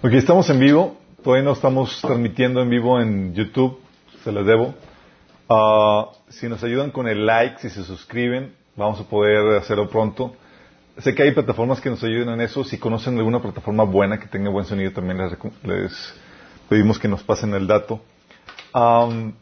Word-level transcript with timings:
Ok, 0.00 0.12
estamos 0.12 0.48
en 0.48 0.60
vivo. 0.60 0.96
Todavía 1.24 1.42
no 1.42 1.54
estamos 1.54 2.00
transmitiendo 2.00 2.62
en 2.62 2.70
vivo 2.70 3.00
en 3.00 3.34
YouTube. 3.34 3.80
Se 4.22 4.30
les 4.30 4.46
debo. 4.46 4.72
Ah, 5.48 6.10
si 6.28 6.48
nos 6.48 6.62
ayudan 6.62 6.92
con 6.92 7.08
el 7.08 7.26
like, 7.26 7.58
si 7.58 7.68
se 7.68 7.82
suscriben, 7.82 8.54
vamos 8.76 9.00
a 9.00 9.02
poder 9.02 9.56
hacerlo 9.56 9.90
pronto. 9.90 10.36
Sé 10.98 11.16
que 11.16 11.24
hay 11.24 11.32
plataformas 11.32 11.80
que 11.80 11.90
nos 11.90 12.00
ayuden 12.04 12.28
en 12.28 12.42
eso. 12.42 12.62
Si 12.62 12.78
conocen 12.78 13.18
alguna 13.18 13.42
plataforma 13.42 13.82
buena 13.82 14.20
que 14.20 14.28
tenga 14.28 14.50
buen 14.50 14.66
sonido, 14.66 14.92
también 14.92 15.18
les, 15.18 15.36
les 15.64 16.14
pedimos 16.68 16.96
que 17.00 17.08
nos 17.08 17.24
pasen 17.24 17.52
el 17.54 17.66
dato. 17.66 18.00
Um, 18.72 19.32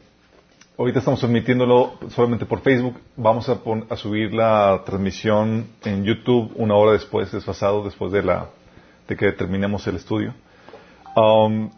ahorita 0.75 0.97
estamos 0.97 1.19
transmitiéndolo 1.19 1.99
solamente 2.09 2.47
por 2.47 2.61
Facebook. 2.61 2.99
Vamos 3.15 3.47
a, 3.47 3.59
a, 3.91 3.95
subir 3.95 4.33
la 4.33 4.81
transmisión 4.87 5.67
en 5.85 6.03
YouTube 6.03 6.51
una 6.55 6.73
hora 6.73 6.93
después, 6.93 7.31
desfasado, 7.31 7.83
después 7.83 8.11
de, 8.11 8.23
la, 8.23 8.47
de 9.07 9.15
que 9.15 9.31
terminemos 9.33 9.85
el 9.85 9.97
estudio. 9.97 10.33
Um, 11.17 11.71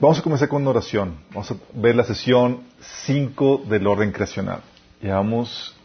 vamos 0.00 0.18
a 0.18 0.22
comenzar 0.22 0.48
con 0.48 0.62
una 0.62 0.70
oración. 0.70 1.20
Vamos 1.30 1.48
a 1.52 1.54
ver 1.74 1.94
la 1.94 2.02
sesión 2.02 2.64
5 3.06 3.62
del 3.68 3.86
orden 3.86 4.10
creacional. 4.10 4.62
Llevamos 5.00 5.76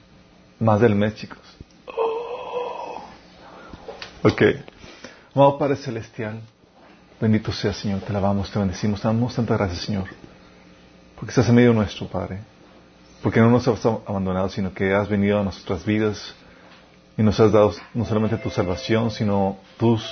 más 0.60 0.82
del 0.82 0.96
mes, 0.96 1.14
chicos. 1.14 1.38
Ok. 4.24 4.42
Amado 5.36 5.60
Padre 5.60 5.76
Celestial, 5.76 6.42
bendito 7.22 7.52
sea, 7.52 7.74
Señor. 7.74 8.02
Te 8.02 8.10
alabamos, 8.10 8.50
te 8.50 8.58
bendecimos. 8.58 9.02
Te 9.02 9.08
damos 9.08 9.36
tantas 9.36 9.60
gracias, 9.60 9.82
Señor. 9.82 10.06
Porque 11.16 11.30
estás 11.30 11.48
en 11.50 11.54
medio 11.54 11.74
nuestro, 11.74 12.08
Padre. 12.08 12.40
Porque 13.22 13.40
no 13.40 13.52
nos 13.52 13.68
has 13.68 13.86
abandonado, 13.86 14.50
sino 14.50 14.74
que 14.74 14.96
has 14.96 15.08
venido 15.08 15.40
a 15.40 15.44
nuestras 15.44 15.86
vidas 15.86 16.34
y 17.18 17.22
nos 17.22 17.40
has 17.40 17.52
dado 17.52 17.72
no 17.94 18.04
solamente 18.04 18.38
tu 18.38 18.50
salvación, 18.50 19.12
sino 19.12 19.58
tus, 19.78 20.12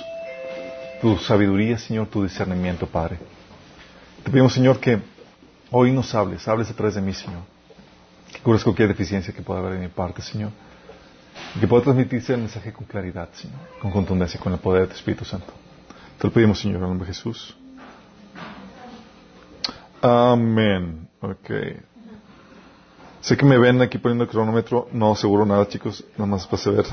tu 1.04 1.18
sabiduría, 1.18 1.76
Señor, 1.76 2.06
tu 2.06 2.22
discernimiento, 2.22 2.86
Padre. 2.86 3.18
Te 4.22 4.30
pedimos, 4.30 4.54
Señor, 4.54 4.80
que 4.80 4.98
hoy 5.70 5.92
nos 5.92 6.14
hables, 6.14 6.48
hables 6.48 6.70
a 6.70 6.74
través 6.74 6.94
de 6.94 7.02
mí, 7.02 7.12
Señor. 7.12 7.42
Que 8.32 8.38
cubras 8.38 8.64
cualquier 8.64 8.88
deficiencia 8.88 9.34
que 9.34 9.42
pueda 9.42 9.60
haber 9.60 9.74
en 9.74 9.80
mi 9.82 9.88
parte, 9.88 10.22
Señor. 10.22 10.50
Y 11.54 11.60
que 11.60 11.68
pueda 11.68 11.82
transmitirse 11.82 12.32
el 12.32 12.40
mensaje 12.40 12.72
con 12.72 12.86
claridad, 12.86 13.28
Señor, 13.34 13.58
con 13.82 13.90
contundencia, 13.90 14.40
con 14.40 14.54
el 14.54 14.58
poder 14.58 14.84
de 14.84 14.86
tu 14.88 14.94
Espíritu 14.94 15.26
Santo. 15.26 15.52
Te 16.18 16.26
lo 16.26 16.32
pedimos, 16.32 16.58
Señor, 16.58 16.78
en 16.78 16.84
el 16.84 16.88
nombre 16.88 17.06
de 17.06 17.12
Jesús. 17.12 17.54
Amén. 20.00 21.06
Ok. 21.20 21.50
Sé 23.20 23.36
que 23.36 23.44
me 23.44 23.58
ven 23.58 23.82
aquí 23.82 23.98
poniendo 23.98 24.24
el 24.24 24.30
cronómetro. 24.30 24.88
No 24.90 25.12
aseguro 25.12 25.44
nada, 25.44 25.68
chicos. 25.68 26.02
Nada 26.16 26.30
más 26.30 26.46
para 26.46 26.62
saber. 26.62 26.86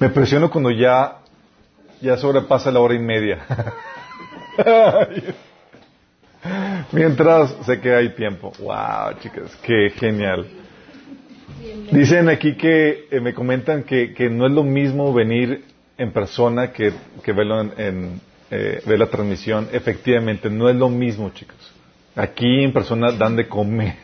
Me 0.00 0.08
presiono 0.08 0.50
cuando 0.50 0.70
ya, 0.70 1.19
ya 2.00 2.16
sobrepasa 2.16 2.70
la 2.70 2.80
hora 2.80 2.94
y 2.94 2.98
media. 2.98 3.44
Mientras 6.92 7.54
sé 7.66 7.80
que 7.80 7.94
hay 7.94 8.10
tiempo. 8.14 8.52
Wow, 8.58 9.14
chicas, 9.20 9.56
qué 9.62 9.90
genial. 9.90 10.46
Dicen 11.92 12.28
aquí 12.28 12.56
que 12.56 13.08
eh, 13.10 13.20
me 13.20 13.34
comentan 13.34 13.82
que, 13.82 14.14
que, 14.14 14.30
no 14.30 14.46
es 14.46 14.52
lo 14.52 14.62
mismo 14.62 15.12
venir 15.12 15.64
en 15.98 16.12
persona 16.12 16.72
que, 16.72 16.92
que 17.22 17.32
verlo 17.32 17.60
en, 17.60 17.72
en 17.76 18.20
eh, 18.50 18.82
ver 18.86 18.98
la 18.98 19.06
transmisión. 19.06 19.68
Efectivamente, 19.72 20.48
no 20.48 20.68
es 20.68 20.76
lo 20.76 20.88
mismo, 20.88 21.30
chicos. 21.30 21.72
Aquí 22.16 22.64
en 22.64 22.72
persona 22.72 23.12
dan 23.12 23.36
de 23.36 23.46
comer. 23.46 23.94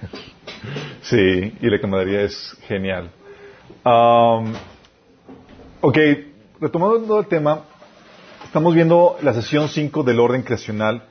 sí, 1.03 1.55
y 1.61 1.71
la 1.71 1.81
camaradería 1.81 2.23
es 2.23 2.57
genial. 2.67 3.11
Um, 3.85 4.53
ok, 5.81 5.99
retomando 6.61 7.21
el 7.21 7.27
tema, 7.27 7.65
estamos 8.47 8.75
viendo 8.75 9.17
la 9.23 9.35
sesión 9.35 9.69
5 9.69 10.03
del 10.03 10.21
orden 10.21 10.43
creacional 10.43 11.03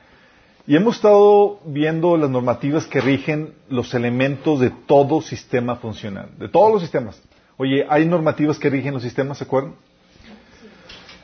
y 0.66 0.74
hemos 0.74 0.96
estado 0.96 1.60
viendo 1.64 2.16
las 2.16 2.28
normativas 2.28 2.86
que 2.86 3.00
rigen 3.00 3.54
los 3.68 3.94
elementos 3.94 4.58
de 4.58 4.70
todo 4.70 5.20
sistema 5.20 5.76
funcional, 5.76 6.30
de 6.38 6.48
todos 6.48 6.72
los 6.72 6.82
sistemas. 6.82 7.22
Oye, 7.56 7.86
¿hay 7.88 8.04
normativas 8.06 8.58
que 8.58 8.68
rigen 8.68 8.94
los 8.94 9.02
sistemas, 9.02 9.38
se 9.38 9.44
acuerdan? 9.44 9.74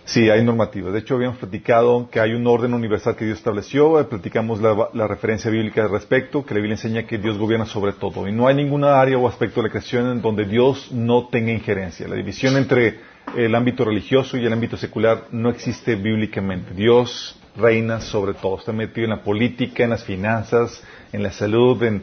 Sí, 0.05 0.29
hay 0.31 0.45
normativas. 0.45 0.93
De 0.93 0.99
hecho, 0.99 1.15
habíamos 1.15 1.39
platicado 1.39 2.09
que 2.11 2.21
hay 2.21 2.35
un 2.35 2.47
orden 2.47 2.75
universal 2.75 3.17
que 3.17 3.25
Dios 3.25 3.39
estableció, 3.39 3.99
eh, 3.99 4.05
platicamos 4.05 4.61
la, 4.61 4.89
la, 4.93 5.07
referencia 5.07 5.51
bíblica 5.51 5.83
al 5.83 5.91
respecto, 5.91 6.45
que 6.45 6.55
la 6.55 6.61
Biblia 6.61 6.75
enseña 6.75 7.07
que 7.07 7.19
Dios 7.19 7.39
gobierna 7.39 7.67
sobre 7.67 7.93
todo. 7.93 8.29
Y 8.29 8.33
no 8.33 8.47
hay 8.47 8.55
ninguna 8.55 9.01
área 9.01 9.17
o 9.17 9.29
aspecto 9.29 9.61
de 9.61 9.69
la 9.69 9.71
creación 9.71 10.11
en 10.11 10.23
donde 10.23 10.45
Dios 10.45 10.91
no 10.93 11.29
tenga 11.29 11.53
injerencia. 11.53 12.09
La 12.09 12.17
división 12.17 12.57
entre 12.57 13.12
el 13.37 13.55
ámbito 13.55 13.85
religioso 13.85 14.37
y 14.37 14.45
el 14.45 14.53
ámbito 14.53 14.77
secular 14.77 15.25
no 15.31 15.51
existe 15.51 15.95
bíblicamente. 15.95 16.75
Dios 16.75 17.39
reina 17.57 18.01
sobre 18.01 18.35
todo. 18.35 18.59
Está 18.59 18.73
metido 18.73 19.05
en 19.05 19.11
la 19.11 19.23
política, 19.23 19.85
en 19.85 19.91
las 19.91 20.05
finanzas, 20.05 20.83
en 21.13 21.23
la 21.23 21.33
salud, 21.33 21.83
en 21.83 22.03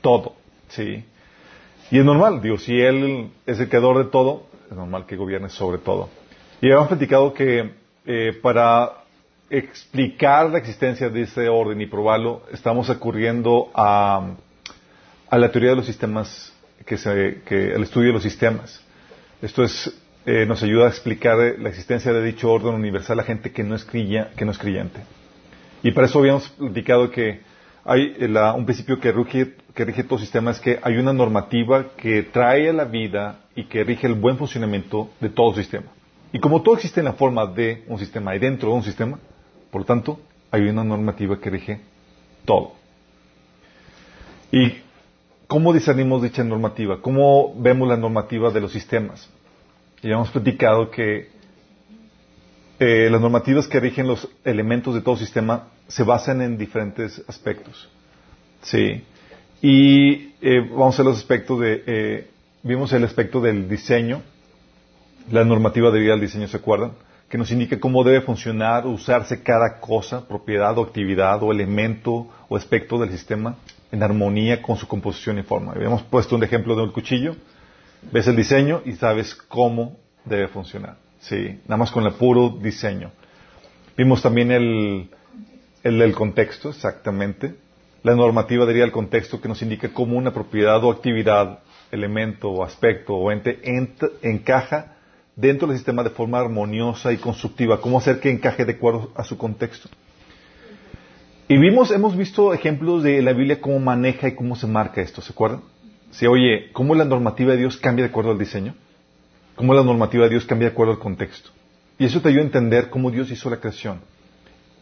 todo. 0.00 0.34
¿sí? 0.68 1.04
Y 1.90 1.98
es 1.98 2.04
normal, 2.04 2.40
digo, 2.40 2.58
si 2.58 2.80
Él 2.80 3.30
es 3.46 3.58
el 3.58 3.68
creador 3.68 4.04
de 4.04 4.10
todo, 4.10 4.46
es 4.70 4.76
normal 4.76 5.06
que 5.06 5.16
gobierne 5.16 5.48
sobre 5.48 5.78
todo. 5.78 6.08
Y 6.60 6.66
habíamos 6.66 6.88
platicado 6.88 7.32
que 7.32 7.72
eh, 8.06 8.38
para 8.40 8.92
explicar 9.48 10.48
la 10.50 10.58
existencia 10.58 11.10
de 11.10 11.22
ese 11.22 11.48
orden 11.48 11.80
y 11.80 11.86
probarlo, 11.86 12.42
estamos 12.52 12.88
ocurriendo 12.88 13.70
a, 13.74 14.34
a 15.28 15.38
la 15.38 15.50
teoría 15.50 15.70
de 15.70 15.76
los 15.76 15.86
sistemas, 15.86 16.52
que 16.86 16.96
se, 16.96 17.42
que, 17.44 17.72
el 17.72 17.82
estudio 17.82 18.08
de 18.08 18.14
los 18.14 18.22
sistemas. 18.22 18.80
Esto 19.42 19.64
es, 19.64 19.92
eh, 20.26 20.44
nos 20.46 20.62
ayuda 20.62 20.86
a 20.86 20.88
explicar 20.88 21.38
la 21.58 21.68
existencia 21.68 22.12
de 22.12 22.22
dicho 22.22 22.50
orden 22.50 22.74
universal 22.74 23.18
a 23.20 23.24
gente 23.24 23.52
que 23.52 23.64
no 23.64 23.74
es, 23.74 23.84
crilla, 23.84 24.30
que 24.36 24.44
no 24.44 24.50
es 24.50 24.58
creyente. 24.58 25.00
Y 25.82 25.92
para 25.92 26.06
eso 26.06 26.18
habíamos 26.18 26.48
platicado 26.50 27.10
que 27.10 27.40
hay 27.84 28.14
la, 28.28 28.52
un 28.52 28.66
principio 28.66 29.00
que 29.00 29.12
rige, 29.12 29.54
que 29.74 29.84
rige 29.84 30.04
todo 30.04 30.18
sistema, 30.18 30.50
es 30.50 30.60
que 30.60 30.78
hay 30.82 30.96
una 30.98 31.12
normativa 31.12 31.92
que 31.96 32.22
trae 32.22 32.68
a 32.68 32.72
la 32.72 32.84
vida 32.84 33.40
y 33.54 33.64
que 33.64 33.82
rige 33.82 34.06
el 34.06 34.14
buen 34.14 34.36
funcionamiento 34.36 35.10
de 35.20 35.30
todo 35.30 35.54
sistema. 35.54 35.86
Y 36.32 36.38
como 36.38 36.62
todo 36.62 36.74
existe 36.74 37.00
en 37.00 37.06
la 37.06 37.14
forma 37.14 37.46
de 37.46 37.84
un 37.88 37.98
sistema 37.98 38.36
y 38.36 38.38
dentro 38.38 38.70
de 38.70 38.76
un 38.76 38.82
sistema, 38.82 39.18
por 39.70 39.82
lo 39.82 39.86
tanto, 39.86 40.20
hay 40.50 40.62
una 40.62 40.84
normativa 40.84 41.40
que 41.40 41.50
rige 41.50 41.80
todo. 42.44 42.72
¿Y 44.52 44.74
cómo 45.46 45.72
discernimos 45.72 46.22
dicha 46.22 46.44
normativa? 46.44 47.00
¿Cómo 47.00 47.54
vemos 47.56 47.88
la 47.88 47.96
normativa 47.96 48.50
de 48.50 48.60
los 48.60 48.72
sistemas? 48.72 49.28
Ya 50.02 50.12
hemos 50.12 50.30
platicado 50.30 50.90
que 50.90 51.28
eh, 52.78 53.08
las 53.10 53.20
normativas 53.20 53.68
que 53.68 53.78
rigen 53.78 54.06
los 54.06 54.26
elementos 54.44 54.94
de 54.94 55.02
todo 55.02 55.16
sistema 55.16 55.68
se 55.88 56.02
basan 56.04 56.40
en 56.40 56.56
diferentes 56.56 57.22
aspectos. 57.28 57.90
Sí. 58.62 59.04
Y 59.60 60.32
eh, 60.40 60.66
vamos 60.70 60.98
a 60.98 61.02
los 61.02 61.18
aspectos 61.18 61.60
de, 61.60 61.84
eh, 61.86 62.30
vimos 62.62 62.92
el 62.94 63.04
aspecto 63.04 63.42
del 63.42 63.68
diseño, 63.68 64.22
la 65.30 65.44
normativa 65.44 65.90
de 65.90 66.00
vida 66.00 66.12
del 66.12 66.22
diseño, 66.22 66.48
¿se 66.48 66.56
acuerdan? 66.56 66.92
Que 67.28 67.36
nos 67.36 67.50
indica 67.50 67.78
cómo 67.78 68.02
debe 68.02 68.22
funcionar 68.22 68.86
usarse 68.86 69.42
cada 69.42 69.80
cosa, 69.80 70.26
propiedad 70.26 70.76
o 70.78 70.82
actividad 70.82 71.42
o 71.42 71.52
elemento 71.52 72.28
o 72.48 72.56
aspecto 72.56 72.98
del 72.98 73.10
sistema 73.10 73.56
en 73.92 74.02
armonía 74.02 74.62
con 74.62 74.78
su 74.78 74.88
composición 74.88 75.38
y 75.38 75.42
forma. 75.42 75.72
Habíamos 75.72 76.02
puesto 76.04 76.36
un 76.36 76.42
ejemplo 76.42 76.74
de 76.74 76.82
un 76.84 76.92
cuchillo, 76.92 77.36
ves 78.12 78.26
el 78.26 78.36
diseño 78.36 78.82
y 78.84 78.92
sabes 78.92 79.34
cómo 79.34 79.96
debe 80.24 80.48
funcionar. 80.48 80.96
Sí, 81.20 81.60
nada 81.64 81.76
más 81.76 81.90
con 81.90 82.04
el 82.04 82.14
puro 82.14 82.50
diseño. 82.60 83.12
Vimos 83.96 84.22
también 84.22 84.50
el, 84.50 85.10
el 85.82 86.14
contexto, 86.14 86.70
exactamente. 86.70 87.54
La 88.02 88.14
normativa 88.14 88.64
diría 88.64 88.84
el 88.84 88.92
contexto 88.92 89.40
que 89.40 89.48
nos 89.48 89.60
indica 89.60 89.92
cómo 89.92 90.16
una 90.16 90.32
propiedad 90.32 90.82
o 90.84 90.90
actividad, 90.90 91.60
elemento 91.90 92.50
o 92.50 92.64
aspecto 92.64 93.14
o 93.14 93.30
ente 93.30 93.60
encaja 94.22 94.96
dentro 95.36 95.68
del 95.68 95.76
sistema 95.76 96.02
de 96.02 96.10
forma 96.10 96.38
armoniosa 96.38 97.12
y 97.12 97.18
constructiva, 97.18 97.80
cómo 97.80 97.98
hacer 97.98 98.20
que 98.20 98.30
encaje 98.30 98.64
de 98.64 98.72
acuerdo 98.72 99.12
a 99.14 99.24
su 99.24 99.36
contexto. 99.36 99.88
Y 101.48 101.58
vimos, 101.58 101.90
hemos 101.90 102.16
visto 102.16 102.54
ejemplos 102.54 103.02
de 103.02 103.20
la 103.22 103.32
Biblia 103.32 103.60
cómo 103.60 103.78
maneja 103.80 104.28
y 104.28 104.34
cómo 104.34 104.54
se 104.54 104.66
marca 104.66 105.00
esto, 105.00 105.20
¿se 105.20 105.32
acuerdan? 105.32 105.62
Si 106.10 106.26
oye, 106.26 106.70
cómo 106.72 106.94
la 106.94 107.04
normativa 107.04 107.52
de 107.52 107.58
Dios 107.58 107.76
cambia 107.76 108.04
de 108.04 108.10
acuerdo 108.10 108.32
al 108.32 108.38
diseño, 108.38 108.74
cómo 109.54 109.74
la 109.74 109.82
normativa 109.82 110.24
de 110.24 110.30
Dios 110.30 110.44
cambia 110.44 110.68
de 110.68 110.72
acuerdo 110.72 110.92
al 110.92 110.98
contexto. 110.98 111.50
Y 111.98 112.06
eso 112.06 112.20
te 112.20 112.28
ayuda 112.28 112.42
a 112.42 112.46
entender 112.46 112.90
cómo 112.90 113.10
Dios 113.10 113.30
hizo 113.30 113.50
la 113.50 113.58
creación. 113.58 114.00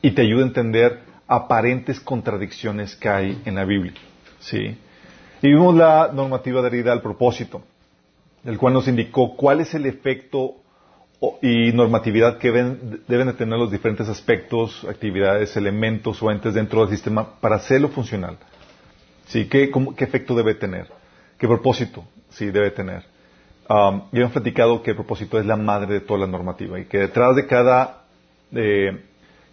Y 0.03 0.13
te 0.13 0.23
ayuda 0.23 0.45
a 0.45 0.47
entender 0.47 1.01
aparentes 1.27 2.01
contradicciones 2.01 2.95
que 2.95 3.09
hay 3.09 3.43
en 3.45 3.57
la 3.57 3.65
Biblia. 3.65 3.95
¿Sí? 4.41 4.77
Y 5.43 5.49
vimos 5.49 5.75
la 5.75 6.11
normativa 6.13 6.61
adherida 6.61 6.93
al 6.93 7.03
propósito 7.03 7.63
el 8.45 8.59
cual 8.59 8.75
nos 8.75 8.89
indicó 8.89 9.37
cuál 9.37 9.61
es 9.61 9.75
el 9.75 9.87
efecto 9.87 10.57
y 11.43 11.73
normatividad 11.73 12.39
que 12.39 12.51
deben, 12.53 13.03
de 13.07 13.33
tener 13.33 13.59
los 13.59 13.71
diferentes 13.71 14.09
aspectos, 14.09 14.87
actividades, 14.89 15.57
elementos 15.57 16.23
o 16.23 16.31
entes 16.31 16.55
dentro 16.55 16.81
del 16.81 16.95
sistema 16.95 17.41
para 17.41 17.57
hacerlo 17.57 17.89
funcional. 17.89 18.39
¿Sí? 19.27 19.47
¿Qué, 19.49 19.71
¿Qué, 19.97 20.05
efecto 20.05 20.35
debe 20.35 20.55
tener? 20.55 20.87
¿Qué 21.39 21.47
propósito 21.47 22.05
sí, 22.31 22.47
debe 22.51 22.71
tener? 22.71 23.05
Um, 23.69 24.03
ya 24.13 24.21
hemos 24.21 24.33
platicado 24.33 24.83
que 24.83 24.91
el 24.91 24.97
propósito 24.97 25.39
es 25.39 25.47
la 25.47 25.57
madre 25.57 25.95
de 25.95 26.01
toda 26.01 26.21
la 26.21 26.27
normativa 26.27 26.81
y 26.81 26.87
que 26.87 26.99
detrás 26.99 27.37
de 27.37 27.47
cada 27.47 28.03
eh, 28.53 29.03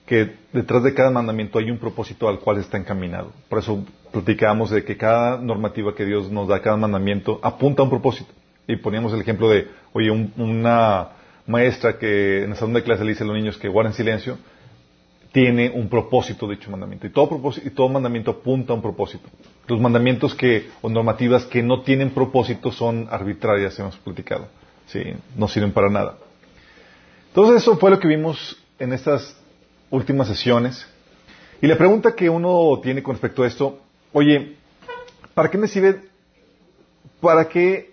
que 0.06 0.36
detrás 0.54 0.84
de 0.84 0.94
cada 0.94 1.10
mandamiento 1.10 1.60
hay 1.60 1.72
un 1.72 1.78
propósito 1.78 2.30
al 2.30 2.40
cual 2.40 2.58
está 2.58 2.78
encaminado. 2.78 3.32
Por 3.50 3.60
eso 3.60 3.84
platicábamos 4.12 4.70
de 4.70 4.84
que 4.84 4.98
cada 4.98 5.38
normativa 5.38 5.96
que 5.96 6.06
Dios 6.06 6.32
nos 6.32 6.48
da, 6.48 6.62
cada 6.62 6.78
mandamiento, 6.78 7.40
apunta 7.42 7.82
a 7.82 7.86
un 7.86 7.90
propósito. 7.90 8.32
Y 8.68 8.78
poníamos 8.78 9.14
el 9.14 9.22
ejemplo 9.22 9.50
de, 9.50 9.68
oye, 9.94 10.12
una 10.12 11.10
maestra 11.48 11.98
que 11.98 12.44
en 12.44 12.52
la 12.52 12.56
segunda 12.56 12.82
clase 12.82 13.04
le 13.04 13.12
dice 13.12 13.24
a 13.24 13.28
los 13.28 13.36
niños 13.36 13.58
que 13.58 13.68
guarden 13.68 13.94
silencio, 13.94 14.38
tiene 15.36 15.70
un 15.70 15.90
propósito 15.90 16.48
dicho 16.48 16.72
mandamiento. 16.72 17.08
Y 17.08 17.10
todo, 17.10 17.28
propósito, 17.28 17.68
y 17.68 17.72
todo 17.72 17.90
mandamiento 17.90 18.32
apunta 18.32 18.72
a 18.72 18.76
un 18.78 18.82
propósito. 18.82 19.28
Los 19.68 19.82
mandamientos 19.82 20.34
que, 20.34 20.70
o 20.82 20.88
normativas 20.88 21.44
que 21.44 21.62
no 21.62 21.82
tienen 21.82 22.12
propósito 22.12 22.72
son 22.72 23.10
arbitrarias, 23.12 23.78
hemos 23.78 23.98
platicado. 23.98 24.48
¿sí? 24.88 25.02
No 25.36 25.50
sirven 25.50 25.74
para 25.74 25.90
nada. 25.90 26.16
Entonces 27.28 27.64
eso 27.64 27.76
fue 27.76 27.90
lo 27.90 28.00
que 28.00 28.08
vimos 28.08 28.58
en 28.80 28.94
estas 28.94 29.36
últimas 29.90 30.30
sesiones. 30.30 30.88
Y 31.62 31.68
la 31.68 31.78
pregunta 31.78 32.16
que 32.16 32.30
uno 32.30 32.80
tiene 32.82 33.04
con 33.04 33.16
respecto 33.16 33.44
a 33.44 33.48
esto, 33.48 33.82
oye, 34.14 34.56
¿para 35.34 35.52
qué 35.52 35.58
me 35.58 35.68
sirve? 35.68 36.00
¿Para 37.20 37.50
qué? 37.50 37.92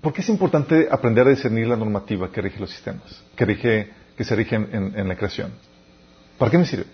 ¿Por 0.00 0.18
es 0.18 0.30
importante 0.30 0.88
aprender 0.90 1.26
a 1.26 1.30
discernir 1.30 1.66
la 1.66 1.76
normativa 1.76 2.32
que 2.32 2.40
rige 2.40 2.58
los 2.58 2.70
sistemas, 2.70 3.22
que, 3.36 3.44
rige, 3.44 3.90
que 4.16 4.24
se 4.24 4.34
rige 4.34 4.56
en 4.56 5.08
la 5.08 5.14
creación? 5.14 5.52
¿Para 6.38 6.50
qué 6.50 6.58
me 6.58 6.66
sirve? 6.66 6.86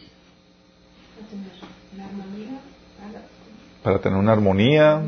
Para 3.82 3.98
tener 3.98 4.18
una 4.18 4.32
armonía, 4.32 5.02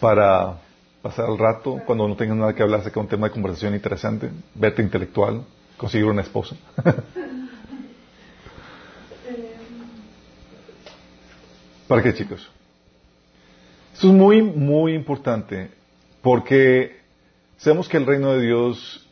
para 0.00 0.58
pasar 1.02 1.28
el 1.28 1.38
rato 1.38 1.80
cuando 1.84 2.08
no 2.08 2.16
tengas 2.16 2.36
nada 2.36 2.54
que 2.54 2.62
hablar 2.62 2.82
de 2.82 2.98
un 2.98 3.08
tema 3.08 3.28
de 3.28 3.32
conversación 3.32 3.74
interesante, 3.74 4.30
verte 4.54 4.82
intelectual, 4.82 5.44
conseguir 5.76 6.06
una 6.06 6.22
esposa. 6.22 6.56
¿Para 11.86 12.02
qué, 12.02 12.14
chicos? 12.14 12.50
Esto 13.92 14.08
es 14.08 14.14
muy, 14.14 14.40
muy 14.42 14.94
importante 14.94 15.70
porque 16.22 17.00
sabemos 17.58 17.88
que 17.88 17.96
el 17.96 18.06
reino 18.06 18.32
de 18.32 18.46
Dios 18.46 19.06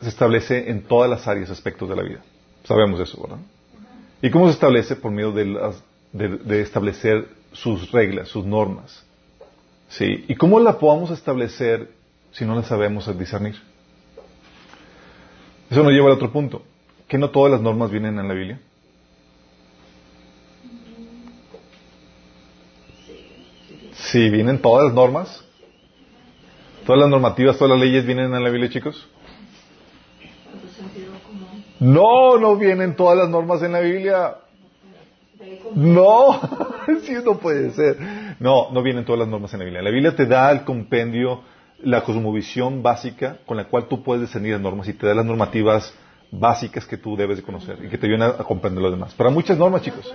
se 0.00 0.08
establece 0.08 0.70
en 0.70 0.84
todas 0.84 1.10
las 1.10 1.26
áreas, 1.26 1.50
aspectos 1.50 1.88
de 1.88 1.96
la 1.96 2.02
vida. 2.02 2.22
Sabemos 2.64 2.98
eso, 3.00 3.20
¿verdad? 3.22 3.38
¿Y 4.22 4.30
cómo 4.30 4.46
se 4.46 4.54
establece? 4.54 4.96
Por 4.96 5.10
medio 5.12 5.32
de, 5.32 6.60
establecer 6.62 7.28
sus 7.52 7.92
reglas, 7.92 8.28
sus 8.28 8.44
normas. 8.44 9.04
¿Sí? 9.88 10.24
¿Y 10.28 10.34
cómo 10.34 10.58
la 10.60 10.78
podamos 10.78 11.10
establecer 11.10 11.90
si 12.32 12.44
no 12.44 12.54
la 12.54 12.62
sabemos 12.62 13.06
discernir? 13.18 13.56
Eso 15.70 15.82
nos 15.82 15.92
lleva 15.92 16.06
al 16.06 16.14
otro 16.14 16.32
punto. 16.32 16.62
¿Que 17.06 17.18
no 17.18 17.30
todas 17.30 17.52
las 17.52 17.60
normas 17.60 17.90
vienen 17.90 18.18
en 18.18 18.28
la 18.28 18.34
Biblia? 18.34 18.60
Sí, 23.92 24.30
vienen 24.30 24.58
todas 24.60 24.86
las 24.86 24.94
normas. 24.94 25.44
Todas 26.86 27.00
las 27.00 27.10
normativas, 27.10 27.58
todas 27.58 27.78
las 27.78 27.80
leyes 27.80 28.06
vienen 28.06 28.34
en 28.34 28.42
la 28.42 28.50
Biblia, 28.50 28.70
chicos. 28.70 29.06
No, 31.84 32.38
no 32.38 32.56
vienen 32.56 32.96
todas 32.96 33.18
las 33.18 33.28
normas 33.28 33.62
en 33.62 33.72
la 33.72 33.80
Biblia. 33.80 34.36
No, 35.74 36.40
sí, 37.02 37.12
no 37.22 37.36
puede 37.36 37.72
ser. 37.72 37.98
No, 38.40 38.70
no 38.70 38.82
vienen 38.82 39.04
todas 39.04 39.18
las 39.18 39.28
normas 39.28 39.52
en 39.52 39.58
la 39.58 39.64
Biblia. 39.66 39.82
La 39.82 39.90
Biblia 39.90 40.16
te 40.16 40.24
da 40.24 40.50
el 40.50 40.64
compendio, 40.64 41.42
la 41.82 42.02
cosmovisión 42.02 42.82
básica 42.82 43.36
con 43.44 43.58
la 43.58 43.64
cual 43.64 43.86
tú 43.86 44.02
puedes 44.02 44.22
discernir 44.22 44.52
las 44.52 44.62
normas 44.62 44.88
y 44.88 44.94
te 44.94 45.06
da 45.06 45.14
las 45.14 45.26
normativas 45.26 45.92
básicas 46.30 46.86
que 46.86 46.96
tú 46.96 47.18
debes 47.18 47.36
de 47.36 47.42
conocer 47.42 47.76
y 47.84 47.88
que 47.88 47.98
te 47.98 48.06
ayudan 48.06 48.30
a, 48.30 48.44
comprender 48.44 48.82
lo 48.82 48.90
demás. 48.90 49.12
Para 49.12 49.28
muchas 49.28 49.58
normas, 49.58 49.82
chicos. 49.82 50.10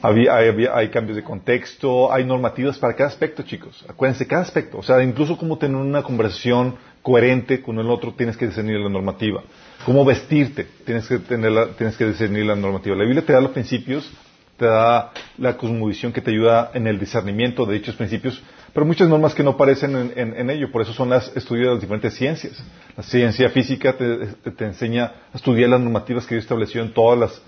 Había, 0.00 0.34
hay, 0.34 0.66
hay, 0.66 0.88
cambios 0.88 1.16
de 1.16 1.22
contexto, 1.22 2.10
hay 2.10 2.24
normativas 2.24 2.78
para 2.78 2.94
cada 2.94 3.10
aspecto, 3.10 3.42
chicos. 3.42 3.84
Acuérdense, 3.86 4.26
cada 4.26 4.42
aspecto. 4.42 4.78
O 4.78 4.82
sea, 4.82 5.02
incluso 5.02 5.36
cómo 5.36 5.58
tener 5.58 5.76
una 5.76 6.02
conversación 6.02 6.76
coherente 7.06 7.62
con 7.62 7.78
el 7.78 7.88
otro, 7.88 8.14
tienes 8.14 8.36
que 8.36 8.48
discernir 8.48 8.80
la 8.80 8.88
normativa. 8.88 9.40
Cómo 9.84 10.04
vestirte, 10.04 10.66
tienes 10.84 11.06
que, 11.06 11.20
tener 11.20 11.74
tienes 11.76 11.96
que 11.96 12.04
discernir 12.04 12.44
la 12.46 12.56
normativa. 12.56 12.96
La 12.96 13.04
Biblia 13.04 13.24
te 13.24 13.32
da 13.32 13.40
los 13.40 13.52
principios, 13.52 14.12
te 14.56 14.64
da 14.66 15.12
la 15.38 15.56
cosmovisión 15.56 16.12
que 16.12 16.20
te 16.20 16.32
ayuda 16.32 16.72
en 16.74 16.88
el 16.88 16.98
discernimiento 16.98 17.64
de 17.64 17.74
dichos 17.74 17.94
principios, 17.94 18.42
pero 18.74 18.84
muchas 18.84 19.08
normas 19.08 19.36
que 19.36 19.44
no 19.44 19.50
aparecen 19.50 20.12
en, 20.16 20.50
ello. 20.50 20.72
Por 20.72 20.82
eso 20.82 20.92
son 20.92 21.08
las 21.08 21.28
estudios 21.36 21.66
de 21.68 21.72
las 21.74 21.80
diferentes 21.80 22.12
ciencias. 22.12 22.60
La 22.96 23.04
ciencia 23.04 23.50
física 23.50 23.96
te, 23.96 24.64
enseña 24.64 25.12
a 25.32 25.36
estudiar 25.36 25.70
las 25.70 25.80
normativas 25.80 26.26
que 26.26 26.34
Dios 26.34 26.42
estableció 26.42 26.82
en 26.82 26.92
todas 26.92 27.20
las 27.20 27.42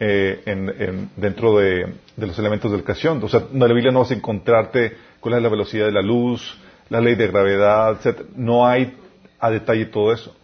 eh, 0.00 1.06
dentro 1.14 1.56
de, 1.56 1.86
los 2.16 2.36
elementos 2.36 2.68
de 2.68 2.78
educación. 2.78 3.22
O 3.22 3.28
sea, 3.28 3.44
en 3.52 3.60
la 3.60 3.66
Biblia 3.68 3.92
no 3.92 4.00
vas 4.00 4.10
a 4.10 4.14
encontrarte 4.14 4.96
cuál 5.20 5.36
es 5.36 5.42
la 5.42 5.48
velocidad 5.50 5.86
de 5.86 5.92
la 5.92 6.02
luz, 6.02 6.58
la 6.88 7.00
ley 7.00 7.14
de 7.14 7.28
gravedad, 7.28 7.96
etc. 8.04 8.22
No 8.34 8.66
hay 8.66 9.03
a 9.44 9.50
detalle 9.50 9.86
todo 9.86 10.12
eso. 10.12 10.34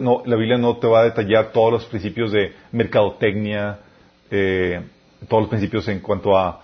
No, 0.00 0.22
la 0.24 0.36
Biblia 0.36 0.56
no 0.56 0.78
te 0.78 0.86
va 0.86 1.00
a 1.00 1.04
detallar 1.04 1.52
todos 1.52 1.72
los 1.72 1.84
principios 1.84 2.32
de 2.32 2.54
mercadotecnia, 2.72 3.80
eh, 4.30 4.80
todos 5.28 5.42
los 5.42 5.50
principios 5.50 5.86
en 5.88 6.00
cuanto 6.00 6.38
a, 6.38 6.62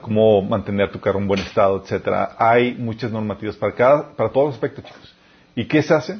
cómo 0.00 0.42
mantener 0.42 0.90
tu 0.90 0.98
carro 1.00 1.20
en 1.20 1.28
buen 1.28 1.40
estado, 1.40 1.80
etcétera. 1.80 2.34
Hay 2.38 2.74
muchas 2.74 3.12
normativas 3.12 3.56
para 3.56 3.72
cada, 3.74 4.10
para 4.16 4.30
todos 4.30 4.46
los 4.46 4.54
aspectos, 4.54 4.84
chicos. 4.84 5.14
¿Y 5.54 5.66
qué 5.66 5.82
se 5.82 5.94
hace? 5.94 6.18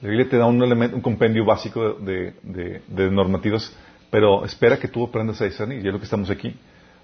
La 0.00 0.08
Biblia 0.08 0.28
te 0.28 0.38
da 0.38 0.46
un, 0.46 0.62
elemento, 0.62 0.96
un 0.96 1.02
compendio 1.02 1.44
básico 1.44 1.94
de, 1.94 2.32
de, 2.42 3.10
normativas, 3.10 3.76
pero 4.10 4.44
espera 4.44 4.78
que 4.78 4.88
tú 4.88 5.04
aprendas 5.04 5.40
a 5.42 5.44
discernir, 5.44 5.84
y 5.84 5.88
es 5.88 5.92
lo 5.92 5.98
que 5.98 6.04
estamos 6.04 6.30
aquí, 6.30 6.54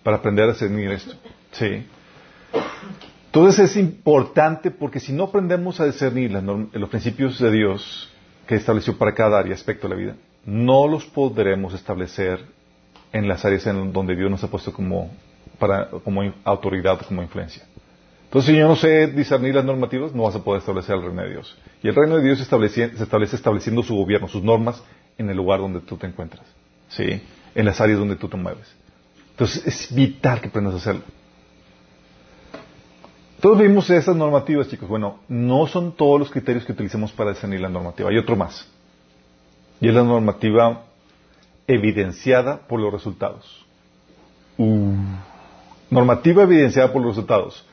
para 0.02 0.16
aprender 0.16 0.46
a 0.46 0.52
discernir 0.52 0.90
esto. 0.92 1.14
Sí. 1.52 1.86
Entonces 3.34 3.70
es 3.70 3.76
importante 3.78 4.70
porque 4.70 5.00
si 5.00 5.10
no 5.10 5.24
aprendemos 5.24 5.80
a 5.80 5.86
discernir 5.86 6.32
los 6.32 6.88
principios 6.90 7.38
de 7.38 7.50
Dios 7.50 8.10
que 8.46 8.56
estableció 8.56 8.98
para 8.98 9.14
cada 9.14 9.38
área, 9.38 9.54
aspecto 9.54 9.88
de 9.88 9.94
la 9.94 9.98
vida, 9.98 10.16
no 10.44 10.86
los 10.86 11.06
podremos 11.06 11.72
establecer 11.72 12.40
en 13.10 13.26
las 13.26 13.42
áreas 13.46 13.66
en 13.66 13.90
donde 13.90 14.16
Dios 14.16 14.30
nos 14.30 14.44
ha 14.44 14.50
puesto 14.50 14.70
como, 14.70 15.10
para, 15.58 15.88
como 16.04 16.20
autoridad 16.44 17.00
como 17.08 17.22
influencia. 17.22 17.62
Entonces, 18.24 18.50
si 18.50 18.60
yo 18.60 18.68
no 18.68 18.76
sé 18.76 19.06
discernir 19.06 19.54
las 19.54 19.64
normativas, 19.64 20.14
no 20.14 20.24
vas 20.24 20.36
a 20.36 20.44
poder 20.44 20.60
establecer 20.60 20.96
el 20.96 21.02
reino 21.02 21.22
de 21.22 21.30
Dios. 21.30 21.56
Y 21.82 21.88
el 21.88 21.94
reino 21.94 22.16
de 22.18 22.24
Dios 22.24 22.36
se 22.36 22.44
establece, 22.44 22.94
se 22.94 23.02
establece 23.02 23.36
estableciendo 23.36 23.82
su 23.82 23.96
gobierno, 23.96 24.28
sus 24.28 24.42
normas, 24.42 24.82
en 25.16 25.30
el 25.30 25.38
lugar 25.38 25.60
donde 25.60 25.80
tú 25.80 25.96
te 25.96 26.06
encuentras. 26.06 26.44
¿Sí? 26.90 27.22
En 27.54 27.64
las 27.64 27.80
áreas 27.80 27.98
donde 27.98 28.16
tú 28.16 28.28
te 28.28 28.36
mueves. 28.36 28.70
Entonces, 29.30 29.66
es 29.66 29.94
vital 29.94 30.42
que 30.42 30.48
aprendas 30.48 30.74
a 30.74 30.76
hacerlo. 30.76 31.02
Todos 33.42 33.58
vimos 33.58 33.90
esas 33.90 34.14
normativas, 34.14 34.68
chicos. 34.68 34.88
Bueno, 34.88 35.18
no 35.26 35.66
son 35.66 35.90
todos 35.96 36.16
los 36.16 36.30
criterios 36.30 36.64
que 36.64 36.70
utilicemos 36.70 37.10
para 37.10 37.30
discernir 37.30 37.60
la 37.60 37.68
normativa. 37.68 38.08
Hay 38.08 38.16
otro 38.16 38.36
más. 38.36 38.68
Y 39.80 39.88
es 39.88 39.94
la 39.94 40.04
normativa 40.04 40.84
evidenciada 41.66 42.60
por 42.68 42.78
los 42.78 42.92
resultados. 42.92 43.66
Uh. 44.58 44.94
Normativa 45.90 46.44
evidenciada 46.44 46.92
por 46.92 47.02
los 47.02 47.16
resultados. 47.16 47.66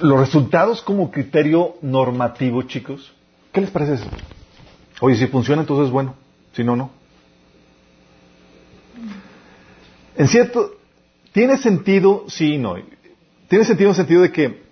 Los 0.00 0.20
resultados 0.20 0.82
como 0.82 1.10
criterio 1.10 1.76
normativo, 1.80 2.64
chicos. 2.64 3.14
¿Qué 3.50 3.62
les 3.62 3.70
parece 3.70 3.94
eso? 3.94 4.10
Oye, 5.00 5.16
si 5.16 5.26
funciona, 5.28 5.62
entonces 5.62 5.90
bueno. 5.90 6.16
Si 6.52 6.62
no, 6.62 6.76
no. 6.76 6.90
En 10.16 10.28
cierto, 10.28 10.72
tiene 11.32 11.56
sentido, 11.56 12.24
sí 12.28 12.56
y 12.56 12.58
no. 12.58 12.76
Tiene 13.48 13.64
sentido 13.64 13.90
en 13.90 13.92
el 13.92 13.96
sentido 13.96 14.22
de 14.22 14.32
que, 14.32 14.62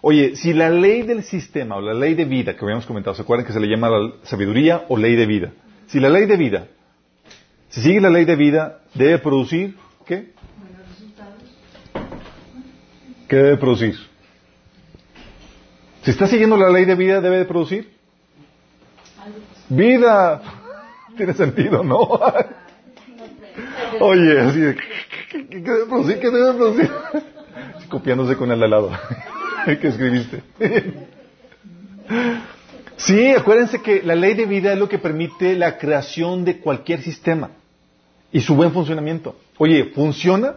oye, 0.00 0.36
si 0.36 0.52
la 0.52 0.70
ley 0.70 1.02
del 1.02 1.22
sistema 1.22 1.76
o 1.76 1.80
la 1.80 1.94
ley 1.94 2.14
de 2.14 2.24
vida 2.24 2.56
que 2.56 2.64
habíamos 2.64 2.86
comentado, 2.86 3.14
¿se 3.14 3.22
acuerdan 3.22 3.46
que 3.46 3.52
se 3.52 3.60
le 3.60 3.68
llama 3.68 3.90
la 3.90 4.12
sabiduría 4.22 4.84
o 4.88 4.96
ley 4.96 5.16
de 5.16 5.26
vida? 5.26 5.52
Si 5.86 6.00
la 6.00 6.08
ley 6.08 6.26
de 6.26 6.36
vida, 6.36 6.68
si 7.68 7.82
sigue 7.82 8.00
la 8.00 8.10
ley 8.10 8.24
de 8.24 8.36
vida, 8.36 8.80
debe 8.94 9.18
producir, 9.18 9.76
¿qué? 10.06 10.32
¿Qué 13.28 13.36
debe 13.36 13.56
producir? 13.56 13.94
Si 16.02 16.10
está 16.10 16.26
siguiendo 16.26 16.56
la 16.56 16.70
ley 16.70 16.84
de 16.84 16.94
vida, 16.94 17.20
debe 17.20 17.38
de 17.38 17.44
producir 17.44 17.92
vida. 19.68 20.42
Tiene 21.16 21.34
sentido, 21.34 21.82
¿no? 21.84 21.98
Oye, 24.00 24.40
así 24.40 24.60
de, 24.60 24.76
¿qué, 25.30 25.44
debe 25.48 25.86
producir? 25.86 26.18
¿Qué 26.20 26.30
debe 26.30 26.54
producir? 26.54 26.90
Copiándose 27.92 28.36
con 28.36 28.50
el 28.50 28.58
de 28.58 28.64
al 28.64 28.70
lado 28.70 28.90
que 29.66 29.88
escribiste. 29.88 30.42
sí, 32.96 33.30
acuérdense 33.32 33.82
que 33.82 34.02
la 34.02 34.14
ley 34.14 34.32
de 34.32 34.46
vida 34.46 34.72
es 34.72 34.78
lo 34.78 34.88
que 34.88 34.98
permite 34.98 35.54
la 35.54 35.76
creación 35.76 36.44
de 36.44 36.58
cualquier 36.58 37.02
sistema 37.02 37.50
y 38.32 38.40
su 38.40 38.56
buen 38.56 38.72
funcionamiento. 38.72 39.36
Oye, 39.58 39.92
¿funciona? 39.94 40.54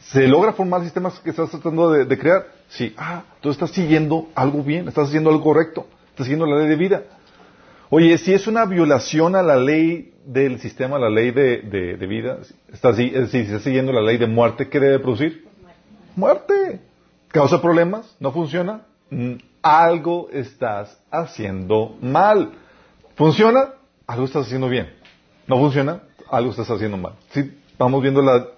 ¿Se 0.00 0.28
logra 0.28 0.52
formar 0.52 0.82
sistemas 0.82 1.18
que 1.18 1.30
estás 1.30 1.50
tratando 1.50 1.90
de, 1.90 2.18
crear? 2.18 2.46
Sí. 2.68 2.94
Ah, 2.98 3.22
tú 3.40 3.50
estás 3.50 3.70
siguiendo 3.70 4.28
algo 4.34 4.62
bien, 4.62 4.86
estás 4.86 5.08
haciendo 5.08 5.30
algo 5.30 5.42
correcto, 5.42 5.86
estás 6.10 6.26
siguiendo 6.26 6.44
la 6.44 6.58
ley 6.58 6.68
de 6.68 6.76
vida. 6.76 7.02
Oye, 7.88 8.18
si 8.18 8.34
es 8.34 8.46
una 8.46 8.66
violación 8.66 9.34
a 9.34 9.42
la 9.42 9.56
ley 9.56 10.12
del 10.26 10.60
sistema, 10.60 10.98
la 10.98 11.08
ley 11.08 11.30
de, 11.30 11.96
vida, 12.06 12.38
estás, 12.70 12.98
es 12.98 13.12
decir, 13.12 13.28
si 13.28 13.50
estás 13.50 13.62
siguiendo 13.62 13.92
la 13.92 14.02
ley 14.02 14.18
de 14.18 14.26
muerte, 14.26 14.68
¿qué 14.68 14.78
debe 14.78 14.98
producir? 14.98 15.47
Muerte. 16.18 16.80
¿Causa 17.28 17.62
problemas? 17.62 18.16
¿No 18.18 18.32
funciona? 18.32 18.82
Mm, 19.10 19.34
algo 19.62 20.28
estás 20.32 21.00
haciendo 21.12 21.96
mal. 22.02 22.50
¿Funciona? 23.14 23.74
Algo 24.04 24.24
estás 24.24 24.46
haciendo 24.46 24.68
bien. 24.68 24.92
¿No 25.46 25.58
funciona? 25.58 26.02
Algo 26.28 26.50
estás 26.50 26.68
haciendo 26.70 26.96
mal. 26.96 27.12
Sí, 27.30 27.56
vamos 27.78 28.02
viendo 28.02 28.20
la... 28.20 28.48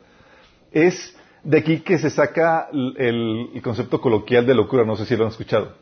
Es 0.73 1.15
de 1.45 1.59
aquí 1.59 1.81
que 1.81 1.99
se 1.99 2.09
saca 2.09 2.69
el, 2.73 3.51
el 3.55 3.63
concepto 3.63 4.01
coloquial 4.01 4.47
de 4.47 4.55
locura, 4.55 4.85
no 4.85 4.97
sé 4.97 5.05
si 5.05 5.15
lo 5.15 5.25
han 5.25 5.31
escuchado. 5.31 5.75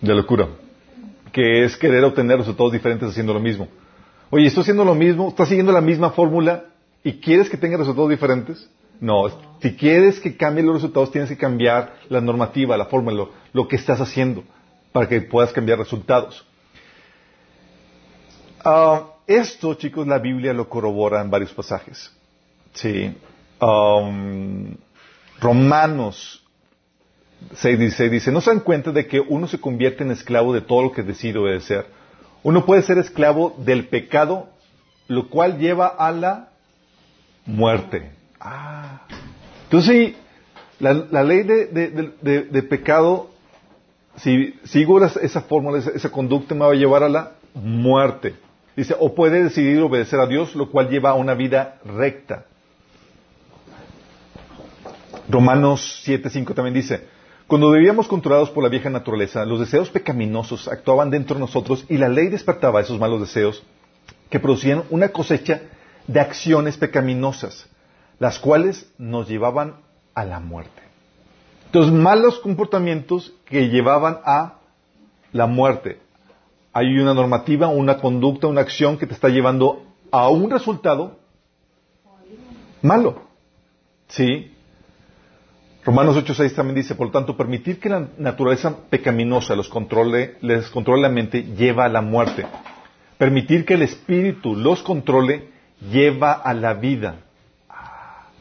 De 0.00 0.14
locura. 0.14 0.48
Que 1.32 1.64
es 1.64 1.76
querer 1.76 2.02
obtener 2.02 2.38
resultados 2.38 2.72
diferentes 2.72 3.10
haciendo 3.10 3.34
lo 3.34 3.40
mismo. 3.40 3.68
Oye, 4.30 4.46
estoy 4.46 4.62
haciendo 4.62 4.86
lo 4.86 4.94
mismo, 4.94 5.28
estás 5.28 5.48
siguiendo 5.48 5.72
la 5.72 5.82
misma 5.82 6.10
fórmula 6.10 6.64
y 7.04 7.20
quieres 7.20 7.50
que 7.50 7.58
tenga 7.58 7.76
resultados 7.76 8.08
diferentes. 8.08 8.70
No, 9.00 9.28
si 9.62 9.74
quieres 9.76 10.20
que 10.20 10.36
cambien 10.36 10.66
los 10.66 10.76
resultados, 10.76 11.10
tienes 11.10 11.30
que 11.30 11.36
cambiar 11.36 11.94
la 12.08 12.20
normativa, 12.20 12.76
la 12.76 12.84
fórmula, 12.84 13.26
lo, 13.52 13.68
que 13.68 13.76
estás 13.76 14.00
haciendo, 14.00 14.44
para 14.92 15.08
que 15.08 15.20
puedas 15.22 15.52
cambiar 15.52 15.78
resultados. 15.78 16.46
Ah, 18.64 19.06
esto, 19.26 19.74
chicos, 19.74 20.06
la 20.06 20.18
Biblia 20.18 20.52
lo 20.52 20.68
corrobora 20.68 21.20
en 21.22 21.30
varios 21.30 21.52
pasajes. 21.52 22.12
Sí. 22.74 23.14
Romanos 25.40 26.44
6.16 27.54 28.10
dice, 28.10 28.32
¿no 28.32 28.40
se 28.40 28.50
dan 28.50 28.60
cuenta 28.60 28.92
de 28.92 29.06
que 29.06 29.20
uno 29.20 29.48
se 29.48 29.58
convierte 29.60 30.04
en 30.04 30.10
esclavo 30.10 30.52
de 30.52 30.60
todo 30.60 30.82
lo 30.82 30.92
que 30.92 31.02
decide 31.02 31.38
obedecer? 31.38 31.86
Uno 32.42 32.66
puede 32.66 32.82
ser 32.82 32.98
esclavo 32.98 33.54
del 33.58 33.88
pecado, 33.88 34.48
lo 35.08 35.28
cual 35.28 35.58
lleva 35.58 35.86
a 35.86 36.12
la 36.12 36.50
muerte. 37.46 38.19
Ah. 38.40 39.02
Entonces, 39.64 40.14
la, 40.80 41.22
ley 41.22 41.42
de, 41.42 42.66
pecado, 42.68 43.30
si 44.16 44.58
sigo 44.64 45.04
esa 45.04 45.42
fórmula, 45.42 45.78
esa, 45.78 46.10
conducta, 46.10 46.54
me 46.54 46.62
va 46.62 46.72
a 46.72 46.74
llevar 46.74 47.02
a 47.02 47.08
la 47.08 47.32
muerte. 47.54 48.34
Dice, 48.74 48.96
o 48.98 49.14
puede 49.14 49.42
decidir 49.44 49.80
obedecer 49.82 50.18
a 50.20 50.26
Dios, 50.26 50.54
lo 50.54 50.70
cual 50.70 50.88
lleva 50.88 51.10
a 51.10 51.14
una 51.14 51.34
vida 51.34 51.78
recta. 51.84 52.46
Romanos 55.28 56.02
7.5 56.06 56.54
también 56.54 56.74
dice, 56.74 57.06
cuando 57.46 57.70
vivíamos 57.70 58.08
controlados 58.08 58.50
por 58.50 58.64
la 58.64 58.70
vieja 58.70 58.90
naturaleza, 58.90 59.44
los 59.44 59.60
deseos 59.60 59.90
pecaminosos 59.90 60.66
actuaban 60.66 61.10
dentro 61.10 61.34
de 61.34 61.40
nosotros 61.40 61.84
y 61.88 61.98
la 61.98 62.08
ley 62.08 62.28
despertaba 62.28 62.80
esos 62.80 62.98
malos 62.98 63.20
deseos 63.20 63.62
que 64.30 64.40
producían 64.40 64.84
una 64.90 65.10
cosecha 65.10 65.62
de 66.06 66.20
acciones 66.20 66.76
pecaminosas 66.76 67.68
las 68.20 68.38
cuales 68.38 68.88
nos 68.98 69.28
llevaban 69.28 69.76
a 70.14 70.24
la 70.24 70.38
muerte. 70.38 70.82
Entonces, 71.66 71.92
malos 71.92 72.38
comportamientos 72.38 73.32
que 73.46 73.68
llevaban 73.68 74.20
a 74.24 74.58
la 75.32 75.46
muerte. 75.46 75.98
Hay 76.72 76.98
una 76.98 77.14
normativa, 77.14 77.68
una 77.68 77.96
conducta, 77.96 78.46
una 78.46 78.60
acción 78.60 78.98
que 78.98 79.06
te 79.06 79.14
está 79.14 79.28
llevando 79.28 79.82
a 80.12 80.28
un 80.28 80.50
resultado 80.50 81.18
malo. 82.82 83.22
¿Sí? 84.08 84.52
Romanos 85.82 86.16
8.6 86.16 86.54
también 86.54 86.76
dice, 86.76 86.94
por 86.94 87.06
lo 87.06 87.12
tanto, 87.12 87.36
permitir 87.38 87.80
que 87.80 87.88
la 87.88 88.06
naturaleza 88.18 88.76
pecaminosa 88.90 89.56
los 89.56 89.70
controle, 89.70 90.36
les 90.42 90.68
controle 90.68 91.00
la 91.00 91.08
mente 91.08 91.42
lleva 91.42 91.86
a 91.86 91.88
la 91.88 92.02
muerte. 92.02 92.44
Permitir 93.16 93.64
que 93.64 93.74
el 93.74 93.82
espíritu 93.82 94.54
los 94.54 94.82
controle 94.82 95.48
lleva 95.90 96.32
a 96.32 96.52
la 96.52 96.74
vida. 96.74 97.20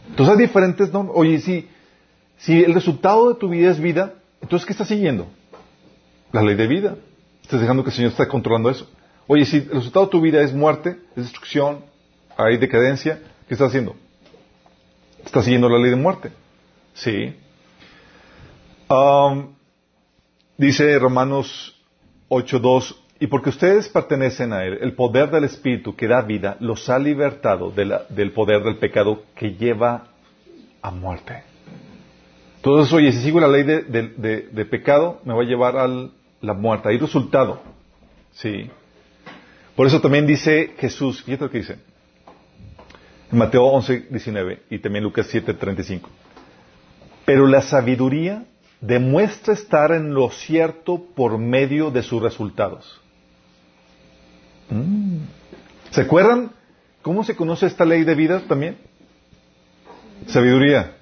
Entonces 0.09 0.35
hay 0.35 0.41
diferentes, 0.41 0.91
¿no? 0.91 1.11
Oye, 1.13 1.39
si, 1.39 1.67
si 2.37 2.63
el 2.63 2.73
resultado 2.73 3.29
de 3.29 3.39
tu 3.39 3.49
vida 3.49 3.71
es 3.71 3.79
vida, 3.79 4.15
entonces 4.41 4.65
¿qué 4.65 4.73
estás 4.73 4.87
siguiendo? 4.87 5.27
La 6.31 6.41
ley 6.41 6.55
de 6.55 6.67
vida. 6.67 6.95
Estás 7.41 7.61
dejando 7.61 7.83
que 7.83 7.89
el 7.89 7.95
Señor 7.95 8.11
esté 8.11 8.27
controlando 8.27 8.69
eso. 8.69 8.89
Oye, 9.27 9.45
si 9.45 9.57
el 9.57 9.69
resultado 9.69 10.05
de 10.05 10.11
tu 10.11 10.21
vida 10.21 10.41
es 10.41 10.53
muerte, 10.53 10.99
es 11.15 11.23
destrucción, 11.23 11.79
hay 12.37 12.57
decadencia, 12.57 13.19
¿qué 13.47 13.53
estás 13.53 13.69
haciendo? 13.69 13.95
Estás 15.23 15.45
siguiendo 15.45 15.69
la 15.69 15.77
ley 15.77 15.91
de 15.91 15.95
muerte. 15.95 16.31
Sí. 16.93 17.35
Dice 20.57 20.99
Romanos 20.99 21.75
8.2, 22.29 22.95
y 23.19 23.27
porque 23.27 23.49
ustedes 23.49 23.89
pertenecen 23.89 24.53
a 24.53 24.63
Él, 24.63 24.77
el 24.81 24.93
poder 24.93 25.29
del 25.29 25.43
Espíritu 25.43 25.95
que 25.95 26.07
da 26.07 26.21
vida 26.21 26.55
los 26.61 26.89
ha 26.89 26.97
libertado 26.97 27.69
del 27.71 28.31
poder 28.31 28.63
del 28.63 28.77
pecado 28.77 29.23
que 29.35 29.55
lleva 29.55 30.07
a 30.81 30.91
muerte. 30.91 31.43
Entonces, 32.57 32.93
oye, 32.93 33.11
si 33.11 33.21
sigo 33.21 33.39
la 33.39 33.47
ley 33.47 33.63
de, 33.63 34.67
pecado, 34.69 35.19
me 35.25 35.33
va 35.33 35.41
a 35.41 35.45
llevar 35.45 35.77
a 35.77 35.87
la 35.87 36.53
muerte. 36.53 36.89
Hay 36.89 36.97
resultado. 36.97 37.61
Sí. 38.31 38.69
Por 39.75 39.87
eso 39.87 39.99
también 39.99 40.25
dice 40.25 40.73
Jesús, 40.77 41.23
fíjate 41.23 41.45
lo 41.45 41.49
dice. 41.49 41.77
En 43.31 43.37
Mateo 43.37 43.63
11, 43.65 44.07
19 44.09 44.63
y 44.69 44.79
también 44.79 45.03
Lucas 45.03 45.27
7, 45.29 45.53
35. 45.53 46.09
Pero 47.25 47.47
la 47.47 47.61
sabiduría 47.61 48.45
demuestra 48.81 49.53
estar 49.53 49.91
en 49.91 50.13
lo 50.13 50.29
cierto 50.31 51.03
por 51.15 51.37
medio 51.37 51.91
de 51.91 52.01
sus 52.01 52.21
resultados. 52.21 52.99
Mm. 54.69 55.17
¿Se 55.91 56.01
acuerdan 56.01 56.51
cómo 57.01 57.23
se 57.23 57.35
conoce 57.35 57.65
esta 57.65 57.85
ley 57.85 58.03
de 58.03 58.15
vida 58.15 58.41
también? 58.47 58.77
Sabiduría. 60.27 60.95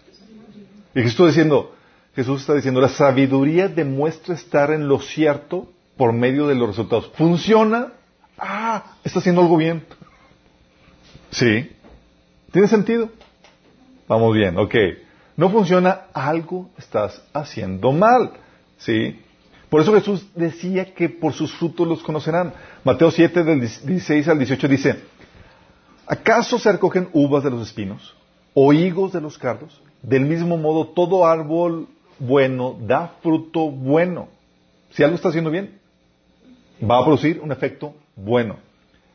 Y 0.95 1.01
Jesús 1.01 1.27
diciendo, 1.27 1.75
Jesús 2.15 2.41
está 2.41 2.55
diciendo, 2.55 2.81
la 2.81 2.89
sabiduría 2.89 3.67
demuestra 3.67 4.33
estar 4.33 4.71
en 4.71 4.87
lo 4.87 4.99
cierto 4.99 5.71
por 5.97 6.13
medio 6.13 6.47
de 6.47 6.55
los 6.55 6.69
resultados. 6.69 7.11
¿Funciona? 7.15 7.93
Ah, 8.37 8.95
está 9.03 9.19
haciendo 9.19 9.41
algo 9.41 9.57
bien. 9.57 9.83
Sí. 11.31 11.71
¿Tiene 12.51 12.67
sentido? 12.67 13.09
Vamos 14.07 14.33
bien, 14.33 14.57
ok. 14.57 14.75
No 15.35 15.49
funciona, 15.49 16.05
algo 16.13 16.69
estás 16.77 17.21
haciendo 17.33 17.91
mal. 17.91 18.31
¿Sí? 18.77 19.19
Por 19.69 19.81
eso 19.81 19.93
Jesús 19.93 20.25
decía 20.33 20.93
que 20.93 21.09
por 21.09 21.33
sus 21.33 21.53
frutos 21.53 21.87
los 21.87 22.01
conocerán. 22.01 22.53
Mateo 22.83 23.11
7, 23.11 23.43
del 23.43 23.59
16 23.59 24.27
al 24.27 24.37
18 24.37 24.67
dice, 24.67 25.03
¿acaso 26.05 26.57
se 26.57 26.71
recogen 26.71 27.09
uvas 27.11 27.43
de 27.43 27.51
los 27.51 27.67
espinos 27.67 28.15
o 28.53 28.71
higos 28.71 29.11
de 29.11 29.21
los 29.21 29.37
cardos? 29.37 29.81
Del 30.01 30.25
mismo 30.25 30.57
modo, 30.57 30.87
todo 30.87 31.25
árbol 31.25 31.87
bueno 32.19 32.77
da 32.79 33.15
fruto 33.21 33.69
bueno. 33.69 34.29
Si 34.91 35.03
algo 35.03 35.15
está 35.15 35.29
haciendo 35.29 35.51
bien, 35.51 35.79
va 36.81 36.99
a 36.99 37.03
producir 37.03 37.41
un 37.41 37.51
efecto 37.51 37.93
bueno. 38.15 38.57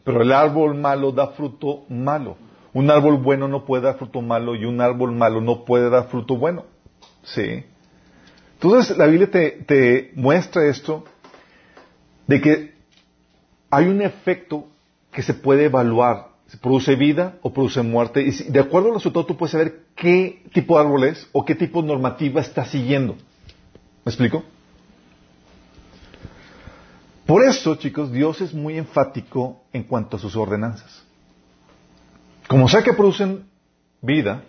Pero 0.04 0.22
el 0.22 0.32
árbol 0.32 0.74
malo 0.74 1.12
da 1.12 1.28
fruto 1.28 1.84
malo. 1.88 2.36
Un 2.74 2.90
árbol 2.90 3.18
bueno 3.18 3.48
no 3.48 3.64
puede 3.64 3.84
dar 3.84 3.96
fruto 3.96 4.20
malo 4.20 4.54
y 4.54 4.64
un 4.64 4.80
árbol 4.80 5.12
malo 5.12 5.40
no 5.40 5.64
puede 5.64 5.88
dar 5.88 6.08
fruto 6.08 6.36
bueno. 6.36 6.64
Sí. 7.22 7.64
Entonces 8.62 8.96
la 8.96 9.06
Biblia 9.06 9.28
te, 9.28 10.12
muestra 10.14 10.64
esto 10.66 11.04
de 12.28 12.40
que 12.40 12.74
hay 13.68 13.88
un 13.88 14.00
efecto 14.00 14.68
que 15.10 15.20
se 15.22 15.34
puede 15.34 15.64
evaluar. 15.64 16.28
Se 16.46 16.58
produce 16.58 16.94
vida 16.94 17.38
o 17.42 17.52
produce 17.52 17.82
muerte. 17.82 18.22
Y 18.22 18.30
de 18.30 18.60
acuerdo 18.60 18.88
al 18.88 18.94
resultado 18.94 19.26
tú 19.26 19.36
puedes 19.36 19.50
saber 19.50 19.86
qué 19.96 20.44
tipo 20.52 20.76
de 20.76 20.84
árbol 20.84 21.04
es 21.04 21.28
o 21.32 21.44
qué 21.44 21.56
tipo 21.56 21.82
de 21.82 21.88
normativa 21.88 22.40
está 22.40 22.64
siguiendo. 22.64 23.14
¿Me 24.04 24.10
explico? 24.10 24.44
Por 27.26 27.42
eso, 27.42 27.74
chicos, 27.74 28.12
Dios 28.12 28.40
es 28.42 28.54
muy 28.54 28.78
enfático 28.78 29.64
en 29.72 29.82
cuanto 29.82 30.18
a 30.18 30.20
sus 30.20 30.36
ordenanzas. 30.36 31.02
Como 32.46 32.68
sea 32.68 32.84
que 32.84 32.92
producen 32.92 33.44
vida, 34.00 34.44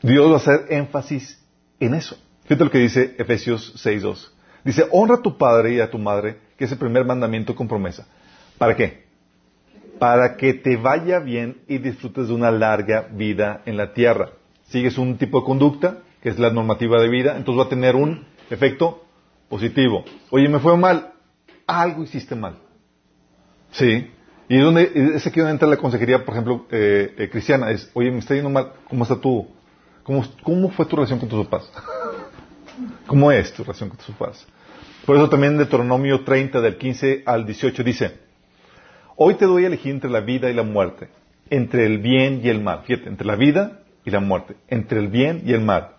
Dios 0.00 0.30
va 0.30 0.34
a 0.34 0.38
hacer 0.38 0.66
énfasis 0.70 1.38
en 1.78 1.92
eso. 1.92 2.16
Fíjate 2.46 2.64
lo 2.64 2.70
que 2.70 2.78
dice 2.78 3.14
Efesios 3.18 3.74
6.2. 3.84 4.30
Dice, 4.64 4.86
honra 4.92 5.16
a 5.16 5.22
tu 5.22 5.36
padre 5.36 5.74
y 5.74 5.80
a 5.80 5.90
tu 5.90 5.98
madre, 5.98 6.38
que 6.56 6.64
es 6.64 6.72
el 6.72 6.78
primer 6.78 7.04
mandamiento 7.04 7.56
con 7.56 7.66
promesa. 7.66 8.06
¿Para 8.56 8.76
qué? 8.76 9.04
Para 9.98 10.36
que 10.36 10.54
te 10.54 10.76
vaya 10.76 11.18
bien 11.18 11.58
y 11.66 11.78
disfrutes 11.78 12.28
de 12.28 12.34
una 12.34 12.50
larga 12.50 13.08
vida 13.12 13.62
en 13.66 13.76
la 13.76 13.92
tierra. 13.92 14.30
Sigues 14.68 14.96
un 14.96 15.18
tipo 15.18 15.40
de 15.40 15.46
conducta, 15.46 15.98
que 16.22 16.28
es 16.28 16.38
la 16.38 16.50
normativa 16.50 17.00
de 17.00 17.08
vida, 17.08 17.36
entonces 17.36 17.60
va 17.60 17.66
a 17.66 17.68
tener 17.68 17.96
un 17.96 18.26
efecto 18.50 19.04
positivo. 19.48 20.04
Oye, 20.30 20.48
me 20.48 20.60
fue 20.60 20.76
mal. 20.76 21.12
Algo 21.66 22.04
hiciste 22.04 22.36
mal. 22.36 22.58
Sí. 23.72 24.10
Y 24.48 24.56
es, 24.56 24.62
donde, 24.62 24.92
es 25.16 25.26
aquí 25.26 25.40
donde 25.40 25.52
entra 25.52 25.68
la 25.68 25.76
consejería, 25.76 26.24
por 26.24 26.34
ejemplo, 26.34 26.66
eh, 26.70 27.12
eh, 27.18 27.28
cristiana. 27.28 27.72
Es, 27.72 27.90
oye, 27.94 28.12
me 28.12 28.18
está 28.18 28.34
yendo 28.34 28.50
mal. 28.50 28.72
¿Cómo 28.88 29.02
está 29.02 29.20
tu, 29.20 29.48
¿Cómo, 30.06 30.24
cómo 30.44 30.70
fue 30.70 30.86
tu 30.86 30.94
relación 30.94 31.18
con 31.18 31.28
tus 31.28 31.44
papás? 31.46 31.68
¿Cómo 33.06 33.32
es 33.32 33.52
tu? 33.52 33.64
Por 33.64 35.16
eso 35.16 35.28
también 35.28 35.56
Deuteronomio 35.56 36.24
30, 36.24 36.60
del 36.60 36.76
15 36.76 37.22
al 37.24 37.46
18, 37.46 37.84
dice, 37.84 38.18
Hoy 39.16 39.34
te 39.34 39.46
doy 39.46 39.64
a 39.64 39.68
elegir 39.68 39.92
entre 39.92 40.10
la 40.10 40.20
vida 40.20 40.50
y 40.50 40.54
la 40.54 40.62
muerte, 40.62 41.08
entre 41.48 41.86
el 41.86 41.98
bien 41.98 42.40
y 42.42 42.48
el 42.48 42.60
mal. 42.60 42.82
Fíjate, 42.84 43.08
entre 43.08 43.26
la 43.26 43.36
vida 43.36 43.80
y 44.04 44.10
la 44.10 44.20
muerte, 44.20 44.56
entre 44.68 44.98
el 44.98 45.08
bien 45.08 45.42
y 45.46 45.52
el 45.52 45.60
mal. 45.60 45.92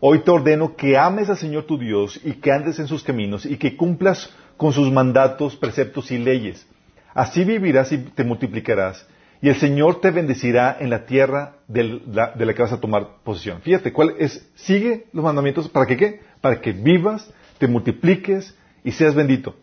Hoy 0.00 0.20
te 0.20 0.30
ordeno 0.30 0.76
que 0.76 0.96
ames 0.96 1.28
al 1.28 1.36
Señor 1.36 1.64
tu 1.64 1.78
Dios 1.78 2.20
y 2.24 2.32
que 2.34 2.52
andes 2.52 2.78
en 2.78 2.88
sus 2.88 3.02
caminos 3.02 3.46
y 3.46 3.56
que 3.56 3.76
cumplas 3.76 4.30
con 4.56 4.72
sus 4.72 4.90
mandatos, 4.90 5.56
preceptos 5.56 6.10
y 6.10 6.18
leyes. 6.18 6.66
Así 7.14 7.44
vivirás 7.44 7.92
y 7.92 7.98
te 7.98 8.24
multiplicarás 8.24 9.06
y 9.42 9.48
el 9.48 9.56
Señor 9.56 10.00
te 10.00 10.10
bendecirá 10.10 10.76
en 10.80 10.90
la 10.90 11.06
tierra 11.06 11.56
de 11.66 12.00
la, 12.06 12.34
que 12.34 12.62
vas 12.62 12.72
a 12.72 12.80
tomar 12.80 13.22
posesión. 13.24 13.62
Fíjate, 13.62 13.92
¿cuál 13.92 14.14
es? 14.18 14.46
Sigue 14.54 15.06
los 15.12 15.24
mandamientos 15.24 15.68
para 15.68 15.86
que 15.86 15.96
qué? 15.96 16.20
Para 16.40 16.60
que 16.60 16.72
vivas, 16.72 17.32
te 17.58 17.66
multipliques 17.66 18.54
y 18.84 18.92
seas 18.92 19.14
bendito 19.14 19.56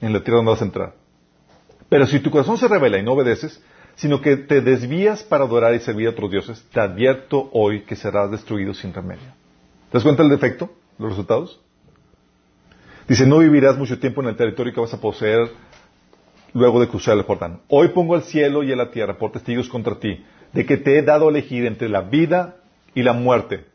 en 0.00 0.12
la 0.12 0.20
tierra 0.22 0.36
donde 0.36 0.52
vas 0.52 0.60
a 0.60 0.66
entrar. 0.66 0.94
Pero 1.88 2.06
si 2.06 2.20
tu 2.20 2.30
corazón 2.30 2.58
se 2.58 2.68
revela 2.68 2.98
y 2.98 3.02
no 3.02 3.12
obedeces, 3.12 3.62
sino 3.96 4.20
que 4.20 4.36
te 4.36 4.60
desvías 4.60 5.22
para 5.22 5.44
adorar 5.44 5.74
y 5.74 5.80
servir 5.80 6.06
a 6.06 6.10
otros 6.10 6.30
dioses, 6.30 6.64
te 6.72 6.80
advierto 6.80 7.50
hoy 7.52 7.82
que 7.82 7.96
serás 7.96 8.30
destruido 8.30 8.74
sin 8.74 8.92
remedio. 8.92 9.28
¿Te 9.90 9.98
das 9.98 10.02
cuenta 10.02 10.22
del 10.22 10.30
defecto? 10.30 10.72
¿Los 10.98 11.10
resultados? 11.10 11.60
Dice, 13.08 13.26
no 13.26 13.38
vivirás 13.38 13.76
mucho 13.76 13.98
tiempo 13.98 14.20
en 14.22 14.28
el 14.28 14.36
territorio 14.36 14.72
que 14.72 14.80
vas 14.80 14.94
a 14.94 15.00
poseer 15.00 15.50
luego 16.52 16.80
de 16.80 16.88
cruzar 16.88 17.16
el 17.16 17.24
Jordán. 17.24 17.60
Hoy 17.68 17.88
pongo 17.88 18.16
el 18.16 18.22
cielo 18.22 18.62
y 18.62 18.74
la 18.74 18.90
tierra 18.90 19.18
por 19.18 19.32
testigos 19.32 19.68
contra 19.68 19.98
ti, 19.98 20.24
de 20.52 20.66
que 20.66 20.76
te 20.76 20.98
he 20.98 21.02
dado 21.02 21.26
a 21.26 21.30
elegir 21.30 21.66
entre 21.66 21.88
la 21.88 22.02
vida 22.02 22.56
y 22.94 23.02
la 23.02 23.12
muerte, 23.12 23.66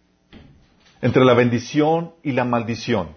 entre 1.01 1.23
la 1.23 1.33
bendición 1.33 2.11
y 2.23 2.31
la 2.31 2.45
maldición. 2.45 3.09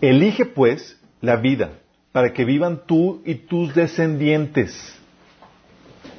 Elige 0.00 0.46
pues 0.46 1.00
la 1.20 1.36
vida, 1.36 1.70
para 2.12 2.32
que 2.32 2.44
vivan 2.44 2.82
tú 2.86 3.22
y 3.24 3.34
tus 3.34 3.74
descendientes. 3.74 4.98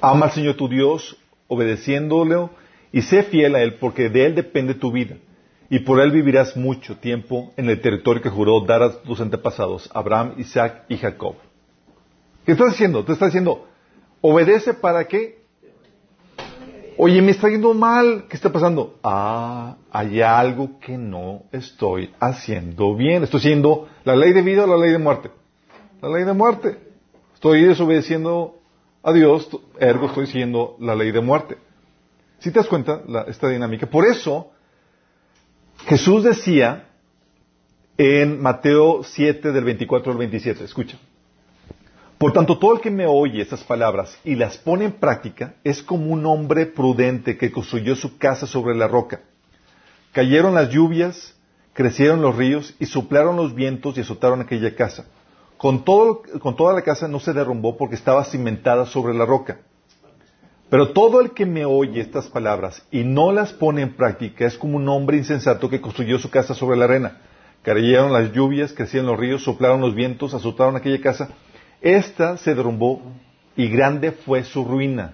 Ama 0.01 0.27
al 0.27 0.31
Señor 0.31 0.55
tu 0.55 0.67
Dios, 0.67 1.17
obedeciéndole, 1.47 2.49
y 2.91 3.01
sé 3.01 3.23
fiel 3.23 3.55
a 3.55 3.61
Él, 3.61 3.75
porque 3.75 4.09
de 4.09 4.25
Él 4.25 4.35
depende 4.35 4.73
tu 4.73 4.91
vida. 4.91 5.15
Y 5.69 5.79
por 5.79 5.99
Él 5.99 6.11
vivirás 6.11 6.55
mucho 6.55 6.97
tiempo 6.97 7.51
en 7.57 7.69
el 7.69 7.81
territorio 7.81 8.21
que 8.21 8.29
juró 8.29 8.61
dar 8.61 8.83
a 8.83 9.01
tus 9.01 9.19
antepasados, 9.19 9.89
Abraham, 9.93 10.35
Isaac 10.37 10.83
y 10.87 10.97
Jacob. 10.97 11.35
¿Qué 12.45 12.51
estás 12.51 12.71
diciendo? 12.71 13.05
Te 13.05 13.13
está 13.13 13.25
diciendo, 13.25 13.67
obedece 14.21 14.73
para 14.73 15.07
qué. 15.07 15.43
Oye, 16.97 17.21
me 17.21 17.31
está 17.31 17.49
yendo 17.49 17.73
mal. 17.73 18.25
¿Qué 18.29 18.35
está 18.35 18.51
pasando? 18.51 18.99
Ah, 19.03 19.77
hay 19.91 20.21
algo 20.21 20.79
que 20.79 20.97
no 20.97 21.43
estoy 21.51 22.13
haciendo 22.19 22.95
bien. 22.95 23.23
Estoy 23.23 23.39
haciendo 23.39 23.87
la 24.03 24.15
ley 24.15 24.33
de 24.33 24.41
vida 24.41 24.65
o 24.65 24.67
la 24.67 24.77
ley 24.77 24.91
de 24.91 24.99
muerte. 24.99 25.31
La 26.01 26.09
ley 26.09 26.23
de 26.23 26.33
muerte. 26.33 26.77
Estoy 27.33 27.65
desobedeciendo 27.65 28.59
a 29.03 29.11
Dios, 29.11 29.49
ergo 29.79 30.07
estoy 30.07 30.27
siguiendo 30.27 30.77
la 30.79 30.95
ley 30.95 31.11
de 31.11 31.19
muerte. 31.19 31.57
Si 32.39 32.51
te 32.51 32.59
das 32.59 32.67
cuenta 32.67 33.01
esta 33.27 33.49
dinámica. 33.49 33.85
Por 33.87 34.05
eso, 34.05 34.51
Jesús 35.85 36.23
decía 36.23 36.89
en 37.97 38.41
Mateo 38.41 39.03
7 39.03 39.51
del 39.51 39.63
24 39.63 40.11
al 40.13 40.17
27, 40.17 40.63
escucha. 40.63 40.97
Por 42.23 42.31
tanto, 42.31 42.57
todo 42.57 42.75
el 42.75 42.79
que 42.79 42.89
me 42.89 43.05
oye 43.05 43.41
estas 43.41 43.65
palabras 43.65 44.17
y 44.23 44.35
las 44.35 44.57
pone 44.57 44.85
en 44.85 44.93
práctica 44.93 45.55
es 45.65 45.83
como 45.83 46.13
un 46.13 46.25
hombre 46.25 46.65
prudente 46.65 47.37
que 47.37 47.51
construyó 47.51 47.97
su 47.97 48.17
casa 48.17 48.47
sobre 48.47 48.75
la 48.75 48.87
roca. 48.87 49.19
Cayeron 50.13 50.55
las 50.55 50.69
lluvias, 50.69 51.35
crecieron 51.73 52.21
los 52.21 52.37
ríos 52.37 52.75
y 52.79 52.85
soplaron 52.85 53.35
los 53.35 53.53
vientos 53.53 53.97
y 53.97 53.99
azotaron 53.99 54.39
aquella 54.39 54.73
casa. 54.73 55.05
Con, 55.57 55.83
toda 55.83 56.73
la 56.73 56.81
casa 56.81 57.09
no 57.09 57.19
se 57.19 57.33
derrumbó 57.33 57.75
porque 57.75 57.95
estaba 57.95 58.23
cimentada 58.23 58.85
sobre 58.85 59.13
la 59.13 59.25
roca. 59.25 59.59
Pero 60.69 60.93
todo 60.93 61.19
el 61.19 61.31
que 61.31 61.45
me 61.45 61.65
oye 61.65 61.99
estas 61.99 62.27
palabras 62.27 62.85
y 62.89 63.03
no 63.03 63.33
las 63.33 63.51
pone 63.51 63.81
en 63.81 63.97
práctica 63.97 64.45
es 64.45 64.57
como 64.57 64.77
un 64.77 64.87
hombre 64.87 65.17
insensato 65.17 65.69
que 65.69 65.81
construyó 65.81 66.17
su 66.19 66.29
casa 66.29 66.53
sobre 66.53 66.77
la 66.77 66.85
arena. 66.85 67.17
Cayeron 67.63 68.13
las 68.13 68.31
lluvias, 68.31 68.71
crecieron 68.71 69.07
los 69.07 69.19
ríos, 69.19 69.43
soplaron 69.43 69.81
los 69.81 69.93
vientos, 69.93 70.33
azotaron 70.33 70.77
aquella 70.77 71.01
casa 71.01 71.27
esta 71.83 72.37
se 72.37 72.55
derrumbó 72.55 73.01
y 73.57 73.67
grande 73.67 74.13
fue 74.13 74.43
su 74.45 74.63
ruina. 74.63 75.13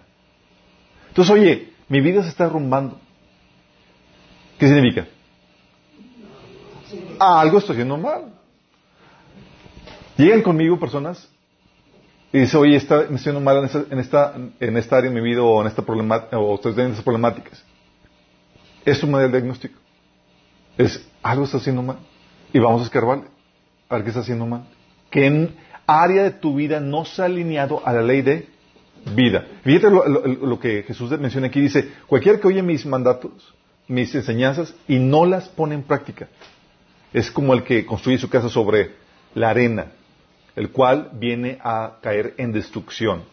Entonces, 1.07 1.33
oye, 1.33 1.73
mi 1.89 1.99
vida 1.99 2.21
se 2.21 2.29
está 2.29 2.45
derrumbando. 2.45 2.99
¿Qué 4.59 4.67
significa? 4.67 5.07
Ah, 7.19 7.41
algo 7.41 7.57
estoy 7.57 7.73
haciendo 7.73 7.97
mal. 7.97 8.31
Llegan 10.15 10.43
conmigo 10.43 10.79
personas 10.79 11.27
y 12.31 12.39
dicen, 12.39 12.59
oye, 12.59 12.75
está, 12.75 12.97
me 12.97 13.01
estoy 13.03 13.15
haciendo 13.15 13.41
mal 13.41 13.57
en 13.57 13.65
esta, 13.99 14.35
en, 14.59 14.77
esta, 14.77 14.97
área 14.97 15.09
de 15.09 15.15
mi 15.15 15.27
vida 15.27 15.41
o 15.41 15.61
en 15.61 15.67
esta 15.67 15.81
problemática, 15.81 16.37
o 16.37 16.55
estoy 16.55 16.73
estas 16.73 17.01
problemáticas. 17.01 17.63
Es 18.85 19.01
un 19.01 19.11
modelo 19.11 19.29
diagnóstico. 19.29 19.79
Es, 20.77 21.03
algo 21.23 21.45
está 21.45 21.57
haciendo 21.57 21.81
mal. 21.81 21.97
Y 22.53 22.59
vamos 22.59 22.81
a 22.81 22.83
escarbarle. 22.85 23.25
A 23.89 23.95
ver 23.95 24.03
qué 24.03 24.09
está 24.09 24.21
haciendo 24.21 24.45
mal. 24.45 24.65
¿Qué, 25.09 25.49
área 25.89 26.23
de 26.23 26.31
tu 26.31 26.55
vida 26.55 26.79
no 26.79 27.05
se 27.05 27.21
ha 27.21 27.25
alineado 27.25 27.81
a 27.85 27.93
la 27.93 28.01
ley 28.01 28.21
de 28.21 28.47
vida. 29.15 29.45
Fíjate 29.63 29.89
lo, 29.89 30.59
que 30.59 30.83
Jesús 30.83 31.09
menciona 31.19 31.47
aquí. 31.47 31.61
Dice, 31.61 31.89
cualquiera 32.07 32.39
que 32.39 32.47
oye 32.47 32.61
mis 32.61 32.85
mandatos, 32.85 33.31
mis 33.87 34.13
enseñanzas 34.13 34.73
y 34.87 34.99
no 34.99 35.25
las 35.25 35.49
pone 35.49 35.75
en 35.75 35.83
práctica, 35.83 36.27
es 37.13 37.31
como 37.31 37.53
el 37.53 37.63
que 37.63 37.85
construye 37.85 38.17
su 38.17 38.29
casa 38.29 38.49
sobre 38.49 38.91
la 39.33 39.49
arena, 39.49 39.87
el 40.55 40.69
cual 40.69 41.09
viene 41.13 41.57
a 41.63 41.97
caer 42.01 42.35
en 42.37 42.51
destrucción. 42.51 43.23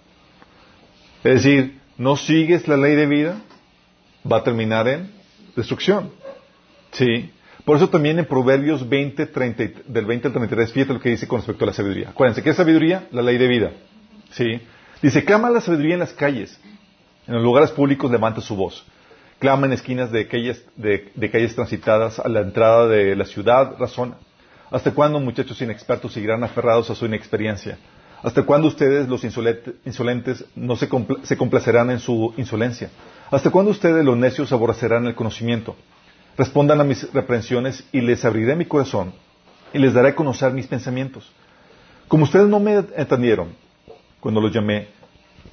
Es 1.23 1.43
decir, 1.43 1.81
no 1.99 2.17
sigues 2.17 2.69
la 2.69 2.77
ley 2.77 2.95
de 2.95 3.07
vida, 3.07 3.37
va 4.31 4.39
a 4.39 4.45
terminar 4.45 4.89
en 4.89 5.11
destrucción. 5.55 6.11
¿Sí? 6.93 7.31
Por 7.67 7.79
eso 7.79 7.91
también 7.91 8.17
en 8.21 8.27
Proverbios 8.27 8.89
20, 8.89 9.27
del 9.89 10.07
20 10.07 10.29
al 10.29 10.33
33, 10.33 10.73
fíjate 10.73 10.93
lo 10.93 11.01
que 11.01 11.11
dice 11.11 11.27
con 11.27 11.41
respecto 11.41 11.65
a 11.65 11.67
la 11.67 11.73
sabiduría. 11.73 12.11
Acuérdense, 12.11 12.41
¿qué 12.41 12.51
es 12.51 12.57
sabiduría? 12.57 13.09
La 13.11 13.23
ley 13.23 13.39
de 13.39 13.49
vida. 13.49 13.73
¿Sí? 14.31 14.61
Dice, 15.03 15.25
clama 15.25 15.51
la 15.51 15.61
sabiduría 15.61 15.95
en 15.95 15.99
las 15.99 16.13
calles. 16.13 16.61
En 17.27 17.35
los 17.35 17.43
lugares 17.43 17.73
públicos 17.73 18.09
levanta 18.09 18.41
su 18.41 18.55
voz. 18.55 18.87
Clama 19.41 19.67
en 19.67 19.73
esquinas 19.73 20.13
de 20.13 20.29
calles, 20.29 20.65
de, 20.77 21.11
calles 21.29 21.57
transitadas 21.57 22.21
a 22.21 22.29
la 22.29 22.43
entrada 22.43 22.87
de 22.87 23.17
la 23.17 23.25
ciudad, 23.25 23.75
razona. 23.81 24.17
¿Hasta 24.71 24.93
cuándo, 24.93 25.19
muchachos 25.19 25.61
inexpertos, 25.61 26.13
seguirán 26.13 26.45
aferrados 26.45 26.89
a 26.91 26.95
su 26.95 27.07
inexperiencia? 27.07 27.79
¿Hasta 28.23 28.45
cuándo 28.45 28.69
ustedes, 28.69 29.09
los 29.09 29.25
insolentes, 29.25 30.45
no 30.55 30.77
se, 30.77 30.89
se 31.25 31.37
complacerán 31.37 31.91
en 31.91 31.99
su 31.99 32.33
insolencia? 32.37 32.91
¿Hasta 33.29 33.51
cuándo 33.51 33.73
ustedes, 33.73 34.05
los 34.05 34.17
necios, 34.17 34.53
aborrecerán 34.53 35.09
el 35.09 35.17
conocimiento? 35.17 35.75
Respondan 36.37 36.81
a 36.81 36.85
mis 36.85 37.11
reprensiones 37.13 37.85
y 37.93 38.01
les 38.01 38.25
abriré 38.25 38.57
mi 38.57 38.67
corazón 38.67 39.13
y 39.73 39.79
les 39.79 39.95
daré 39.95 40.11
a 40.11 40.15
conocer 40.15 40.53
mis 40.53 40.67
pensamientos. 40.67 41.31
Como 42.09 42.25
ustedes 42.25 42.47
no 42.47 42.61
me 42.61 42.85
entendieron 42.97 43.55
cuando 44.21 44.41
los 44.41 44.53
llamé, 44.53 44.89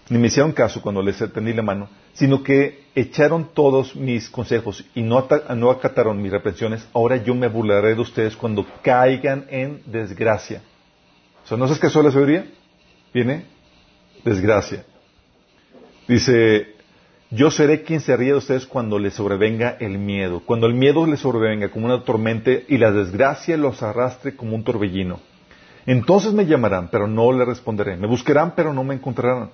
ni 0.09 0.17
me 0.17 0.27
hicieron 0.27 0.51
caso 0.51 0.81
cuando 0.81 1.01
les 1.01 1.17
tendí 1.31 1.53
la 1.53 1.61
mano, 1.61 1.89
sino 2.13 2.43
que 2.43 2.85
echaron 2.95 3.49
todos 3.53 3.95
mis 3.95 4.29
consejos 4.29 4.85
y 4.93 5.01
no, 5.01 5.17
acataron 5.17 6.21
mis 6.21 6.31
reprensiones, 6.31 6.87
ahora 6.93 7.17
yo 7.17 7.33
me 7.33 7.47
burlaré 7.47 7.95
de 7.95 8.01
ustedes 8.01 8.35
cuando 8.35 8.65
caigan 8.81 9.45
en 9.49 9.81
desgracia. 9.85 10.61
O 11.43 11.47
sea, 11.47 11.57
¿no 11.57 11.67
qué 11.67 11.87
es 11.87 11.95
la 11.95 12.11
sabiduría? 12.11 12.45
Viene 13.13 13.45
desgracia. 14.23 14.85
Dice 16.07 16.72
yo 17.35 17.49
seré 17.49 17.81
quien 17.81 17.99
se 17.99 18.15
ríe 18.15 18.27
de 18.29 18.37
ustedes 18.37 18.67
cuando 18.67 18.99
les 18.99 19.15
sobrevenga 19.15 19.75
el 19.79 19.97
miedo, 19.97 20.43
cuando 20.45 20.67
el 20.67 20.75
miedo 20.75 21.07
les 21.07 21.21
sobrevenga 21.21 21.71
como 21.71 21.87
una 21.87 22.03
tormenta 22.03 22.51
y 22.67 22.77
la 22.77 22.91
desgracia 22.91 23.57
los 23.57 23.81
arrastre 23.81 24.35
como 24.35 24.53
un 24.55 24.63
torbellino. 24.63 25.19
Entonces 25.87 26.31
me 26.31 26.45
llamarán, 26.45 26.89
pero 26.91 27.07
no 27.07 27.31
le 27.31 27.43
responderé. 27.43 27.97
Me 27.97 28.05
buscarán, 28.05 28.53
pero 28.55 28.71
no 28.71 28.83
me 28.83 28.93
encontrarán, 28.93 29.49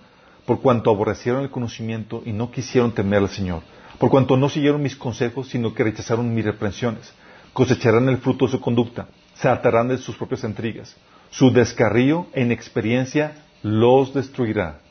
por 0.45 0.59
cuanto 0.59 0.91
aborrecieron 0.91 1.41
el 1.41 1.49
conocimiento 1.49 2.21
y 2.25 2.33
no 2.33 2.51
quisieron 2.51 2.91
temer 2.91 3.19
al 3.19 3.29
Señor, 3.29 3.61
por 3.97 4.09
cuanto 4.09 4.35
no 4.35 4.49
siguieron 4.49 4.81
mis 4.81 4.97
consejos, 4.97 5.47
sino 5.47 5.73
que 5.73 5.85
rechazaron 5.85 6.35
mis 6.35 6.43
reprensiones. 6.43 7.13
Cosecharán 7.53 8.09
el 8.09 8.17
fruto 8.17 8.45
de 8.45 8.51
su 8.51 8.59
conducta, 8.59 9.07
se 9.35 9.47
atarán 9.47 9.87
de 9.87 9.97
sus 9.97 10.17
propias 10.17 10.43
intrigas. 10.43 10.97
Su 11.29 11.49
descarrío 11.49 12.27
e 12.33 12.41
inexperiencia 12.41 13.37
los 13.63 14.13
destruirá 14.13 14.81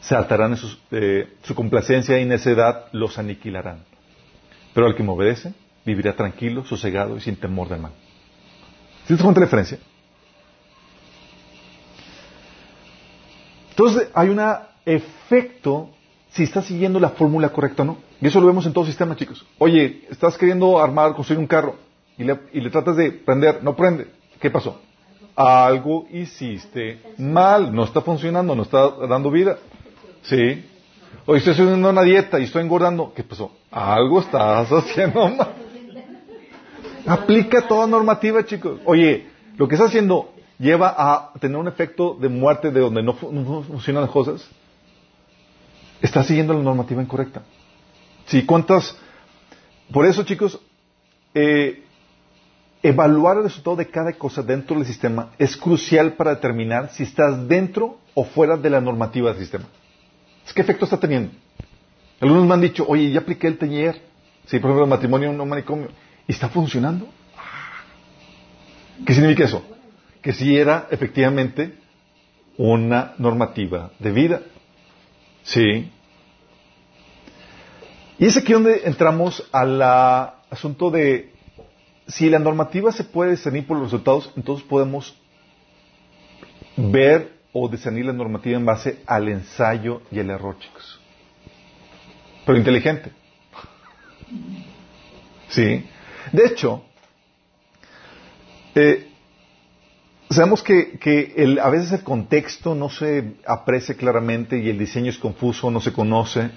se 0.00 0.14
atarán 0.14 0.52
en 0.52 0.58
eh, 0.92 1.32
su 1.42 1.54
complacencia 1.54 2.18
y 2.20 2.24
necedad 2.24 2.86
los 2.92 3.18
aniquilarán. 3.18 3.84
Pero 4.74 4.86
al 4.86 4.94
que 4.94 5.02
me 5.02 5.10
obedece, 5.10 5.54
vivirá 5.84 6.14
tranquilo, 6.14 6.64
sosegado 6.64 7.16
y 7.16 7.20
sin 7.20 7.36
temor 7.36 7.68
del 7.68 7.80
mal. 7.80 7.92
¿Sí 9.06 9.16
te 9.16 9.22
cuenta 9.22 9.40
la 9.40 9.46
diferencia? 9.46 9.78
Entonces 13.70 14.08
hay 14.12 14.28
un 14.28 14.40
efecto 14.84 15.90
si 16.30 16.42
estás 16.42 16.66
siguiendo 16.66 17.00
la 17.00 17.10
fórmula 17.10 17.48
correcta 17.50 17.82
o 17.82 17.86
no. 17.86 17.98
Y 18.20 18.26
eso 18.26 18.40
lo 18.40 18.46
vemos 18.46 18.66
en 18.66 18.72
todo 18.72 18.84
sistema, 18.84 19.16
chicos. 19.16 19.46
Oye, 19.58 20.06
estás 20.10 20.36
queriendo 20.36 20.78
armar, 20.78 21.14
construir 21.14 21.38
un 21.38 21.46
carro 21.46 21.76
y 22.16 22.24
le, 22.24 22.38
y 22.52 22.60
le 22.60 22.70
tratas 22.70 22.96
de 22.96 23.12
prender, 23.12 23.62
no 23.62 23.74
prende. 23.76 24.08
¿Qué 24.40 24.50
pasó? 24.50 24.80
Algo 25.34 26.06
hiciste 26.10 27.00
mal, 27.16 27.72
no 27.72 27.84
está 27.84 28.00
funcionando, 28.00 28.54
no 28.54 28.62
está 28.62 28.90
dando 29.08 29.30
vida. 29.30 29.58
¿Sí? 30.28 30.64
Oye, 31.24 31.38
estoy 31.38 31.54
haciendo 31.54 31.88
una 31.88 32.02
dieta 32.02 32.38
y 32.38 32.44
estoy 32.44 32.62
engordando. 32.62 33.12
¿Qué 33.14 33.24
pasó? 33.24 33.50
Algo 33.70 34.20
estás 34.20 34.70
haciendo 34.72 35.28
mal. 35.28 35.54
Aplica 37.06 37.66
toda 37.66 37.86
normativa, 37.86 38.44
chicos. 38.44 38.80
Oye, 38.84 39.26
lo 39.56 39.66
que 39.66 39.74
estás 39.74 39.88
haciendo 39.88 40.34
lleva 40.58 40.94
a 40.96 41.32
tener 41.40 41.56
un 41.56 41.68
efecto 41.68 42.14
de 42.20 42.28
muerte 42.28 42.70
de 42.70 42.80
donde 42.80 43.02
no, 43.02 43.14
funcionan 43.14 44.02
las 44.02 44.10
cosas. 44.10 44.46
Estás 46.02 46.26
siguiendo 46.26 46.52
la 46.52 46.62
normativa 46.62 47.00
incorrecta. 47.00 47.42
Sí, 48.26 48.44
¿cuántas? 48.44 48.96
Por 49.90 50.04
eso, 50.04 50.24
chicos, 50.24 50.60
eh, 51.32 51.84
evaluar 52.82 53.38
el 53.38 53.44
resultado 53.44 53.76
de 53.76 53.88
cada 53.88 54.12
cosa 54.12 54.42
dentro 54.42 54.76
del 54.76 54.84
sistema 54.84 55.30
es 55.38 55.56
crucial 55.56 56.12
para 56.12 56.34
determinar 56.34 56.90
si 56.92 57.04
estás 57.04 57.48
dentro 57.48 57.96
o 58.12 58.24
fuera 58.24 58.58
de 58.58 58.68
la 58.68 58.80
normativa 58.82 59.30
del 59.30 59.40
sistema. 59.40 59.64
¿Qué 60.52 60.62
efecto 60.62 60.84
está 60.84 60.98
teniendo? 60.98 61.32
Algunos 62.20 62.46
me 62.46 62.54
han 62.54 62.60
dicho, 62.60 62.84
oye, 62.88 63.10
ya 63.10 63.20
apliqué 63.20 63.46
el 63.46 63.58
taller. 63.58 64.00
Sí, 64.46 64.58
por 64.58 64.70
ejemplo, 64.70 64.84
el 64.84 64.90
matrimonio 64.90 65.30
un 65.30 65.48
manicomio. 65.48 65.88
¿Y 66.26 66.32
está 66.32 66.48
funcionando? 66.48 67.08
¿Qué 69.06 69.14
significa 69.14 69.44
eso? 69.44 69.62
Que 70.22 70.32
sí 70.32 70.56
era 70.56 70.88
efectivamente 70.90 71.74
una 72.56 73.14
normativa 73.18 73.92
de 73.98 74.10
vida. 74.10 74.42
Sí. 75.44 75.90
Y 78.18 78.26
es 78.26 78.36
aquí 78.36 78.52
donde 78.52 78.82
entramos 78.84 79.48
al 79.52 79.80
asunto 80.50 80.90
de 80.90 81.32
si 82.08 82.28
la 82.28 82.38
normativa 82.38 82.90
se 82.90 83.04
puede 83.04 83.32
discernir 83.32 83.66
por 83.66 83.76
los 83.76 83.92
resultados, 83.92 84.32
entonces 84.36 84.66
podemos 84.66 85.14
ver 86.76 87.37
o 87.52 87.68
discernir 87.68 88.06
la 88.06 88.12
normativa 88.12 88.56
en 88.56 88.66
base 88.66 89.00
al 89.06 89.28
ensayo 89.28 90.02
y 90.10 90.18
el 90.18 90.30
error, 90.30 90.58
chicos. 90.58 91.00
Pero 92.44 92.58
inteligente. 92.58 93.12
Sí. 95.48 95.84
De 96.32 96.46
hecho, 96.46 96.82
eh, 98.74 99.08
sabemos 100.30 100.62
que, 100.62 100.98
que 100.98 101.58
a 101.60 101.70
veces 101.70 101.92
el 101.92 102.02
contexto 102.04 102.74
no 102.74 102.90
se 102.90 103.34
aprecia 103.46 103.96
claramente 103.96 104.58
y 104.58 104.68
el 104.68 104.78
diseño 104.78 105.10
es 105.10 105.18
confuso, 105.18 105.70
no 105.70 105.80
se 105.80 105.92
conoce 105.92 106.50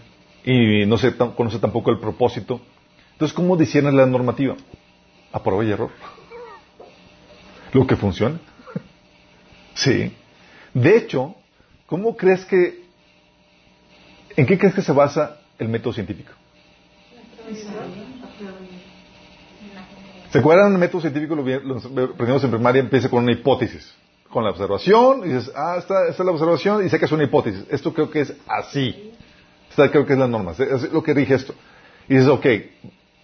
y 0.43 0.85
no 0.85 0.97
se 0.97 1.15
conoce 1.15 1.59
tampoco 1.59 1.91
el 1.91 1.99
propósito. 1.99 2.61
Entonces, 3.13 3.35
¿cómo 3.35 3.55
discierne 3.55 3.91
la 3.91 4.05
normativa? 4.05 4.55
A 5.31 5.41
prueba 5.41 5.63
y 5.63 5.71
error. 5.71 5.91
Lo 7.73 7.87
que 7.87 7.95
funciona. 7.95 8.39
Sí. 9.73 10.13
De 10.73 10.97
hecho, 10.97 11.35
¿cómo 11.85 12.15
crees 12.15 12.45
que, 12.45 12.83
en 14.35 14.45
qué 14.45 14.57
crees 14.57 14.73
que 14.73 14.81
se 14.81 14.91
basa 14.91 15.39
el 15.59 15.67
método 15.67 15.93
científico? 15.93 16.31
¿Se 20.31 20.39
acuerdan? 20.39 20.71
El 20.73 20.79
método 20.79 21.01
científico, 21.01 21.35
lo, 21.35 21.41
aprendimos 21.41 22.43
en 22.43 22.51
primaria, 22.51 22.79
empieza 22.79 23.09
con 23.09 23.23
una 23.23 23.33
hipótesis. 23.33 23.93
Con 24.29 24.45
la 24.45 24.51
observación, 24.51 25.23
y 25.25 25.33
dices, 25.33 25.51
ah, 25.53 25.75
esta, 25.77 26.07
esta 26.07 26.23
es 26.23 26.25
la 26.25 26.31
observación, 26.31 26.85
y 26.85 26.89
sacas 26.89 27.11
una 27.11 27.25
hipótesis. 27.25 27.65
Esto 27.69 27.93
creo 27.93 28.09
que 28.09 28.21
es 28.21 28.33
así. 28.47 29.11
Esta 29.69 29.91
creo 29.91 30.05
que 30.05 30.13
es 30.13 30.19
la 30.19 30.27
norma. 30.27 30.53
Es 30.57 30.89
lo 30.89 31.03
que 31.03 31.13
rige 31.13 31.33
esto. 31.33 31.53
Y 32.07 32.13
dices, 32.15 32.29
ok, 32.29 32.45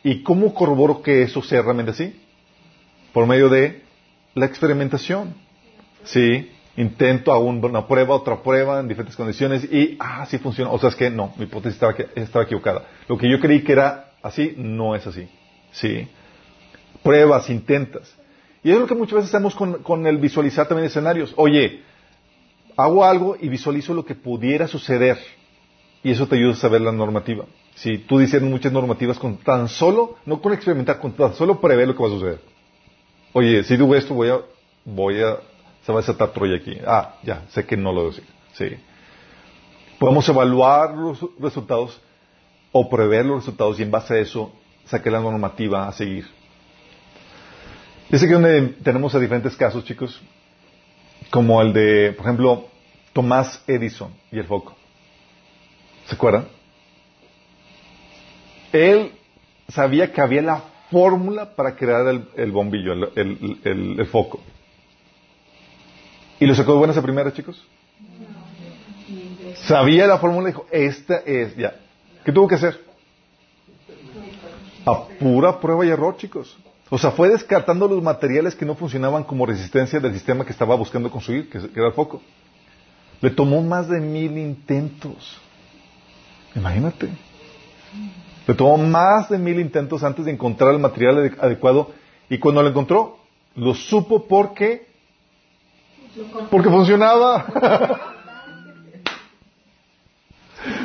¿y 0.03 0.21
cómo 0.23 0.53
corroboro 0.53 1.01
que 1.01 1.23
eso 1.23 1.41
sea 1.41 1.61
realmente 1.61 1.91
así? 1.91 2.13
Por 3.13 3.25
medio 3.25 3.47
de 3.47 3.83
la 4.35 4.45
experimentación. 4.45 5.33
¿Sí? 6.03 6.51
Intento 6.77 7.31
aún 7.31 7.63
una 7.65 7.87
prueba, 7.87 8.15
otra 8.15 8.41
prueba 8.41 8.79
en 8.79 8.87
diferentes 8.87 9.15
condiciones 9.15 9.63
y, 9.65 9.97
ah, 9.99 10.25
sí 10.29 10.37
funciona. 10.37 10.71
O 10.71 10.79
sea, 10.79 10.89
es 10.89 10.95
que 10.95 11.09
no, 11.09 11.33
mi 11.37 11.45
hipótesis 11.45 11.73
estaba, 11.73 11.95
estaba 12.15 12.45
equivocada. 12.45 12.83
Lo 13.07 13.17
que 13.17 13.29
yo 13.29 13.39
creí 13.39 13.63
que 13.63 13.73
era 13.73 14.11
así, 14.21 14.53
no 14.57 14.95
es 14.95 15.05
así. 15.07 15.27
¿Sí? 15.71 16.07
pruebas, 17.07 17.49
intentas. 17.49 18.13
Y 18.63 18.71
es 18.71 18.77
lo 18.77 18.85
que 18.85 18.95
muchas 18.95 19.15
veces 19.15 19.33
hacemos 19.33 19.55
con, 19.55 20.07
el 20.07 20.17
visualizar 20.17 20.67
también 20.67 20.87
escenarios. 20.87 21.33
Oye, 21.37 21.83
hago 22.75 23.05
algo 23.05 23.37
y 23.39 23.47
visualizo 23.47 23.93
lo 23.93 24.03
que 24.03 24.13
pudiera 24.13 24.67
suceder. 24.67 25.17
Y 26.03 26.11
eso 26.11 26.27
te 26.27 26.35
ayuda 26.35 26.51
a 26.51 26.57
saber 26.57 26.81
la 26.81 26.91
normativa. 26.91 27.45
Si 27.75 27.97
tú 27.99 28.19
dices 28.19 28.41
muchas 28.41 28.73
normativas 28.73 29.17
con 29.19 29.37
tan 29.37 29.69
solo, 29.69 30.17
no 30.25 30.41
con 30.41 30.51
experimentar, 30.51 30.99
con 30.99 31.13
tan 31.13 31.33
solo 31.35 31.61
prever 31.61 31.87
lo 31.87 31.95
que 31.95 32.03
va 32.03 32.09
a 32.09 32.11
suceder. 32.11 32.41
Oye, 33.31 33.63
si 33.63 33.77
digo 33.77 33.95
esto, 33.95 34.13
voy 34.13 34.29
a, 34.29 34.39
voy 34.83 35.21
a, 35.21 35.37
se 35.87 35.93
va 35.93 35.99
a 35.99 36.01
desatar 36.01 36.33
Troya 36.33 36.57
aquí. 36.57 36.77
Ah, 36.85 37.15
ya, 37.23 37.45
sé 37.47 37.65
que 37.65 37.77
no 37.77 37.93
lo 37.93 38.07
decir. 38.07 38.25
Sí. 38.55 38.75
Podemos 39.97 40.27
evaluar 40.27 40.93
los 40.93 41.17
resultados 41.39 42.01
o 42.73 42.89
prever 42.89 43.25
los 43.25 43.37
resultados 43.37 43.79
y 43.79 43.83
en 43.83 43.91
base 43.91 44.15
a 44.15 44.17
eso 44.17 44.51
saqué 44.83 45.09
la 45.09 45.21
normativa 45.21 45.87
a 45.87 45.93
seguir. 45.93 46.27
Es 48.09 48.21
aquí 48.21 48.33
donde 48.33 48.67
tenemos 48.83 49.15
a 49.15 49.19
diferentes 49.19 49.55
casos, 49.55 49.85
chicos, 49.85 50.21
como 51.31 51.61
el 51.61 51.71
de, 51.71 52.11
por 52.17 52.25
ejemplo, 52.25 52.67
Tomás 53.13 53.63
Edison 53.65 54.13
y 54.29 54.39
el 54.39 54.45
foco. 54.45 54.75
¿Se 56.07 56.15
acuerdan? 56.15 56.49
Él 58.73 59.13
sabía 59.69 60.11
que 60.11 60.19
había 60.19 60.41
la 60.41 60.63
fórmula 60.91 61.55
para 61.55 61.77
crear 61.77 62.23
el, 62.35 62.51
bombillo, 62.51 62.91
el, 63.15 64.05
foco. 64.11 64.41
¿Y 66.39 66.45
lo 66.45 66.55
sacó 66.55 66.73
de 66.73 66.77
buenas 66.77 66.97
a 66.97 67.01
primeras, 67.01 67.33
chicos? 67.33 67.65
Sabía 69.55 70.05
la 70.05 70.19
fórmula 70.19 70.49
y 70.49 70.51
dijo, 70.51 70.67
esta 70.71 71.17
es, 71.25 71.55
ya. 71.55 71.75
¿Qué 72.23 72.31
tuvo 72.31 72.47
que 72.47 72.55
hacer? 72.55 72.79
A 74.85 75.03
pura 75.19 75.59
prueba 75.59 75.85
y 75.85 75.89
error, 75.89 76.15
chicos. 76.17 76.57
O 76.89 76.97
sea, 76.97 77.11
fue 77.11 77.29
descartando 77.29 77.87
los 77.87 78.01
materiales 78.01 78.55
que 78.55 78.65
no 78.65 78.75
funcionaban 78.75 79.23
como 79.23 79.45
resistencia 79.45 79.99
del 79.99 80.13
sistema 80.13 80.45
que 80.45 80.51
estaba 80.51 80.75
buscando 80.75 81.11
construir, 81.11 81.49
que 81.49 81.57
era 81.57 81.87
el 81.87 81.93
foco. 81.93 82.21
Le 83.19 83.29
tomó 83.31 83.61
más 83.61 83.89
de 83.89 83.99
mil 83.99 84.37
intentos. 84.37 85.37
Imagínate. 86.55 87.09
Le 88.47 88.53
tomó 88.53 88.77
más 88.77 89.29
de 89.29 89.37
mil 89.37 89.59
intentos 89.59 90.03
antes 90.03 90.23
de 90.25 90.31
encontrar 90.31 90.73
el 90.73 90.79
material 90.79 91.35
adecuado 91.39 91.91
y 92.29 92.37
cuando 92.37 92.61
lo 92.61 92.69
encontró, 92.69 93.17
lo 93.55 93.73
supo 93.73 94.27
porque 94.27 94.86
porque 96.49 96.69
funcionaba. 96.69 97.45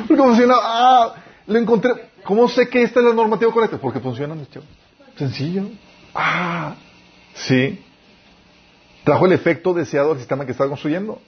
porque 0.07 0.23
funcionaba. 0.23 0.61
Ah, 0.63 1.15
lo 1.47 1.59
encontré. 1.59 1.91
¿Cómo 2.23 2.47
sé 2.47 2.69
que 2.69 2.83
esta 2.83 2.99
es 2.99 3.05
la 3.05 3.13
normativa 3.13 3.51
correcta? 3.51 3.77
Porque 3.77 3.99
funciona, 3.99 4.35
Sencillo. 5.17 5.63
Ah, 6.15 6.75
sí. 7.33 7.83
Trajo 9.03 9.25
el 9.25 9.33
efecto 9.33 9.73
deseado 9.73 10.11
al 10.11 10.17
sistema 10.17 10.45
que 10.45 10.53
estaba 10.53 10.69
construyendo. 10.69 11.19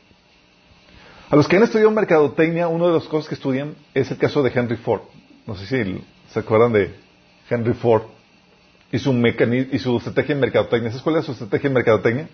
A 1.30 1.36
los 1.36 1.48
que 1.48 1.58
han 1.58 1.64
estudiado 1.64 1.92
mercadotecnia, 1.92 2.68
una 2.68 2.88
de 2.88 2.94
las 2.94 3.06
cosas 3.06 3.28
que 3.28 3.36
estudian 3.36 3.76
es 3.94 4.10
el 4.12 4.18
caso 4.18 4.42
de 4.44 4.52
Henry 4.54 4.78
Ford. 4.78 5.02
No 5.46 5.56
sé 5.56 5.66
si 5.66 6.02
se 6.30 6.40
acuerdan 6.40 6.72
de 6.72 6.96
Henry 7.50 7.74
Ford 7.74 8.04
y 8.92 9.00
su, 9.00 9.12
y 9.12 9.80
su 9.80 9.98
estrategia 9.98 10.34
en 10.34 10.40
mercadotecnia. 10.40 10.92
¿Sabes 10.92 11.04
cuál 11.04 11.18
es 11.18 11.26
su 11.26 11.34
estrategia 11.34 11.68
en 11.68 11.74
mercadotecnia? 11.74 12.30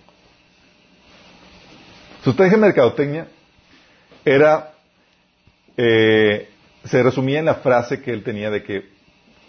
Su 2.24 2.30
estrategia 2.30 2.56
en 2.56 2.62
mercadotecnia 2.62 3.28
era, 4.24 4.74
eh, 5.76 6.50
se 6.84 7.02
resumía 7.02 7.40
en 7.40 7.46
la 7.46 7.56
frase 7.56 8.02
que 8.02 8.12
él 8.12 8.24
tenía 8.24 8.52
de 8.52 8.64
que 8.64 8.86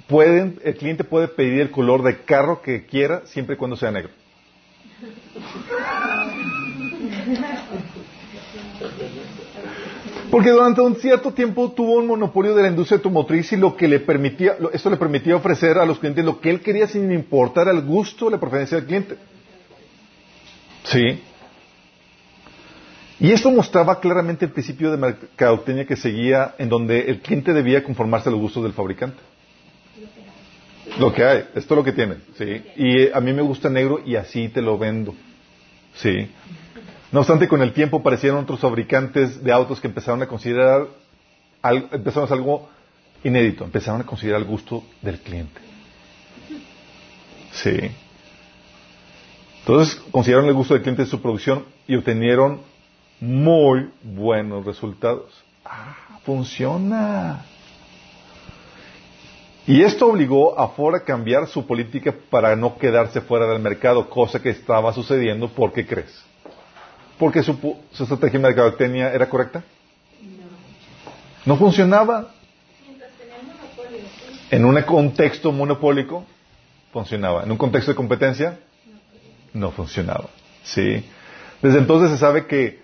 pueden, 0.09 0.59
el 0.65 0.75
cliente 0.77 1.05
puede 1.05 1.29
pedir 1.29 1.61
el 1.61 1.71
color 1.71 2.03
de 2.03 2.23
carro 2.23 2.63
que 2.63 2.87
quiera 2.87 3.27
siempre 3.27 3.55
y 3.57 3.59
cuando 3.59 3.77
sea 3.77 3.91
negro. 3.91 4.11
Porque 10.31 10.49
durante 10.49 10.81
un 10.81 10.97
cierto 10.97 11.35
tiempo 11.35 11.73
tuvo 11.73 11.97
un 11.97 12.07
monopolio 12.07 12.55
de 12.55 12.63
la 12.63 12.69
industria 12.69 12.97
automotriz 12.97 13.53
y 13.53 13.57
lo 13.59 13.77
que 13.77 13.87
le 13.87 14.01
permitía, 14.01 14.57
esto 14.73 14.89
le 14.89 14.97
permitía 14.97 15.37
ofrecer 15.37 15.77
a 15.77 15.85
los 15.85 15.99
clientes 15.99 16.25
lo 16.25 16.41
que 16.41 16.49
él 16.49 16.61
quería 16.61 16.87
sin 16.87 17.13
importar 17.13 17.69
el 17.69 17.83
gusto 17.83 18.27
o 18.27 18.31
la 18.31 18.41
preferencia 18.41 18.79
del 18.79 18.87
cliente. 18.87 19.19
Sí. 20.85 21.21
Y 23.21 23.31
esto 23.33 23.51
mostraba 23.51 24.01
claramente 24.01 24.45
el 24.45 24.51
principio 24.51 24.91
de 24.91 24.97
mercadotecnia 24.97 25.87
que 25.87 25.97
seguía 25.97 26.55
en 26.59 26.69
donde 26.69 27.03
el 27.03 27.21
cliente 27.21 27.53
debía 27.53 27.85
conformarse 27.85 28.29
a 28.29 28.33
los 28.33 28.41
gustos 28.41 28.63
del 28.63 28.73
fabricante. 28.73 29.19
Lo 30.99 31.13
que 31.13 31.25
hay, 31.25 31.39
esto 31.55 31.75
es 31.75 31.79
lo 31.79 31.85
que 31.85 31.93
tiene, 31.93 32.17
¿sí? 32.37 32.63
Y 32.77 33.11
a 33.13 33.21
mí 33.21 33.33
me 33.33 33.43
gusta 33.43 33.69
negro 33.71 34.01
y 34.05 34.17
así 34.17 34.49
te 34.49 34.61
lo 34.61 34.77
vendo, 34.77 35.15
¿sí? 35.95 36.29
No 37.13 37.21
obstante, 37.21 37.47
con 37.47 37.63
el 37.63 37.73
tiempo 37.73 37.99
aparecieron 37.99 38.41
otros 38.41 38.61
fabricantes 38.61 39.43
de 39.43 39.53
autos 39.53 39.81
que 39.81 39.87
empezaron 39.87 40.23
a 40.23 40.27
considerar 40.27 40.87
empezaron 41.93 42.23
a 42.23 42.25
hacer 42.25 42.39
algo 42.39 42.69
inédito, 43.23 43.65
empezaron 43.65 44.01
a 44.01 44.07
considerar 44.07 44.41
el 44.41 44.47
gusto 44.47 44.83
del 45.01 45.21
cliente. 45.21 45.61
Sí. 47.53 47.79
Entonces 49.61 49.95
consideraron 50.11 50.49
el 50.49 50.55
gusto 50.55 50.75
del 50.75 50.83
cliente 50.83 51.03
de 51.03 51.09
su 51.09 51.21
producción 51.21 51.65
y 51.87 51.95
obtenieron 51.95 52.61
muy 53.23 53.89
buenos 54.03 54.67
resultados. 54.67 55.45
Ah, 55.65 56.19
funciona. 56.25 57.45
Y 59.65 59.81
esto 59.83 60.09
obligó 60.09 60.59
a 60.59 60.71
Ford 60.71 60.97
a 60.97 61.05
cambiar 61.05 61.47
su 61.47 61.65
política 61.65 62.13
para 62.31 62.57
no 62.57 62.77
quedarse 62.77 63.21
fuera 63.21 63.47
del 63.47 63.63
mercado, 63.63 64.11
cosa 64.11 64.43
que 64.43 64.51
estaba 64.51 64.93
sucediendo. 64.93 65.47
¿Por 65.49 65.73
qué 65.73 65.87
crees? 65.87 66.13
¿Porque 67.17 67.45
su, 67.45 67.55
su 67.93 68.03
estrategia 68.03 68.41
de 68.41 68.43
mercadotecnia 68.43 69.13
era 69.13 69.29
correcta? 69.29 69.63
No 71.47 71.57
funcionaba. 71.57 72.33
En 74.51 74.65
un 74.65 74.83
contexto 74.83 75.53
monopólico, 75.53 76.27
funcionaba. 76.93 77.45
En 77.45 77.53
un 77.53 77.57
contexto 77.57 77.93
de 77.93 77.97
competencia, 77.97 78.59
no 79.53 79.71
funcionaba. 79.71 80.29
¿Sí? 80.65 81.05
Desde 81.63 81.79
entonces 81.79 82.11
se 82.11 82.19
sabe 82.19 82.47
que 82.47 82.82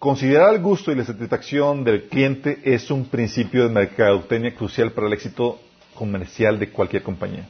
considerar 0.00 0.54
el 0.54 0.62
gusto 0.62 0.90
y 0.90 0.94
la 0.94 1.04
satisfacción 1.04 1.84
del 1.84 2.08
cliente 2.08 2.58
es 2.64 2.90
un 2.90 3.04
principio 3.04 3.64
de 3.64 3.74
mercadotecnia 3.74 4.54
crucial 4.54 4.92
para 4.92 5.06
el 5.06 5.12
éxito 5.12 5.60
comercial 5.94 6.58
de 6.58 6.70
cualquier 6.70 7.02
compañía. 7.02 7.46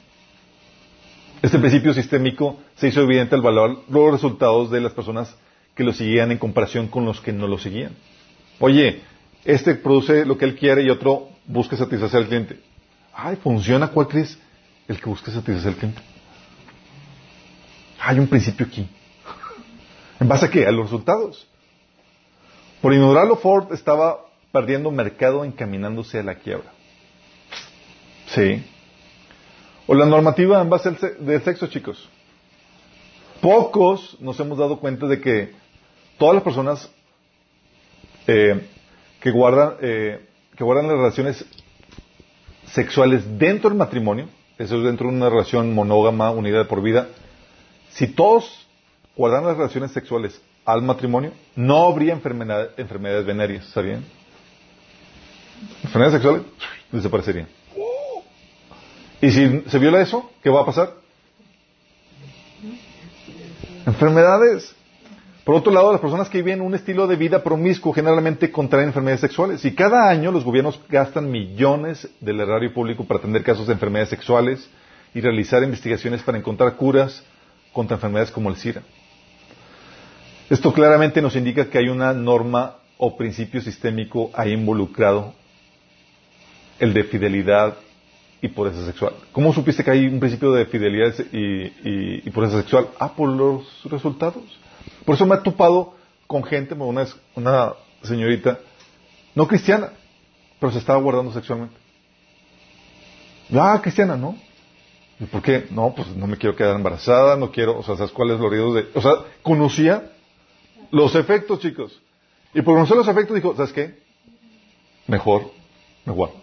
Este 1.41 1.61
principio 1.61 1.95
sistémico 1.95 2.59
se 2.75 2.89
hizo 2.89 3.03
evidente 3.03 3.37
al 3.37 3.41
valorar 3.41 3.77
los 3.89 4.13
resultados 4.13 4.69
de 4.69 4.81
las 4.81 4.93
personas 4.93 5.33
que 5.77 5.85
lo 5.85 5.93
seguían 5.93 6.33
en 6.33 6.39
comparación 6.39 6.89
con 6.89 7.05
los 7.05 7.21
que 7.21 7.33
no 7.33 7.47
lo 7.47 7.57
seguían. 7.57 7.93
Oye, 8.59 9.01
este 9.45 9.77
produce 9.77 10.27
lo 10.27 10.37
que 10.37 10.45
él 10.45 10.57
quiere 10.57 10.83
y 10.83 10.91
otro 10.91 11.29
busca 11.47 11.77
satisfacer 11.77 12.19
al 12.19 12.27
cliente. 12.27 12.59
Ay, 13.15 13.37
¿funciona 13.37 13.87
cuál 13.89 14.09
crees? 14.09 14.37
El 14.89 15.01
que 15.01 15.09
busca 15.09 15.31
satisfacer 15.31 15.69
al 15.69 15.77
cliente. 15.77 16.03
Hay 18.01 18.19
un 18.19 18.27
principio 18.27 18.67
aquí. 18.67 18.89
¿En 20.19 20.27
base 20.27 20.47
a 20.47 20.51
qué? 20.51 20.67
A 20.67 20.73
los 20.73 20.87
resultados. 20.87 21.47
Por 22.81 22.95
ignorarlo, 22.95 23.37
Ford 23.37 23.73
estaba 23.73 24.21
perdiendo 24.53 24.91
mercado 24.91 25.45
encaminándose 25.45 26.19
a 26.19 26.23
la 26.23 26.37
quiebra. 26.37 26.73
Sí. 28.29 28.65
O 29.87 29.95
la 29.95 30.07
normativa 30.07 30.61
en 30.61 30.71
base 30.71 30.91
del 31.19 31.43
sexo, 31.43 31.67
chicos. 31.67 32.09
Pocos 33.41 34.17
nos 34.21 34.39
hemos 34.41 34.59
dado 34.59 34.79
cuenta 34.79 35.07
de 35.07 35.21
que 35.21 35.53
todas 36.19 36.35
las 36.35 36.45
personas 36.45 36.91
eh, 38.27 38.67
que 39.21 39.31
guardan 39.31 39.75
eh, 39.81 40.27
que 40.57 40.65
guardan 40.65 40.89
las 40.89 40.97
relaciones 40.97 41.45
sexuales 42.67 43.39
dentro 43.39 43.71
del 43.71 43.79
matrimonio, 43.79 44.29
eso 44.59 44.77
es 44.77 44.85
dentro 44.85 45.09
de 45.09 45.15
una 45.15 45.31
relación 45.31 45.75
monógama, 45.75 46.31
unida 46.31 46.59
de 46.59 46.65
por 46.67 46.83
vida, 46.83 47.09
si 47.93 48.07
todos 48.07 48.69
guardan 49.17 49.47
las 49.47 49.57
relaciones 49.57 49.91
sexuales 49.93 50.41
al 50.73 50.83
matrimonio, 50.83 51.33
no 51.57 51.87
habría 51.87 52.13
enfermedades 52.13 53.27
venéreas, 53.27 53.67
¿sabían? 53.67 54.05
Enfermedades 55.83 56.21
sexuales 56.21 56.43
desaparecerían. 56.91 57.49
Y 59.21 59.31
si 59.31 59.63
se 59.69 59.79
viola 59.79 60.01
eso, 60.01 60.31
¿qué 60.43 60.49
va 60.49 60.63
a 60.63 60.67
pasar? 60.67 60.95
Enfermedades. 63.87 64.75
Por 65.45 65.55
otro 65.55 65.73
lado, 65.73 65.93
las 65.93 66.01
personas 66.01 66.29
que 66.29 66.43
viven 66.43 66.61
un 66.61 66.75
estilo 66.75 67.07
de 67.07 67.17
vida 67.17 67.43
promiscuo 67.43 67.93
generalmente 67.93 68.51
contraen 68.51 68.89
enfermedades 68.89 69.21
sexuales. 69.21 69.65
Y 69.65 69.75
cada 69.75 70.09
año 70.09 70.33
los 70.33 70.45
gobiernos 70.45 70.81
gastan 70.89 71.31
millones 71.31 72.09
del 72.21 72.41
erario 72.41 72.73
público 72.73 73.05
para 73.05 73.19
atender 73.19 73.43
casos 73.43 73.67
de 73.67 73.73
enfermedades 73.75 74.11
sexuales 74.11 74.69
y 75.15 75.21
realizar 75.21 75.63
investigaciones 75.63 76.23
para 76.23 76.39
encontrar 76.39 76.77
curas 76.77 77.25
contra 77.73 77.97
enfermedades 77.97 78.31
como 78.31 78.49
el 78.49 78.57
SIDA. 78.57 78.83
Esto 80.51 80.73
claramente 80.73 81.23
nos 81.23 81.37
indica 81.37 81.71
que 81.71 81.79
hay 81.79 81.89
una 81.89 82.13
norma 82.13 82.75
o 82.99 83.17
principio 83.17 83.61
sistémico 83.61 84.33
ahí 84.35 84.53
involucrado, 84.53 85.33
el 86.81 86.93
de 86.93 87.05
fidelidad 87.05 87.77
y 88.43 88.49
pureza 88.49 88.85
sexual. 88.85 89.15
¿Cómo 89.31 89.53
supiste 89.53 89.85
que 89.85 89.93
hay 89.93 90.07
un 90.09 90.19
principio 90.19 90.51
de 90.51 90.67
fidelidad 90.67 91.15
y, 91.33 92.27
y, 92.27 92.31
pureza 92.31 92.59
sexual? 92.59 92.89
Ah, 92.99 93.15
por 93.15 93.29
los 93.29 93.85
resultados. 93.85 94.43
Por 95.05 95.15
eso 95.15 95.25
me 95.25 95.37
he 95.37 95.39
topado 95.39 95.95
con 96.27 96.43
gente, 96.43 96.75
una, 96.75 97.07
una 97.37 97.73
señorita, 98.03 98.59
no 99.37 99.47
cristiana, 99.47 99.91
pero 100.59 100.73
se 100.73 100.79
estaba 100.79 100.99
guardando 100.99 101.33
sexualmente. 101.33 101.77
Ah, 103.55 103.79
cristiana, 103.81 104.17
¿no? 104.17 104.37
¿Y 105.21 105.27
por 105.27 105.43
qué? 105.43 105.69
No, 105.71 105.95
pues 105.95 106.09
no 106.09 106.27
me 106.27 106.37
quiero 106.37 106.57
quedar 106.57 106.75
embarazada, 106.75 107.37
no 107.37 107.53
quiero, 107.53 107.79
o 107.79 107.85
sea, 107.85 107.97
¿sabes 107.97 108.11
cuál 108.11 108.33
es 108.33 108.41
lo 108.41 108.51
de...? 108.51 108.89
O 108.95 109.01
sea, 109.01 109.13
conocía 109.43 110.11
los 110.91 111.15
efectos, 111.15 111.61
chicos. 111.61 112.01
Y 112.55 112.63
por 112.63 112.75
conocer 112.75 112.97
los 112.97 113.09
efectos 113.09 113.35
dijo, 113.37 113.55
¿sabes 113.55 113.73
qué? 113.73 113.99
Mejor 115.07 115.51
me 116.05 116.13
guardo. 116.13 116.35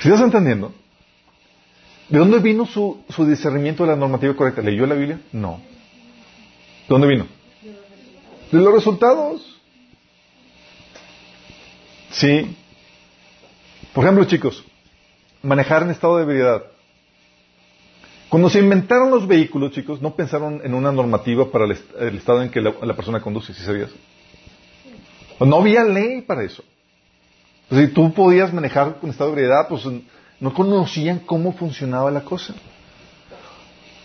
¿Sí 0.00 0.08
estás 0.08 0.22
entendiendo? 0.22 0.72
¿De 2.08 2.18
dónde 2.18 2.38
vino 2.38 2.66
su, 2.66 3.04
su 3.08 3.24
discernimiento 3.26 3.84
de 3.84 3.90
la 3.90 3.96
normativa 3.96 4.34
correcta? 4.34 4.62
¿Leyó 4.62 4.86
la 4.86 4.94
Biblia? 4.94 5.20
No. 5.32 5.60
¿De 6.88 6.88
dónde 6.88 7.06
vino? 7.06 7.26
De 8.50 8.58
los 8.58 8.74
resultados. 8.74 9.60
Sí. 12.10 12.56
Por 13.92 14.04
ejemplo, 14.04 14.24
chicos, 14.24 14.64
manejar 15.42 15.82
en 15.82 15.90
estado 15.90 16.16
de 16.16 16.24
ebriedad. 16.24 16.64
Cuando 18.30 18.48
se 18.48 18.60
inventaron 18.60 19.10
los 19.10 19.26
vehículos, 19.26 19.72
chicos, 19.72 20.00
no 20.00 20.14
pensaron 20.14 20.60
en 20.62 20.72
una 20.72 20.92
normativa 20.92 21.50
para 21.50 21.64
el, 21.64 22.16
estado 22.16 22.40
en 22.42 22.48
que 22.48 22.60
la, 22.60 22.94
persona 22.94 23.20
conduce, 23.20 23.52
si 23.52 23.60
sabías? 23.60 23.90
No 25.40 25.56
había 25.56 25.82
ley 25.82 26.20
para 26.20 26.44
eso. 26.44 26.62
Si 27.72 27.88
tú 27.88 28.14
podías 28.14 28.52
manejar 28.54 29.00
con 29.00 29.10
estado 29.10 29.30
de 29.30 29.42
ebriedad, 29.42 29.66
pues 29.68 29.82
no 30.38 30.54
conocían 30.54 31.18
cómo 31.18 31.52
funcionaba 31.54 32.12
la 32.12 32.20
cosa. 32.20 32.54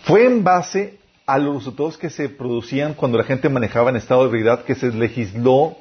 Fue 0.02 0.26
en 0.26 0.42
base 0.42 0.98
a 1.24 1.38
los 1.38 1.58
resultados 1.58 1.96
que 1.96 2.10
se 2.10 2.28
producían 2.28 2.94
cuando 2.94 3.18
la 3.18 3.24
gente 3.24 3.48
manejaba 3.48 3.90
en 3.90 3.96
estado 3.96 4.22
de 4.22 4.28
ebriedad 4.28 4.64
que 4.64 4.74
se 4.74 4.90
legisló 4.90 5.76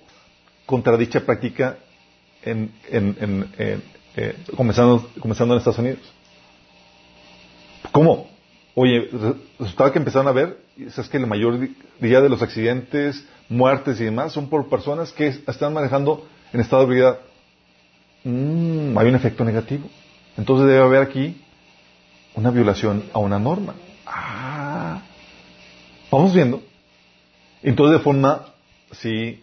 contra 0.67 0.97
dicha 0.97 1.21
práctica 1.21 1.77
en, 2.43 2.71
eh, 2.91 3.79
comenzando, 4.55 5.09
comenzando 5.19 5.55
en 5.55 5.57
Estados 5.57 5.79
Unidos. 5.79 6.13
¿Cómo? 7.91 8.34
Oye, 8.77 9.09
resultaba 9.57 9.93
que 9.93 9.99
empezaron 9.99 10.27
a 10.27 10.33
ver, 10.33 10.57
es 10.77 11.07
que 11.07 11.17
la 11.17 11.27
mayoría 11.27 12.21
de 12.21 12.29
los 12.29 12.41
accidentes, 12.41 13.25
muertes 13.47 14.01
y 14.01 14.03
demás 14.03 14.33
son 14.33 14.49
por 14.49 14.67
personas 14.67 15.13
que 15.13 15.27
están 15.27 15.73
manejando 15.73 16.27
en 16.51 16.59
estado 16.59 16.81
de 16.81 16.87
ebriedad. 16.87 17.19
Mm, 18.25 18.97
hay 18.97 19.07
un 19.07 19.15
efecto 19.15 19.45
negativo. 19.45 19.89
Entonces 20.37 20.67
debe 20.67 20.83
haber 20.83 21.01
aquí 21.01 21.41
una 22.33 22.51
violación 22.51 23.05
a 23.13 23.19
una 23.19 23.39
norma. 23.39 23.75
Ah, 24.05 25.01
vamos 26.11 26.33
viendo. 26.33 26.61
Entonces 27.63 27.97
de 27.97 28.03
forma, 28.03 28.47
sí, 28.91 29.41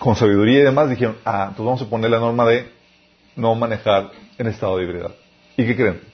con 0.00 0.16
sabiduría 0.16 0.58
y 0.58 0.62
demás 0.62 0.90
dijeron, 0.90 1.16
ah, 1.24 1.46
entonces 1.50 1.64
vamos 1.64 1.82
a 1.82 1.86
poner 1.86 2.10
la 2.10 2.18
norma 2.18 2.44
de 2.46 2.68
no 3.36 3.54
manejar 3.54 4.10
en 4.36 4.48
estado 4.48 4.78
de 4.78 4.84
ebriedad. 4.84 5.12
¿Y 5.56 5.64
qué 5.64 5.76
creen? 5.76 6.09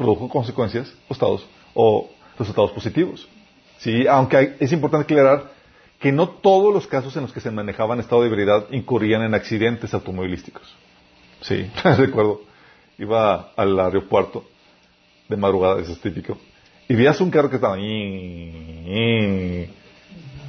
Produjo 0.00 0.30
consecuencias 0.30 0.90
o 1.08 1.12
estados 1.12 1.46
o 1.74 2.08
resultados 2.38 2.70
positivos. 2.70 3.28
Sí, 3.76 4.06
aunque 4.06 4.56
es 4.58 4.72
importante 4.72 5.04
aclarar 5.04 5.52
que 5.98 6.10
no 6.10 6.30
todos 6.30 6.72
los 6.72 6.86
casos 6.86 7.14
en 7.16 7.22
los 7.24 7.34
que 7.34 7.42
se 7.42 7.50
manejaba 7.50 7.92
en 7.92 8.00
estado 8.00 8.22
de 8.22 8.28
ebriedad 8.28 8.64
incurrían 8.70 9.20
en 9.20 9.34
accidentes 9.34 9.92
automovilísticos. 9.92 10.74
Sí, 11.42 11.70
recuerdo, 11.98 12.40
iba 12.96 13.52
al 13.54 13.78
aeropuerto 13.78 14.46
de 15.28 15.36
madrugada, 15.36 15.82
eso 15.82 15.92
es 15.92 16.00
típico, 16.00 16.38
y 16.88 16.94
veías 16.94 17.20
un 17.20 17.30
carro 17.30 17.50
que 17.50 17.56
estaba 17.56 17.78
y 17.78 19.68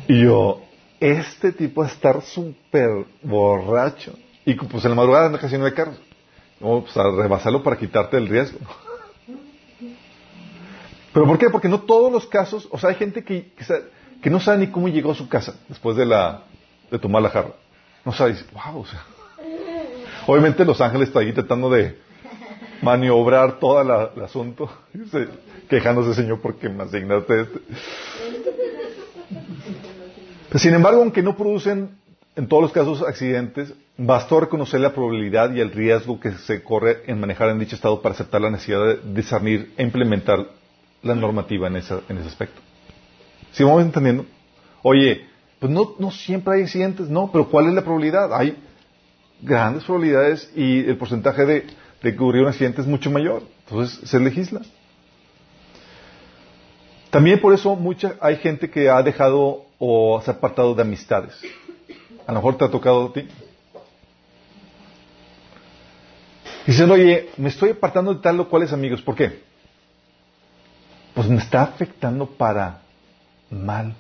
yo, 0.08 0.62
este 0.98 1.52
tipo 1.52 1.84
a 1.84 1.88
estar 1.88 2.22
súper 2.22 3.06
borracho. 3.22 4.14
Y 4.46 4.54
pues 4.54 4.86
en 4.86 4.92
la 4.92 4.96
madrugada 4.96 5.38
casi 5.38 5.58
no 5.58 5.66
hay 5.66 5.74
carros. 5.74 6.00
Vamos 6.62 6.86
pues, 6.86 6.96
a 6.96 7.04
rebasarlo 7.04 7.62
para 7.62 7.78
quitarte 7.78 8.16
el 8.16 8.30
riesgo. 8.30 8.60
¿Pero 11.14 11.26
por 11.26 11.38
qué? 11.38 11.50
Porque 11.50 11.68
no 11.68 11.82
todos 11.82 12.12
los 12.12 12.26
casos, 12.26 12.68
o 12.72 12.78
sea, 12.78 12.90
hay 12.90 12.96
gente 12.96 13.24
que, 13.24 13.52
que, 14.22 14.30
no 14.30 14.40
sabe 14.40 14.60
ni 14.60 14.68
cómo 14.68 14.88
llegó 14.88 15.12
a 15.12 15.16
su 15.16 15.28
casa 15.28 15.56
después 15.68 15.98
de, 15.98 16.06
la, 16.06 16.44
de 16.90 17.00
tomar 17.00 17.22
la 17.22 17.30
jarra. 17.30 17.52
No 18.06 18.14
sabe, 18.14 18.36
wow, 18.54 18.82
o 18.82 18.86
sea. 18.86 19.04
Obviamente 20.28 20.64
Los 20.64 20.80
Ángeles 20.80 21.10
está 21.10 21.20
ahí 21.20 21.34
tratando 21.34 21.70
de 21.70 21.98
maniobrar 22.82 23.60
todo 23.60 23.82
el 23.82 24.24
asunto, 24.24 24.70
quejándose, 25.70 26.14
Señor, 26.14 26.40
porque 26.42 26.70
me 26.70 26.84
asignaste 26.84 27.42
este. 27.42 27.60
sin 30.60 30.74
embargo, 30.74 31.02
aunque 31.02 31.22
no 31.22 31.36
producen 31.36 31.98
en 32.36 32.48
todos 32.48 32.64
los 32.64 32.72
casos 32.72 33.02
accidentes, 33.02 33.74
bastó 33.98 34.40
reconocer 34.40 34.80
la 34.80 34.94
probabilidad 34.94 35.54
y 35.54 35.60
el 35.60 35.72
riesgo 35.72 36.20
que 36.20 36.32
se 36.32 36.64
corre 36.64 37.04
en 37.08 37.20
manejar 37.20 37.50
en 37.50 37.60
dicho 37.60 37.76
estado 37.76 38.02
para 38.02 38.16
aceptar 38.16 38.42
la 38.42 38.50
necesidad 38.50 38.86
de 38.86 39.00
discernir 39.14 39.74
e 39.78 39.84
implementar 39.84 40.48
la 41.04 41.16
normativa 41.16 41.68
en, 41.68 41.76
ese 41.78 42.02
aspecto. 42.26 42.62
¿Sí 43.52 43.64
vamos 43.64 43.82
entendiendo? 43.82 44.26
Oye, 44.84 45.26
pues 45.60 45.72
no, 45.72 45.96
no 46.00 46.12
siempre 46.12 46.56
hay 46.56 46.64
accidentes, 46.64 47.10
no, 47.10 47.32
pero 47.32 47.48
¿cuál 47.50 47.68
es 47.68 47.74
la 47.74 47.82
probabilidad? 47.82 48.34
Hay 48.34 48.58
grandes 49.42 49.84
probabilidades 49.84 50.52
y 50.56 50.80
el 50.80 50.98
porcentaje 50.98 51.46
de, 51.46 51.66
de 52.02 52.12
que 52.12 52.18
ocurrir 52.18 52.44
un 52.44 52.50
accidente 52.50 52.82
es 52.82 52.88
mucho 52.88 53.12
mayor. 53.12 53.44
Entonces 53.66 54.10
se 54.10 54.20
legisla. 54.20 54.62
También 57.10 57.40
por 57.40 57.54
eso 57.54 57.76
mucha, 57.76 58.16
hay 58.22 58.38
gente 58.38 58.70
que 58.70 58.90
ha 58.90 59.04
dejado 59.04 59.66
o 59.80 60.22
se 60.24 60.32
ha 60.32 60.36
apartado 60.36 60.74
de 60.74 60.82
amistades. 60.82 61.34
A 62.26 62.32
lo 62.32 62.38
mejor 62.40 62.58
te 62.58 62.66
ha 62.66 62.70
tocado 62.70 63.08
a 63.08 63.14
ti. 63.14 63.28
Dicen, 66.66 66.90
oye, 66.90 67.30
me 67.38 67.50
estoy 67.50 67.72
apartando 67.72 68.14
de 68.14 68.22
tal 68.22 68.40
o 68.40 68.48
cuales 68.48 68.72
amigos. 68.72 69.02
¿Por 69.02 69.16
qué? 69.16 69.51
Pues 71.14 71.28
me 71.28 71.38
está 71.38 71.64
afectando 71.64 72.26
para 72.26 72.82
mal. 73.50 73.94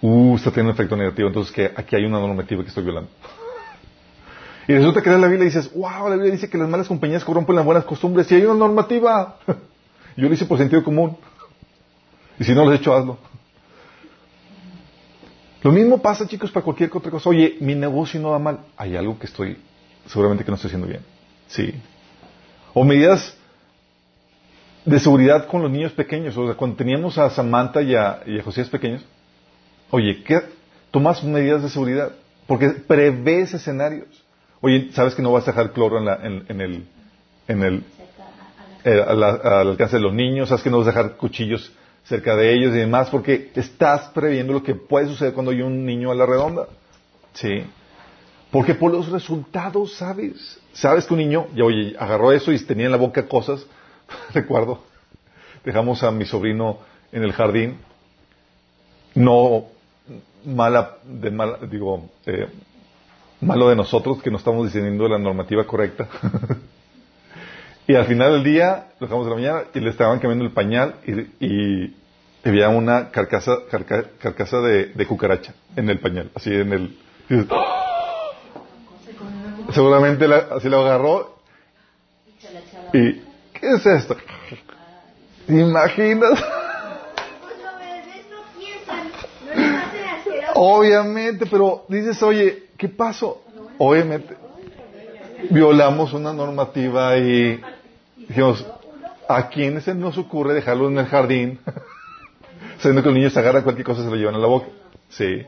Uh, 0.00 0.36
está 0.36 0.50
teniendo 0.50 0.70
un 0.70 0.74
efecto 0.74 0.96
negativo. 0.96 1.28
Entonces, 1.28 1.52
que 1.52 1.72
aquí 1.74 1.96
hay 1.96 2.04
una 2.04 2.20
normativa 2.20 2.62
que 2.62 2.68
estoy 2.68 2.84
violando. 2.84 3.10
y 4.68 4.74
resulta 4.74 5.02
que 5.02 5.10
la 5.10 5.26
Biblia 5.26 5.46
dices, 5.46 5.72
wow, 5.74 6.08
la 6.08 6.14
Biblia 6.14 6.32
dice 6.32 6.48
que 6.48 6.58
las 6.58 6.68
malas 6.68 6.88
compañías 6.88 7.24
corrompen 7.24 7.56
las 7.56 7.64
buenas 7.64 7.84
costumbres. 7.84 8.30
Y 8.30 8.36
hay 8.36 8.44
una 8.44 8.54
normativa. 8.54 9.36
Yo 10.16 10.28
lo 10.28 10.34
hice 10.34 10.44
por 10.44 10.58
sentido 10.58 10.84
común. 10.84 11.16
Y 12.38 12.44
si 12.44 12.54
no 12.54 12.64
lo 12.64 12.72
has 12.72 12.80
hecho, 12.80 12.94
hazlo. 12.94 13.18
Lo 15.62 15.72
mismo 15.72 16.00
pasa, 16.00 16.26
chicos, 16.26 16.50
para 16.52 16.62
cualquier 16.62 16.90
otra 16.92 17.10
cosa. 17.10 17.30
Oye, 17.30 17.56
mi 17.60 17.74
negocio 17.74 18.20
no 18.20 18.30
va 18.30 18.38
mal. 18.38 18.60
Hay 18.76 18.96
algo 18.96 19.18
que 19.18 19.26
estoy, 19.26 19.56
seguramente 20.06 20.44
que 20.44 20.50
no 20.50 20.54
estoy 20.54 20.68
haciendo 20.68 20.86
bien. 20.86 21.00
Sí. 21.48 21.74
O 22.74 22.84
medidas 22.84 23.36
de 24.88 25.00
seguridad 25.00 25.46
con 25.46 25.62
los 25.62 25.70
niños 25.70 25.92
pequeños. 25.92 26.36
O 26.36 26.46
sea, 26.46 26.54
cuando 26.54 26.76
teníamos 26.76 27.18
a 27.18 27.30
Samantha 27.30 27.82
y 27.82 27.94
a, 27.94 28.20
y 28.26 28.40
Josías 28.40 28.68
pequeños, 28.68 29.04
oye, 29.90 30.22
¿qué? 30.22 30.42
Tomas 30.90 31.22
medidas 31.22 31.62
de 31.62 31.68
seguridad. 31.68 32.12
Porque 32.46 32.70
prevés 32.70 33.52
escenarios. 33.54 34.24
Oye, 34.60 34.90
¿sabes 34.92 35.14
que 35.14 35.22
no 35.22 35.32
vas 35.32 35.46
a 35.46 35.52
dejar 35.52 35.72
cloro 35.72 35.98
en, 35.98 36.44
en, 36.48 36.60
el, 36.60 36.84
en 37.46 37.62
el, 37.62 37.84
eh, 38.84 39.04
al 39.06 39.22
alcance 39.22 39.96
de 39.96 40.02
los 40.02 40.14
niños? 40.14 40.48
¿Sabes 40.48 40.64
que 40.64 40.70
no 40.70 40.78
vas 40.78 40.88
a 40.88 40.90
dejar 40.90 41.16
cuchillos 41.16 41.72
cerca 42.08 42.34
de 42.36 42.54
ellos 42.54 42.74
y 42.74 42.78
demás, 42.78 43.10
porque 43.10 43.50
estás 43.54 44.08
previendo 44.14 44.54
lo 44.54 44.62
que 44.62 44.74
puede 44.74 45.08
suceder 45.08 45.34
cuando 45.34 45.52
hay 45.52 45.60
un 45.60 45.84
niño 45.84 46.10
a 46.10 46.14
la 46.14 46.24
redonda. 46.24 46.66
Sí. 47.34 47.64
Porque 48.50 48.74
por 48.74 48.92
los 48.92 49.10
resultados 49.10 49.94
sabes. 49.94 50.58
Sabes 50.72 51.04
que 51.04 51.12
un 51.12 51.20
niño, 51.20 51.48
ya 51.54 51.64
oye, 51.64 51.94
agarró 51.98 52.32
eso 52.32 52.50
y 52.50 52.58
tenía 52.60 52.86
en 52.86 52.92
la 52.92 52.98
boca 52.98 53.28
cosas. 53.28 53.66
Recuerdo, 54.34 54.82
dejamos 55.64 56.02
a 56.02 56.10
mi 56.10 56.24
sobrino 56.24 56.78
en 57.12 57.22
el 57.24 57.32
jardín. 57.32 57.78
No 59.14 59.66
mala, 60.44 60.96
de 61.04 61.30
mala, 61.30 61.58
digo, 61.70 62.08
eh, 62.26 62.48
malo 63.40 63.68
de 63.68 63.76
nosotros 63.76 64.22
que 64.22 64.30
no 64.30 64.36
estamos 64.38 64.66
diseñando 64.66 65.08
la 65.08 65.18
normativa 65.18 65.64
correcta. 65.66 66.08
Y 67.88 67.94
al 67.94 68.04
final 68.04 68.32
del 68.32 68.44
día, 68.44 68.88
lo 69.00 69.06
dejamos 69.06 69.24
de 69.24 69.30
la 69.30 69.36
mañana 69.36 69.64
y 69.72 69.80
le 69.80 69.88
estaban 69.88 70.18
cambiando 70.18 70.44
el 70.44 70.50
pañal 70.52 70.96
y, 71.06 71.94
había 72.44 72.68
una 72.68 73.10
carcasa, 73.10 73.56
carcasa 74.20 74.60
de, 74.60 75.06
cucaracha 75.06 75.54
en 75.74 75.88
el 75.88 75.98
pañal, 75.98 76.30
así 76.34 76.52
en 76.52 76.72
el... 76.74 76.98
Seguramente 79.72 80.26
así 80.50 80.68
lo 80.68 80.80
agarró 80.80 81.38
y 82.92 83.22
¿qué 83.60 83.72
es 83.74 83.86
esto? 83.86 84.16
¿Te 85.46 85.52
imaginas? 85.54 86.44
Obviamente, 90.54 91.46
pero 91.46 91.84
dices, 91.88 92.22
oye, 92.22 92.64
¿qué 92.76 92.88
pasó? 92.88 93.42
Obviamente, 93.78 94.36
violamos 95.50 96.12
una 96.12 96.32
normativa 96.32 97.16
y 97.16 97.60
Dijimos, 98.28 98.64
¿a 99.26 99.48
quién 99.48 99.80
se 99.80 99.94
nos 99.94 100.18
ocurre 100.18 100.52
dejarlo 100.52 100.88
en 100.88 100.98
el 100.98 101.06
jardín? 101.06 101.58
Sabiendo 102.78 103.02
que 103.02 103.08
los 103.08 103.16
niños 103.16 103.32
se 103.32 103.38
agarran 103.38 103.62
cualquier 103.62 103.86
cosa 103.86 104.02
y 104.02 104.04
se 104.04 104.10
lo 104.10 104.16
llevan 104.16 104.34
a 104.34 104.38
la 104.38 104.46
boca. 104.46 104.68
Sí. 105.08 105.44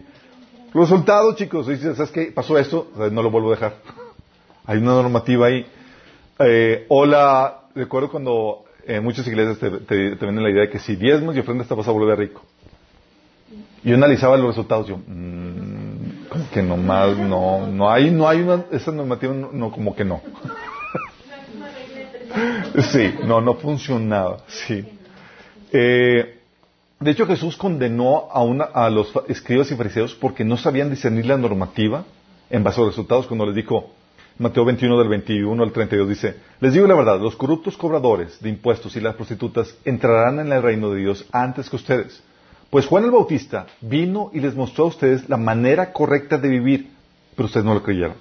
Resultado, 0.73 1.35
chicos, 1.35 1.67
dices, 1.67 1.97
¿sabes 1.97 2.11
qué? 2.11 2.33
Pasó 2.33 2.57
esto, 2.59 2.91
no 2.97 3.23
lo 3.23 3.31
vuelvo 3.31 3.49
a 3.49 3.55
dejar. 3.55 3.75
Hay 4.67 4.79
una 4.79 4.93
normativa 4.93 5.47
ahí. 5.47 5.67
Eh, 6.39 6.87
hola, 6.89 7.60
recuerdo 7.75 8.11
cuando 8.11 8.65
en 8.87 8.97
eh, 8.97 9.01
muchas 9.01 9.27
iglesias 9.27 9.59
te, 9.59 10.17
te, 10.17 10.33
la 10.33 10.51
idea 10.51 10.63
de 10.63 10.71
que 10.71 10.79
si 10.79 10.97
diezmos 10.97 11.37
y 11.37 11.41
ofrendas 11.41 11.69
te 11.69 11.75
vas 11.75 11.89
a 11.89 11.93
volver 11.93 12.19
rico. 12.19 12.43
Yo 13.83 13.95
analizaba 13.95 14.37
los 14.37 14.49
resultados, 14.49 14.87
yo, 14.87 14.99
mmm, 14.99 16.29
como 16.29 16.51
que 16.51 16.63
nomás, 16.63 17.17
no, 17.17 17.67
no 17.67 17.91
hay, 17.91 18.11
no 18.11 18.29
hay 18.29 18.41
una, 18.41 18.65
esa 18.71 18.93
normativa, 18.93 19.35
no, 19.35 19.71
como 19.71 19.95
que 19.95 20.05
no. 20.05 20.21
Sí, 22.93 23.13
no, 23.27 23.41
no 23.41 23.55
funcionaba. 23.55 24.39
Sí. 24.47 24.87
Eh, 25.73 26.39
de 27.01 27.11
hecho, 27.11 27.27
Jesús 27.27 27.57
condenó 27.57 28.29
a, 28.31 28.45
una, 28.45 28.65
a 28.65 28.89
los 28.89 29.13
escribas 29.27 29.71
y 29.73 29.75
fariseos 29.75 30.15
porque 30.15 30.45
no 30.45 30.57
sabían 30.57 30.91
discernir 30.91 31.27
la 31.27 31.37
normativa 31.37 32.05
en 32.49 32.63
base 32.63 32.81
a 32.81 32.85
los 32.85 32.93
resultados 32.93 33.27
cuando 33.27 33.47
les 33.47 33.57
dijo, 33.57 33.91
Mateo 34.41 34.65
21 34.65 34.97
del 34.97 35.09
21 35.09 35.63
al 35.63 35.71
32 35.71 36.09
dice, 36.09 36.37
les 36.61 36.73
digo 36.73 36.87
la 36.87 36.95
verdad, 36.95 37.21
los 37.21 37.37
corruptos 37.37 37.77
cobradores 37.77 38.41
de 38.41 38.49
impuestos 38.49 38.97
y 38.97 39.01
las 39.01 39.15
prostitutas 39.15 39.77
entrarán 39.85 40.39
en 40.39 40.51
el 40.51 40.63
reino 40.63 40.91
de 40.91 41.01
Dios 41.01 41.27
antes 41.31 41.69
que 41.69 41.77
ustedes. 41.77 42.23
Pues 42.71 42.87
Juan 42.87 43.05
el 43.05 43.11
Bautista 43.11 43.67
vino 43.83 44.31
y 44.33 44.41
les 44.41 44.55
mostró 44.55 44.85
a 44.85 44.89
ustedes 44.89 45.29
la 45.29 45.37
manera 45.37 45.93
correcta 45.93 46.39
de 46.39 46.49
vivir, 46.49 46.89
pero 47.37 47.49
ustedes 47.49 47.67
no 47.67 47.75
lo 47.75 47.83
creyeron. 47.83 48.15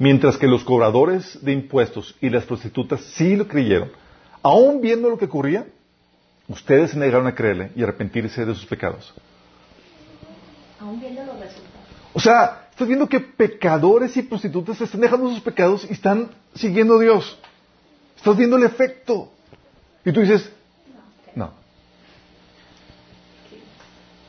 Mientras 0.00 0.36
que 0.36 0.48
los 0.48 0.64
cobradores 0.64 1.38
de 1.40 1.52
impuestos 1.52 2.16
y 2.20 2.28
las 2.28 2.42
prostitutas 2.42 3.02
sí 3.14 3.36
lo 3.36 3.46
creyeron. 3.46 3.92
Aún 4.42 4.80
viendo 4.80 5.08
lo 5.08 5.16
que 5.16 5.26
ocurría, 5.26 5.64
ustedes 6.48 6.90
se 6.90 6.98
negaron 6.98 7.28
a 7.28 7.36
creerle 7.36 7.70
y 7.76 7.84
arrepentirse 7.84 8.44
de 8.44 8.52
sus 8.52 8.66
pecados. 8.66 9.14
Aún 10.80 10.98
viendo 10.98 11.24
los 11.24 11.38
resultados. 11.38 11.86
O 12.14 12.18
sea, 12.18 12.65
estás 12.76 12.88
viendo 12.88 13.08
que 13.08 13.20
pecadores 13.20 14.14
y 14.18 14.22
prostitutas 14.22 14.78
están 14.82 15.00
dejando 15.00 15.30
sus 15.30 15.40
pecados 15.40 15.86
y 15.88 15.94
están 15.94 16.28
siguiendo 16.54 16.96
a 16.96 17.00
Dios. 17.00 17.38
Estás 18.14 18.36
viendo 18.36 18.58
el 18.58 18.64
efecto. 18.64 19.32
Y 20.04 20.12
tú 20.12 20.20
dices, 20.20 20.52
no. 21.34 21.54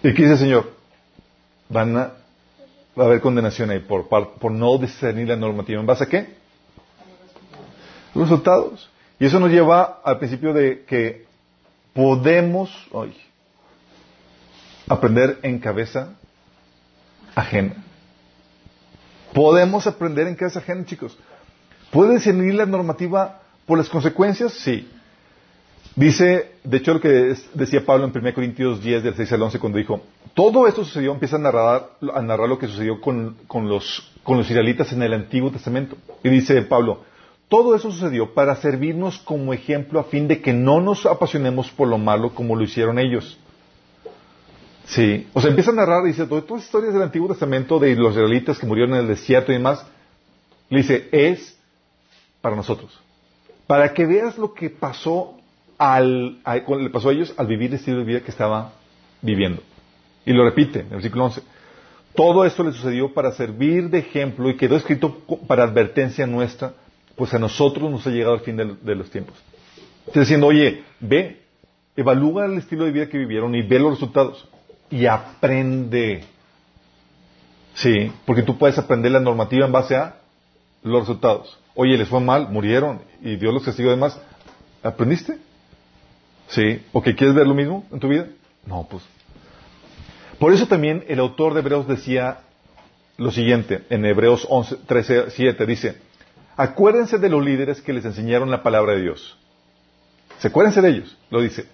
¿Y 0.01 0.13
qué 0.13 0.21
dice 0.21 0.31
el 0.31 0.39
Señor? 0.39 0.71
Van 1.67 1.97
a 1.97 2.13
va 2.97 3.03
a 3.03 3.07
haber 3.07 3.19
condenación 3.19 3.69
ahí 3.69 3.79
por, 3.79 4.49
no 4.49 4.77
discernir 4.77 5.27
la 5.27 5.35
normativa. 5.35 5.81
¿En 5.81 5.85
base 5.85 6.05
a 6.05 6.07
qué? 6.07 6.33
Los 8.15 8.29
resultados. 8.29 8.89
Y 9.19 9.25
eso 9.25 9.41
nos 9.41 9.51
lleva 9.51 9.99
al 10.05 10.19
principio 10.19 10.53
de 10.53 10.85
que 10.85 11.25
podemos 11.93 12.71
hoy 12.93 13.13
aprender 14.87 15.37
en 15.43 15.59
cabeza 15.59 16.13
ajena. 17.35 17.83
Podemos 19.33 19.87
aprender 19.87 20.27
en 20.27 20.35
cabeza 20.35 20.59
ajena, 20.59 20.85
chicos. 20.85 21.17
¿Puede 21.91 22.15
discernir 22.15 22.55
la 22.55 22.65
normativa 22.65 23.41
por 23.65 23.77
las 23.77 23.89
consecuencias? 23.89 24.53
Sí. 24.53 24.89
Dice, 25.95 26.51
de 26.63 26.77
hecho, 26.77 26.93
lo 26.93 27.01
que 27.01 27.35
decía 27.55 27.83
Pablo 27.85 28.05
en 28.05 28.15
1 28.15 28.33
Corintios 28.33 28.83
10, 28.83 29.03
del 29.03 29.15
6 29.15 29.31
al 29.33 29.41
11, 29.41 29.59
cuando 29.59 29.79
dijo, 29.79 30.01
todo 30.35 30.67
esto 30.67 30.83
sucedió, 30.83 31.11
empieza 31.11 31.37
a 31.37 31.39
narrar, 31.39 31.89
a 32.13 32.21
narrar 32.21 32.47
lo 32.47 32.59
que 32.59 32.67
sucedió 32.67 33.01
con, 33.01 33.35
los, 33.67 34.11
con 34.21 34.37
los 34.37 34.47
israelitas 34.47 34.93
en 34.93 35.01
el 35.01 35.13
Antiguo 35.13 35.49
Testamento. 35.49 35.97
Y 36.23 36.29
dice 36.29 36.61
Pablo, 36.61 37.01
todo 37.49 37.75
eso 37.75 37.91
sucedió 37.91 38.33
para 38.35 38.55
servirnos 38.57 39.17
como 39.17 39.53
ejemplo 39.53 39.99
a 39.99 40.03
fin 40.03 40.27
de 40.27 40.41
que 40.41 40.53
no 40.53 40.81
nos 40.81 41.07
apasionemos 41.07 41.71
por 41.71 41.87
lo 41.87 41.97
malo 41.97 42.35
como 42.35 42.55
lo 42.55 42.63
hicieron 42.63 42.99
ellos. 42.99 43.39
Sí, 44.87 45.27
o 45.33 45.41
sea, 45.41 45.49
empieza 45.49 45.71
a 45.71 45.75
narrar, 45.75 46.03
dice, 46.05 46.25
todas 46.27 46.49
las 46.49 46.63
historias 46.63 46.93
del 46.93 47.03
Antiguo 47.03 47.27
Testamento 47.27 47.77
de 47.77 47.93
los 47.95 48.13
israelitas 48.13 48.57
que 48.57 48.65
murieron 48.65 48.95
en 48.95 49.01
el 49.01 49.07
desierto 49.07 49.51
y 49.51 49.55
demás, 49.55 49.85
le 50.69 50.77
dice, 50.77 51.09
es 51.11 51.57
para 52.39 52.55
nosotros. 52.55 52.97
Para 53.67 53.93
que 53.93 54.05
veas 54.05 54.37
lo 54.37 54.53
que 54.53 54.69
pasó 54.69 55.35
al, 55.77 56.39
le 56.41 56.89
pasó 56.89 57.09
a 57.09 57.11
ellos 57.11 57.33
al 57.35 57.47
vivir 57.47 57.69
el 57.69 57.75
estilo 57.75 57.97
de 57.97 58.05
vida 58.05 58.21
que 58.21 58.31
estaba 58.31 58.73
viviendo. 59.21 59.61
Y 60.25 60.31
lo 60.31 60.45
repite 60.45 60.79
en 60.79 60.85
el 60.85 60.93
versículo 60.93 61.25
11. 61.25 61.41
Todo 62.15 62.45
esto 62.45 62.63
le 62.63 62.71
sucedió 62.71 63.13
para 63.13 63.33
servir 63.33 63.89
de 63.89 63.99
ejemplo 63.99 64.49
y 64.49 64.55
quedó 64.55 64.77
escrito 64.77 65.17
para 65.47 65.63
advertencia 65.63 66.25
nuestra, 66.25 66.73
pues 67.15 67.33
a 67.33 67.39
nosotros 67.39 67.91
nos 67.91 68.07
ha 68.07 68.09
llegado 68.09 68.35
el 68.35 68.41
fin 68.41 68.55
de, 68.55 68.95
los 68.95 69.11
tiempos. 69.11 69.35
Está 70.05 70.21
diciendo, 70.21 70.47
oye, 70.47 70.83
ve, 71.01 71.41
evalúa 71.97 72.45
el 72.45 72.57
estilo 72.57 72.85
de 72.85 72.91
vida 72.91 73.09
que 73.09 73.17
vivieron 73.17 73.53
y 73.53 73.61
ve 73.61 73.79
los 73.79 73.91
resultados 73.91 74.47
y 74.89 75.05
aprende. 75.05 76.23
Sí, 77.75 78.11
porque 78.25 78.43
tú 78.43 78.57
puedes 78.57 78.77
aprender 78.77 79.11
la 79.11 79.19
normativa 79.19 79.65
en 79.65 79.71
base 79.71 79.95
a 79.95 80.15
los 80.83 81.01
resultados. 81.01 81.59
Oye, 81.75 81.97
les 81.97 82.07
fue 82.07 82.19
mal, 82.19 82.49
murieron 82.49 83.01
y 83.21 83.35
Dios 83.35 83.53
los 83.53 83.63
castigó 83.63 83.89
además. 83.89 84.19
¿Aprendiste? 84.81 85.37
Sí. 86.47 86.81
¿O 86.91 87.01
que 87.01 87.15
quieres 87.15 87.35
ver 87.35 87.45
lo 87.45 87.53
mismo 87.53 87.85
en 87.91 87.99
tu 87.99 88.07
vida? 88.07 88.27
No, 88.65 88.87
pues. 88.89 89.03
Por 90.39 90.53
eso 90.53 90.67
también 90.67 91.03
el 91.07 91.19
autor 91.19 91.53
de 91.53 91.59
Hebreos 91.59 91.87
decía 91.87 92.39
lo 93.17 93.31
siguiente, 93.31 93.83
en 93.89 94.05
Hebreos 94.05 94.45
11, 94.47 94.77
13, 94.85 95.31
7, 95.31 95.65
dice, 95.65 95.97
acuérdense 96.55 97.17
de 97.17 97.29
los 97.29 97.43
líderes 97.43 97.81
que 97.81 97.93
les 97.93 98.05
enseñaron 98.05 98.51
la 98.51 98.61
palabra 98.61 98.93
de 98.93 99.01
Dios. 99.01 99.37
¿Se 100.37 100.49
acuérdense 100.49 100.81
de 100.81 100.89
ellos? 100.89 101.17
Lo 101.31 101.41
dice. 101.41 101.65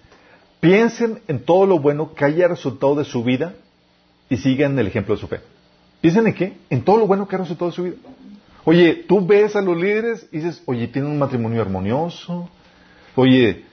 Piensen 0.64 1.20
en 1.28 1.44
todo 1.44 1.66
lo 1.66 1.78
bueno 1.78 2.14
que 2.14 2.24
haya 2.24 2.48
resultado 2.48 2.94
de 2.94 3.04
su 3.04 3.22
vida 3.22 3.52
y 4.30 4.38
sigan 4.38 4.78
el 4.78 4.86
ejemplo 4.86 5.14
de 5.14 5.20
su 5.20 5.28
fe. 5.28 5.40
¿Piensen 6.00 6.26
en 6.26 6.32
qué? 6.32 6.56
En 6.70 6.80
todo 6.80 6.96
lo 6.96 7.06
bueno 7.06 7.28
que 7.28 7.36
ha 7.36 7.40
resultado 7.40 7.70
de 7.70 7.76
su 7.76 7.82
vida. 7.82 7.96
Oye, 8.64 9.04
tú 9.06 9.26
ves 9.26 9.56
a 9.56 9.60
los 9.60 9.76
líderes 9.76 10.26
y 10.32 10.38
dices, 10.38 10.62
oye, 10.64 10.88
tienen 10.88 11.10
un 11.10 11.18
matrimonio 11.18 11.60
armonioso, 11.60 12.48
oye, 13.14 13.66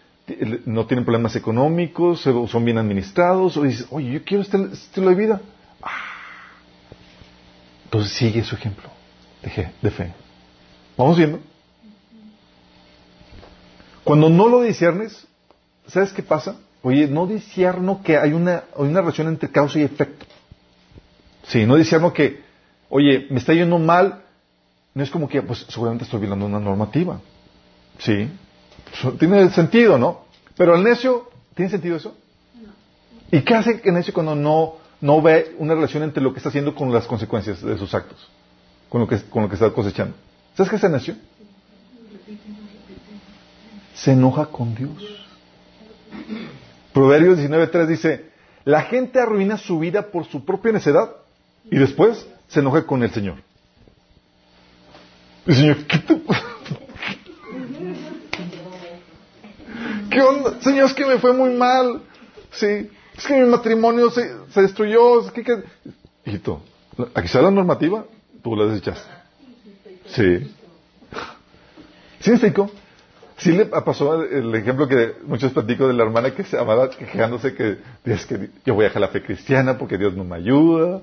no 0.66 0.86
tienen 0.86 1.06
problemas 1.06 1.34
económicos, 1.38 2.20
son 2.20 2.66
bien 2.66 2.78
administrados, 2.78 3.56
o 3.56 3.64
dices, 3.64 3.88
oye, 3.90 4.12
yo 4.12 4.24
quiero 4.26 4.44
este 4.44 4.62
estilo 4.74 5.12
de 5.12 5.16
vida. 5.16 5.42
Ah. 5.82 5.96
Entonces 7.86 8.12
sigue 8.12 8.44
su 8.44 8.56
ejemplo 8.56 8.90
de 9.82 9.92
fe. 9.92 10.14
¿Vamos 10.98 11.16
viendo? 11.16 11.40
Cuando 14.04 14.30
no 14.30 14.50
lo 14.50 14.64
disiernes, 14.64 15.26
¿sabes 15.88 16.12
qué 16.12 16.22
pasa? 16.22 16.58
Oye, 16.84 17.08
no 17.08 17.28
disierno 17.28 18.02
que 18.04 18.18
hay 18.18 18.34
una, 18.34 18.64
una 18.76 19.02
relación 19.02 19.28
entre 19.28 19.50
causa 19.50 19.80
y 19.80 19.84
efecto. 19.84 20.26
Sí, 21.48 21.66
no 21.66 21.76
disierno 21.76 22.12
que, 22.12 22.42
oye, 22.90 23.28
me 23.30 23.38
está 23.40 23.54
yendo 23.54 23.78
mal, 23.78 24.24
no 24.94 25.04
es 25.04 25.12
como 25.12 25.30
que, 25.30 25.42
pues 25.42 25.66
seguramente 25.70 26.06
estoy 26.06 26.22
violando 26.22 26.46
una 26.46 26.60
normativa. 26.60 27.20
Sí, 28.00 28.30
tiene 29.20 29.50
sentido, 29.52 29.98
¿no? 29.98 30.26
Pero 30.58 30.76
el 30.76 30.84
necio, 30.84 31.30
¿tiene 31.54 31.70
sentido 31.70 31.98
eso? 31.98 32.16
No. 32.56 33.38
¿Y 33.38 33.42
qué 33.42 33.54
hace 33.54 33.82
el 33.84 33.94
necio 33.94 34.14
cuando 34.14 34.36
no, 34.36 34.76
no 35.02 35.22
ve 35.22 35.56
una 35.60 35.76
relación 35.76 36.04
entre 36.04 36.24
lo 36.24 36.34
que 36.34 36.38
está 36.38 36.50
haciendo 36.50 36.74
con 36.74 36.92
las 36.92 37.06
consecuencias 37.06 37.62
de 37.62 37.78
sus 37.78 37.94
actos? 37.94 38.28
Con 38.90 39.02
lo 39.02 39.08
que, 39.08 39.22
con 39.24 39.44
lo 39.44 39.50
que 39.50 39.56
está 39.56 39.70
cosechando. 39.72 40.16
¿Sabes 40.56 40.70
qué 40.70 40.76
es 40.78 40.84
el 40.84 40.92
necio? 40.92 41.16
Se 43.94 44.14
enoja 44.14 44.48
con 44.48 44.74
Dios. 44.74 45.21
Proverbios 46.94 47.40
19.3 47.40 47.88
dice, 47.88 48.26
la 48.66 48.82
gente 48.84 49.20
arruina 49.20 49.58
su 49.58 49.80
vida 49.80 50.12
por 50.12 50.26
su 50.26 50.46
propia 50.46 50.72
necedad 50.72 51.12
y 51.70 51.78
después 51.78 52.28
se 52.48 52.60
enoja 52.60 52.86
con 52.86 53.04
el 53.04 53.12
Señor. 53.12 53.36
El 55.46 55.56
Señor, 55.56 55.78
¿qué 55.86 55.98
te... 56.00 56.22
¿Qué 60.10 60.22
onda? 60.22 60.60
Señor, 60.62 60.88
es 60.88 60.94
que 60.94 61.06
me 61.06 61.18
fue 61.20 61.34
muy 61.34 61.52
mal. 61.52 62.02
Sí, 62.52 62.90
es 63.18 63.26
que 63.26 63.42
mi 63.42 63.50
matrimonio 63.50 64.12
se, 64.12 64.30
se 64.54 64.62
destruyó. 64.62 65.26
Es 65.26 65.32
que, 65.32 65.44
que... 65.44 65.64
Hijito, 66.26 66.62
aquí 67.16 67.28
está 67.28 67.42
la 67.42 67.52
normativa, 67.52 68.06
tú 68.44 68.56
la 68.56 68.66
desechaste. 68.66 69.10
Sí. 70.08 70.54
¿Sí 72.20 72.30
me 72.30 72.36
explico? 72.36 72.70
Sí 73.42 73.52
le 73.52 73.66
pasó 73.66 74.24
el 74.24 74.54
ejemplo 74.54 74.88
que 74.88 75.16
muchos 75.26 75.52
platico 75.52 75.88
de 75.88 75.96
la 75.96 76.04
hermana 76.04 76.30
que 76.30 76.44
se 76.44 76.60
amaba 76.60 76.92
quejándose 76.92 77.56
que, 77.56 77.80
es 78.06 78.24
que 78.28 78.52
yo 78.64 78.76
voy 78.76 78.86
a 78.86 78.90
dejar 78.90 79.02
la 79.02 79.08
fe 79.08 79.24
cristiana 79.24 79.80
porque 79.80 79.98
Dios 79.98 80.16
no 80.16 80.24
me 80.24 80.36
ayuda, 80.36 81.02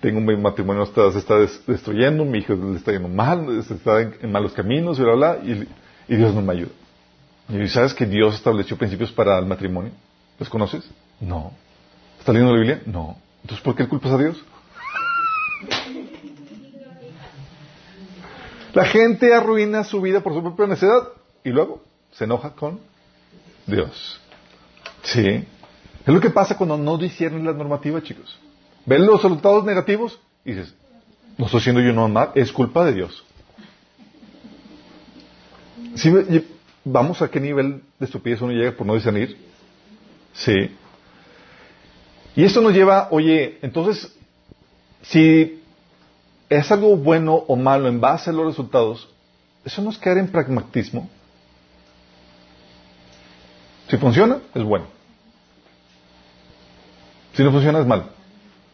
tengo 0.00 0.18
un 0.18 0.40
matrimonio 0.42 0.90
que 0.90 1.12
se 1.12 1.18
está 1.18 1.34
destruyendo, 1.38 2.24
mi 2.24 2.38
hijo 2.38 2.54
le 2.54 2.78
está 2.78 2.92
yendo 2.92 3.08
mal, 3.08 3.58
está 3.58 4.00
en, 4.00 4.32
malos 4.32 4.54
caminos, 4.54 4.98
bla, 4.98 5.12
bla, 5.12 5.38
y, 5.44 5.68
y 6.08 6.16
Dios 6.16 6.34
no 6.34 6.40
me 6.40 6.54
ayuda. 6.54 6.70
¿Y 7.50 7.68
sabes 7.68 7.92
que 7.92 8.06
Dios 8.06 8.36
estableció 8.36 8.78
principios 8.78 9.12
para 9.12 9.38
el 9.38 9.44
matrimonio? 9.44 9.92
¿Los 10.38 10.48
conoces? 10.48 10.88
No. 11.20 11.52
¿Estás 12.18 12.34
leyendo 12.34 12.54
la 12.54 12.58
Biblia? 12.58 12.82
No. 12.86 13.18
Entonces, 13.42 13.62
¿por 13.62 13.74
qué 13.74 13.86
culpas 13.86 14.12
a 14.12 14.16
Dios? 14.16 14.42
La 18.72 18.86
gente 18.86 19.34
arruina 19.34 19.84
su 19.84 20.00
vida 20.00 20.20
por 20.20 20.32
su 20.32 20.42
propia 20.42 20.68
necesidad 20.68 21.15
y 21.46 21.50
luego 21.50 21.80
se 22.10 22.24
enoja 22.24 22.50
con 22.50 22.80
Dios. 23.68 24.20
Sí. 25.04 25.44
Es 26.04 26.12
lo 26.12 26.20
que 26.20 26.30
pasa 26.30 26.56
cuando 26.56 26.76
no 26.76 26.98
disciernes 26.98 27.44
la 27.44 27.52
normativa, 27.52 28.02
chicos. 28.02 28.36
Ven 28.84 29.06
los 29.06 29.22
resultados 29.22 29.64
negativos 29.64 30.18
y 30.44 30.54
dices, 30.54 30.74
no 31.38 31.46
estoy 31.46 31.60
siendo 31.60 31.80
yo 31.80 31.92
normal, 31.92 32.32
es 32.34 32.50
culpa 32.50 32.84
de 32.84 32.94
Dios. 32.94 33.24
¿Vamos 36.84 37.22
a 37.22 37.30
qué 37.30 37.38
nivel 37.38 37.80
de 38.00 38.06
estupidez 38.06 38.40
uno 38.40 38.52
llega 38.52 38.72
por 38.72 38.84
no 38.84 38.94
discernir? 38.94 39.36
Sí. 40.32 40.76
Y 42.34 42.42
esto 42.42 42.60
nos 42.60 42.72
lleva, 42.72 43.06
oye, 43.12 43.58
entonces, 43.62 44.12
si 45.02 45.62
es 46.48 46.72
algo 46.72 46.96
bueno 46.96 47.34
o 47.46 47.54
malo 47.54 47.86
en 47.86 48.00
base 48.00 48.30
a 48.30 48.32
los 48.32 48.46
resultados, 48.46 49.08
¿eso 49.64 49.80
no 49.80 49.90
es 49.90 49.98
caer 49.98 50.18
en 50.18 50.26
pragmatismo? 50.26 51.08
Si 53.88 53.96
funciona, 53.98 54.38
es 54.54 54.62
bueno. 54.62 54.86
Si 57.34 57.42
no 57.42 57.52
funciona, 57.52 57.80
es 57.80 57.86
malo. 57.86 58.04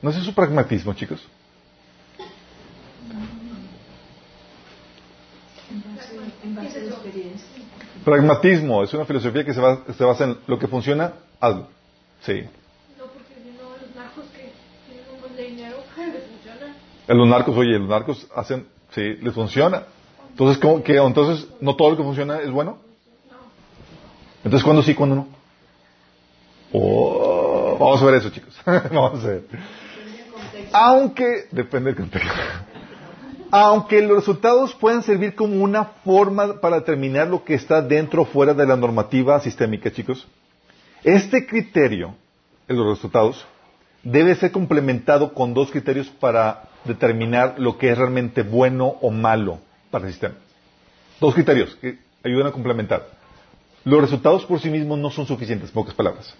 ¿No 0.00 0.10
es 0.10 0.16
eso 0.16 0.32
pragmatismo, 0.32 0.94
chicos? 0.94 1.20
Pragmatismo 8.04 8.82
es 8.82 8.92
una 8.94 9.04
filosofía 9.04 9.44
que 9.44 9.54
se, 9.54 9.60
basa 10.04 10.24
en 10.24 10.38
lo 10.46 10.58
que 10.58 10.66
funciona, 10.66 11.12
hazlo. 11.40 11.68
Sí. 12.22 12.42
No, 12.98 13.04
porque 13.06 13.34
si 13.34 13.50
no, 13.56 13.70
los 13.80 13.94
narcos 13.94 14.24
que 14.32 14.52
tienen 14.86 15.04
un 15.14 15.20
buen 15.20 15.36
de 15.36 15.44
dinero, 15.44 15.76
les 15.96 16.24
funciona. 16.24 16.76
Los 17.06 17.28
narcos, 17.28 17.56
oye, 17.56 17.78
los 17.78 17.88
narcos 17.88 18.26
hacen, 18.34 18.66
sí, 18.90 19.16
les 19.20 19.34
funciona. 19.34 19.84
Entonces, 20.30 20.58
¿cómo, 20.58 20.82
que, 20.82 20.96
entonces, 20.96 21.46
¿no 21.60 21.76
todo 21.76 21.90
lo 21.90 21.96
que 21.96 22.02
funciona 22.02 22.40
es 22.40 22.50
bueno? 22.50 22.78
Entonces, 24.44 24.64
¿cuándo 24.64 24.82
sí, 24.82 24.94
cuándo 24.94 25.16
no? 25.16 25.28
Oh, 26.72 27.76
vamos 27.78 28.02
a 28.02 28.06
ver 28.06 28.14
eso, 28.16 28.30
chicos. 28.30 28.58
vamos 28.64 29.24
a 29.24 29.28
ver. 29.28 29.44
Aunque, 30.72 31.46
depende 31.50 31.90
del 31.92 32.00
contexto. 32.00 32.32
Aunque 33.50 34.00
los 34.00 34.16
resultados 34.16 34.74
pueden 34.74 35.02
servir 35.02 35.34
como 35.34 35.62
una 35.62 35.84
forma 35.84 36.60
para 36.60 36.76
determinar 36.76 37.28
lo 37.28 37.44
que 37.44 37.54
está 37.54 37.82
dentro 37.82 38.22
o 38.22 38.24
fuera 38.24 38.54
de 38.54 38.66
la 38.66 38.76
normativa 38.76 39.38
sistémica, 39.40 39.92
chicos, 39.92 40.26
este 41.04 41.46
criterio, 41.46 42.14
en 42.66 42.76
los 42.76 42.96
resultados, 42.96 43.44
debe 44.02 44.34
ser 44.34 44.52
complementado 44.52 45.34
con 45.34 45.52
dos 45.52 45.70
criterios 45.70 46.08
para 46.08 46.62
determinar 46.84 47.56
lo 47.58 47.76
que 47.76 47.90
es 47.90 47.98
realmente 47.98 48.42
bueno 48.42 48.86
o 49.00 49.10
malo 49.10 49.58
para 49.90 50.06
el 50.06 50.12
sistema. 50.12 50.34
Dos 51.20 51.34
criterios 51.34 51.76
que 51.76 51.98
ayudan 52.24 52.46
a 52.48 52.52
complementar. 52.52 53.06
Los 53.84 54.00
resultados 54.00 54.44
por 54.44 54.60
sí 54.60 54.70
mismos 54.70 54.98
no 54.98 55.10
son 55.10 55.26
suficientes, 55.26 55.70
pocas 55.70 55.94
palabras. 55.94 56.34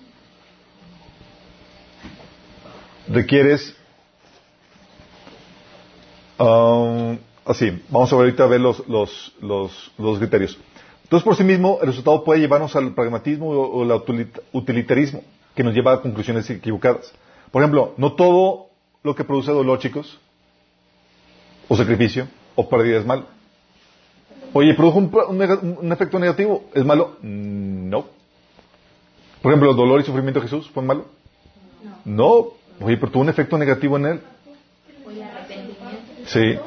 Requieres... 3.08 3.76
Um, 6.38 7.18
así, 7.44 7.82
vamos 7.88 8.12
a 8.12 8.16
ver 8.16 8.24
ahorita 8.24 8.44
a 8.44 8.46
ver 8.46 8.60
los, 8.60 8.82
los, 8.88 10.18
criterios. 10.18 10.58
Entonces, 11.04 11.24
por 11.24 11.36
sí 11.36 11.44
mismo, 11.44 11.78
el 11.80 11.88
resultado 11.88 12.24
puede 12.24 12.40
llevarnos 12.40 12.74
al 12.74 12.94
pragmatismo 12.94 13.50
o, 13.50 13.82
al 13.82 14.02
utilitarismo, 14.52 15.22
que 15.54 15.62
nos 15.62 15.74
lleva 15.74 15.94
a 15.94 16.00
conclusiones 16.00 16.48
equivocadas. 16.50 17.12
Por 17.50 17.62
ejemplo, 17.62 17.94
no 17.96 18.14
todo 18.14 18.68
lo 19.02 19.14
que 19.14 19.24
produce 19.24 19.52
dolor, 19.52 19.78
chicos, 19.78 20.18
o 21.68 21.76
sacrificio, 21.76 22.28
o 22.54 22.68
pérdida 22.68 22.98
es 22.98 23.06
malo. 23.06 23.26
Oye, 24.54 24.74
¿produjo 24.74 24.98
un, 24.98 25.92
efecto 25.92 26.18
negativo? 26.18 26.64
¿Es 26.74 26.84
malo? 26.84 27.16
No. 27.22 28.06
Por 29.40 29.52
ejemplo, 29.52 29.70
¿el 29.70 29.76
dolor 29.76 30.00
y 30.00 30.04
sufrimiento 30.04 30.40
de 30.40 30.46
Jesús 30.46 30.70
fue 30.70 30.82
malo? 30.82 31.06
No. 32.04 32.48
Oye, 32.80 32.96
pero 32.96 33.10
tuvo 33.10 33.22
un 33.22 33.28
efecto 33.30 33.56
negativo 33.56 33.96
en 33.96 34.06
él. 34.06 34.20
Sí. 36.26 36.58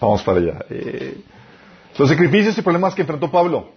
Vamos 0.00 0.22
para 0.22 0.38
allá. 0.38 0.64
Eh, 0.70 1.20
los 1.98 2.08
sacrificios 2.08 2.56
y 2.56 2.62
problemas 2.62 2.94
que 2.94 3.02
enfrentó 3.02 3.30
Pablo. 3.30 3.70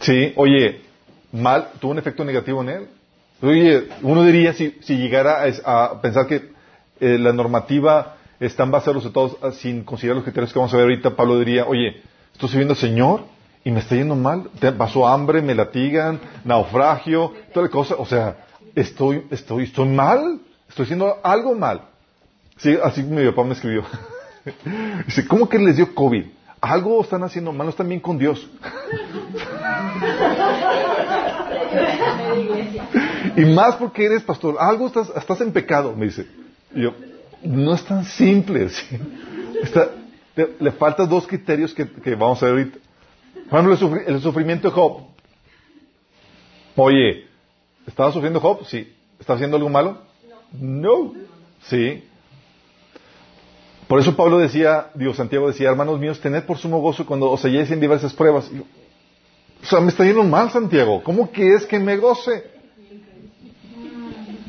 Sí, 0.00 0.32
oye, 0.36 0.82
mal, 1.32 1.70
tuvo 1.80 1.92
un 1.92 1.98
efecto 1.98 2.24
negativo 2.24 2.62
en 2.62 2.68
él. 2.68 2.88
Oye, 3.42 3.88
uno 4.02 4.24
diría 4.24 4.52
si, 4.52 4.76
si 4.82 4.96
llegara 4.96 5.44
a, 5.64 6.00
pensar 6.00 6.26
que 6.26 6.50
eh, 7.00 7.18
la 7.18 7.32
normativa 7.32 8.16
están 8.40 8.70
basados 8.70 9.10
todos 9.12 9.36
ah, 9.42 9.52
sin 9.52 9.84
considerar 9.84 10.16
los 10.16 10.24
criterios 10.24 10.52
que 10.52 10.58
vamos 10.58 10.74
a 10.74 10.76
ver 10.76 10.84
ahorita, 10.84 11.16
Pablo 11.16 11.38
diría, 11.38 11.66
oye, 11.66 12.02
estoy 12.32 12.48
sirviendo 12.48 12.74
al 12.74 12.80
Señor 12.80 13.22
y 13.64 13.70
me 13.70 13.80
está 13.80 13.96
yendo 13.96 14.14
mal, 14.14 14.50
pasó 14.76 15.08
hambre, 15.08 15.40
me 15.42 15.54
latigan, 15.54 16.20
naufragio, 16.44 17.32
toda 17.52 17.66
la 17.66 17.72
cosa, 17.72 17.96
o 17.98 18.06
sea, 18.06 18.36
estoy, 18.74 19.26
estoy, 19.30 19.64
estoy 19.64 19.88
mal, 19.88 20.40
estoy 20.68 20.84
haciendo 20.84 21.18
algo 21.22 21.54
mal. 21.54 21.82
Sí, 22.58 22.76
así 22.82 23.02
mi 23.02 23.26
papá 23.26 23.44
me 23.44 23.54
escribió. 23.54 23.84
Dice, 25.06 25.26
¿cómo 25.26 25.48
que 25.48 25.58
les 25.58 25.76
dio 25.76 25.94
COVID? 25.94 26.26
Algo 26.60 27.02
están 27.02 27.24
haciendo 27.24 27.52
mal, 27.52 27.66
no 27.66 27.70
están 27.70 27.88
bien 27.88 28.00
con 28.00 28.18
Dios. 28.18 28.46
y 33.36 33.44
más 33.46 33.76
porque 33.76 34.06
eres 34.06 34.22
pastor, 34.22 34.56
algo 34.60 34.86
estás, 34.86 35.10
estás 35.16 35.40
en 35.40 35.52
pecado, 35.52 35.94
me 35.94 36.06
dice. 36.06 36.26
Y 36.74 36.82
yo, 36.82 36.94
no 37.42 37.74
es 37.74 37.84
tan 37.84 38.04
simple. 38.04 38.68
Está, 39.62 39.90
le, 40.60 40.72
faltan 40.72 41.08
dos 41.08 41.26
criterios 41.26 41.72
que, 41.74 41.84
vamos 42.14 42.42
a 42.42 42.46
ver 42.46 42.52
ahorita. 42.54 42.78
Por 43.48 43.60
ejemplo, 43.60 43.72
el, 43.74 43.78
sufri- 43.80 44.04
el 44.06 44.20
sufrimiento 44.20 44.68
de 44.68 44.74
Job. 44.74 45.02
Oye, 46.76 47.26
¿estaba 47.86 48.12
sufriendo 48.12 48.40
Job? 48.40 48.64
Sí. 48.66 48.92
¿Está 49.18 49.34
haciendo 49.34 49.56
algo 49.56 49.68
malo? 49.68 50.02
No. 50.52 51.14
Sí. 51.62 52.04
Por 53.88 54.00
eso 54.00 54.16
Pablo 54.16 54.38
decía, 54.38 54.88
Dios 54.94 55.16
Santiago 55.16 55.46
decía, 55.46 55.70
hermanos 55.70 55.98
míos, 56.00 56.20
tened 56.20 56.42
por 56.44 56.58
sumo 56.58 56.80
gozo 56.80 57.06
cuando 57.06 57.30
os 57.30 57.44
halléis 57.44 57.70
en 57.70 57.80
diversas 57.80 58.12
pruebas. 58.12 58.50
O 59.62 59.66
sea, 59.66 59.80
me 59.80 59.88
está 59.88 60.04
yendo 60.04 60.24
mal, 60.24 60.50
Santiago. 60.50 61.02
¿Cómo 61.04 61.30
que 61.30 61.54
es 61.54 61.64
que 61.66 61.78
me 61.78 61.96
goce? 61.96 62.50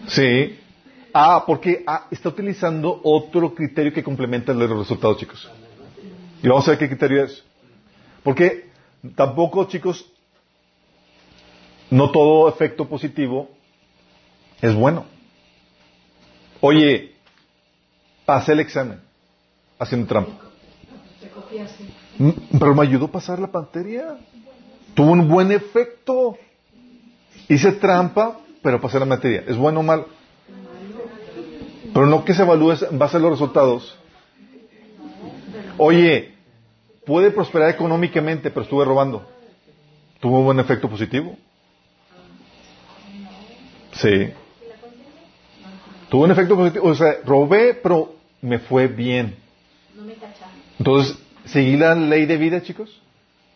Sí. 0.08 0.58
Ah, 1.20 1.44
porque 1.48 1.84
ah, 1.88 2.06
está 2.12 2.30
utilizando 2.30 3.02
otro 3.04 3.56
criterio 3.56 3.92
que 3.92 4.04
complementa 4.04 4.52
el 4.52 4.60
de 4.60 4.68
los 4.68 4.78
resultados, 4.78 5.18
chicos. 5.18 5.50
Y 6.44 6.48
vamos 6.48 6.68
a 6.68 6.72
ver 6.72 6.78
qué 6.78 6.88
criterio 6.88 7.24
es. 7.24 7.44
Porque 8.22 8.70
tampoco, 9.16 9.66
chicos, 9.66 10.06
no 11.90 12.12
todo 12.12 12.48
efecto 12.48 12.88
positivo 12.88 13.50
es 14.62 14.76
bueno. 14.76 15.06
Oye, 16.62 17.16
pasé 18.24 18.52
el 18.52 18.60
examen 18.60 19.02
haciendo 19.80 20.06
trampa. 20.06 20.34
Mm, 22.20 22.30
Pero 22.60 22.76
me 22.76 22.84
ayudó 22.84 23.06
a 23.06 23.12
pasar 23.12 23.40
la 23.40 23.48
materia. 23.48 24.20
Tuvo 24.94 25.14
un 25.14 25.28
buen 25.28 25.52
efecto. 25.52 26.38
Hice 27.50 27.72
trampa, 27.72 28.40
pero 28.62 28.80
pasé 28.80 29.00
la 29.00 29.06
materia. 29.08 29.44
¿Es 29.48 29.58
bueno 29.58 29.80
o 29.80 29.84
malo? 29.84 30.17
Pero 31.98 32.06
no 32.06 32.24
que 32.24 32.36
se 32.36 32.44
evalúe 32.44 32.76
en 32.92 33.00
base 33.00 33.18
a 33.18 33.20
los 33.20 33.32
resultados. 33.32 33.98
Oye, 35.80 36.36
puede 37.08 37.32
prosperar 37.32 37.72
económicamente, 37.72 38.52
pero 38.52 38.62
estuve 38.62 38.86
robando. 38.86 39.28
¿Tuvo 40.20 40.38
un 40.38 40.46
buen 40.46 40.60
efecto 40.60 40.88
positivo? 40.88 41.36
Sí. 43.94 44.32
Tuvo 46.10 46.26
un 46.26 46.30
efecto 46.30 46.56
positivo. 46.56 46.88
O 46.88 46.94
sea, 46.94 47.18
robé, 47.26 47.74
pero 47.74 48.14
me 48.44 48.60
fue 48.60 48.86
bien. 48.86 49.36
Entonces, 50.78 51.18
¿seguí 51.46 51.78
la 51.78 51.96
ley 51.96 52.28
de 52.28 52.38
vida, 52.38 52.62
chicos? 52.62 53.02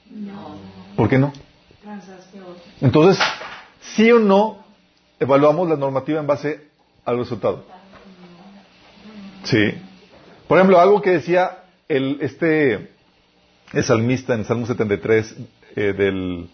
No. 0.10 0.56
¿Por 0.96 1.10
qué 1.10 1.20
no? 1.20 1.32
Entonces, 2.82 3.24
sí 3.82 4.12
o 4.12 4.18
no, 4.18 4.66
evaluamos 5.20 5.70
la 5.70 5.76
normativa 5.76 6.20
en 6.20 6.26
base 6.26 6.70
al 7.06 7.20
resultado. 7.20 7.81
Sí. 9.44 9.74
Por 10.48 10.58
ejemplo, 10.58 10.80
algo 10.80 11.02
que 11.02 11.12
decía 11.12 11.64
el, 11.88 12.18
este, 12.22 12.92
el 13.74 13.84
salmista 13.84 14.34
en 14.34 14.46
Salmo 14.46 14.66
73, 14.66 15.36
eh, 15.76 15.94
del, 15.94 16.50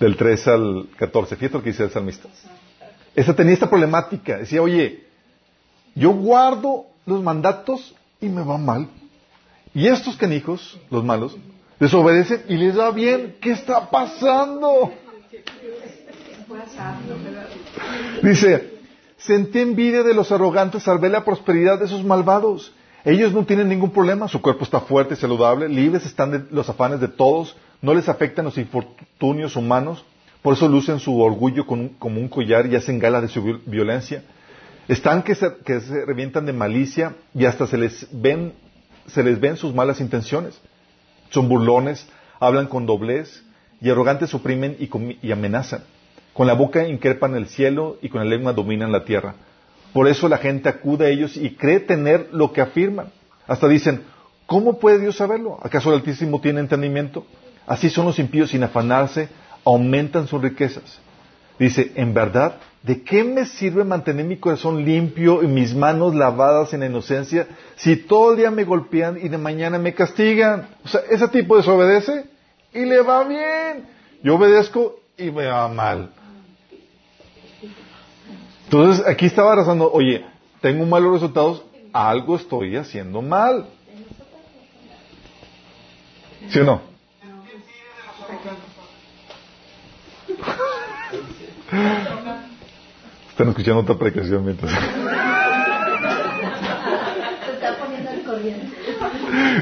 del 0.00 0.16
3 0.16 0.48
al 0.48 0.88
14. 0.96 1.36
Fíjate 1.36 1.58
lo 1.58 1.62
que 1.62 1.70
dice 1.70 1.84
el 1.84 1.90
salmista. 1.90 2.28
Esta 3.14 3.34
tenía 3.34 3.52
esta 3.52 3.68
problemática. 3.68 4.38
Decía, 4.38 4.62
oye, 4.62 5.04
yo 5.94 6.10
guardo 6.12 6.86
los 7.06 7.22
mandatos 7.22 7.94
y 8.20 8.28
me 8.28 8.42
va 8.42 8.56
mal. 8.56 8.88
Y 9.74 9.86
estos 9.86 10.16
canijos, 10.16 10.78
los 10.90 11.04
malos, 11.04 11.36
desobedecen 11.78 12.44
y 12.48 12.56
les 12.56 12.78
va 12.78 12.90
bien. 12.90 13.36
¿Qué 13.40 13.52
está 13.52 13.90
pasando? 13.90 14.92
Dice, 18.22 18.71
sentí 19.24 19.60
envidia 19.60 20.02
de 20.02 20.14
los 20.14 20.32
arrogantes 20.32 20.86
al 20.88 20.98
ver 20.98 21.12
la 21.12 21.24
prosperidad 21.24 21.78
de 21.78 21.86
esos 21.86 22.04
malvados. 22.04 22.72
Ellos 23.04 23.32
no 23.32 23.44
tienen 23.44 23.68
ningún 23.68 23.90
problema, 23.90 24.28
su 24.28 24.40
cuerpo 24.40 24.64
está 24.64 24.80
fuerte 24.80 25.14
y 25.14 25.16
saludable, 25.16 25.68
libres 25.68 26.06
están 26.06 26.30
de 26.30 26.44
los 26.50 26.68
afanes 26.68 27.00
de 27.00 27.08
todos, 27.08 27.56
no 27.80 27.94
les 27.94 28.08
afectan 28.08 28.44
los 28.44 28.58
infortunios 28.58 29.56
humanos, 29.56 30.04
por 30.40 30.54
eso 30.54 30.68
lucen 30.68 31.00
su 31.00 31.20
orgullo 31.20 31.66
con 31.66 31.88
como 31.90 32.20
un 32.20 32.28
collar 32.28 32.66
y 32.66 32.76
hacen 32.76 32.98
gala 32.98 33.20
de 33.20 33.28
su 33.28 33.42
viol- 33.42 33.60
violencia. 33.66 34.22
Están 34.88 35.22
que 35.22 35.34
se, 35.34 35.48
revientan 36.04 36.46
de 36.46 36.52
malicia 36.52 37.14
y 37.34 37.44
hasta 37.44 37.66
se 37.66 37.76
les 37.78 38.06
ven, 38.12 38.52
se 39.06 39.22
les 39.22 39.40
ven 39.40 39.56
sus 39.56 39.74
malas 39.74 40.00
intenciones. 40.00 40.60
Son 41.30 41.48
burlones, 41.48 42.06
hablan 42.40 42.66
con 42.66 42.86
doblez 42.86 43.42
y 43.80 43.90
arrogantes 43.90 44.34
oprimen 44.34 44.76
y 45.22 45.32
amenazan. 45.32 45.82
Con 46.32 46.46
la 46.46 46.54
boca 46.54 46.86
increpan 46.88 47.34
el 47.34 47.48
cielo 47.48 47.98
y 48.00 48.08
con 48.08 48.20
la 48.20 48.26
lengua 48.26 48.52
dominan 48.52 48.92
la 48.92 49.04
tierra. 49.04 49.34
Por 49.92 50.08
eso 50.08 50.28
la 50.28 50.38
gente 50.38 50.68
acude 50.68 51.06
a 51.06 51.08
ellos 51.10 51.36
y 51.36 51.50
cree 51.50 51.80
tener 51.80 52.28
lo 52.32 52.52
que 52.52 52.62
afirman. 52.62 53.12
Hasta 53.46 53.68
dicen, 53.68 54.02
¿cómo 54.46 54.78
puede 54.78 54.98
Dios 54.98 55.16
saberlo? 55.16 55.58
¿Acaso 55.62 55.90
el 55.90 55.96
Altísimo 55.96 56.40
tiene 56.40 56.60
entendimiento? 56.60 57.26
Así 57.66 57.90
son 57.90 58.06
los 58.06 58.18
impíos 58.18 58.50
sin 58.50 58.62
afanarse, 58.62 59.28
aumentan 59.64 60.26
sus 60.26 60.40
riquezas. 60.40 61.00
Dice, 61.58 61.92
en 61.94 62.14
verdad, 62.14 62.56
¿de 62.82 63.02
qué 63.02 63.22
me 63.22 63.44
sirve 63.44 63.84
mantener 63.84 64.24
mi 64.24 64.38
corazón 64.38 64.84
limpio 64.84 65.42
y 65.42 65.46
mis 65.46 65.74
manos 65.74 66.14
lavadas 66.14 66.72
en 66.72 66.80
la 66.80 66.86
inocencia 66.86 67.46
si 67.76 67.96
todo 67.96 68.32
el 68.32 68.38
día 68.38 68.50
me 68.50 68.64
golpean 68.64 69.18
y 69.22 69.28
de 69.28 69.38
mañana 69.38 69.78
me 69.78 69.92
castigan? 69.92 70.68
O 70.84 70.88
sea, 70.88 71.02
ese 71.10 71.28
tipo 71.28 71.56
desobedece 71.56 72.24
y 72.72 72.86
le 72.86 73.02
va 73.02 73.24
bien. 73.24 73.86
Yo 74.22 74.36
obedezco 74.36 74.98
y 75.18 75.30
me 75.30 75.46
va 75.46 75.68
mal. 75.68 76.10
Entonces, 78.72 79.06
aquí 79.06 79.26
estaba 79.26 79.54
razando, 79.54 79.92
oye, 79.92 80.24
tengo 80.62 80.86
malos 80.86 81.12
resultados, 81.12 81.62
algo 81.92 82.36
estoy 82.36 82.74
haciendo 82.76 83.20
mal. 83.20 83.66
¿Sí 86.48 86.58
o 86.58 86.64
no? 86.64 86.80
Están 93.28 93.48
escuchando 93.50 93.80
otra 93.80 93.98
predicación 93.98 94.42
mientras. 94.42 94.72
Se 94.72 94.78
está 97.52 97.76
poniendo 97.78 98.08
al 98.08 98.22
corriente. 98.22 98.74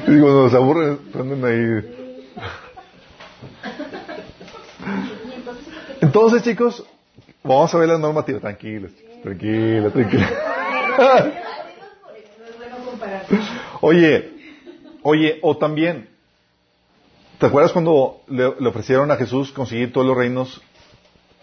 Digo, 0.06 0.28
nos 0.44 0.54
aburren, 0.54 0.98
prenden 1.12 1.44
ahí. 1.44 1.96
Entonces, 6.00 6.44
chicos, 6.44 6.84
vamos 7.54 7.74
a 7.74 7.78
ver 7.78 7.88
la 7.88 7.98
normativa. 7.98 8.40
Tranquilos, 8.40 8.92
tranquila, 9.22 9.90
tranquila. 9.90 10.30
Oye, 13.82 14.32
oye, 15.02 15.38
o 15.40 15.56
también, 15.56 16.10
¿te 17.38 17.46
acuerdas 17.46 17.72
cuando 17.72 18.20
le, 18.28 18.54
le 18.60 18.68
ofrecieron 18.68 19.10
a 19.10 19.16
Jesús 19.16 19.52
conseguir 19.52 19.90
todos 19.90 20.06
los 20.06 20.14
reinos 20.14 20.60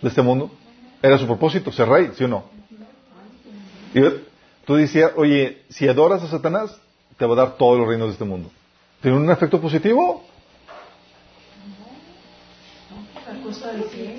de 0.02 0.10
este 0.10 0.22
mundo? 0.22 0.52
Era 1.02 1.18
su 1.18 1.26
propósito, 1.26 1.72
ser 1.72 1.90
rey, 1.90 2.12
¿sí 2.16 2.26
o 2.26 2.28
no? 2.28 2.46
Y 3.96 4.02
tú 4.66 4.76
decías, 4.76 5.14
oye, 5.16 5.64
si 5.70 5.88
adoras 5.88 6.22
a 6.22 6.28
Satanás, 6.28 6.80
te 7.18 7.26
va 7.26 7.34
a 7.34 7.38
dar 7.38 7.58
todos 7.58 7.80
los 7.80 7.88
reinos 7.88 8.10
de 8.10 8.14
este 8.14 8.26
mundo. 8.26 8.52
¿Tiene 9.02 9.18
un 9.18 9.32
efecto 9.32 9.60
positivo? 9.60 10.24
Al 13.28 13.42
costo 13.42 13.68
del 13.68 13.84
cielo. 13.86 14.18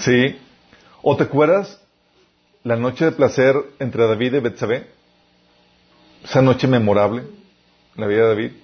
Sí, 0.00 0.36
no. 0.40 0.48
¿O 1.02 1.16
te 1.16 1.24
acuerdas 1.24 1.80
la 2.64 2.76
noche 2.76 3.04
de 3.06 3.12
placer 3.12 3.54
entre 3.78 4.06
David 4.06 4.34
y 4.34 4.40
Betsabé? 4.40 4.86
Esa 6.24 6.42
noche 6.42 6.66
memorable, 6.66 7.22
la 7.96 8.06
vida 8.06 8.22
de 8.22 8.28
David. 8.28 8.52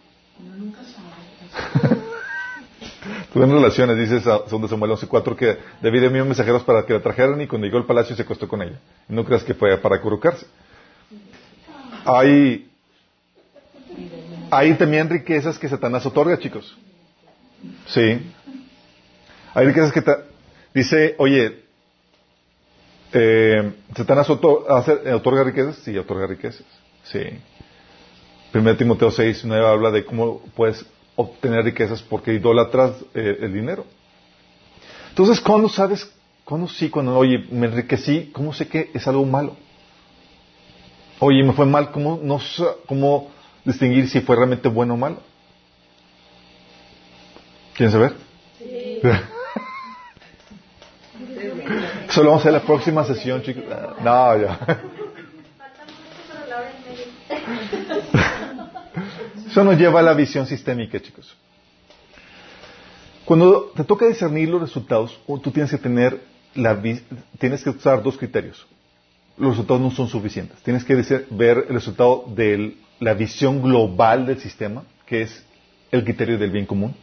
Tuvieron 3.32 3.54
relaciones, 3.56 3.96
dice 3.98 4.16
esa- 4.16 4.44
segundo 4.46 4.68
Samuel 4.68 4.92
11.4, 4.92 5.36
que 5.36 5.58
David 5.80 6.04
envió 6.04 6.24
mensajeros 6.24 6.62
para 6.64 6.84
que 6.84 6.92
la 6.94 7.00
trajeran 7.02 7.40
y 7.40 7.46
cuando 7.46 7.66
llegó 7.66 7.78
al 7.78 7.86
palacio 7.86 8.16
se 8.16 8.22
acostó 8.22 8.48
con 8.48 8.62
ella. 8.62 8.78
No 9.08 9.24
creas 9.24 9.44
que 9.44 9.54
fue 9.54 9.76
para 9.78 9.96
acurrucarse. 9.96 10.46
Hay, 12.04 12.68
hay 14.50 14.74
también 14.74 15.08
riquezas 15.08 15.58
que 15.58 15.68
Satanás 15.68 16.04
otorga, 16.06 16.38
chicos. 16.38 16.76
Sí. 17.86 18.20
Hay 19.54 19.66
riquezas 19.66 19.92
que 19.92 20.02
dice, 20.74 21.14
oye, 21.18 21.62
eh, 23.12 23.72
Satanás 23.96 24.28
hace- 24.68 25.12
otorga 25.14 25.44
riquezas, 25.44 25.76
sí, 25.76 25.96
otorga 25.96 26.26
riquezas. 26.26 26.66
Sí. 27.04 27.20
1 28.52 28.76
Timoteo 28.76 29.10
6, 29.10 29.44
9 29.44 29.66
habla 29.66 29.90
de 29.90 30.04
cómo 30.04 30.40
puedes 30.54 30.84
obtener 31.16 31.64
riquezas 31.64 32.02
porque 32.02 32.34
idolatras 32.34 32.92
eh, 33.14 33.38
el 33.42 33.52
dinero. 33.52 33.84
Entonces, 35.10 35.40
¿cuándo 35.40 35.68
sabes 35.68 36.10
¿Cuándo 36.44 36.68
sí? 36.68 36.90
Cuando, 36.90 37.16
oye, 37.16 37.38
me 37.50 37.66
enriquecí, 37.66 38.30
¿cómo 38.32 38.52
sé 38.52 38.68
que 38.68 38.90
es 38.92 39.08
algo 39.08 39.24
malo? 39.24 39.56
Oye, 41.20 41.42
me 41.42 41.54
fue 41.54 41.64
mal, 41.64 41.90
¿cómo, 41.90 42.20
no, 42.22 42.38
cómo 42.86 43.30
distinguir 43.64 44.08
si 44.10 44.20
fue 44.20 44.36
realmente 44.36 44.68
bueno 44.68 44.92
o 44.94 44.96
malo? 44.98 45.22
¿Quieren 47.74 47.92
saber? 47.92 48.12
Sí. 48.58 49.00
Eso 52.14 52.22
lo 52.22 52.28
vamos 52.30 52.42
a 52.42 52.48
hacer 52.48 52.52
la 52.52 52.64
próxima 52.64 53.04
sesión, 53.04 53.42
chicos. 53.42 53.64
No, 54.04 54.38
ya. 54.38 54.60
Eso 59.48 59.64
nos 59.64 59.76
lleva 59.76 59.98
a 59.98 60.02
la 60.04 60.14
visión 60.14 60.46
sistémica, 60.46 61.02
chicos. 61.02 61.36
Cuando 63.24 63.72
te 63.74 63.82
toca 63.82 64.06
discernir 64.06 64.48
los 64.48 64.60
resultados, 64.60 65.18
tú 65.26 65.50
tienes 65.50 65.72
que 65.72 65.78
tener 65.78 66.20
la, 66.54 66.80
tienes 67.40 67.64
que 67.64 67.70
usar 67.70 68.00
dos 68.00 68.16
criterios. 68.16 68.64
Los 69.36 69.50
resultados 69.50 69.82
no 69.82 69.90
son 69.90 70.06
suficientes. 70.06 70.56
Tienes 70.62 70.84
que 70.84 70.94
ver 71.30 71.66
el 71.68 71.74
resultado 71.74 72.26
de 72.28 72.76
la 73.00 73.14
visión 73.14 73.60
global 73.60 74.24
del 74.24 74.38
sistema, 74.38 74.84
que 75.04 75.22
es 75.22 75.44
el 75.90 76.04
criterio 76.04 76.38
del 76.38 76.52
bien 76.52 76.66
común, 76.66 76.94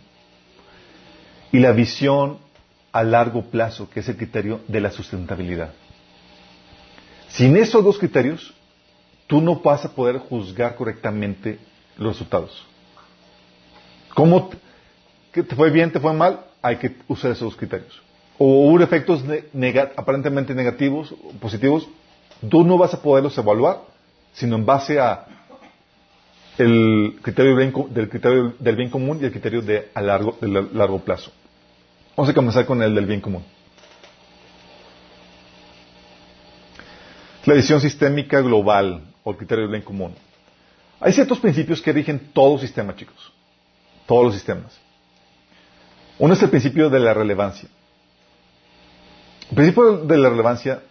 y 1.52 1.60
la 1.60 1.74
visión 1.74 2.38
a 2.92 3.04
largo 3.04 3.44
plazo, 3.44 3.90
que 3.90 4.02
es 4.02 4.10
el 4.10 4.18
criterio 4.18 4.62
de 4.68 4.82
la 4.82 4.92
sustentabilidad. 4.92 5.72
Sin 7.30 7.56
esos 7.56 7.84
dos 7.84 7.98
criterios, 7.98 8.54
tú 9.28 9.40
no 9.40 9.56
vas 9.56 9.86
a 9.86 9.94
poder 9.96 10.18
juzgar 10.18 10.76
correctamente 10.76 11.60
los 11.98 12.14
resultados. 12.14 12.66
¿Cómo 14.14 14.50
te 15.32 15.56
fue 15.56 15.70
bien, 15.70 15.92
te 15.92 16.00
fue 16.00 16.14
mal? 16.14 16.42
Hay 16.62 16.78
que 16.78 16.96
usar 17.08 17.32
esos 17.32 17.46
dos 17.52 17.56
criterios. 17.56 18.02
O 18.38 18.68
hubo 18.68 18.84
efectos 18.84 19.24
aparentemente 19.96 20.54
negativos, 20.54 21.12
o 21.12 21.32
positivos, 21.40 21.88
tú 22.50 22.66
no 22.66 22.78
vas 22.78 22.94
a 22.94 23.02
poderlos 23.02 23.38
evaluar, 23.38 23.82
sino 24.34 24.56
en 24.58 24.66
base 24.66 25.00
a 25.00 25.28
el 26.58 27.20
criterio 27.22 27.56
del, 27.56 28.10
criterio 28.10 28.54
del 28.60 28.76
bien 28.76 28.90
común 28.90 29.20
y 29.22 29.26
el 29.26 29.32
criterio 29.32 29.62
de 29.62 29.90
a 29.94 30.02
de 30.02 30.70
largo 30.74 31.00
plazo. 31.00 31.32
Vamos 32.22 32.30
a 32.30 32.36
comenzar 32.36 32.68
con 32.68 32.80
el 32.84 32.94
del 32.94 33.08
bien 33.08 33.20
común. 33.20 33.44
La 37.46 37.56
visión 37.56 37.82
sistémica 37.82 38.42
global 38.42 39.02
o 39.24 39.32
el 39.32 39.38
criterio 39.38 39.64
del 39.64 39.72
bien 39.72 39.82
común. 39.82 40.14
Hay 41.00 41.14
ciertos 41.14 41.40
principios 41.40 41.82
que 41.82 41.92
rigen 41.92 42.30
todo 42.32 42.60
sistema, 42.60 42.96
chicos. 42.96 43.34
Todos 44.06 44.26
los 44.26 44.34
sistemas. 44.36 44.80
Uno 46.20 46.36
es 46.36 46.44
el 46.44 46.52
principio 46.52 46.92
de 46.92 47.00
la 47.00 47.16
relevancia. 47.16 47.68
El 49.50 49.56
principio 49.56 49.98
de 50.06 50.18
la 50.20 50.30
relevancia 50.30 50.84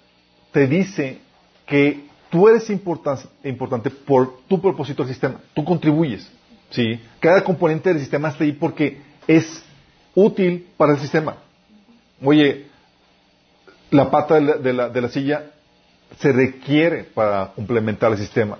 te 0.50 0.66
dice 0.66 1.20
que 1.64 2.08
tú 2.28 2.48
eres 2.48 2.68
importante 2.70 3.88
por 3.90 4.40
tu 4.48 4.60
propósito 4.60 5.04
del 5.04 5.12
sistema. 5.12 5.40
Tú 5.54 5.62
contribuyes. 5.62 6.28
¿sí? 6.70 7.00
Cada 7.20 7.44
componente 7.44 7.90
del 7.90 8.00
sistema 8.00 8.30
está 8.30 8.42
ahí 8.42 8.50
porque 8.50 9.00
es 9.28 9.62
útil 10.14 10.68
para 10.76 10.92
el 10.94 10.98
sistema. 10.98 11.36
Oye, 12.22 12.66
la 13.90 14.10
pata 14.10 14.40
de 14.40 14.72
la, 14.72 15.08
silla 15.08 15.50
se 16.18 16.32
requiere 16.32 17.04
para 17.04 17.52
complementar 17.54 18.12
el 18.12 18.18
sistema. 18.18 18.58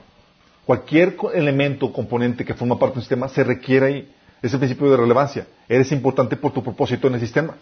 Cualquier 0.65 1.17
elemento 1.35 1.93
componente 1.93 2.45
que 2.45 2.55
forma 2.55 2.79
parte 2.79 2.95
del 2.97 3.03
sistema 3.03 3.29
se 3.29 3.45
requiere 3.45 3.87
ahí. 3.87 4.13
Es 4.43 4.53
el 4.53 4.59
principio 4.59 4.91
de 4.91 4.97
relevancia. 4.97 5.47
Eres 5.69 5.93
importante 5.93 6.37
por 6.37 6.53
tu 6.53 6.63
propósito 6.63 7.09
en 7.09 7.15
el 7.15 7.21
sistema. 7.21 7.57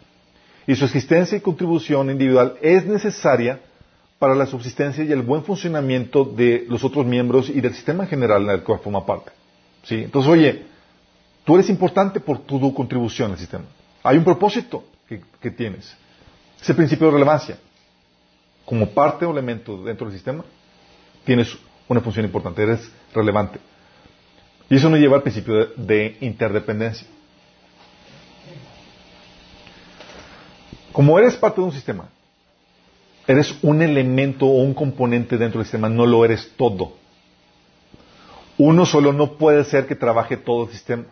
Y 0.67 0.75
su 0.77 0.85
existencia 0.85 1.37
y 1.37 1.41
contribución 1.41 2.11
individual 2.11 2.57
es 2.61 2.85
necesaria 2.85 3.61
para 4.19 4.35
la 4.35 4.47
subsistencia 4.47 5.05
y 5.05 5.13
el 5.13 5.23
buen 5.23 5.43
funcionamiento 5.45 6.25
de 6.25 6.67
los 6.69 6.85
otros 6.85 7.07
miembros 7.07 7.49
y 7.49 7.61
del 7.61 7.75
sistema 7.75 8.05
en 8.05 8.11
general 8.11 8.43
en 8.43 8.51
el 8.51 8.63
cual 8.63 8.81
forma 8.81 9.07
parte. 9.07 9.31
¿Sí? 9.85 10.03
Entonces, 10.05 10.31
oye, 10.31 10.63
tú 11.49 11.55
eres 11.55 11.71
importante 11.71 12.21
por 12.21 12.41
tu 12.41 12.75
contribución 12.75 13.33
al 13.33 13.39
sistema. 13.39 13.65
Hay 14.03 14.19
un 14.19 14.25
propósito 14.25 14.85
que, 15.41 15.51
tienes. 15.51 15.97
Ese 16.61 16.75
principio 16.75 17.07
de 17.07 17.15
relevancia. 17.15 17.59
Como 18.67 18.91
parte 18.91 19.25
o 19.25 19.31
elemento 19.31 19.83
dentro 19.83 20.07
del 20.07 20.15
sistema, 20.15 20.45
tienes 21.25 21.57
una 21.89 22.03
función 22.03 22.27
importante, 22.27 22.63
eres 22.63 22.93
relevante. 23.15 23.61
Y 24.69 24.77
eso 24.77 24.91
nos 24.91 25.01
lleva 25.01 25.17
al 25.17 25.23
principio 25.23 25.69
de, 25.75 26.19
interdependencia. 26.21 27.09
Como 30.93 31.19
eres 31.19 31.35
parte 31.35 31.63
de 31.63 31.67
un 31.67 31.73
sistema, 31.73 32.11
eres 33.27 33.57
un 33.63 33.81
elemento 33.81 34.45
o 34.45 34.61
un 34.63 34.75
componente 34.75 35.39
dentro 35.39 35.61
del 35.61 35.65
sistema, 35.65 35.89
no 35.89 36.05
lo 36.05 36.27
eres 36.27 36.53
todo. 36.59 36.93
Uno 38.59 38.85
solo 38.85 39.15
no 39.15 39.39
puede 39.39 39.65
ser 39.65 39.87
que 39.87 39.95
trabaje 39.95 40.37
todo 40.37 40.65
el 40.65 40.73
sistema. 40.73 41.07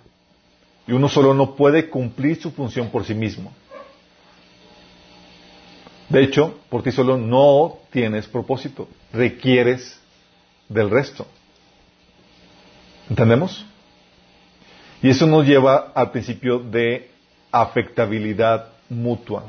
Y 0.86 0.92
uno 0.92 1.08
solo 1.08 1.34
no 1.34 1.56
puede 1.56 1.88
cumplir 1.88 2.40
su 2.40 2.50
función 2.50 2.90
por 2.90 3.04
sí 3.04 3.14
mismo. 3.14 3.52
De 6.08 6.22
hecho, 6.22 6.58
por 6.68 6.82
ti 6.82 6.92
solo 6.92 7.16
no 7.16 7.78
tienes 7.90 8.26
propósito. 8.26 8.88
Requieres 9.12 9.98
del 10.68 10.90
resto. 10.90 11.26
¿Entendemos? 13.10 13.64
Y 15.02 15.10
eso 15.10 15.26
nos 15.26 15.46
lleva 15.46 15.92
al 15.94 16.10
principio 16.10 16.58
de 16.58 17.10
afectabilidad 17.50 18.68
mutua. 18.88 19.44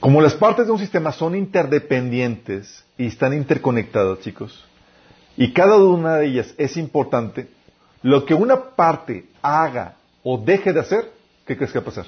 Como 0.00 0.20
las 0.20 0.34
partes 0.34 0.66
de 0.66 0.72
un 0.72 0.78
sistema 0.78 1.12
son 1.12 1.34
interdependientes 1.34 2.84
y 2.96 3.06
están 3.06 3.34
interconectadas, 3.34 4.20
chicos, 4.20 4.64
y 5.36 5.52
cada 5.52 5.76
una 5.76 6.16
de 6.16 6.26
ellas 6.26 6.54
es 6.56 6.76
importante, 6.76 7.48
lo 8.02 8.24
que 8.24 8.34
una 8.34 8.56
parte 8.76 9.26
haga 9.42 9.96
o 10.22 10.38
deje 10.38 10.72
de 10.72 10.80
hacer, 10.80 11.10
¿qué 11.46 11.56
crees 11.56 11.72
que 11.72 11.78
va 11.78 11.82
a 11.82 11.86
pasar? 11.86 12.06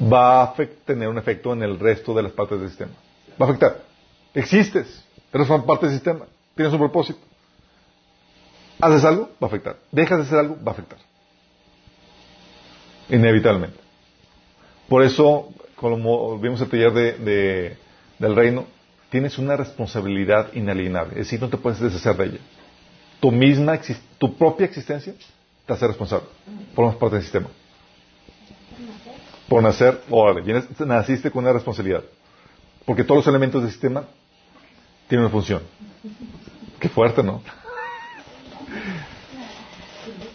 Va 0.00 0.42
a 0.42 0.54
tener 0.84 1.08
un 1.08 1.18
efecto 1.18 1.52
en 1.52 1.62
el 1.62 1.78
resto 1.78 2.14
de 2.14 2.22
las 2.22 2.32
partes 2.32 2.60
del 2.60 2.68
sistema. 2.68 2.92
Va 3.40 3.46
a 3.46 3.48
afectar. 3.48 3.82
Existes, 4.34 5.04
eres 5.32 5.48
una 5.48 5.64
parte 5.64 5.86
del 5.86 5.94
sistema, 5.94 6.26
tienes 6.54 6.72
un 6.72 6.78
propósito. 6.78 7.20
Haces 8.80 9.04
algo, 9.04 9.30
va 9.42 9.46
a 9.46 9.46
afectar. 9.46 9.76
Dejas 9.90 10.18
de 10.18 10.24
hacer 10.24 10.38
algo, 10.38 10.56
va 10.56 10.72
a 10.72 10.74
afectar. 10.74 10.98
Inevitablemente. 13.08 13.78
Por 14.88 15.02
eso, 15.02 15.48
como 15.76 16.38
vimos 16.38 16.60
el 16.60 16.68
taller 16.68 16.92
de, 16.92 17.76
del 18.18 18.36
reino, 18.36 18.66
tienes 19.10 19.38
una 19.38 19.56
responsabilidad 19.56 20.52
inalienable. 20.52 21.12
Es 21.12 21.26
decir, 21.26 21.40
no 21.40 21.48
te 21.48 21.56
puedes 21.56 21.80
deshacer 21.80 22.16
de 22.16 22.24
ella 22.26 22.40
tu 23.24 23.32
misma, 23.32 23.80
tu 24.18 24.36
propia 24.36 24.66
existencia, 24.66 25.14
te 25.64 25.72
hace 25.72 25.86
responsable. 25.86 26.26
Formas 26.74 26.94
parte 26.96 27.16
del 27.16 27.22
sistema. 27.22 27.46
Por 29.48 29.62
nacer, 29.62 30.02
órale, 30.10 30.42
vienes, 30.42 30.64
naciste 30.80 31.30
con 31.30 31.42
una 31.42 31.54
responsabilidad. 31.54 32.04
Porque 32.84 33.02
todos 33.02 33.20
los 33.24 33.26
elementos 33.26 33.62
del 33.62 33.70
sistema 33.70 34.04
tienen 35.08 35.24
una 35.24 35.32
función. 35.32 35.62
Qué 36.78 36.90
fuerte, 36.90 37.22
¿no? 37.22 37.42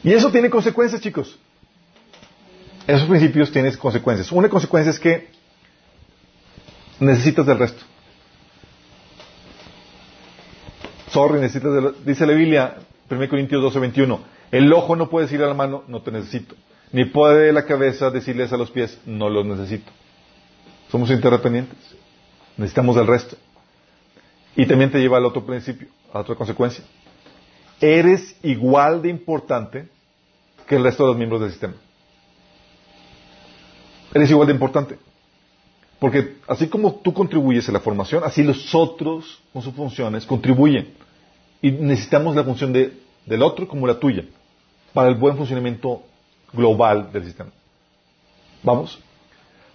Y 0.04 0.12
eso 0.12 0.32
tiene 0.32 0.50
consecuencias, 0.50 1.00
chicos. 1.00 1.38
Esos 2.88 3.08
principios 3.08 3.52
tienen 3.52 3.72
consecuencias. 3.78 4.32
Una 4.32 4.50
consecuencia 4.50 4.90
es 4.90 5.00
que 5.00 5.30
necesitas 7.00 7.46
del 7.46 7.60
resto. 7.60 7.84
Sorry, 11.12 11.40
necesitas 11.40 12.06
dice 12.06 12.26
la 12.26 12.34
Biblia, 12.34 12.76
1 13.10 13.30
Corintios 13.30 13.62
12, 13.62 13.80
21, 13.80 14.20
el 14.52 14.72
ojo 14.74 14.96
no 14.96 15.10
puede 15.10 15.26
decirle 15.26 15.46
a 15.46 15.50
la 15.50 15.56
mano, 15.56 15.84
no 15.88 16.02
te 16.02 16.12
necesito. 16.12 16.56
Ni 16.92 17.06
puede 17.06 17.52
la 17.54 17.66
cabeza 17.66 18.10
decirles 18.10 18.52
a 18.52 18.58
los 18.58 18.72
pies, 18.72 19.00
no 19.06 19.30
los 19.30 19.46
necesito. 19.46 19.92
Somos 20.92 21.12
interdependientes. 21.12 21.78
Necesitamos 22.58 22.96
del 22.96 23.08
resto. 23.08 23.38
Y 24.56 24.66
también 24.66 24.92
te 24.92 25.00
lleva 25.00 25.18
al 25.18 25.26
otro 25.26 25.46
principio, 25.46 25.88
a 26.12 26.20
otra 26.20 26.36
consecuencia. 26.36 26.84
Eres 27.80 28.36
igual 28.44 29.02
de 29.02 29.10
importante 29.10 29.88
que 30.68 30.76
el 30.76 30.84
resto 30.84 31.04
de 31.04 31.10
los 31.10 31.18
miembros 31.18 31.42
del 31.42 31.52
sistema. 31.52 31.76
Eres 34.14 34.30
igual 34.30 34.48
de 34.48 34.54
importante. 34.54 34.98
Porque 36.00 36.38
así 36.48 36.68
como 36.68 36.96
tú 36.96 37.14
contribuyes 37.14 37.68
a 37.68 37.74
la 37.74 37.82
formación, 37.82 38.24
así 38.24 38.42
los 38.42 38.74
otros, 38.74 39.42
con 39.52 39.62
sus 39.62 39.74
funciones, 39.74 40.26
contribuyen. 40.26 40.94
Y 41.62 41.72
necesitamos 41.72 42.36
la 42.36 42.44
función 42.44 42.72
del 42.72 43.44
otro 43.44 43.68
como 43.68 43.86
la 43.86 44.00
tuya, 44.00 44.24
para 44.94 45.10
el 45.10 45.16
buen 45.16 45.36
funcionamiento 45.36 46.04
global 46.54 47.12
del 47.12 47.26
sistema. 47.26 47.52
¿Vamos? 48.64 48.98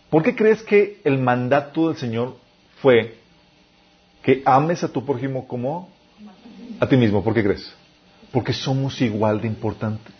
¿Por 0.09 0.23
qué 0.23 0.35
crees 0.35 0.63
que 0.63 1.01
el 1.05 1.19
mandato 1.19 1.89
del 1.89 1.97
Señor 1.97 2.37
fue 2.81 3.19
que 4.23 4.43
ames 4.47 4.83
a 4.83 4.89
tu 4.89 5.05
prójimo 5.05 5.47
como 5.47 5.91
a 6.81 6.89
ti 6.89 6.97
mismo? 6.97 7.23
¿Por 7.23 7.35
qué 7.35 7.43
crees? 7.43 7.75
Porque 8.33 8.53
somos 8.55 9.01
igual 9.03 9.43
de 9.43 9.49
importantes. 9.49 10.15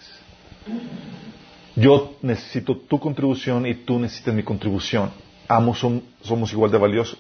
Yo 1.77 2.15
necesito 2.23 2.77
tu 2.77 3.01
contribución 3.01 3.67
y 3.67 3.75
tú 3.75 3.99
necesitas 3.99 4.35
mi 4.35 4.43
contribución. 4.43 5.11
Ambos 5.49 5.79
somos 6.23 6.53
igual 6.53 6.71
de 6.71 6.79
valiosos. 6.79 7.19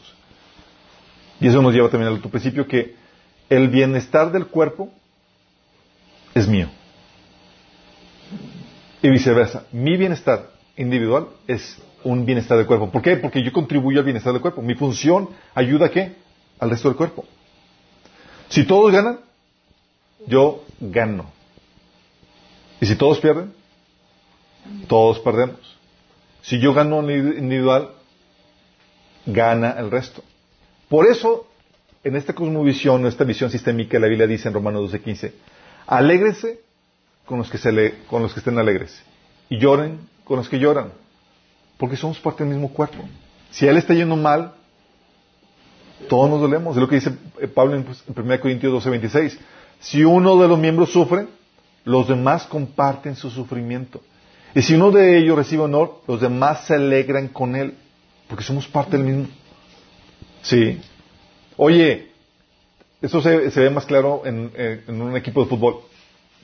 Y 1.41 1.49
eso 1.49 1.61
nos 1.61 1.75
lleva 1.75 1.91
también 1.91 2.09
al 2.09 2.19
otro 2.19 2.31
principio 2.31 2.67
que 2.67 2.95
el 3.51 3.69
bienestar 3.69 4.33
del 4.33 4.47
cuerpo 4.47 4.91
es 6.35 6.49
mío. 6.49 6.69
Y 9.03 9.11
viceversa. 9.11 9.65
Mi 9.73 9.97
bienestar 9.97 10.51
individual 10.77 11.29
es 11.47 11.79
un 12.03 12.25
bienestar 12.25 12.57
del 12.57 12.67
cuerpo. 12.67 12.91
¿Por 12.91 13.03
qué? 13.03 13.17
Porque 13.17 13.43
yo 13.43 13.53
contribuyo 13.53 13.99
al 13.99 14.05
bienestar 14.05 14.33
del 14.33 14.43
cuerpo. 14.43 14.63
Mi 14.63 14.75
función 14.75 15.29
ayuda 15.55 15.87
a 15.87 15.91
qué? 15.91 16.17
Al 16.59 16.71
resto 16.71 16.89
del 16.89 16.97
cuerpo. 16.97 17.25
Si 18.49 18.65
todos 18.65 18.93
ganan, 18.93 19.21
yo 20.27 20.65
gano. 20.81 21.31
Y 22.81 22.87
si 22.87 22.97
todos 22.97 23.19
pierden, 23.21 23.53
todos 24.87 25.19
perdemos. 25.21 25.59
Si 26.43 26.59
yo 26.59 26.75
gano 26.75 27.01
individual, 27.11 27.91
gana 29.27 29.77
el 29.79 29.91
resto. 29.91 30.23
Por 30.89 31.07
eso, 31.07 31.47
en 32.03 32.17
esta 32.17 32.35
cosmovisión, 32.35 33.03
en 33.03 33.07
esta 33.07 33.25
visión 33.25 33.51
sistémica, 33.51 33.99
la 33.99 34.07
Biblia 34.07 34.27
dice 34.27 34.49
en 34.49 34.55
Romanos 34.55 34.93
12:15, 34.93 35.33
alégrense 35.87 36.61
con 37.25 37.39
los 37.39 37.51
que, 37.51 37.59
se 37.59 37.73
le, 37.73 38.05
con 38.07 38.23
los 38.23 38.33
que 38.35 38.41
estén 38.41 38.59
alegres 38.59 39.03
y 39.49 39.59
lloren 39.59 39.99
con 40.25 40.39
los 40.39 40.49
que 40.49 40.59
lloran, 40.59 40.93
porque 41.79 41.97
somos 41.97 42.19
parte 42.19 42.45
del 42.45 42.53
mismo 42.53 42.73
cuerpo. 42.73 42.99
Si 43.51 43.67
a 43.67 43.71
él 43.71 43.77
está 43.77 43.95
yendo 43.95 44.17
mal, 44.17 44.53
todos 46.09 46.29
nos 46.29 46.41
dolemos. 46.41 46.77
Es 46.77 46.81
lo 46.81 46.89
que 46.89 46.97
dice 46.97 47.13
eh, 47.41 47.49
Pablo 47.49 47.77
en 47.77 47.83
1 47.83 47.95
pues, 48.15 48.41
Corintios 48.41 48.85
12:26. 48.85 49.39
Si 49.81 50.05
uno 50.05 50.37
de 50.39 50.49
los 50.49 50.59
miembros 50.59 50.91
sufre, 50.91 51.27
los 51.85 52.09
demás 52.09 52.45
comparten 52.45 53.17
su 53.17 53.31
sufrimiento. 53.31 54.01
Y 54.55 54.63
si 54.63 54.75
uno 54.75 54.91
de 54.91 55.19
ellos 55.19 55.37
recibe 55.37 55.63
honor, 55.63 56.01
los 56.07 56.21
demás 56.21 56.67
se 56.67 56.75
alegran 56.75 57.29
con 57.29 57.57
él, 57.57 57.75
porque 58.29 58.45
somos 58.45 58.67
parte 58.67 58.97
del 58.97 59.07
mismo. 59.07 59.29
Sí. 60.43 60.81
Oye, 61.57 62.11
eso 63.01 63.21
se, 63.21 63.39
ve 63.39 63.71
más 63.71 63.87
claro 63.87 64.23
en, 64.25 64.51
un 64.89 65.17
equipo 65.17 65.43
de 65.43 65.49
fútbol. 65.49 65.81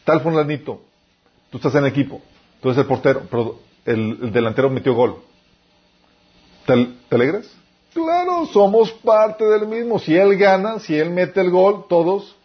Tal 0.05 0.21
fulanito, 0.21 0.83
tú 1.51 1.59
estás 1.59 1.75
en 1.75 1.85
el 1.85 1.91
equipo, 1.91 2.21
tú 2.61 2.69
eres 2.69 2.79
el 2.79 2.87
portero, 2.87 3.23
pero 3.31 3.61
el, 3.85 4.33
delantero 4.33 4.71
metió 4.71 4.95
gol. 4.95 5.23
¿Te, 6.67 6.87
¿Te 7.09 7.15
alegras? 7.15 7.51
Claro, 7.93 8.47
somos 8.47 8.93
parte 8.93 9.45
del 9.45 9.67
mismo. 9.67 9.99
Si 9.99 10.15
él 10.15 10.37
gana, 10.37 10.79
si 10.79 10.95
él 10.97 11.11
mete 11.11 11.41
el 11.41 11.51
gol, 11.51 11.87
todos 11.89 12.37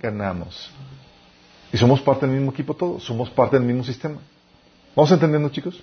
ganamos. 0.00 0.70
Y 1.72 1.78
somos 1.78 2.00
parte 2.02 2.26
del 2.26 2.34
mismo 2.34 2.50
equipo 2.50 2.74
todos, 2.74 3.02
somos 3.02 3.30
parte 3.30 3.56
del 3.58 3.66
mismo 3.66 3.84
sistema. 3.84 4.18
¿Vamos 4.94 5.10
entendiendo, 5.10 5.48
chicos? 5.48 5.82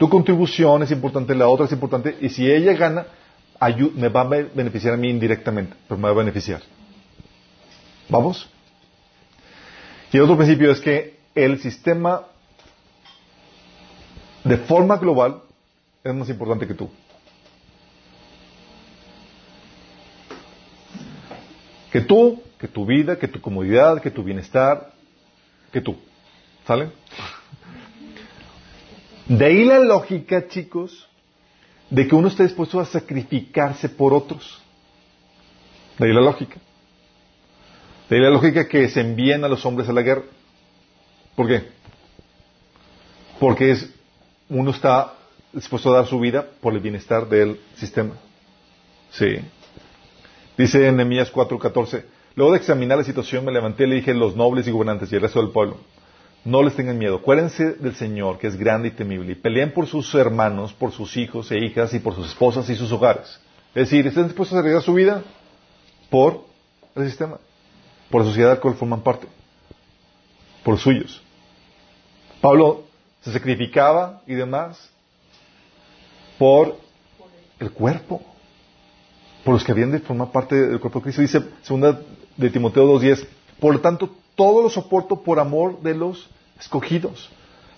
Tu 0.00 0.08
contribución 0.08 0.82
es 0.82 0.90
importante, 0.92 1.34
la 1.34 1.46
otra 1.46 1.66
es 1.66 1.72
importante, 1.72 2.16
y 2.22 2.30
si 2.30 2.50
ella 2.50 2.72
gana, 2.72 3.04
me 3.96 4.08
va 4.08 4.22
a 4.22 4.24
beneficiar 4.24 4.94
a 4.94 4.96
mí 4.96 5.10
indirectamente, 5.10 5.76
pero 5.86 5.98
me 5.98 6.04
va 6.04 6.12
a 6.12 6.14
beneficiar. 6.14 6.62
¿Vamos? 8.08 8.48
Y 10.10 10.16
el 10.16 10.22
otro 10.22 10.38
principio 10.38 10.70
es 10.70 10.80
que 10.80 11.18
el 11.34 11.60
sistema 11.60 12.22
de 14.42 14.56
forma 14.56 14.96
global 14.96 15.42
es 16.02 16.14
más 16.14 16.30
importante 16.30 16.66
que 16.66 16.72
tú. 16.72 16.88
Que 21.92 22.00
tú, 22.00 22.42
que 22.58 22.68
tu 22.68 22.86
vida, 22.86 23.18
que 23.18 23.28
tu 23.28 23.38
comodidad, 23.42 24.00
que 24.00 24.10
tu 24.10 24.22
bienestar, 24.22 24.94
que 25.70 25.82
tú. 25.82 25.94
¿Sale? 26.66 26.88
De 29.30 29.46
ahí 29.46 29.64
la 29.64 29.78
lógica, 29.78 30.48
chicos, 30.48 31.08
de 31.88 32.08
que 32.08 32.16
uno 32.16 32.26
esté 32.26 32.42
dispuesto 32.42 32.80
a 32.80 32.84
sacrificarse 32.84 33.88
por 33.88 34.12
otros. 34.12 34.60
De 35.96 36.08
ahí 36.08 36.12
la 36.12 36.20
lógica. 36.20 36.56
De 38.08 38.16
ahí 38.16 38.22
la 38.22 38.30
lógica 38.30 38.66
que 38.66 38.88
se 38.88 39.00
envíen 39.00 39.44
a 39.44 39.48
los 39.48 39.64
hombres 39.64 39.88
a 39.88 39.92
la 39.92 40.02
guerra. 40.02 40.24
¿Por 41.36 41.46
qué? 41.46 41.62
Porque 43.38 43.70
es, 43.70 43.94
uno 44.48 44.72
está 44.72 45.14
dispuesto 45.52 45.94
a 45.94 45.98
dar 45.98 46.06
su 46.08 46.18
vida 46.18 46.44
por 46.60 46.74
el 46.74 46.80
bienestar 46.80 47.28
del 47.28 47.60
sistema. 47.76 48.14
Sí. 49.12 49.36
Dice 50.58 50.88
en 50.88 50.96
Nehemías 50.96 51.32
4:14, 51.32 52.02
luego 52.34 52.50
de 52.50 52.58
examinar 52.58 52.98
la 52.98 53.04
situación 53.04 53.44
me 53.44 53.52
levanté 53.52 53.84
y 53.84 53.90
le 53.90 53.94
dije 53.94 54.10
a 54.10 54.14
los 54.14 54.34
nobles 54.34 54.66
y 54.66 54.72
gobernantes 54.72 55.12
y 55.12 55.14
el 55.14 55.22
resto 55.22 55.40
del 55.40 55.52
pueblo, 55.52 55.78
no 56.44 56.62
les 56.62 56.74
tengan 56.74 56.98
miedo. 56.98 57.16
Acuérdense 57.16 57.74
del 57.74 57.94
Señor, 57.94 58.38
que 58.38 58.46
es 58.46 58.56
grande 58.56 58.88
y 58.88 58.90
temible, 58.92 59.32
y 59.32 59.34
peleen 59.34 59.72
por 59.72 59.86
sus 59.86 60.14
hermanos, 60.14 60.72
por 60.72 60.92
sus 60.92 61.16
hijos 61.16 61.50
e 61.50 61.58
hijas, 61.58 61.92
y 61.94 61.98
por 61.98 62.14
sus 62.14 62.28
esposas 62.28 62.68
y 62.70 62.76
sus 62.76 62.90
hogares. 62.92 63.40
Es 63.74 63.90
decir, 63.90 64.06
estén 64.06 64.24
dispuestos 64.24 64.56
a 64.56 64.60
arriesgar 64.60 64.82
su 64.82 64.94
vida 64.94 65.22
por 66.08 66.44
el 66.96 67.06
sistema, 67.06 67.38
por 68.10 68.22
la 68.22 68.28
sociedad 68.28 68.52
al 68.52 68.60
cual 68.60 68.74
forman 68.74 69.02
parte, 69.02 69.26
por 70.64 70.74
los 70.74 70.82
suyos. 70.82 71.22
Pablo 72.40 72.84
se 73.20 73.32
sacrificaba 73.32 74.22
y 74.26 74.34
demás 74.34 74.90
por 76.38 76.78
el 77.58 77.70
cuerpo, 77.70 78.22
por 79.44 79.54
los 79.54 79.62
que 79.62 79.72
habían 79.72 79.92
de 79.92 80.00
formar 80.00 80.32
parte 80.32 80.54
del 80.54 80.80
cuerpo 80.80 81.00
de 81.00 81.02
Cristo. 81.04 81.22
Dice 81.22 81.42
segunda 81.62 82.00
de 82.36 82.50
Timoteo 82.50 82.98
2.10, 82.98 83.26
por 83.60 83.74
lo 83.74 83.80
tanto, 83.80 84.16
todo 84.40 84.62
lo 84.62 84.70
soporto 84.70 85.22
por 85.22 85.38
amor 85.38 85.82
de 85.82 85.94
los 85.94 86.30
escogidos, 86.58 87.28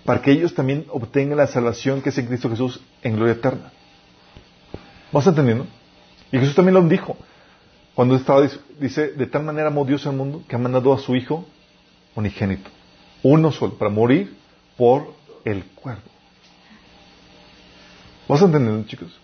para 0.04 0.22
que 0.22 0.30
ellos 0.30 0.54
también 0.54 0.86
obtengan 0.90 1.36
la 1.36 1.48
salvación 1.48 2.00
que 2.00 2.10
es 2.10 2.18
en 2.18 2.26
Cristo 2.26 2.48
Jesús 2.48 2.80
en 3.02 3.16
gloria 3.16 3.32
eterna. 3.32 3.72
¿Vas 5.10 5.26
entendiendo? 5.26 5.66
Y 6.30 6.38
Jesús 6.38 6.54
también 6.54 6.74
lo 6.74 6.82
dijo. 6.82 7.16
Cuando 7.96 8.14
estaba, 8.14 8.48
dice, 8.78 9.08
de 9.08 9.26
tal 9.26 9.42
manera 9.42 9.66
amó 9.66 9.84
Dios 9.84 10.06
al 10.06 10.14
mundo 10.14 10.44
que 10.46 10.54
ha 10.54 10.58
mandado 10.60 10.92
a 10.92 11.00
su 11.00 11.16
Hijo 11.16 11.44
unigénito, 12.14 12.70
uno 13.24 13.50
solo, 13.50 13.74
para 13.74 13.90
morir 13.90 14.32
por 14.76 15.12
el 15.44 15.64
cuerpo. 15.64 16.08
¿Vas 18.28 18.40
entendiendo, 18.40 18.86
chicos? 18.86 19.18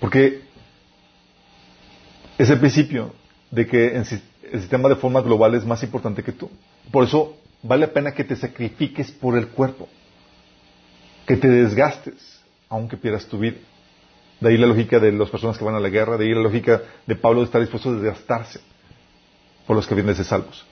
Porque 0.00 0.44
ese 2.38 2.56
principio 2.56 3.12
de 3.50 3.66
que 3.66 3.96
en, 3.98 4.06
el 4.52 4.60
sistema 4.60 4.88
de 4.90 4.96
forma 4.96 5.22
global 5.22 5.54
es 5.54 5.64
más 5.64 5.82
importante 5.82 6.22
que 6.22 6.32
tú. 6.32 6.50
Por 6.90 7.04
eso 7.04 7.36
vale 7.62 7.86
la 7.86 7.92
pena 7.92 8.12
que 8.12 8.22
te 8.22 8.36
sacrifiques 8.36 9.10
por 9.10 9.38
el 9.38 9.48
cuerpo, 9.48 9.88
que 11.26 11.38
te 11.38 11.48
desgastes, 11.48 12.42
aunque 12.68 12.98
pierdas 12.98 13.24
tu 13.24 13.38
vida. 13.38 13.56
De 14.40 14.50
ahí 14.50 14.58
la 14.58 14.66
lógica 14.66 14.98
de 14.98 15.10
las 15.10 15.30
personas 15.30 15.56
que 15.56 15.64
van 15.64 15.74
a 15.74 15.80
la 15.80 15.88
guerra, 15.88 16.18
de 16.18 16.26
ahí 16.26 16.34
la 16.34 16.42
lógica 16.42 16.82
de 17.06 17.16
Pablo 17.16 17.40
de 17.40 17.46
estar 17.46 17.62
dispuesto 17.62 17.88
a 17.88 17.92
desgastarse 17.92 18.60
por 19.66 19.74
los 19.74 19.86
que 19.86 19.94
vienen 19.94 20.14
de 20.14 20.22
salvos. 20.22 20.66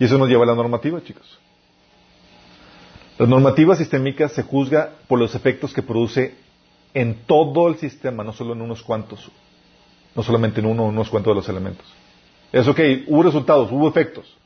Y 0.00 0.04
eso 0.04 0.18
nos 0.18 0.28
lleva 0.28 0.42
a 0.42 0.48
la 0.48 0.54
normativa, 0.56 1.00
chicos. 1.04 1.38
La 3.18 3.26
normativa 3.26 3.76
sistémica 3.76 4.28
se 4.28 4.42
juzga 4.42 4.94
por 5.06 5.20
los 5.20 5.34
efectos 5.36 5.72
que 5.72 5.82
produce 5.82 6.34
en 6.92 7.22
todo 7.24 7.68
el 7.68 7.76
sistema, 7.76 8.24
no 8.24 8.32
solo 8.32 8.52
en 8.52 8.62
unos 8.62 8.82
cuantos, 8.82 9.30
no 10.16 10.24
solamente 10.24 10.58
en 10.58 10.66
uno 10.66 10.82
o 10.82 10.88
unos 10.88 11.08
cuantos 11.08 11.30
de 11.30 11.34
los 11.36 11.48
elementos. 11.48 11.86
Es 12.52 12.66
ok, 12.68 12.80
hubo 13.06 13.22
resultados, 13.22 13.70
hubo 13.70 13.88
efectos. 13.88 14.36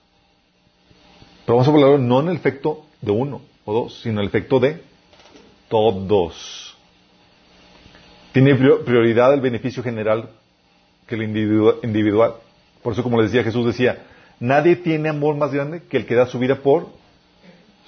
Pero 1.44 1.59
vamos 1.59 1.68
a 1.68 1.70
hablar 1.70 2.01
no 2.01 2.20
en 2.20 2.28
el 2.28 2.36
efecto 2.36 2.84
de 3.01 3.11
uno 3.11 3.42
o 3.64 3.72
dos, 3.72 4.01
sino 4.03 4.14
en 4.14 4.20
el 4.20 4.26
efecto 4.26 4.61
de 4.61 4.82
todos. 5.68 6.76
Tiene 8.32 8.55
prioridad 8.55 9.34
el 9.34 9.40
beneficio 9.40 9.82
general 9.82 10.30
que 11.07 11.16
el 11.16 11.22
individual. 11.22 12.34
Por 12.82 12.92
eso, 12.92 13.03
como 13.03 13.20
les 13.20 13.30
decía, 13.30 13.44
Jesús 13.44 13.66
decía, 13.66 14.07
nadie 14.38 14.76
tiene 14.76 15.09
amor 15.09 15.36
más 15.36 15.53
grande 15.53 15.82
que 15.82 15.96
el 15.96 16.07
que 16.07 16.14
da 16.14 16.26
su 16.26 16.38
vida 16.38 16.57
por 16.57 16.88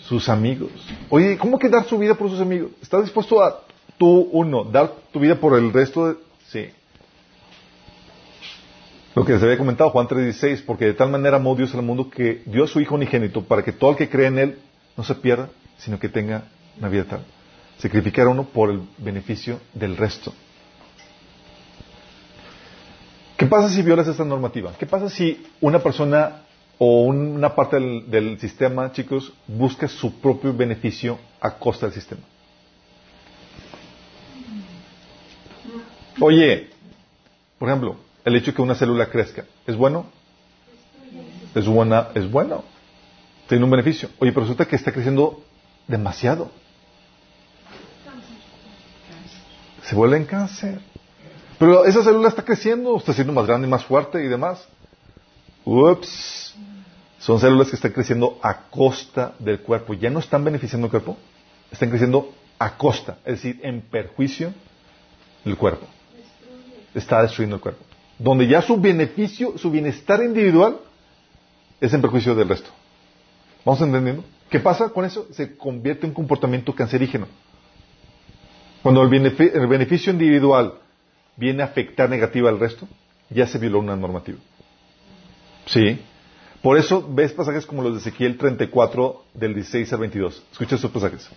sus 0.01 0.29
amigos. 0.29 0.71
Oye, 1.09 1.39
¿cómo 1.39 1.59
que 1.59 1.69
dar 1.69 1.85
su 1.85 1.99
vida 1.99 2.15
por 2.15 2.29
sus 2.29 2.41
amigos? 2.41 2.73
¿Estás 2.83 3.03
dispuesto 3.03 3.43
a 3.43 3.63
tú, 3.97 4.29
uno, 4.33 4.65
dar 4.65 4.93
tu 5.13 5.21
vida 5.21 5.37
por 5.37 5.57
el 5.57 5.73
resto 5.73 6.09
de... 6.09 6.17
Sí. 6.49 6.71
Lo 9.15 9.27
que 9.27 9.33
les 9.35 9.43
había 9.43 9.59
comentado, 9.59 9.91
Juan 9.91 10.09
3:16, 10.09 10.63
porque 10.65 10.87
de 10.87 10.95
tal 10.95 11.11
manera 11.11 11.37
amó 11.37 11.55
Dios 11.55 11.75
al 11.75 11.83
mundo 11.83 12.09
que 12.09 12.43
dio 12.47 12.65
a 12.65 12.69
su 12.69 12.81
Hijo 12.81 12.95
unigénito 12.95 13.45
para 13.45 13.63
que 13.63 13.73
todo 13.73 13.91
el 13.91 13.97
que 13.97 14.09
cree 14.09 14.29
en 14.29 14.39
Él 14.39 14.59
no 14.97 15.05
se 15.05 15.15
pierda, 15.15 15.51
sino 15.77 15.99
que 15.99 16.09
tenga 16.09 16.45
una 16.79 16.89
vida 16.89 17.03
eterna. 17.03 17.25
Sacrificar 17.79 18.27
a 18.27 18.31
uno 18.31 18.45
por 18.45 18.71
el 18.71 18.81
beneficio 18.99 19.61
del 19.75 19.97
resto. 19.97 20.33
¿Qué 23.37 23.47
pasa 23.47 23.69
si 23.69 23.83
violas 23.83 24.07
esta 24.09 24.25
normativa? 24.25 24.73
¿Qué 24.79 24.87
pasa 24.87 25.11
si 25.11 25.45
una 25.61 25.81
persona 25.81 26.43
o 26.79 27.03
una 27.03 27.55
parte 27.55 27.77
del, 27.79 28.11
del 28.11 28.41
sistema, 28.41 28.93
chicos, 28.93 29.33
busca 29.47 29.89
su 29.89 30.21
propio 30.21 30.55
beneficio 30.55 31.19
a 31.41 31.51
costa 31.59 31.87
del 31.87 31.95
sistema? 31.95 32.23
Oye, 36.21 36.71
por 37.59 37.69
ejemplo, 37.69 37.97
el 38.25 38.37
hecho 38.37 38.53
de 38.53 38.55
que 38.55 38.63
una 38.63 38.75
célula 38.75 39.11
crezca. 39.11 39.45
¿Es 39.67 39.77
bueno? 39.77 40.07
Es 41.55 41.67
buena, 41.67 42.09
es 42.15 42.31
bueno. 42.31 42.65
Tiene 43.49 43.65
un 43.65 43.71
beneficio. 43.71 44.09
Oye, 44.19 44.33
pero 44.33 44.43
resulta 44.43 44.65
que 44.65 44.77
está 44.77 44.93
creciendo 44.93 45.43
demasiado. 45.87 46.51
Se 49.83 49.95
vuelve 49.95 50.17
en 50.17 50.25
cáncer. 50.25 50.81
Pero 51.59 51.85
esa 51.85 52.03
célula 52.03 52.29
está 52.29 52.45
creciendo, 52.45 52.97
está 52.97 53.13
siendo 53.13 53.33
más 53.33 53.47
grande, 53.47 53.67
y 53.67 53.71
más 53.71 53.85
fuerte 53.85 54.25
y 54.25 54.29
demás. 54.29 54.67
Ups. 55.65 56.55
Son 57.19 57.39
células 57.39 57.69
que 57.69 57.77
están 57.77 57.93
creciendo 57.93 58.41
a 58.43 58.63
costa 58.69 59.35
del 59.39 59.61
cuerpo. 59.61 59.95
Ya 59.95 60.11
no 60.11 60.19
están 60.19 60.43
beneficiando 60.43 60.87
al 60.87 60.91
cuerpo, 60.91 61.17
están 61.71 61.89
creciendo 61.89 62.35
a 62.59 62.77
costa, 62.77 63.19
es 63.25 63.35
decir, 63.35 63.61
en 63.63 63.81
perjuicio 63.81 64.53
del 65.45 65.57
cuerpo. 65.57 65.87
Está 66.95 67.23
destruyendo 67.23 67.57
el 67.57 67.63
cuerpo. 67.63 67.85
Donde 68.23 68.47
ya 68.47 68.63
su 68.63 68.81
beneficio, 68.81 69.59
su 69.59 69.71
bienestar 69.71 70.23
individual 70.23 70.79
es 71.81 71.93
en 71.93 72.01
perjuicio 72.01 72.37
del 72.37 72.49
resto. 72.49 72.71
¿Vamos 73.65 73.81
entendiendo? 73.81 74.25
¿Qué 74.49 74.61
pasa 74.61 74.91
con 74.91 75.05
eso? 75.05 75.27
Se 75.33 75.57
convierte 75.57 76.07
en 76.07 76.15
comportamiento 76.15 76.73
cancerígeno. 76.73 77.27
Cuando 78.81 79.03
el 79.03 79.09
beneficio, 79.09 80.13
individual 80.13 80.75
viene 81.37 81.63
a 81.63 81.67
afectar 81.67 82.09
negativa 82.09 82.49
al 82.49 82.61
resto, 82.61 82.87
ya 83.29 83.47
se 83.47 83.59
violó 83.59 83.81
una 83.81 83.97
normativa. 83.97 84.39
¿Sí? 85.67 86.01
Por 86.63 86.79
eso 86.79 87.05
ves 87.09 87.33
pasajes 87.33 87.67
como 87.67 87.83
los 87.83 87.95
de 87.95 87.99
Ezequiel 87.99 88.39
34, 88.39 89.25
del 89.35 89.55
16 89.55 89.93
al 89.93 89.99
22. 89.99 90.45
Escucha 90.53 90.77
esos 90.77 90.91
pasajes. 90.93 91.29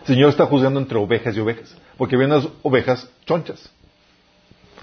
El 0.00 0.06
Señor 0.06 0.30
está 0.30 0.46
juzgando 0.46 0.80
entre 0.80 0.96
ovejas 0.96 1.36
y 1.36 1.40
ovejas, 1.40 1.74
porque 1.98 2.14
había 2.14 2.28
unas 2.28 2.48
ovejas 2.62 3.10
chonchas, 3.26 3.70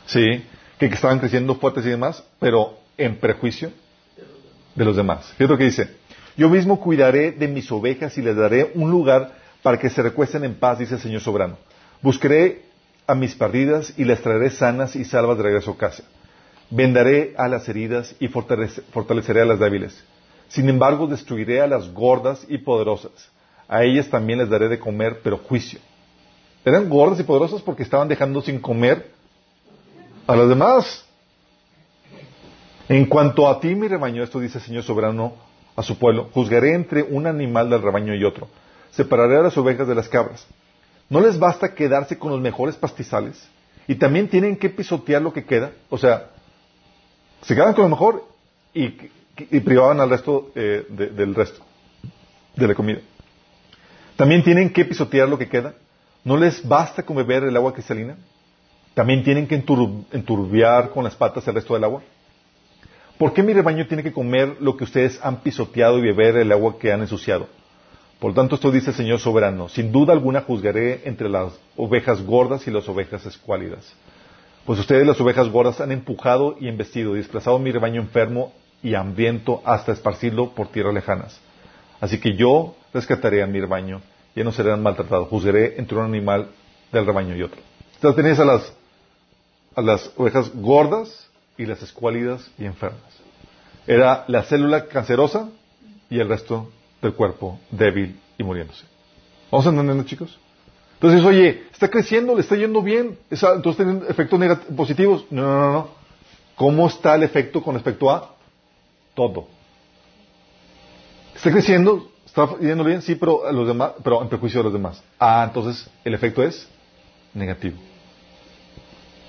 ¿sí? 0.06 0.44
Que, 0.80 0.88
estaban 0.88 1.20
creciendo 1.20 1.56
fuertes 1.56 1.86
y 1.86 1.90
demás, 1.90 2.24
pero 2.40 2.78
en 2.98 3.18
prejuicio 3.18 3.72
de 4.76 4.86
los 4.86 4.96
demás. 4.96 5.26
Fíjate 5.38 5.54
lo 5.54 5.58
que 5.58 5.64
dice. 5.66 5.90
Yo 6.38 6.50
mismo 6.50 6.82
cuidaré 6.82 7.32
de 7.32 7.48
mis 7.48 7.72
ovejas 7.72 8.18
y 8.18 8.22
les 8.22 8.36
daré 8.36 8.72
un 8.76 8.92
lugar 8.92 9.34
para 9.62 9.80
que 9.80 9.90
se 9.90 10.02
recuesten 10.02 10.44
en 10.44 10.56
paz, 10.56 10.80
dice 10.80 10.96
el 10.96 11.02
Señor 11.02 11.22
soberano. 11.22 11.58
Buscaré 12.02 12.64
a 13.08 13.16
mis 13.16 13.36
perdidas 13.36 13.94
y 13.98 14.04
las 14.04 14.22
traeré 14.22 14.50
sanas 14.50 14.96
y 14.96 15.06
salvas 15.06 15.38
de 15.38 15.44
regreso 15.44 15.72
a 15.72 15.78
casa. 15.78 16.04
Vendaré 16.70 17.34
a 17.38 17.48
las 17.48 17.70
heridas 17.70 18.16
y 18.20 18.28
fortaleceré 18.28 19.42
a 19.42 19.46
las 19.46 19.60
débiles. 19.60 20.04
Sin 20.50 20.68
embargo, 20.70 21.08
destruiré 21.08 21.62
a 21.62 21.68
las 21.68 21.92
gordas 21.94 22.46
y 22.50 22.58
poderosas. 22.58 23.32
A 23.68 23.84
ellas 23.84 24.10
también 24.10 24.40
les 24.40 24.50
daré 24.50 24.68
de 24.68 24.80
comer, 24.80 25.22
pero 25.24 25.38
juicio. 25.38 25.80
Eran 26.64 26.90
gordas 26.90 27.20
y 27.20 27.24
poderosas 27.24 27.62
porque 27.62 27.84
estaban 27.84 28.08
dejando 28.08 28.42
sin 28.42 28.60
comer 28.60 29.15
a 30.28 30.36
las 30.36 30.50
demás. 30.50 31.06
En 32.88 33.06
cuanto 33.06 33.48
a 33.48 33.60
ti, 33.60 33.74
mi 33.76 33.88
rebaño, 33.88 34.24
esto 34.24 34.40
dice 34.40 34.60
el 34.60 34.64
Señor 34.64 34.84
soberano 34.84 35.34
a 35.76 35.84
su 35.84 35.98
pueblo, 35.98 36.30
juzgaré 36.34 36.74
entre 36.74 37.04
un 37.04 37.28
animal 37.28 37.70
del 37.70 37.82
rebaño 37.82 38.14
y 38.14 38.24
otro. 38.24 38.48
Separaré 38.92 39.38
a 39.38 39.44
las 39.44 39.58
ovejas 39.58 39.88
de 39.88 39.96
las 39.96 40.08
cabras. 40.08 40.46
¿No 41.10 41.20
les 41.20 41.38
basta 41.38 41.74
quedarse 41.74 42.18
con 42.18 42.32
los 42.32 42.40
mejores 42.40 42.76
pastizales? 42.76 43.48
Y 43.88 43.96
también 43.96 44.28
tienen 44.30 44.56
que 44.56 44.70
pisotear 44.70 45.22
lo 45.22 45.34
que 45.34 45.46
queda. 45.46 45.72
O 45.90 45.98
sea, 45.98 46.30
se 47.42 47.54
quedaban 47.54 47.74
con 47.74 47.84
lo 47.84 47.90
mejor 47.90 48.24
y, 48.74 48.90
privaban 49.60 50.00
al 50.00 50.10
resto 50.10 50.52
eh, 50.56 50.86
del 50.90 51.36
resto 51.36 51.62
de 52.56 52.68
la 52.68 52.74
comida. 52.74 53.00
También 54.16 54.44
tienen 54.44 54.72
que 54.72 54.86
pisotear 54.86 55.28
lo 55.28 55.38
que 55.38 55.50
queda. 55.50 55.74
¿No 56.24 56.38
les 56.38 56.66
basta 56.66 57.04
con 57.04 57.18
beber 57.18 57.44
el 57.44 57.56
agua 57.56 57.74
cristalina? 57.74 58.16
También 58.96 59.24
tienen 59.24 59.46
que 59.46 59.56
enturbiar 59.56 60.90
con 60.90 61.04
las 61.04 61.16
patas 61.16 61.48
el 61.48 61.54
resto 61.54 61.76
del 61.76 61.84
agua. 61.84 62.02
¿Por 63.18 63.34
qué 63.34 63.44
mi 63.44 63.54
rebaño 63.54 63.86
tiene 63.88 64.02
que 64.02 64.12
comer 64.12 64.58
lo 64.60 64.76
que 64.76 64.86
ustedes 64.86 65.20
han 65.24 65.42
pisoteado 65.42 66.00
y 66.00 66.02
beber 66.02 66.38
el 66.38 66.52
agua 66.52 66.80
que 66.80 66.92
han 66.92 67.02
ensuciado? 67.02 67.48
Por 68.20 68.34
tanto, 68.34 68.56
esto 68.56 68.72
dice 68.72 68.90
el 68.90 68.96
Señor 68.96 69.20
soberano. 69.20 69.70
Sin 69.70 69.92
duda 69.92 70.14
alguna 70.14 70.42
juzgaré 70.42 71.02
entre 71.06 71.30
las 71.30 71.54
ovejas 71.76 72.26
gordas 72.26 72.66
y 72.68 72.72
las 72.72 72.88
ovejas 72.90 73.26
escuálidas. 73.26 73.94
Pues 74.66 74.80
ustedes, 74.80 75.06
las 75.06 75.20
ovejas 75.22 75.50
gordas, 75.50 75.80
han 75.82 75.92
empujado 75.92 76.56
y 76.60 76.68
embestido, 76.70 77.14
desplazado 77.14 77.60
mi 77.60 77.72
rebaño 77.72 78.02
enfermo 78.02 78.54
y 78.82 78.96
hambriento 78.96 79.62
hasta 79.66 79.92
esparcirlo 79.92 80.52
por 80.52 80.70
tierras 80.70 80.94
lejanas. 80.94 81.40
Así 82.00 82.20
que 82.20 82.36
yo 82.36 82.76
rescataré 82.94 83.44
a 83.44 83.48
mi 83.48 83.60
rebaño, 83.60 84.02
y 84.36 84.44
no 84.44 84.52
serán 84.52 84.82
maltratados. 84.82 85.28
Juzgaré 85.30 85.76
entre 85.78 85.98
un 85.98 86.06
animal 86.06 86.48
del 86.92 87.06
rebaño 87.06 87.36
y 87.36 87.44
otro. 87.44 87.60
Entonces 87.96 88.40
a 88.40 88.46
las, 88.46 88.74
a 89.76 89.82
las 89.82 90.12
ovejas 90.16 90.52
gordas 90.54 91.30
y 91.58 91.66
las 91.66 91.82
escuálidas 91.82 92.50
y 92.58 92.66
enfermas. 92.66 93.02
Era 93.88 94.26
la 94.28 94.44
célula 94.44 94.88
cancerosa 94.88 95.50
y 96.10 96.20
el 96.20 96.30
resto 96.30 96.72
del 97.02 97.14
cuerpo 97.14 97.60
débil 97.72 98.20
y 98.38 98.44
muriéndose. 98.44 98.86
¿Vamos 99.52 99.68
entendiendo, 99.68 100.04
chicos? 100.04 100.40
Entonces, 100.96 101.24
oye, 101.24 101.64
está 101.72 101.90
creciendo, 101.90 102.36
le 102.36 102.42
está 102.42 102.56
yendo 102.56 102.82
bien, 102.82 103.18
entonces 103.30 103.76
tienen 103.76 104.04
efectos 104.08 104.40
positivos. 104.76 105.26
No, 105.30 105.42
no, 105.42 105.60
no, 105.60 105.72
no. 105.72 105.90
¿Cómo 106.56 106.88
está 106.88 107.16
el 107.16 107.24
efecto 107.24 107.62
con 107.62 107.76
respecto 107.76 108.10
a 108.10 108.34
todo? 109.14 109.48
Está 111.36 111.52
creciendo, 111.52 112.10
está 112.26 112.58
yendo 112.60 112.84
bien, 112.86 113.02
sí, 113.02 113.16
pero, 113.16 113.52
los 113.52 113.68
demás, 113.68 113.92
pero 114.04 114.22
en 114.22 114.30
perjuicio 114.30 114.62
de 114.62 114.64
los 114.64 114.74
demás. 114.74 115.04
Ah, 115.20 115.44
entonces 115.48 115.90
el 116.06 116.14
efecto 116.14 116.42
es 116.42 116.68
negativo. 117.34 117.78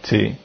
Sí. 0.09 0.37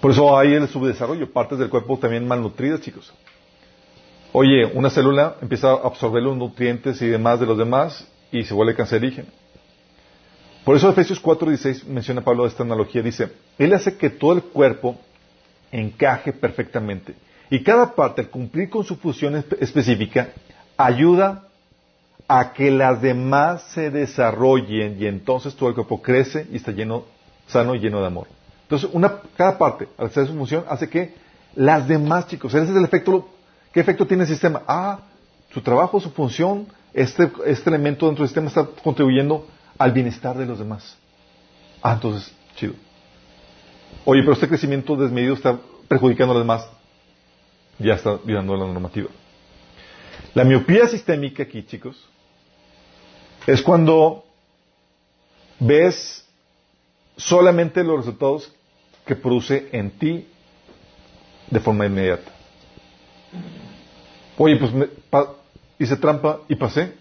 Por 0.00 0.12
eso 0.12 0.36
hay 0.36 0.54
el 0.54 0.68
subdesarrollo, 0.68 1.32
partes 1.32 1.58
del 1.58 1.68
cuerpo 1.68 1.98
también 1.98 2.26
malnutridas, 2.26 2.80
chicos. 2.80 3.12
Oye, 4.32 4.66
una 4.74 4.90
célula 4.90 5.36
empieza 5.40 5.70
a 5.70 5.86
absorber 5.86 6.22
los 6.22 6.36
nutrientes 6.36 7.00
y 7.02 7.06
demás 7.06 7.40
de 7.40 7.46
los 7.46 7.56
demás 7.56 8.06
y 8.30 8.44
se 8.44 8.54
vuelve 8.54 8.74
cancerígena. 8.74 9.28
Por 10.64 10.76
eso 10.76 10.90
Efesios 10.90 11.22
4:16 11.22 11.84
menciona 11.86 12.20
Pablo 12.20 12.46
esta 12.46 12.62
analogía, 12.62 13.02
dice, 13.02 13.32
Él 13.56 13.72
hace 13.72 13.96
que 13.96 14.10
todo 14.10 14.34
el 14.34 14.42
cuerpo 14.42 14.98
encaje 15.72 16.32
perfectamente 16.32 17.14
y 17.50 17.62
cada 17.62 17.94
parte 17.94 18.20
al 18.20 18.28
cumplir 18.28 18.68
con 18.68 18.84
su 18.84 18.96
función 18.96 19.44
específica 19.60 20.30
ayuda 20.76 21.48
a 22.26 22.52
que 22.52 22.70
las 22.70 23.00
demás 23.00 23.62
se 23.72 23.90
desarrollen 23.90 25.00
y 25.00 25.06
entonces 25.06 25.54
todo 25.54 25.70
el 25.70 25.74
cuerpo 25.74 26.02
crece 26.02 26.46
y 26.52 26.56
está 26.56 26.72
lleno, 26.72 27.04
sano 27.48 27.74
y 27.74 27.80
lleno 27.80 28.00
de 28.00 28.06
amor. 28.06 28.28
Entonces, 28.62 28.88
una, 28.92 29.20
cada 29.36 29.58
parte, 29.58 29.88
al 29.96 30.06
hacer 30.06 30.26
su 30.26 30.34
función, 30.34 30.64
hace 30.68 30.88
que 30.88 31.14
las 31.54 31.88
demás, 31.88 32.28
chicos, 32.28 32.54
ese 32.54 32.70
es 32.70 32.76
el 32.76 32.84
efecto, 32.84 33.28
¿qué 33.72 33.80
efecto 33.80 34.06
tiene 34.06 34.22
el 34.24 34.28
sistema? 34.28 34.62
Ah, 34.68 35.00
su 35.52 35.60
trabajo, 35.62 35.98
su 35.98 36.10
función, 36.10 36.68
este, 36.92 37.30
este 37.46 37.70
elemento 37.70 38.06
dentro 38.06 38.22
del 38.22 38.28
sistema 38.28 38.48
está 38.48 38.66
contribuyendo 38.82 39.46
al 39.78 39.92
bienestar 39.92 40.36
de 40.36 40.46
los 40.46 40.58
demás. 40.58 40.96
Ah, 41.82 41.94
entonces, 41.94 42.32
chido. 42.56 42.74
Oye, 44.04 44.20
pero 44.20 44.34
este 44.34 44.48
crecimiento 44.48 44.96
desmedido 44.96 45.34
está 45.34 45.58
perjudicando 45.88 46.32
a 46.32 46.34
los 46.34 46.44
demás. 46.44 46.68
Ya 47.78 47.94
está 47.94 48.18
violando 48.24 48.56
la 48.56 48.66
normativa. 48.66 49.08
La 50.34 50.44
miopía 50.44 50.86
sistémica 50.88 51.44
aquí, 51.44 51.62
chicos, 51.64 51.96
es 53.46 53.62
cuando 53.62 54.24
ves 55.58 56.27
solamente 57.18 57.84
los 57.84 57.98
resultados 57.98 58.50
que 59.04 59.16
produce 59.16 59.68
en 59.72 59.90
ti 59.90 60.26
de 61.50 61.60
forma 61.60 61.84
inmediata. 61.86 62.32
Oye, 64.38 64.56
pues 64.56 64.72
me, 64.72 64.88
hice 65.78 65.96
trampa 65.96 66.40
y 66.48 66.54
pasé. 66.54 66.94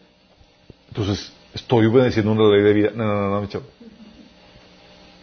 Entonces, 0.89 1.31
estoy 1.53 1.85
obedeciendo 1.85 2.31
una 2.31 2.43
ley 2.49 2.63
de 2.63 2.73
vida. 2.73 2.91
No, 2.93 3.05
no, 3.05 3.13
no, 3.13 3.29
no, 3.29 3.41
mi 3.41 3.47
chavo. 3.47 3.65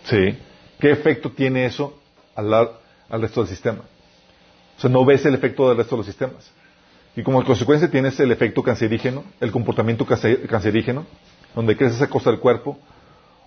Sí. 0.05 0.39
¿Qué 0.79 0.91
efecto 0.91 1.31
tiene 1.31 1.67
eso 1.67 1.99
al, 2.35 2.53
al 2.55 3.21
resto 3.21 3.41
del 3.41 3.49
sistema? 3.49 3.81
O 4.77 4.81
sea, 4.81 4.91
no 4.91 5.05
ves 5.05 5.25
el 5.27 5.35
efecto 5.35 5.69
del 5.69 5.79
resto 5.79 5.97
de 5.97 5.99
los 5.99 6.07
sistemas. 6.07 6.51
Y 7.17 7.23
como 7.23 7.45
consecuencia 7.45 7.91
tienes 7.91 8.19
el 8.21 8.33
efecto 8.33 8.63
cancerígeno, 8.63 9.25
el 9.41 9.53
comportamiento 9.53 10.05
cancerígeno, 10.05 11.07
donde 11.55 11.77
creces 11.77 12.03
a 12.03 12.09
costa 12.09 12.31
del 12.31 12.41
cuerpo, 12.41 12.79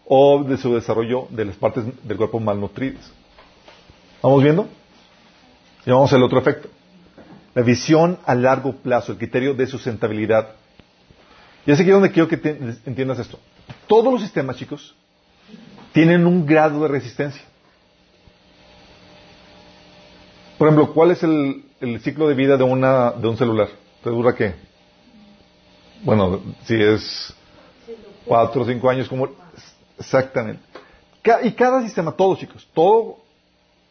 o 0.07 0.43
de 0.43 0.57
su 0.57 0.73
desarrollo 0.73 1.27
de 1.29 1.45
las 1.45 1.55
partes 1.55 1.83
del 2.03 2.17
cuerpo 2.17 2.39
malnutridas. 2.39 3.11
¿Vamos 4.21 4.41
viendo? 4.41 4.67
Y 5.85 5.91
vamos 5.91 6.11
al 6.13 6.23
otro 6.23 6.39
efecto. 6.39 6.69
La 7.53 7.61
visión 7.61 8.17
a 8.25 8.35
largo 8.35 8.73
plazo, 8.73 9.11
el 9.11 9.17
criterio 9.17 9.53
de 9.53 9.67
sustentabilidad. 9.67 10.49
Y 11.65 11.71
es 11.71 11.79
aquí 11.79 11.89
donde 11.89 12.11
quiero 12.11 12.29
que 12.29 12.35
entiendas 12.85 13.19
esto. 13.19 13.39
Todos 13.87 14.11
los 14.11 14.21
sistemas, 14.21 14.57
chicos, 14.57 14.95
tienen 15.91 16.25
un 16.25 16.45
grado 16.45 16.81
de 16.81 16.87
resistencia. 16.87 17.41
Por 20.57 20.67
ejemplo, 20.67 20.93
¿cuál 20.93 21.11
es 21.11 21.23
el, 21.23 21.63
ciclo 22.01 22.27
de 22.27 22.35
vida 22.35 22.57
de, 22.57 22.63
una, 22.63 23.11
de 23.11 23.27
un 23.27 23.37
celular? 23.37 23.67
¿Te 24.03 24.09
dura 24.09 24.33
qué? 24.33 24.55
Bueno, 26.03 26.41
si 26.65 26.75
es 26.75 27.33
cuatro 28.25 28.61
o 28.61 28.65
cinco 28.65 28.89
años, 28.89 29.07
como 29.07 29.29
exactamente. 29.99 30.61
Y 31.43 31.51
cada 31.51 31.81
sistema, 31.81 32.11
todos 32.11 32.39
chicos, 32.39 32.67
todo 32.73 33.17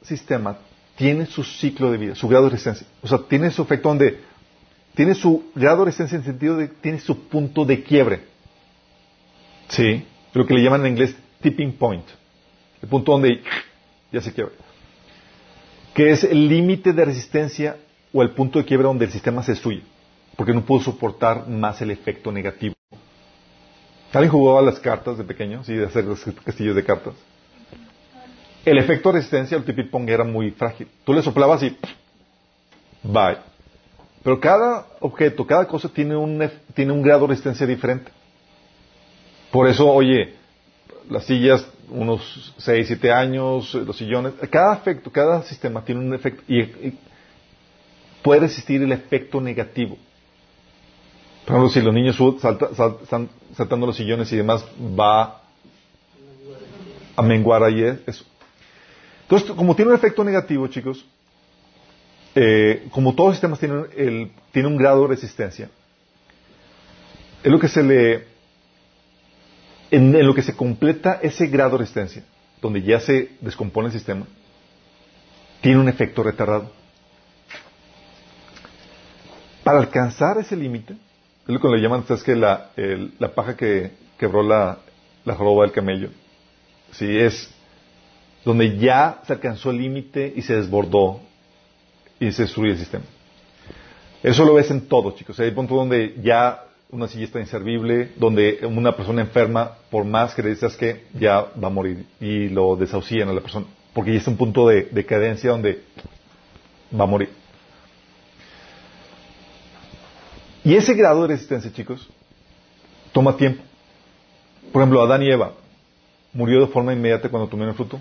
sistema 0.02 0.58
tiene 0.96 1.26
su 1.26 1.44
ciclo 1.44 1.90
de 1.90 1.98
vida, 1.98 2.14
su 2.14 2.28
grado 2.28 2.44
de 2.44 2.50
resistencia. 2.50 2.86
O 3.02 3.08
sea, 3.08 3.18
tiene 3.18 3.50
su 3.50 3.62
efecto 3.62 3.88
donde 3.88 4.20
tiene 4.94 5.14
su 5.14 5.50
grado 5.54 5.80
de 5.80 5.84
resistencia 5.86 6.16
en 6.16 6.22
el 6.22 6.26
sentido 6.26 6.56
de 6.56 6.68
tiene 6.68 6.98
su 6.98 7.28
punto 7.28 7.64
de 7.64 7.82
quiebre. 7.82 8.24
Sí, 9.68 10.06
lo 10.32 10.46
que 10.46 10.54
le 10.54 10.62
llaman 10.62 10.86
en 10.86 10.92
inglés 10.92 11.14
tipping 11.42 11.72
point, 11.72 12.04
el 12.80 12.88
punto 12.88 13.12
donde 13.12 13.42
ya 14.10 14.20
se 14.20 14.32
quiebra, 14.32 14.54
que 15.92 16.10
es 16.10 16.24
el 16.24 16.48
límite 16.48 16.92
de 16.92 17.04
resistencia 17.04 17.76
o 18.12 18.22
el 18.22 18.30
punto 18.30 18.58
de 18.58 18.64
quiebra 18.64 18.88
donde 18.88 19.04
el 19.04 19.10
sistema 19.10 19.42
se 19.42 19.52
destruye, 19.52 19.82
porque 20.36 20.54
no 20.54 20.64
pudo 20.64 20.80
soportar 20.84 21.46
más 21.48 21.82
el 21.82 21.90
efecto 21.90 22.32
negativo. 22.32 22.75
¿Alguien 24.16 24.32
jugaba 24.32 24.62
las 24.62 24.80
cartas 24.80 25.18
de 25.18 25.24
pequeño? 25.24 25.62
Sí, 25.62 25.74
de 25.74 25.84
hacer 25.84 26.04
los 26.04 26.24
castillos 26.42 26.74
de 26.74 26.82
cartas. 26.82 27.12
El 28.64 28.78
efecto 28.78 29.10
de 29.10 29.18
resistencia, 29.18 29.58
el 29.58 29.64
tipping 29.64 29.90
point 29.90 30.08
era 30.08 30.24
muy 30.24 30.52
frágil. 30.52 30.88
Tú 31.04 31.12
le 31.12 31.20
soplabas 31.20 31.62
y 31.62 31.76
bye. 33.02 33.36
Pero 34.22 34.40
cada 34.40 34.86
objeto, 35.00 35.46
cada 35.46 35.66
cosa 35.66 35.90
tiene 35.90 36.16
un, 36.16 36.50
tiene 36.74 36.92
un 36.92 37.02
grado 37.02 37.26
de 37.26 37.26
resistencia 37.28 37.66
diferente. 37.66 38.10
Por 39.50 39.68
eso, 39.68 39.86
oye, 39.86 40.32
las 41.10 41.26
sillas, 41.26 41.68
unos 41.90 42.54
6, 42.56 42.86
7 42.86 43.12
años, 43.12 43.74
los 43.74 43.98
sillones, 43.98 44.32
cada 44.48 44.76
efecto, 44.76 45.12
cada 45.12 45.42
sistema 45.42 45.84
tiene 45.84 46.00
un 46.00 46.14
efecto 46.14 46.42
y, 46.48 46.94
puede 48.22 48.40
resistir 48.40 48.82
el 48.82 48.92
efecto 48.92 49.42
negativo. 49.42 49.98
Por 51.46 51.54
ejemplo, 51.54 51.68
si 51.68 51.80
los 51.80 51.94
niños 51.94 52.18
están 52.20 53.28
saltando 53.54 53.86
los 53.86 53.96
sillones 53.96 54.32
y 54.32 54.36
demás, 54.36 54.64
va 54.98 55.42
a 57.14 57.22
menguar 57.22 57.62
ahí 57.62 57.84
eso. 58.04 58.24
Entonces, 59.22 59.52
como 59.52 59.76
tiene 59.76 59.92
un 59.92 59.96
efecto 59.96 60.24
negativo, 60.24 60.66
chicos, 60.66 61.06
eh, 62.34 62.88
como 62.90 63.14
todos 63.14 63.28
los 63.28 63.36
sistemas 63.36 63.60
tienen, 63.60 63.86
el, 63.96 64.32
tiene 64.50 64.66
un 64.66 64.76
grado 64.76 65.02
de 65.02 65.08
resistencia, 65.08 65.70
es 67.44 67.52
lo 67.52 67.60
que 67.60 67.68
se 67.68 67.82
le 67.84 68.24
en, 69.92 70.26
lo 70.26 70.34
que 70.34 70.42
se 70.42 70.56
completa 70.56 71.20
ese 71.22 71.46
grado 71.46 71.72
de 71.72 71.78
resistencia, 71.78 72.24
donde 72.60 72.82
ya 72.82 72.98
se 72.98 73.36
descompone 73.40 73.86
el 73.86 73.92
sistema, 73.92 74.26
tiene 75.60 75.78
un 75.78 75.88
efecto 75.88 76.24
retardado. 76.24 76.72
Para 79.62 79.78
alcanzar 79.78 80.38
ese 80.38 80.56
límite, 80.56 80.96
es 81.46 81.54
lo 81.54 81.60
que 81.60 81.68
le 81.68 81.80
llaman, 81.80 82.04
es 82.08 82.22
que 82.22 82.34
la, 82.34 82.70
la 83.18 83.28
paja 83.34 83.56
que 83.56 83.92
quebró 84.18 84.42
la, 84.42 84.78
la 85.24 85.34
joroba 85.34 85.64
del 85.64 85.72
camello, 85.72 86.08
¿sí? 86.92 87.16
es 87.16 87.52
donde 88.44 88.78
ya 88.78 89.20
se 89.26 89.32
alcanzó 89.32 89.70
el 89.70 89.78
límite 89.78 90.32
y 90.34 90.42
se 90.42 90.54
desbordó 90.54 91.20
y 92.18 92.32
se 92.32 92.42
destruye 92.42 92.72
el 92.72 92.78
sistema. 92.78 93.04
Eso 94.22 94.44
lo 94.44 94.54
ves 94.54 94.70
en 94.70 94.88
todo, 94.88 95.12
chicos. 95.12 95.38
Hay 95.38 95.50
punto 95.50 95.74
donde 95.74 96.16
ya 96.22 96.64
una 96.90 97.08
silla 97.08 97.24
está 97.24 97.40
inservible, 97.40 98.12
donde 98.16 98.60
una 98.64 98.96
persona 98.96 99.20
enferma, 99.20 99.72
por 99.90 100.04
más 100.04 100.34
que 100.34 100.42
le 100.42 100.50
dices 100.50 100.76
que 100.76 101.04
ya 101.14 101.46
va 101.62 101.68
a 101.68 101.70
morir 101.70 102.06
y 102.20 102.48
lo 102.48 102.76
desahucian 102.76 103.28
a 103.28 103.32
la 103.32 103.40
persona, 103.40 103.66
porque 103.92 104.12
ya 104.12 104.18
está 104.18 104.30
un 104.30 104.36
punto 104.36 104.68
de 104.68 104.88
decadencia 104.90 105.50
donde 105.50 105.82
va 106.98 107.04
a 107.04 107.08
morir. 107.08 107.30
Y 110.66 110.74
ese 110.74 110.94
grado 110.94 111.22
de 111.22 111.28
resistencia, 111.28 111.72
chicos, 111.72 112.08
toma 113.12 113.36
tiempo. 113.36 113.62
Por 114.72 114.82
ejemplo, 114.82 115.00
Adán 115.00 115.22
y 115.22 115.30
Eva 115.30 115.52
murió 116.32 116.60
de 116.60 116.66
forma 116.66 116.92
inmediata 116.92 117.28
cuando 117.28 117.48
tomaron 117.48 117.70
el 117.70 117.76
fruto. 117.76 118.00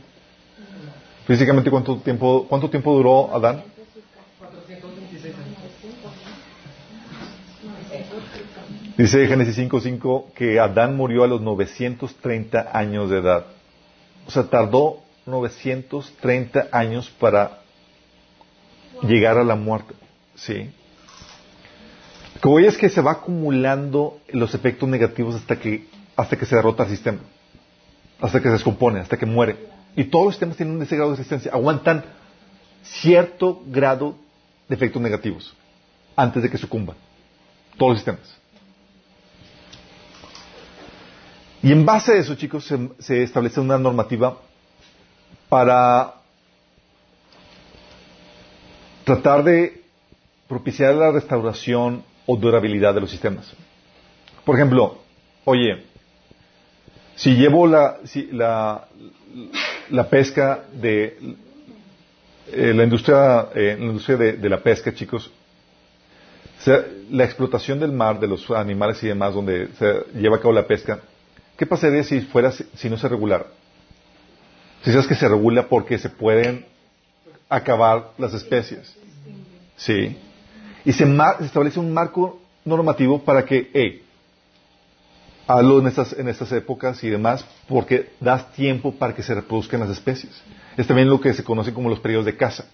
Físicamente, 1.28 1.70
¿cuánto 1.70 1.98
tiempo, 1.98 2.48
cuánto 2.50 2.68
tiempo 2.68 2.96
duró 2.96 3.36
Adán? 3.36 3.64
Dice 8.98 9.28
Génesis 9.28 9.60
5.5 9.60 10.34
que 10.34 10.60
Adán 10.60 10.98
murió 10.98 11.24
a 11.24 11.28
los 11.28 11.42
930 11.42 12.72
años 12.74 13.12
de 13.12 13.20
edad. 13.20 13.46
O 14.26 14.32
sea, 14.32 14.46
tardó 14.50 15.04
930 15.28 16.70
años 16.72 17.12
para 17.12 17.60
llegar 19.04 19.38
a 19.38 19.44
la 19.44 19.56
muerte. 19.56 19.94
¿Sí? 20.34 20.72
Como 22.42 22.60
es 22.60 22.78
que 22.78 22.90
se 22.90 23.02
va 23.02 23.12
acumulando 23.12 24.20
los 24.30 24.54
efectos 24.54 24.88
negativos 24.88 25.36
hasta 25.36 25.58
que, 25.58 25.88
hasta 26.16 26.38
que 26.38 26.46
se 26.46 26.56
derrota 26.56 26.84
el 26.84 26.90
sistema. 26.90 27.20
Hasta 28.20 28.40
que 28.40 28.48
se 28.48 28.54
descompone, 28.54 29.00
hasta 29.00 29.18
que 29.18 29.26
muere. 29.26 29.58
Y 29.96 30.06
todos 30.06 30.26
los 30.26 30.34
sistemas 30.36 30.58
tienen 30.58 30.82
ese 30.82 30.96
grado 30.96 31.12
de 31.12 31.18
resistencia. 31.18 31.52
Aguantan 31.52 32.04
cierto 32.84 33.62
grado 33.68 34.16
de 34.68 34.76
efectos 34.76 35.02
negativos 35.02 35.56
antes 36.16 36.44
de 36.44 36.50
que 36.50 36.58
sucumban. 36.58 36.96
Todos 37.78 37.94
los 37.94 38.00
sistemas. 38.00 38.46
Y 41.66 41.72
en 41.72 41.84
base 41.84 42.12
a 42.12 42.16
eso, 42.18 42.36
chicos, 42.36 42.72
se, 43.00 43.24
establece 43.24 43.60
una 43.60 43.80
normativa 43.80 44.38
para 45.50 46.14
tratar 49.04 49.44
de 49.44 49.84
propiciar 50.48 50.94
la 50.94 51.12
restauración 51.12 52.04
o 52.26 52.36
durabilidad 52.36 52.94
de 52.94 53.02
los 53.02 53.12
sistemas. 53.12 53.52
Por 54.44 54.56
ejemplo, 54.56 55.00
oye, 55.44 55.84
si 57.16 57.36
llevo 57.36 57.68
la, 57.68 57.98
la, 59.90 60.10
pesca 60.10 60.64
de 60.74 61.18
eh, 62.52 62.74
la 62.74 62.84
industria, 62.84 63.48
eh, 63.56 63.76
la 63.80 63.86
industria 63.86 64.18
de, 64.18 64.50
la 64.50 64.62
pesca, 64.62 64.94
chicos, 64.94 65.32
la 67.12 67.24
explotación 67.24 67.80
del 67.80 67.92
mar, 67.92 68.20
de 68.20 68.28
los 68.28 68.50
animales 68.52 69.02
y 69.04 69.08
demás, 69.08 69.34
donde 69.34 69.70
se 69.78 70.20
lleva 70.20 70.38
a 70.38 70.40
cabo 70.40 70.54
la 70.54 70.66
pesca, 70.66 71.00
¿Qué 71.58 71.66
pasaría 71.66 72.04
si 72.04 72.22
fuera, 72.22 72.52
si 72.52 72.90
no 72.90 72.98
se 72.98 73.08
regulara? 73.08 73.46
Si 74.84 74.92
sabes 74.92 75.08
que 75.08 75.16
se 75.16 75.28
regula 75.28 75.68
porque 75.68 75.98
se 75.98 76.10
pueden 76.10 76.66
acabar 77.48 78.12
las 78.18 78.34
especies. 78.34 78.96
Sí. 79.78 80.18
Y 80.86 80.94
se, 80.94 81.06
establece 81.42 81.80
un 81.80 81.92
marco 81.92 82.40
normativo 82.64 83.24
para 83.24 83.44
que, 83.44 83.70
hey, 83.74 84.04
hazlo 85.48 85.80
en 85.80 85.88
estas, 85.88 86.14
en 86.14 86.28
estas 86.28 86.52
épocas 86.52 87.04
y 87.04 87.10
demás, 87.10 87.46
porque 87.68 88.12
das 88.20 88.52
tiempo 88.54 88.94
para 88.94 89.14
que 89.14 89.24
se 89.24 89.34
reproduzcan 89.34 89.80
las 89.80 89.90
especies. 89.90 90.42
Es 90.78 90.88
también 90.88 91.10
lo 91.10 91.20
que 91.20 91.34
se 91.34 91.44
conoce 91.44 91.74
como 91.74 91.90
los 91.90 92.00
periodos 92.00 92.26
de 92.26 92.38
caza. 92.38 92.66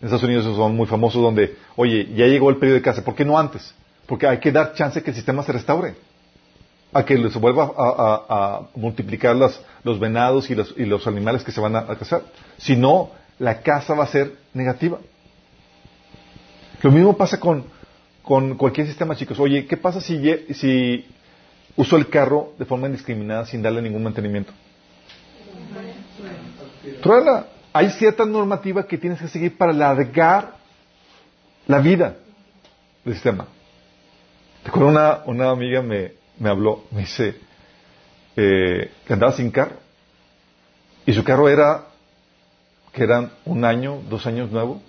En 0.00 0.06
Estados 0.06 0.24
Unidos 0.24 0.44
son 0.56 0.76
muy 0.76 0.86
famosos 0.86 1.22
donde, 1.22 1.56
oye, 1.76 2.12
ya 2.14 2.26
llegó 2.26 2.50
el 2.50 2.56
periodo 2.56 2.76
de 2.76 2.82
caza, 2.82 3.04
¿por 3.04 3.14
qué 3.14 3.24
no 3.24 3.38
antes? 3.38 3.74
Porque 4.06 4.26
hay 4.26 4.38
que 4.38 4.50
dar 4.50 4.74
chance 4.74 5.02
que 5.02 5.10
el 5.10 5.16
sistema 5.16 5.42
se 5.42 5.52
restaure 5.52 5.94
a 6.92 7.04
que 7.04 7.30
se 7.30 7.38
vuelva 7.38 7.72
a, 7.76 8.62
multiplicar 8.74 9.34
los 9.36 9.98
venados 9.98 10.50
y 10.50 10.54
los, 10.54 11.06
animales 11.06 11.42
que 11.42 11.52
se 11.52 11.60
van 11.60 11.76
a, 11.76 11.86
cazar. 11.86 12.22
Si 12.58 12.76
no, 12.76 13.10
la 13.38 13.62
caza 13.62 13.94
va 13.94 14.04
a 14.04 14.08
ser 14.08 14.36
negativa. 14.52 14.98
Lo 16.82 16.90
mismo 16.90 17.16
pasa 17.16 17.38
con, 17.38 17.64
cualquier 18.56 18.86
sistema, 18.86 19.16
chicos. 19.16 19.38
Oye, 19.38 19.66
¿qué 19.66 19.76
pasa 19.76 20.00
si, 20.00 20.20
si 20.54 21.06
uso 21.76 21.96
el 21.96 22.08
carro 22.08 22.52
de 22.58 22.64
forma 22.64 22.86
indiscriminada 22.86 23.46
sin 23.46 23.62
darle 23.62 23.82
ningún 23.82 24.02
mantenimiento? 24.02 24.52
Truena. 27.02 27.46
Hay 27.74 27.88
cierta 27.90 28.26
normativa 28.26 28.86
que 28.86 28.98
tienes 28.98 29.18
que 29.18 29.28
seguir 29.28 29.56
para 29.56 29.72
alargar 29.72 30.56
la 31.66 31.78
vida 31.78 32.16
del 33.02 33.14
sistema. 33.14 33.46
Recuerdo 34.62 34.90
una, 34.90 35.22
una 35.24 35.50
amiga 35.50 35.80
me, 35.80 36.12
me 36.38 36.50
habló, 36.50 36.84
me 36.90 37.00
dice 37.00 37.36
eh, 38.36 38.90
que 39.06 39.12
andaba 39.12 39.32
sin 39.32 39.50
carro. 39.50 39.76
Y 41.06 41.12
su 41.14 41.24
carro 41.24 41.48
era, 41.48 41.86
que 42.92 43.04
eran 43.04 43.32
un 43.44 43.64
año, 43.64 44.02
dos 44.08 44.26
años 44.26 44.50
nuevo. 44.50 44.82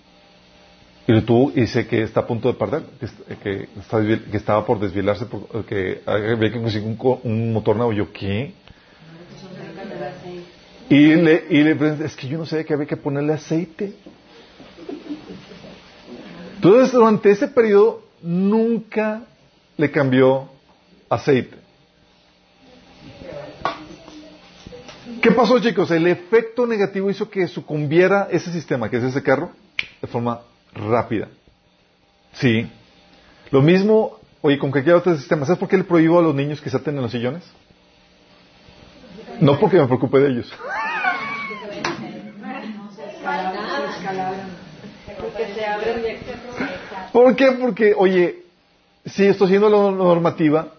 Y 1.06 1.12
y 1.12 1.52
dice 1.62 1.86
que 1.86 2.02
está 2.02 2.22
a 2.22 2.28
punto 2.28 2.48
de 2.48 2.54
perder, 2.54 2.84
que, 3.44 3.68
que, 4.32 4.38
estaba 4.38 4.66
por 4.66 4.80
desvielarse, 4.80 5.26
porque 5.26 6.02
había 6.06 6.50
que 6.50 6.62
conseguir 6.62 6.88
un, 6.88 7.20
un, 7.24 7.52
motor 7.52 7.76
nuevo. 7.76 8.10
¿qué? 8.14 8.54
Y 10.90 11.16
le, 11.16 11.46
y 11.50 11.62
le 11.64 12.06
es 12.06 12.16
que 12.16 12.28
yo 12.28 12.38
no 12.38 12.46
sabía 12.46 12.64
que 12.64 12.74
había 12.74 12.86
que 12.86 12.96
ponerle 12.96 13.34
aceite. 13.34 13.94
Entonces, 16.56 16.94
durante 16.94 17.32
ese 17.32 17.50
periodo, 17.50 18.04
nunca 18.22 19.24
le 19.76 19.92
cambió 19.92 20.50
aceite. 21.10 21.58
¿Qué 25.22 25.32
pasó, 25.32 25.60
chicos? 25.60 25.92
El 25.92 26.08
efecto 26.08 26.66
negativo 26.66 27.10
hizo 27.10 27.30
que 27.30 27.46
sucumbiera 27.48 28.30
ese 28.32 28.54
sistema, 28.54 28.90
que 28.90 28.98
es 28.98 29.04
ese 29.04 29.22
carro, 29.22 29.52
de 30.02 30.08
forma 30.08 30.42
rápida. 30.76 31.28
Sí. 32.34 32.70
Lo 33.52 33.62
mismo, 33.62 34.20
oye, 34.42 34.58
con 34.58 34.72
cualquier 34.72 34.96
otro 34.96 35.16
sistema. 35.16 35.46
¿Sabes 35.46 35.60
por 35.60 35.70
qué 35.70 35.78
le 35.78 35.84
prohíbo 35.84 36.20
a 36.20 36.22
los 36.22 36.36
niños 36.36 36.62
que 36.62 36.70
salten 36.70 36.96
en 36.96 37.02
los 37.02 37.12
sillones? 37.12 37.44
No 39.40 39.60
porque 39.60 39.78
me 39.78 39.86
preocupe 39.88 40.20
de 40.20 40.30
ellos. 40.30 40.54
¿Por 47.12 47.36
qué? 47.36 47.52
Porque, 47.52 47.94
oye, 47.96 48.44
si 49.06 49.26
estoy 49.28 49.48
haciendo 49.48 49.70
la 49.70 49.92
normativa, 49.92 50.74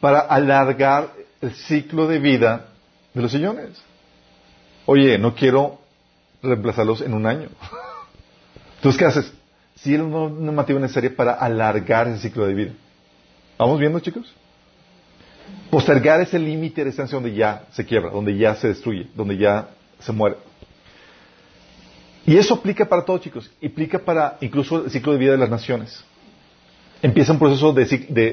para 0.00 0.20
alargar 0.20 1.10
el 1.40 1.54
ciclo 1.54 2.08
de 2.08 2.18
vida 2.18 2.66
de 3.14 3.22
los 3.22 3.30
sillones. 3.30 3.70
Oye, 4.86 5.18
no 5.18 5.34
quiero 5.34 5.78
reemplazarlos 6.42 7.02
en 7.02 7.14
un 7.14 7.26
año. 7.26 7.48
Entonces, 8.80 8.98
¿qué 8.98 9.04
haces? 9.04 9.32
Si 9.76 9.94
es 9.94 10.00
una 10.00 10.30
normativa 10.30 10.80
necesaria 10.80 11.14
para 11.14 11.32
alargar 11.32 12.08
ese 12.08 12.28
ciclo 12.28 12.46
de 12.46 12.54
vida. 12.54 12.72
¿Vamos 13.58 13.78
viendo, 13.78 14.00
chicos? 14.00 14.32
Postergar 15.68 16.18
ese 16.22 16.38
límite 16.38 16.80
de 16.80 16.86
distancia 16.86 17.14
donde 17.14 17.34
ya 17.34 17.64
se 17.72 17.84
quiebra, 17.84 18.08
donde 18.10 18.34
ya 18.38 18.54
se 18.54 18.68
destruye, 18.68 19.06
donde 19.14 19.36
ya 19.36 19.68
se 19.98 20.12
muere. 20.12 20.36
Y 22.24 22.38
eso 22.38 22.54
aplica 22.54 22.86
para 22.86 23.04
todo, 23.04 23.18
chicos. 23.18 23.50
Aplica 23.62 23.98
para 23.98 24.38
incluso 24.40 24.86
el 24.86 24.90
ciclo 24.90 25.12
de 25.12 25.18
vida 25.18 25.32
de 25.32 25.38
las 25.38 25.50
naciones. 25.50 26.02
Empieza 27.02 27.32
un 27.32 27.38
proceso 27.38 27.74
de, 27.74 27.82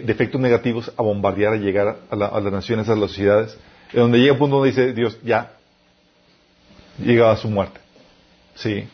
efectos 0.07 0.39
negativos 0.39 0.93
a 0.95 1.01
bombardear, 1.01 1.53
a 1.53 1.57
llegar 1.57 1.97
a, 2.09 2.15
a, 2.25 2.39
las 2.39 2.53
naciones, 2.53 2.87
a 2.87 2.95
las 2.95 3.11
sociedades, 3.11 3.57
en 3.91 3.99
donde 3.99 4.19
llega 4.19 4.31
un 4.31 4.39
punto 4.39 4.55
donde 4.55 4.69
dice 4.69 4.93
Dios, 4.93 5.19
ya, 5.23 5.51
llega 7.03 7.31
a 7.31 7.35
su 7.35 7.49
muerte. 7.49 7.81
Sí. 8.55 8.87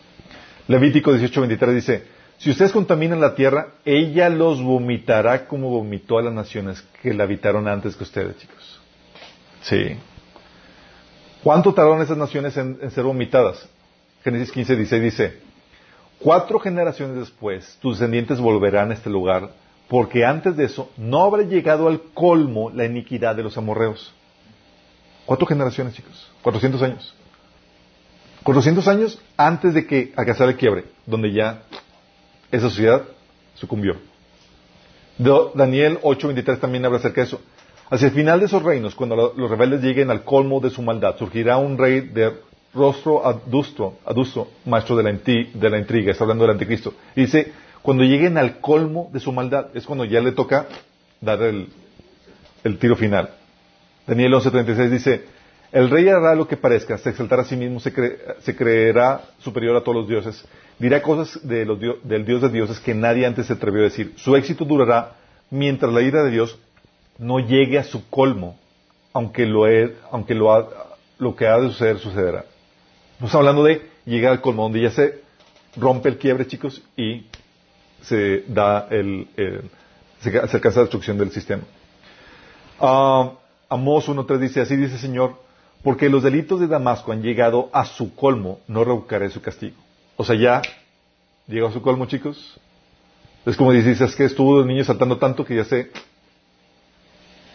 Levítico 0.67 1.13
18:23 1.13 1.73
dice, 1.73 2.03
si 2.37 2.51
ustedes 2.51 2.71
contaminan 2.71 3.21
la 3.21 3.35
tierra, 3.35 3.67
ella 3.85 4.29
los 4.29 4.61
vomitará 4.61 5.47
como 5.47 5.69
vomitó 5.69 6.17
a 6.17 6.21
las 6.23 6.33
naciones 6.33 6.83
que 7.01 7.13
la 7.13 7.23
habitaron 7.23 7.67
antes 7.67 7.95
que 7.95 8.03
ustedes, 8.03 8.37
chicos. 8.37 8.81
Sí. 9.61 9.95
¿Cuánto 11.43 11.73
tardaron 11.73 12.01
esas 12.01 12.17
naciones 12.17 12.55
en, 12.57 12.91
ser 12.91 13.03
vomitadas? 13.03 13.67
Génesis 14.23 14.51
15, 14.51 14.75
16 14.77 15.03
dice, 15.03 15.39
cuatro 16.19 16.59
generaciones 16.59 17.17
después, 17.17 17.77
tus 17.81 17.99
descendientes 17.99 18.39
volverán 18.39 18.91
a 18.91 18.93
este 18.93 19.09
lugar, 19.09 19.49
porque 19.89 20.25
antes 20.25 20.55
de 20.55 20.65
eso 20.65 20.89
no 20.95 21.23
habrá 21.25 21.43
llegado 21.43 21.87
al 21.89 22.01
colmo 22.13 22.69
la 22.69 22.85
iniquidad 22.85 23.35
de 23.35 23.43
los 23.43 23.57
amorreos. 23.57 24.13
Cuatro 25.25 25.45
generaciones, 25.45 25.93
chicos. 25.93 26.29
Cuatrocientos 26.41 26.81
años. 26.81 27.13
400 28.43 28.87
años 28.87 29.19
antes 29.37 29.73
de 29.73 29.85
que 29.85 30.13
alcanzara 30.15 30.51
el 30.51 30.57
quiebre, 30.57 30.85
donde 31.05 31.31
ya 31.31 31.63
esa 32.51 32.69
sociedad 32.69 33.03
sucumbió. 33.55 33.95
Daniel 35.17 35.99
8:23 36.01 36.59
también 36.59 36.85
habla 36.85 36.97
acerca 36.97 37.21
de 37.21 37.27
eso. 37.27 37.41
Hacia 37.89 38.07
el 38.07 38.13
final 38.13 38.39
de 38.39 38.47
esos 38.47 38.63
reinos, 38.63 38.95
cuando 38.95 39.33
los 39.35 39.49
rebeldes 39.49 39.81
lleguen 39.81 40.09
al 40.09 40.23
colmo 40.23 40.59
de 40.59 40.69
su 40.69 40.81
maldad, 40.81 41.15
surgirá 41.17 41.57
un 41.57 41.77
rey 41.77 42.01
de 42.01 42.33
rostro 42.73 43.25
adusto, 43.25 43.99
adusto 44.05 44.49
maestro 44.65 44.95
de 44.95 45.03
la, 45.03 45.11
de 45.11 45.69
la 45.69 45.77
intriga, 45.77 46.11
está 46.11 46.23
hablando 46.23 46.43
del 46.45 46.53
anticristo. 46.53 46.93
Y 47.15 47.21
dice, 47.21 47.51
cuando 47.83 48.03
lleguen 48.03 48.37
al 48.37 48.59
colmo 48.59 49.09
de 49.13 49.19
su 49.19 49.31
maldad, 49.31 49.67
es 49.75 49.85
cuando 49.85 50.05
ya 50.05 50.21
le 50.21 50.31
toca 50.31 50.67
dar 51.21 51.41
el, 51.43 51.67
el 52.63 52.77
tiro 52.79 52.95
final. 52.95 53.29
Daniel 54.07 54.33
11:36 54.33 54.89
dice, 54.89 55.25
el 55.73 55.89
rey 55.89 56.07
hará 56.07 56.35
lo 56.35 56.47
que 56.47 56.55
parezca, 56.55 56.99
se 56.99 57.09
exaltará 57.09 57.41
a 57.41 57.45
sí 57.45 57.55
mismo, 57.55 57.79
se, 57.79 57.91
creerá 58.55 59.21
superior 59.39 59.75
a 59.75 59.81
todos 59.81 59.95
los 59.95 60.07
dioses, 60.07 60.45
dirá 60.77 61.01
cosas 61.01 61.39
del 61.45 61.79
Dios 62.25 62.41
de 62.41 62.49
dioses 62.49 62.79
que 62.79 62.93
nadie 62.93 63.25
antes 63.25 63.47
se 63.47 63.53
atrevió 63.53 63.81
a 63.81 63.85
decir. 63.85 64.13
Su 64.17 64.35
éxito 64.35 64.65
durará 64.65 65.15
mientras 65.49 65.91
la 65.91 66.01
ira 66.01 66.23
de 66.23 66.29
Dios 66.29 66.59
no 67.17 67.39
llegue 67.39 67.79
a 67.79 67.83
su 67.83 68.07
colmo, 68.07 68.55
aunque 69.13 69.47
lo, 69.47 69.65
aunque 70.11 70.35
lo, 70.35 71.35
que 71.35 71.47
ha 71.47 71.57
de 71.57 71.69
suceder 71.69 71.97
sucederá. 71.97 72.45
Estamos 73.13 73.33
hablando 73.33 73.63
de 73.63 73.81
llegar 74.05 74.33
al 74.33 74.41
colmo, 74.41 74.63
donde 74.63 74.81
ya 74.81 74.91
se 74.91 75.21
rompe 75.75 76.07
el 76.07 76.19
quiebre, 76.19 76.45
chicos, 76.45 76.83
y 76.95 77.25
se 78.03 78.43
da 78.47 78.87
el, 78.91 79.27
se, 80.19 80.37
alcanza 80.37 80.81
la 80.81 80.83
destrucción 80.83 81.17
del 81.17 81.31
sistema. 81.31 81.63
Uh, 82.79 83.31
Amos 83.69 84.07
1.3 84.07 84.37
dice, 84.37 84.61
así 84.61 84.75
dice 84.75 84.93
el 84.93 84.99
Señor, 84.99 85.41
porque 85.83 86.09
los 86.09 86.23
delitos 86.23 86.59
de 86.59 86.67
Damasco 86.67 87.11
han 87.11 87.21
llegado 87.21 87.69
a 87.73 87.85
su 87.85 88.15
colmo, 88.15 88.61
no 88.67 88.83
revocaré 88.83 89.29
su 89.29 89.41
castigo. 89.41 89.75
O 90.15 90.23
sea, 90.23 90.35
ya 90.35 90.61
llegó 91.47 91.67
a 91.67 91.71
su 91.71 91.81
colmo, 91.81 92.05
chicos. 92.05 92.59
Es 93.45 93.57
como 93.57 93.73
dices, 93.73 93.99
es 93.99 94.15
que 94.15 94.25
estuvo 94.25 94.61
el 94.61 94.67
niño 94.67 94.85
saltando 94.85 95.17
tanto 95.17 95.43
que 95.43 95.55
ya 95.55 95.65
se 95.65 95.91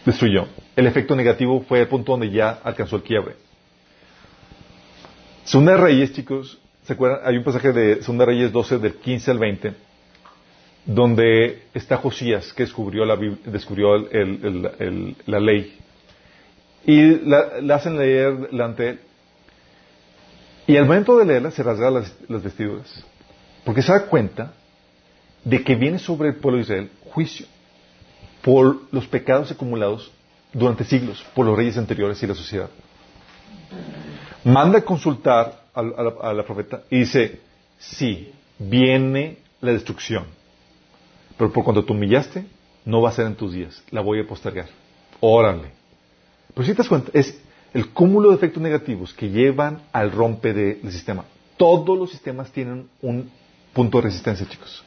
destruyó. 0.05 0.47
El 0.75 0.85
efecto 0.85 1.15
negativo 1.15 1.61
fue 1.67 1.81
el 1.81 1.87
punto 1.87 2.11
donde 2.11 2.29
ya 2.29 2.59
alcanzó 2.63 2.97
el 2.97 3.03
quiebre. 3.03 3.35
Segunda 5.43 5.77
Reyes, 5.77 6.13
chicos, 6.13 6.59
¿se 6.83 6.93
acuerdan? 6.93 7.21
Hay 7.23 7.35
un 7.35 7.43
pasaje 7.43 7.73
de 7.73 8.03
Segunda 8.03 8.25
Reyes 8.25 8.51
12 8.51 8.77
del 8.77 8.93
15 8.95 9.31
al 9.31 9.39
20 9.39 9.89
donde 10.85 11.63
está 11.73 11.97
Josías 11.97 12.53
que 12.53 12.63
descubrió 12.63 13.05
la, 13.05 13.15
descubrió 13.45 13.97
la 13.97 15.39
ley 15.39 15.77
y 16.89 17.19
la, 17.23 17.75
hacen 17.75 17.99
leer 17.99 18.49
delante 18.49 18.89
él. 18.89 18.99
Y 20.65 20.75
al 20.75 20.85
momento 20.85 21.17
de 21.17 21.25
leerla 21.25 21.51
se 21.51 21.61
rasga 21.61 21.91
las, 21.91 22.11
vestiduras. 22.27 23.05
Porque 23.63 23.83
se 23.83 23.91
da 23.91 24.07
cuenta 24.07 24.53
de 25.43 25.63
que 25.63 25.75
viene 25.75 25.99
sobre 25.99 26.29
el 26.29 26.35
pueblo 26.37 26.57
de 26.57 26.63
Israel 26.63 26.91
juicio 27.11 27.45
por 28.41 28.81
los 28.91 29.05
pecados 29.05 29.51
acumulados 29.51 30.11
durante 30.51 30.83
siglos 30.83 31.23
por 31.35 31.45
los 31.45 31.55
reyes 31.55 31.77
anteriores 31.77 32.21
y 32.23 32.27
la 32.27 32.33
sociedad. 32.33 32.69
Manda 34.43 34.79
a 34.79 34.81
consultar 34.81 35.61
a, 35.73 35.83
la, 35.83 36.13
a 36.21 36.33
la 36.33 36.43
profeta 36.43 36.81
y 36.89 37.01
dice, 37.01 37.39
sí, 37.77 38.31
viene 38.57 39.37
la 39.61 39.73
destrucción. 39.73 40.25
Pero 41.37 41.53
por 41.53 41.63
cuando 41.63 41.85
tú 41.85 41.93
humillaste, 41.93 42.45
no 42.83 43.01
va 43.01 43.09
a 43.09 43.13
ser 43.13 43.27
en 43.27 43.35
tus 43.35 43.53
días, 43.53 43.83
la 43.91 44.01
voy 44.01 44.21
a 44.21 44.27
postergar. 44.27 44.69
Órale. 45.19 45.78
Pero 46.53 46.65
si 46.65 46.71
te 46.71 46.77
das 46.77 46.89
cuenta, 46.89 47.11
es 47.13 47.39
el 47.73 47.89
cúmulo 47.89 48.29
de 48.29 48.35
efectos 48.35 48.61
negativos 48.61 49.13
que 49.13 49.29
llevan 49.29 49.83
al 49.91 50.11
rompe 50.11 50.53
del 50.53 50.91
sistema. 50.91 51.25
Todos 51.57 51.97
los 51.97 52.09
sistemas 52.09 52.51
tienen 52.51 52.89
un 53.01 53.29
punto 53.73 53.97
de 53.97 54.05
resistencia, 54.05 54.47
chicos. 54.47 54.83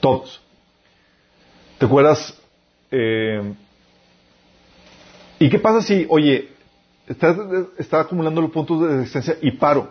Todos. 0.00 0.40
¿Te 1.78 1.86
acuerdas? 1.86 2.36
Eh, 2.90 3.54
¿Y 5.38 5.48
qué 5.48 5.58
pasa 5.58 5.80
si, 5.80 6.06
oye, 6.08 6.50
está, 7.06 8.00
acumulando 8.00 8.40
los 8.40 8.50
puntos 8.50 8.82
de 8.82 8.96
resistencia 8.98 9.38
y 9.40 9.52
paro 9.52 9.90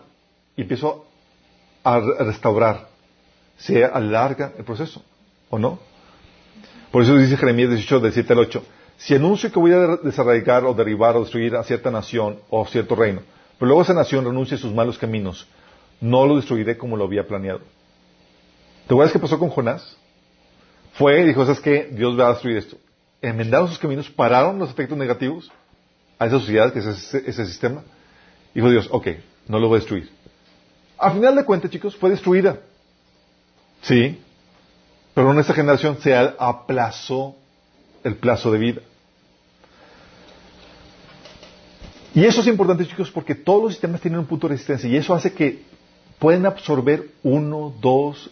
y 0.55 0.62
empiezo 0.62 1.05
a 1.84 1.99
restaurar? 1.99 2.89
¿Se 3.57 3.84
alarga 3.84 4.53
el 4.57 4.64
proceso 4.64 5.03
o 5.49 5.57
no? 5.57 5.80
Por 6.91 7.03
eso 7.03 7.18
dice 7.18 7.38
Jeremías 7.38 7.70
18, 7.70 7.99
del 7.99 8.14
7 8.14 8.34
al 8.34 8.39
8. 8.39 8.64
Si 8.99 9.15
anuncio 9.15 9.51
que 9.51 9.59
voy 9.59 9.71
a 9.71 9.95
desarraigar 9.97 10.65
o 10.65 10.73
derribar 10.73 11.15
o 11.15 11.21
destruir 11.21 11.55
a 11.55 11.63
cierta 11.63 11.89
nación 11.89 12.39
o 12.49 12.65
cierto 12.65 12.95
reino, 12.95 13.21
pero 13.57 13.67
luego 13.67 13.81
esa 13.81 13.93
nación 13.93 14.26
renuncia 14.26 14.57
a 14.57 14.59
sus 14.59 14.73
malos 14.73 14.97
caminos, 14.97 15.47
no 16.01 16.26
lo 16.26 16.35
destruiré 16.35 16.77
como 16.77 16.97
lo 16.97 17.05
había 17.05 17.26
planeado. 17.26 17.61
¿Te 18.88 18.93
acuerdas 18.93 19.13
qué 19.13 19.19
pasó 19.19 19.39
con 19.39 19.49
Jonás? 19.49 19.97
Fue 20.93 21.21
y 21.21 21.27
dijo, 21.27 21.45
¿sabes 21.45 21.61
qué? 21.61 21.89
Dios 21.91 22.19
va 22.19 22.27
a 22.27 22.31
destruir 22.34 22.57
esto. 22.57 22.76
Enmendaron 23.21 23.69
sus 23.69 23.80
caminos, 23.80 24.09
pararon 24.09 24.59
los 24.59 24.69
efectos 24.69 24.97
negativos 24.97 25.49
a 26.17 26.26
esa 26.26 26.38
sociedad, 26.39 26.73
que 26.73 26.80
es 26.80 27.13
ese, 27.13 27.45
sistema. 27.45 27.84
Dijo 28.53 28.69
Dios, 28.69 28.89
ok, 28.91 29.07
no 29.47 29.59
lo 29.59 29.69
voy 29.69 29.77
a 29.77 29.80
destruir. 29.80 30.09
A 30.97 31.11
final 31.11 31.35
de 31.38 31.45
cuentas, 31.45 31.71
chicos, 31.71 31.95
fue 31.95 32.09
destruida. 32.09 32.59
Sí. 33.81 34.21
Pero 35.13 35.31
en 35.31 35.39
esta 35.39 35.53
generación 35.53 35.97
se 36.01 36.13
aplazó 36.15 37.35
el 38.03 38.15
plazo 38.15 38.51
de 38.51 38.59
vida. 38.59 38.81
Y 42.19 42.25
eso 42.25 42.41
es 42.41 42.47
importante, 42.47 42.85
chicos, 42.85 43.09
porque 43.09 43.33
todos 43.33 43.63
los 43.63 43.71
sistemas 43.71 44.01
tienen 44.01 44.19
un 44.19 44.25
punto 44.25 44.45
de 44.45 44.55
resistencia 44.55 44.89
y 44.89 44.97
eso 44.97 45.15
hace 45.15 45.31
que 45.31 45.63
pueden 46.19 46.45
absorber 46.45 47.11
uno, 47.23 47.73
dos, 47.79 48.29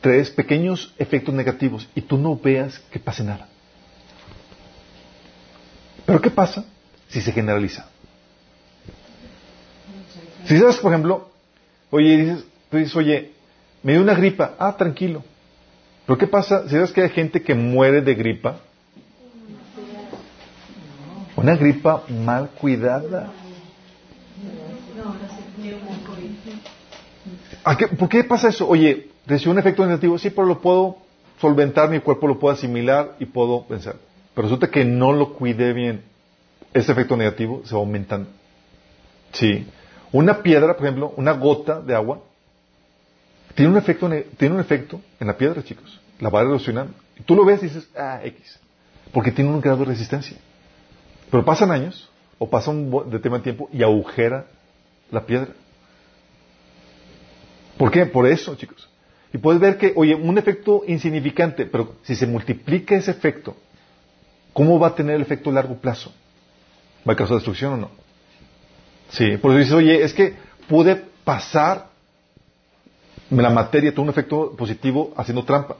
tres 0.00 0.28
pequeños 0.28 0.92
efectos 0.98 1.32
negativos 1.32 1.88
y 1.94 2.00
tú 2.00 2.18
no 2.18 2.34
veas 2.34 2.80
que 2.90 2.98
pase 2.98 3.22
nada. 3.22 3.46
Pero 6.04 6.20
¿qué 6.20 6.30
pasa 6.30 6.64
si 7.06 7.20
se 7.20 7.30
generaliza? 7.30 7.88
Si 10.46 10.58
sabes, 10.58 10.78
por 10.78 10.90
ejemplo, 10.92 11.30
oye, 11.90 12.16
dices, 12.16 12.44
tú 12.72 12.76
dices, 12.76 12.96
oye, 12.96 13.30
me 13.84 13.92
dio 13.92 14.02
una 14.02 14.14
gripa, 14.14 14.56
ah, 14.58 14.76
tranquilo. 14.76 15.22
Pero 16.06 16.18
¿qué 16.18 16.26
pasa 16.26 16.64
si 16.64 16.70
sabes 16.70 16.90
que 16.90 17.02
hay 17.02 17.10
gente 17.10 17.40
que 17.40 17.54
muere 17.54 18.00
de 18.00 18.16
gripa 18.16 18.62
una 21.40 21.56
gripa 21.56 22.02
mal 22.08 22.50
cuidada. 22.50 23.30
¿Por 27.98 28.08
qué 28.08 28.24
pasa 28.24 28.48
eso? 28.48 28.68
Oye, 28.68 29.08
recibe 29.26 29.52
un 29.52 29.58
efecto 29.58 29.84
negativo, 29.84 30.18
sí, 30.18 30.30
pero 30.30 30.46
lo 30.46 30.60
puedo 30.60 30.98
solventar, 31.40 31.88
mi 31.88 32.00
cuerpo 32.00 32.26
lo 32.26 32.38
puedo 32.38 32.54
asimilar 32.54 33.16
y 33.18 33.24
puedo 33.24 33.64
pensar. 33.66 33.96
Pero 34.34 34.46
resulta 34.46 34.70
que 34.70 34.84
no 34.84 35.12
lo 35.12 35.34
cuide 35.34 35.72
bien. 35.72 36.02
Ese 36.72 36.92
efecto 36.92 37.16
negativo 37.16 37.62
se 37.64 37.74
va 37.74 37.80
aumentando. 37.80 38.28
Sí. 39.32 39.66
Una 40.12 40.42
piedra, 40.42 40.76
por 40.76 40.86
ejemplo, 40.86 41.14
una 41.16 41.32
gota 41.32 41.80
de 41.80 41.94
agua, 41.94 42.20
tiene 43.54 43.72
un 43.72 43.78
efecto, 43.78 44.08
tiene 44.36 44.54
un 44.54 44.60
efecto 44.60 45.00
en 45.18 45.26
la 45.26 45.36
piedra, 45.36 45.62
chicos. 45.62 46.00
La 46.20 46.28
va 46.28 46.42
erosionando. 46.42 46.92
tú 47.24 47.34
lo 47.34 47.44
ves 47.44 47.62
y 47.62 47.66
dices, 47.66 47.88
ah, 47.96 48.20
X. 48.22 48.58
Porque 49.12 49.32
tiene 49.32 49.50
un 49.50 49.60
grado 49.60 49.78
de 49.78 49.86
resistencia. 49.86 50.36
Pero 51.30 51.44
pasan 51.44 51.70
años, 51.70 52.08
o 52.38 52.48
pasa 52.48 52.70
un 52.70 52.90
determinado 53.10 53.42
tiempo 53.42 53.68
y 53.72 53.82
agujera 53.82 54.46
la 55.10 55.24
piedra. 55.26 55.52
¿Por 57.76 57.90
qué? 57.90 58.06
Por 58.06 58.26
eso, 58.26 58.54
chicos. 58.56 58.88
Y 59.32 59.38
puedes 59.38 59.60
ver 59.60 59.78
que, 59.78 59.92
oye, 59.94 60.14
un 60.14 60.36
efecto 60.38 60.82
insignificante, 60.86 61.66
pero 61.66 61.96
si 62.02 62.16
se 62.16 62.26
multiplica 62.26 62.96
ese 62.96 63.10
efecto, 63.10 63.56
¿cómo 64.52 64.78
va 64.78 64.88
a 64.88 64.94
tener 64.94 65.16
el 65.16 65.22
efecto 65.22 65.50
a 65.50 65.52
largo 65.52 65.76
plazo? 65.76 66.12
¿Va 67.08 67.12
a 67.12 67.16
causar 67.16 67.36
destrucción 67.36 67.74
o 67.74 67.76
no? 67.76 67.90
Sí, 69.10 69.36
por 69.36 69.52
eso 69.52 69.58
dices, 69.58 69.74
oye, 69.74 70.02
es 70.02 70.14
que 70.14 70.34
pude 70.68 70.96
pasar 71.24 71.88
la 73.30 73.50
materia, 73.50 73.94
tuvo 73.94 74.04
un 74.04 74.10
efecto 74.10 74.54
positivo 74.56 75.12
haciendo 75.16 75.44
trampa. 75.44 75.76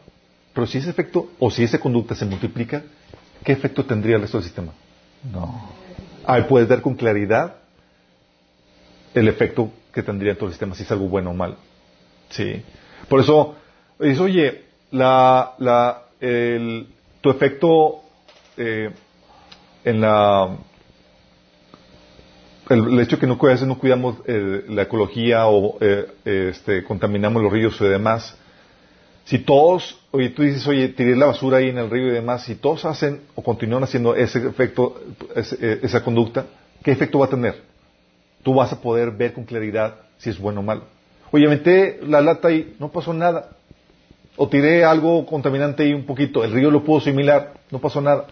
Pero 0.53 0.67
si 0.67 0.79
ese 0.79 0.91
efecto 0.91 1.31
o 1.39 1.51
si 1.51 1.65
esa 1.65 1.79
conducta 1.79 2.15
se 2.15 2.25
multiplica, 2.25 2.83
¿qué 3.45 3.53
efecto 3.53 3.85
tendría 3.85 4.17
el 4.17 4.23
resto 4.23 4.39
del 4.39 4.45
sistema? 4.45 4.73
No. 5.25 5.71
Ahí 6.25 6.43
puedes 6.43 6.69
ver 6.69 6.83
con 6.83 6.95
claridad 6.95 7.57
el 9.15 9.29
efecto 9.29 9.71
que 9.93 10.03
tendría 10.03 10.33
en 10.33 10.37
todo 10.37 10.47
el 10.47 10.53
sistema, 10.53 10.75
si 10.75 10.83
es 10.83 10.91
algo 10.91 11.09
bueno 11.09 11.31
o 11.31 11.35
malo. 11.35 11.57
Sí. 12.31 12.63
Por 13.09 13.21
eso, 13.21 13.57
dices, 13.99 14.21
oye, 14.21 14.65
la, 14.93 15.55
la, 15.59 16.03
el, 16.21 16.87
tu 17.21 17.31
efecto 17.31 18.03
eh, 18.57 18.91
en 19.85 20.01
la 20.01 20.57
el, 22.71 22.87
el 22.87 23.01
hecho 23.01 23.19
que 23.19 23.27
no, 23.27 23.37
a 23.41 23.47
veces 23.47 23.67
no 23.67 23.79
cuidamos 23.79 24.19
eh, 24.27 24.65
la 24.69 24.83
ecología 24.83 25.49
o 25.49 25.77
eh, 25.81 26.07
este, 26.25 26.85
contaminamos 26.85 27.43
los 27.43 27.53
ríos 27.53 27.81
y 27.81 27.85
demás, 27.85 28.37
si 29.25 29.39
todos, 29.39 29.99
oye, 30.11 30.31
tú 30.31 30.43
dices, 30.43 30.67
oye, 30.67 30.89
tiré 30.89 31.15
la 31.15 31.27
basura 31.27 31.59
ahí 31.59 31.69
en 31.69 31.79
el 31.79 31.91
río 31.91 32.09
y 32.09 32.11
demás, 32.11 32.45
si 32.45 32.55
todos 32.57 32.85
hacen 32.85 33.21
o 33.35 33.43
continúan 33.43 33.85
haciendo 33.85 34.15
ese 34.17 34.45
efecto, 34.47 35.01
ese- 35.37 35.57
eh, 35.61 35.81
esa 35.83 36.03
conducta, 36.03 36.47
¿qué 36.83 36.91
efecto 36.91 37.19
va 37.19 37.27
a 37.27 37.31
tener? 37.31 37.63
Tú 38.43 38.55
vas 38.55 38.73
a 38.73 38.81
poder 38.81 39.11
ver 39.13 39.33
con 39.33 39.45
claridad 39.45 39.97
si 40.19 40.31
es 40.31 40.39
bueno 40.39 40.61
o 40.61 40.63
malo. 40.63 40.83
Oye, 41.31 41.47
metí 41.47 42.05
la 42.07 42.21
lata 42.21 42.49
ahí, 42.49 42.75
no 42.81 42.91
pasó 42.91 43.13
nada. 43.13 43.51
O 44.37 44.49
tiré 44.49 44.85
algo 44.85 45.27
contaminante 45.27 45.83
ahí 45.83 45.93
un 45.93 46.05
poquito, 46.07 46.43
el 46.43 46.53
río 46.53 46.71
lo 46.71 46.83
pudo 46.83 46.99
asimilar, 46.99 47.53
no 47.71 47.79
pasó 47.79 48.01
nada. 48.01 48.27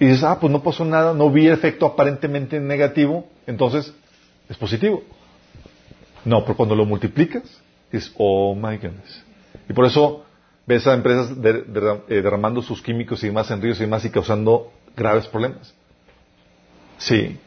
Y 0.00 0.06
dices, 0.06 0.24
ah, 0.24 0.38
pues 0.40 0.50
no 0.50 0.62
pasó 0.62 0.84
nada, 0.84 1.12
no 1.12 1.30
vi 1.30 1.46
efecto 1.48 1.84
aparentemente 1.86 2.58
negativo, 2.58 3.26
entonces 3.46 3.92
es 4.48 4.56
positivo. 4.56 5.02
No, 6.24 6.42
pero 6.42 6.56
cuando 6.56 6.74
lo 6.74 6.86
multiplicas, 6.86 7.42
es 7.92 8.12
oh 8.16 8.54
my 8.54 8.76
goodness. 8.76 9.24
Y 9.68 9.72
por 9.72 9.86
eso 9.86 10.24
ves 10.66 10.86
a 10.86 10.94
empresas 10.94 11.30
eh, 11.32 12.22
derramando 12.22 12.62
sus 12.62 12.82
químicos 12.82 13.22
y 13.22 13.26
demás 13.26 13.50
en 13.50 13.60
ríos 13.60 13.78
y 13.78 13.82
demás 13.82 14.04
y 14.04 14.10
causando 14.10 14.72
graves 14.96 15.26
problemas. 15.26 15.74
Sí. 16.98 17.38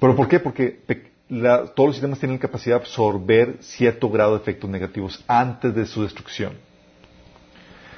¿Pero 0.00 0.16
por 0.16 0.28
qué? 0.28 0.40
Porque 0.40 0.80
todos 1.28 1.86
los 1.88 1.96
sistemas 1.96 2.18
tienen 2.18 2.38
capacidad 2.38 2.76
de 2.76 2.82
absorber 2.82 3.58
cierto 3.60 4.08
grado 4.08 4.32
de 4.32 4.42
efectos 4.42 4.68
negativos 4.70 5.22
antes 5.26 5.74
de 5.74 5.86
su 5.86 6.02
destrucción. 6.02 6.54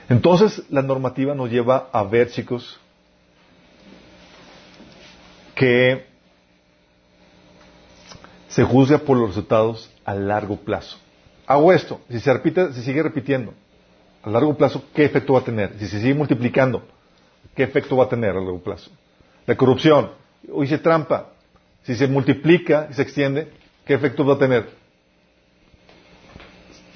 Entonces, 0.08 0.62
la 0.70 0.80
normativa 0.80 1.34
nos 1.34 1.50
lleva 1.50 1.90
a 1.92 2.02
ver, 2.02 2.30
chicos, 2.30 2.80
que 5.54 6.06
se 8.48 8.64
juzga 8.64 8.98
por 8.98 9.18
los 9.18 9.28
resultados 9.30 9.90
a 10.04 10.14
largo 10.14 10.56
plazo. 10.56 10.98
Hago 11.48 11.72
esto, 11.72 12.02
si 12.10 12.20
se 12.20 12.30
repite, 12.30 12.74
si 12.74 12.82
sigue 12.82 13.02
repitiendo, 13.02 13.54
a 14.22 14.28
largo 14.28 14.54
plazo, 14.54 14.84
¿qué 14.94 15.06
efecto 15.06 15.32
va 15.32 15.38
a 15.38 15.44
tener? 15.44 15.72
Si 15.78 15.86
se 15.88 15.98
sigue 15.98 16.12
multiplicando, 16.12 16.86
¿qué 17.56 17.62
efecto 17.62 17.96
va 17.96 18.04
a 18.04 18.08
tener 18.10 18.32
a 18.32 18.34
largo 18.34 18.62
plazo? 18.62 18.90
La 19.46 19.56
corrupción, 19.56 20.10
o 20.52 20.62
hice 20.62 20.76
trampa, 20.76 21.30
si 21.84 21.94
se 21.96 22.06
multiplica 22.06 22.88
y 22.90 22.92
se 22.92 23.00
extiende, 23.00 23.50
¿qué 23.86 23.94
efecto 23.94 24.26
va 24.26 24.34
a 24.34 24.38
tener? 24.38 24.68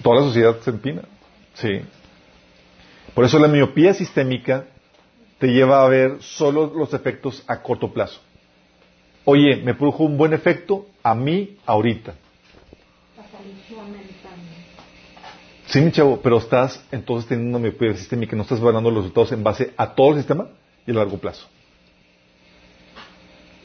Toda 0.02 0.16
la 0.16 0.22
sociedad 0.26 0.60
se 0.60 0.68
empina. 0.68 1.00
Sí. 1.54 1.80
Por 3.14 3.24
eso 3.24 3.38
la 3.38 3.48
miopía 3.48 3.94
sistémica 3.94 4.66
te 5.38 5.46
lleva 5.46 5.82
a 5.82 5.88
ver 5.88 6.18
solo 6.20 6.70
los 6.76 6.92
efectos 6.92 7.42
a 7.46 7.62
corto 7.62 7.90
plazo. 7.90 8.20
Oye, 9.24 9.62
me 9.64 9.72
produjo 9.74 10.04
un 10.04 10.18
buen 10.18 10.34
efecto 10.34 10.84
a 11.02 11.14
mí 11.14 11.56
ahorita. 11.64 12.16
Sí, 15.66 15.80
mi 15.80 15.90
chavo, 15.92 16.20
pero 16.20 16.38
estás 16.38 16.84
entonces 16.92 17.28
teniendo 17.28 17.56
una 17.58 17.62
miopía 17.68 17.94
sistémica, 17.94 18.36
no 18.36 18.42
estás 18.42 18.58
evaluando 18.60 18.90
los 18.90 19.04
resultados 19.04 19.32
en 19.32 19.42
base 19.42 19.72
a 19.76 19.94
todo 19.94 20.10
el 20.10 20.16
sistema 20.18 20.48
y 20.86 20.90
a 20.90 20.94
largo 20.94 21.18
plazo. 21.18 21.46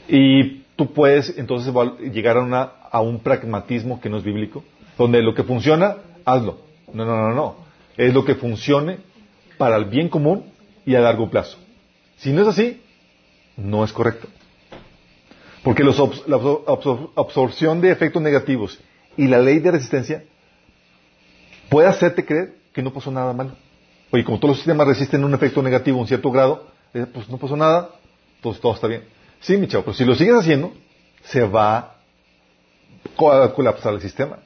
Y 0.08 0.62
tú 0.76 0.94
puedes 0.94 1.38
entonces 1.38 1.74
llegar 2.14 2.38
a, 2.38 2.42
una, 2.42 2.62
a 2.92 3.02
un 3.02 3.20
pragmatismo 3.20 4.00
que 4.00 4.10
no 4.10 4.18
es 4.18 4.24
bíblico, 4.24 4.64
donde 4.98 5.22
lo 5.22 5.34
que 5.34 5.44
funciona, 5.44 5.98
hazlo. 6.24 6.60
No, 6.94 7.04
no, 7.06 7.16
no, 7.18 7.34
no. 7.34 7.56
Es 7.98 8.14
lo 8.14 8.24
que 8.24 8.36
funcione 8.36 9.00
para 9.58 9.76
el 9.76 9.86
bien 9.86 10.08
común 10.08 10.46
y 10.86 10.96
a 10.96 11.02
largo 11.02 11.30
plazo. 11.30 11.58
Si 12.18 12.32
no 12.32 12.44
es 12.44 12.48
así, 12.48 12.82
no 13.58 13.84
es 13.84 13.92
correcto. 13.92 14.28
Porque 15.64 15.84
los 15.84 15.98
la 16.28 16.38
absor- 16.38 16.64
absor- 16.66 17.10
absorción 17.16 17.82
de 17.82 17.92
efectos 17.92 18.22
negativos 18.22 18.80
y 19.18 19.28
la 19.28 19.40
ley 19.40 19.60
de 19.60 19.72
resistencia 19.72 20.24
puede 21.70 21.88
hacerte 21.88 22.26
creer 22.26 22.56
que 22.74 22.82
no 22.82 22.94
pasó 22.94 23.12
nada 23.12 23.34
malo. 23.34 23.52
Oye, 24.12 24.24
como 24.24 24.38
todos 24.38 24.50
los 24.52 24.58
sistemas 24.58 24.88
resisten 24.88 25.24
un 25.24 25.34
efecto 25.34 25.62
negativo 25.62 25.98
a 25.98 26.02
un 26.02 26.08
cierto 26.08 26.32
grado, 26.32 26.68
eh, 26.94 27.06
pues 27.12 27.28
no 27.28 27.38
pasó 27.38 27.58
nada, 27.58 27.90
pues 28.42 28.60
todo 28.60 28.74
está 28.74 28.88
bien. 28.88 29.04
Sí, 29.42 29.58
mi 29.58 29.68
chavo, 29.68 29.84
pero 29.84 29.94
si 29.98 30.06
lo 30.06 30.16
sigues 30.16 30.36
haciendo, 30.36 30.74
se 31.24 31.42
va 31.42 31.78
a 31.78 31.96
co- 33.16 33.54
colapsar 33.54 33.94
el 33.94 34.02
sistema. 34.02 34.38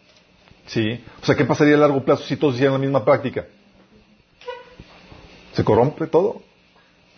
Sí. 0.65 1.03
O 1.21 1.25
sea, 1.25 1.35
¿qué 1.35 1.45
pasaría 1.45 1.75
a 1.75 1.79
largo 1.79 2.03
plazo 2.03 2.23
si 2.23 2.37
todos 2.37 2.55
hicieran 2.55 2.73
la 2.73 2.79
misma 2.79 3.03
práctica? 3.05 3.45
Se 5.53 5.63
corrompe 5.63 6.07
todo. 6.07 6.41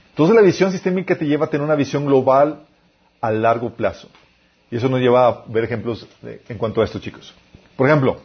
Entonces 0.10 0.36
la 0.36 0.42
visión 0.42 0.72
sistémica 0.72 1.18
te 1.18 1.26
lleva 1.26 1.46
a 1.46 1.50
tener 1.50 1.64
una 1.66 1.76
visión 1.76 2.06
global 2.06 2.66
a 3.22 3.32
largo 3.32 3.72
plazo. 3.74 4.10
Y 4.70 4.78
eso 4.78 4.90
nos 4.90 5.00
lleva 5.00 5.28
a 5.28 5.44
ver 5.48 5.64
ejemplos 5.66 6.08
de- 6.22 6.42
en 6.50 6.58
cuanto 6.58 6.82
a 6.82 6.86
esto, 6.86 7.00
chicos. 7.00 7.34
Por 7.76 7.88
ejemplo, 7.88 8.22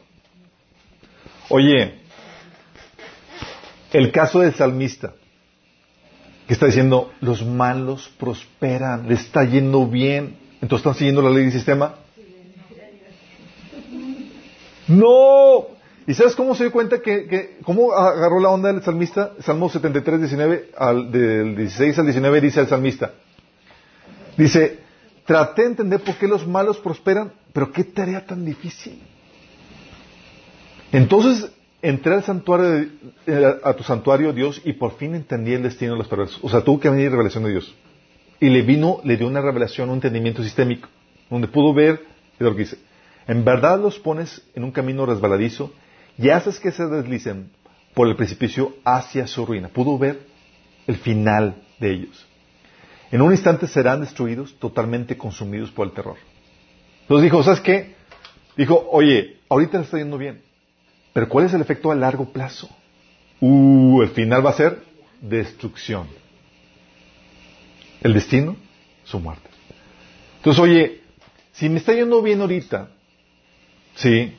oye, 1.49 1.95
el 3.93 4.13
caso 4.13 4.41
del 4.41 4.55
salmista, 4.55 5.15
que 6.47 6.55
está 6.55 6.67
diciendo, 6.67 7.13
los 7.21 7.45
malos 7.45 8.11
prosperan, 8.19 9.09
le 9.09 9.15
está 9.15 9.45
yendo 9.45 9.87
bien, 9.87 10.37
entonces 10.61 10.79
están 10.79 10.95
siguiendo 10.95 11.23
la 11.23 11.31
ley 11.31 11.45
del 11.45 11.53
sistema. 11.53 11.95
No. 14.87 15.67
¿Y 16.07 16.15
sabes 16.15 16.35
cómo 16.35 16.55
se 16.55 16.65
dio 16.65 16.73
cuenta 16.73 17.03
que, 17.03 17.27
que- 17.27 17.59
cómo 17.63 17.93
agarró 17.93 18.41
la 18.41 18.49
onda 18.49 18.73
del 18.73 18.83
salmista? 18.83 19.33
Salmo 19.41 19.69
73, 19.69 20.21
19, 20.21 20.71
al, 20.79 21.13
del 21.13 21.55
16 21.57 21.99
al 21.99 22.07
19 22.07 22.41
dice 22.41 22.61
el 22.61 22.69
salmista. 22.69 23.13
Dice, 24.39 24.79
traté 25.27 25.63
de 25.63 25.69
entender 25.69 26.01
por 26.01 26.15
qué 26.15 26.27
los 26.27 26.47
malos 26.47 26.79
prosperan, 26.79 27.33
pero 27.53 27.71
qué 27.71 27.85
tarea 27.85 28.25
tan 28.25 28.45
difícil. 28.47 29.03
Entonces 30.93 31.51
entré 31.83 32.15
al 32.15 32.25
santuario, 32.25 32.67
de- 32.71 32.89
eh, 33.27 33.55
a 33.63 33.75
tu 33.75 33.85
santuario, 33.85 34.33
Dios, 34.33 34.61
y 34.65 34.73
por 34.73 34.97
fin 34.97 35.15
entendí 35.15 35.53
el 35.53 35.63
destino 35.63 35.93
de 35.93 35.99
los 35.99 36.09
perversos. 36.09 36.41
O 36.43 36.49
sea, 36.49 36.63
tuvo 36.63 36.81
que 36.81 36.89
venir 36.91 37.11
revelación 37.11 37.45
de 37.45 37.51
Dios. 37.51 37.75
Y 38.41 38.49
le 38.51 38.63
vino, 38.63 39.01
le 39.05 39.17
dio 39.17 39.27
una 39.27 39.41
revelación, 39.41 39.89
un 39.91 39.97
entendimiento 39.97 40.43
sistémico, 40.43 40.89
donde 41.29 41.49
pudo 41.49 41.75
ver, 41.75 42.01
es 42.35 42.41
lo 42.41 42.53
que 42.55 42.63
dice, 42.63 42.79
en 43.27 43.45
verdad 43.45 43.81
los 43.81 43.99
pones 43.99 44.43
en 44.55 44.65
un 44.65 44.71
camino 44.71 45.05
resbaladizo 45.07 45.73
y 46.17 46.31
haces 46.31 46.59
que 46.59 46.71
se 46.73 46.87
deslicen 46.87 47.51
por 47.95 48.09
el 48.09 48.17
precipicio 48.17 48.75
hacia 48.85 49.27
su 49.27 49.45
ruina. 49.45 49.69
Pudo 49.69 49.99
ver 49.99 50.21
el 50.87 50.97
final 50.97 51.57
de 51.81 51.93
ellos. 51.93 52.27
En 53.11 53.23
un 53.23 53.33
instante 53.33 53.67
serán 53.67 54.01
destruidos, 54.01 54.55
totalmente 54.59 55.17
consumidos 55.17 55.71
por 55.71 55.87
el 55.87 55.93
terror. 55.93 56.17
Entonces 57.03 57.25
dijo, 57.25 57.43
¿sabes 57.43 57.61
qué? 57.61 57.95
Dijo, 58.57 58.87
oye, 58.91 59.39
ahorita 59.49 59.79
le 59.79 59.85
está 59.85 59.99
yendo 59.99 60.19
bien, 60.19 60.43
pero 61.19 61.29
¿cuál 61.29 61.47
es 61.47 61.53
el 61.53 61.61
efecto 61.61 61.91
a 61.91 61.97
largo 61.97 62.27
plazo? 62.27 62.69
Uh, 63.41 64.03
el 64.03 64.11
final 64.11 64.47
va 64.47 64.51
a 64.51 64.53
ser 64.53 64.85
destrucción. 65.21 66.07
El 68.01 68.15
destino, 68.15 68.55
su 69.03 69.19
muerte. 69.19 69.51
Entonces, 70.37 70.63
oye, 70.63 71.01
si 71.51 71.69
me 71.69 71.79
está 71.79 71.93
yendo 71.93 72.23
bien 72.23 72.41
ahorita, 72.41 72.91
sí, 73.97 74.33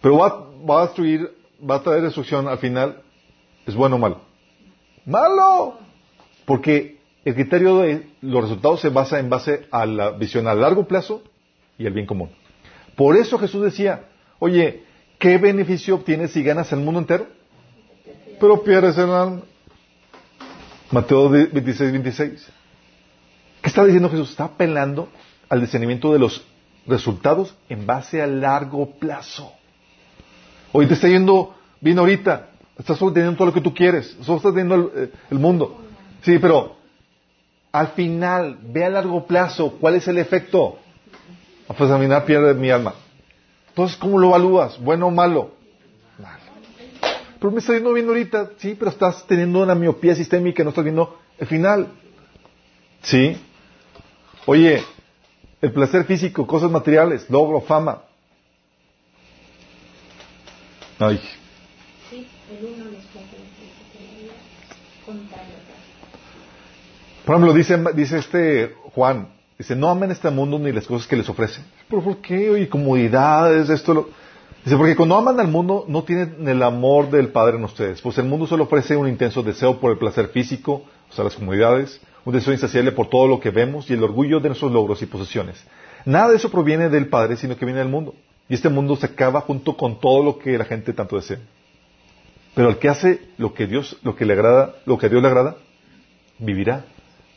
pero 0.00 0.18
va, 0.18 0.46
va 0.70 0.82
a 0.82 0.86
destruir, 0.86 1.34
va 1.68 1.74
a 1.74 1.82
traer 1.82 2.02
destrucción 2.02 2.46
al 2.46 2.58
final, 2.58 3.02
¿es 3.66 3.74
bueno 3.74 3.96
o 3.96 3.98
malo? 3.98 4.20
¡Malo! 5.04 5.80
Porque 6.44 6.98
el 7.24 7.34
criterio 7.34 7.78
de 7.78 8.08
los 8.20 8.42
resultados 8.42 8.82
se 8.82 8.90
basa 8.90 9.18
en 9.18 9.30
base 9.30 9.66
a 9.72 9.84
la 9.84 10.12
visión 10.12 10.46
a 10.46 10.54
largo 10.54 10.86
plazo 10.86 11.24
y 11.76 11.86
el 11.86 11.92
bien 11.92 12.06
común. 12.06 12.30
Por 12.94 13.16
eso 13.16 13.36
Jesús 13.36 13.64
decía, 13.64 14.04
oye, 14.38 14.86
¿qué 15.18 15.38
beneficio 15.38 15.96
obtienes 15.96 16.32
si 16.32 16.42
ganas 16.42 16.72
el 16.72 16.80
mundo 16.80 17.00
entero? 17.00 17.26
Pero 18.40 18.62
pierdes 18.62 18.96
el. 18.98 19.42
Mateo 20.90 21.28
26, 21.28 21.92
26. 21.92 22.48
¿Qué 23.60 23.68
está 23.68 23.84
diciendo 23.84 24.08
Jesús? 24.08 24.30
Está 24.30 24.44
apelando 24.44 25.08
al 25.48 25.60
discernimiento 25.60 26.12
de 26.12 26.18
los 26.18 26.44
resultados 26.86 27.54
en 27.68 27.86
base 27.86 28.22
a 28.22 28.26
largo 28.26 28.90
plazo. 28.98 29.52
Hoy 30.72 30.86
te 30.86 30.94
está 30.94 31.08
yendo 31.08 31.54
bien 31.80 31.98
ahorita, 31.98 32.50
estás 32.78 33.00
obteniendo 33.02 33.36
todo 33.36 33.48
lo 33.48 33.52
que 33.54 33.60
tú 33.60 33.74
quieres, 33.74 34.16
solo 34.22 34.38
estás 34.38 34.52
teniendo 34.54 34.74
el, 34.94 35.12
eh, 35.30 35.34
mundo. 35.34 35.82
Sí, 36.22 36.38
pero 36.38 36.76
al 37.72 37.88
final, 37.88 38.58
ve 38.62 38.84
a 38.84 38.90
largo 38.90 39.26
plazo, 39.26 39.76
¿cuál 39.80 39.96
es 39.96 40.08
el 40.08 40.18
efecto? 40.18 40.78
Pues 41.76 41.90
a 41.90 41.98
mí 41.98 42.06
nada 42.06 42.24
pierde 42.24 42.54
mi 42.54 42.70
alma. 42.70 42.94
Entonces, 43.78 43.96
¿cómo 43.96 44.18
lo 44.18 44.26
evalúas? 44.30 44.76
¿Bueno 44.80 45.06
o 45.06 45.10
malo? 45.12 45.52
Malo. 46.18 46.42
Pero 47.38 47.52
me 47.52 47.60
está 47.60 47.74
yendo 47.74 47.92
bien 47.92 48.08
ahorita, 48.08 48.50
sí, 48.58 48.74
pero 48.76 48.90
estás 48.90 49.24
teniendo 49.28 49.62
una 49.62 49.76
miopía 49.76 50.16
sistémica, 50.16 50.64
no 50.64 50.70
estás 50.70 50.82
viendo 50.82 51.16
el 51.38 51.46
final. 51.46 51.86
¿Sí? 53.02 53.40
Oye, 54.46 54.82
el 55.62 55.72
placer 55.72 56.04
físico, 56.06 56.44
cosas 56.44 56.72
materiales, 56.72 57.30
logro, 57.30 57.60
fama. 57.60 58.02
Ay, 60.98 61.20
Sí. 62.10 62.26
Por 67.24 67.36
ejemplo, 67.36 67.54
dice, 67.54 67.78
dice 67.94 68.18
este 68.18 68.74
Juan, 68.96 69.28
dice, 69.56 69.76
no 69.76 69.88
amen 69.88 70.10
este 70.10 70.30
mundo 70.30 70.58
ni 70.58 70.72
las 70.72 70.84
cosas 70.88 71.06
que 71.06 71.14
les 71.14 71.28
ofrece. 71.28 71.62
¿Pero 71.88 72.02
por 72.02 72.18
qué? 72.18 72.50
Oye, 72.50 72.68
comodidades, 72.68 73.70
esto, 73.70 73.94
lo... 73.94 74.08
Dice, 74.64 74.76
porque 74.76 74.96
cuando 74.96 75.16
aman 75.16 75.40
al 75.40 75.48
mundo 75.48 75.84
no 75.88 76.02
tienen 76.02 76.46
el 76.46 76.62
amor 76.62 77.10
del 77.10 77.28
Padre 77.28 77.56
en 77.56 77.64
ustedes, 77.64 78.02
pues 78.02 78.18
el 78.18 78.26
mundo 78.26 78.46
solo 78.46 78.64
ofrece 78.64 78.96
un 78.96 79.08
intenso 79.08 79.42
deseo 79.42 79.80
por 79.80 79.92
el 79.92 79.98
placer 79.98 80.28
físico, 80.28 80.84
o 81.08 81.12
sea, 81.12 81.24
las 81.24 81.36
comodidades, 81.36 82.00
un 82.24 82.34
deseo 82.34 82.52
insaciable 82.52 82.92
por 82.92 83.08
todo 83.08 83.26
lo 83.26 83.40
que 83.40 83.50
vemos 83.50 83.88
y 83.88 83.94
el 83.94 84.02
orgullo 84.02 84.40
de 84.40 84.50
nuestros 84.50 84.70
logros 84.70 85.00
y 85.00 85.06
posesiones. 85.06 85.64
Nada 86.04 86.30
de 86.30 86.36
eso 86.36 86.50
proviene 86.50 86.90
del 86.90 87.08
Padre, 87.08 87.36
sino 87.36 87.56
que 87.56 87.64
viene 87.64 87.80
del 87.80 87.88
mundo. 87.88 88.14
Y 88.48 88.54
este 88.54 88.68
mundo 88.68 88.96
se 88.96 89.06
acaba 89.06 89.40
junto 89.40 89.76
con 89.76 90.00
todo 90.00 90.22
lo 90.22 90.38
que 90.38 90.58
la 90.58 90.64
gente 90.64 90.92
tanto 90.92 91.16
desea. 91.16 91.38
Pero 92.54 92.68
el 92.68 92.78
que 92.78 92.88
hace 92.88 93.20
lo 93.38 93.54
que 93.54 93.66
Dios, 93.66 93.96
lo 94.02 94.16
que 94.16 94.26
le 94.26 94.32
agrada, 94.34 94.74
lo 94.84 94.98
que 94.98 95.06
a 95.06 95.08
Dios 95.08 95.22
le 95.22 95.28
agrada, 95.28 95.56
vivirá 96.38 96.84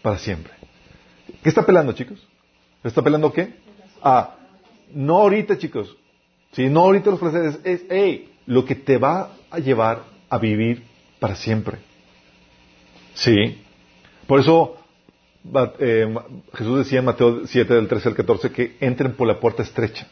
para 0.02 0.18
siempre. 0.18 0.52
¿Qué 1.44 1.50
está 1.50 1.66
pelando, 1.66 1.94
chicos? 1.94 2.28
¿Está 2.84 3.02
pelando 3.02 3.32
qué? 3.32 3.56
Ah, 4.02 4.36
no 4.94 5.18
ahorita, 5.20 5.58
chicos. 5.58 5.96
Si 6.54 6.68
no 6.68 6.82
ahorita 6.82 7.12
los 7.12 7.20
placeres, 7.20 7.60
es, 7.64 7.84
hey, 7.90 8.34
lo 8.46 8.66
que 8.66 8.76
te 8.76 8.98
va 8.98 9.34
a 9.50 9.60
llevar 9.60 10.04
a 10.30 10.38
vivir 10.38 10.84
para 11.20 11.36
siempre. 11.36 11.78
Sí. 13.14 13.62
Por 14.28 14.40
eso 14.40 14.78
eh, 15.80 16.14
Jesús 16.54 16.80
decía 16.80 17.00
en 17.00 17.06
Mateo 17.06 17.48
7, 17.48 17.74
del 17.74 17.88
13 17.88 18.10
al 18.10 18.16
14, 18.16 18.52
que 18.52 18.78
entren 18.80 19.14
por 19.14 19.28
la 19.28 19.40
puerta 19.40 19.64
estrecha. 19.64 20.08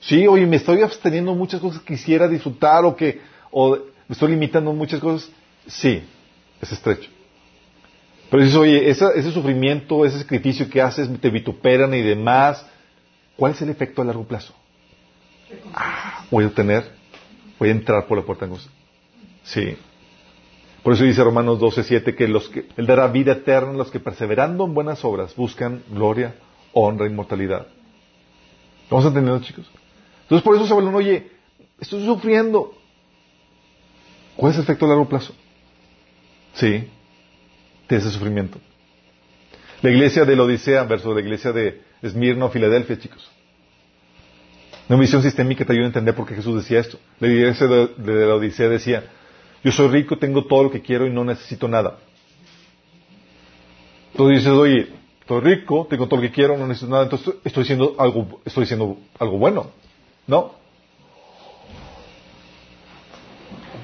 Sí, 0.00 0.26
oye, 0.26 0.46
me 0.46 0.56
estoy 0.56 0.82
absteniendo 0.82 1.34
muchas 1.34 1.60
cosas 1.60 1.80
que 1.82 1.94
quisiera 1.94 2.28
disfrutar 2.28 2.84
o 2.84 2.96
que 2.96 3.20
o 3.50 3.76
me 3.76 4.12
estoy 4.12 4.30
limitando 4.30 4.72
muchas 4.72 5.00
cosas. 5.00 5.30
Sí, 5.66 6.02
es 6.60 6.72
estrecho. 6.72 7.08
Pero 8.30 8.42
dices, 8.42 8.58
oye, 8.58 8.90
ese 8.90 9.30
sufrimiento, 9.30 10.04
ese 10.04 10.18
sacrificio 10.18 10.68
que 10.68 10.80
haces, 10.80 11.08
te 11.20 11.30
vituperan 11.30 11.94
y 11.94 12.02
demás, 12.02 12.66
¿cuál 13.36 13.52
es 13.52 13.62
el 13.62 13.70
efecto 13.70 14.02
a 14.02 14.04
largo 14.04 14.24
plazo? 14.24 14.54
Ah, 15.74 16.24
voy 16.30 16.44
a 16.44 16.50
tener, 16.50 16.90
voy 17.58 17.68
a 17.68 17.72
entrar 17.72 18.06
por 18.06 18.18
la 18.18 18.24
puerta 18.24 18.44
angosta. 18.44 18.70
Sí. 19.44 19.76
Por 20.82 20.94
eso 20.94 21.04
dice 21.04 21.22
Romanos 21.22 21.60
12, 21.60 22.14
que, 22.14 22.28
los 22.28 22.48
que 22.48 22.66
Él 22.76 22.86
dará 22.86 23.06
vida 23.08 23.32
eterna 23.32 23.70
a 23.70 23.74
los 23.74 23.90
que 23.90 24.00
perseverando 24.00 24.64
en 24.64 24.74
buenas 24.74 25.04
obras 25.04 25.36
buscan 25.36 25.82
gloria, 25.90 26.34
honra, 26.72 27.06
inmortalidad. 27.06 27.66
¿Vamos 28.90 29.06
entendiendo, 29.06 29.44
chicos? 29.44 29.70
Entonces 30.22 30.44
por 30.44 30.56
eso 30.56 30.66
se 30.66 30.72
hablan, 30.72 30.94
oye, 30.94 31.30
estoy 31.80 32.04
sufriendo. 32.04 32.74
¿Cuál 34.36 34.52
es 34.52 34.58
el 34.58 34.64
efecto 34.64 34.86
a 34.86 34.88
largo 34.88 35.08
plazo? 35.08 35.34
Sí 36.54 36.88
de 37.92 37.98
ese 37.98 38.10
sufrimiento. 38.10 38.58
La 39.82 39.90
iglesia 39.90 40.24
de 40.24 40.36
la 40.36 40.44
Odisea 40.44 40.84
versus 40.84 41.14
la 41.14 41.20
iglesia 41.20 41.52
de 41.52 41.82
Esmirno, 42.02 42.50
Filadelfia, 42.50 42.98
chicos. 42.98 43.30
Una 44.88 44.98
visión 44.98 45.22
sistémica 45.22 45.64
te 45.64 45.72
ayuda 45.72 45.84
a 45.84 45.88
entender 45.88 46.14
por 46.14 46.26
qué 46.26 46.34
Jesús 46.34 46.56
decía 46.56 46.80
esto. 46.80 46.98
La 47.20 47.28
iglesia 47.28 47.66
de, 47.66 48.26
la 48.26 48.34
Odisea 48.34 48.68
decía, 48.68 49.04
yo 49.62 49.70
soy 49.70 49.88
rico, 49.88 50.18
tengo 50.18 50.44
todo 50.44 50.64
lo 50.64 50.70
que 50.70 50.82
quiero 50.82 51.06
y 51.06 51.10
no 51.10 51.24
necesito 51.24 51.68
nada. 51.68 51.98
Tú 54.16 54.28
dices, 54.28 54.48
oye, 54.48 54.88
estoy 55.20 55.40
rico, 55.40 55.86
tengo 55.88 56.08
todo 56.08 56.20
lo 56.20 56.22
que 56.22 56.32
quiero, 56.32 56.58
no 56.58 56.66
necesito 56.66 56.90
nada, 56.90 57.04
entonces 57.04 57.36
estoy 57.44 57.62
diciendo 57.62 57.94
algo, 57.98 58.40
estoy 58.44 58.64
diciendo 58.64 58.98
algo 59.18 59.38
bueno. 59.38 59.70
¿No? 60.26 60.54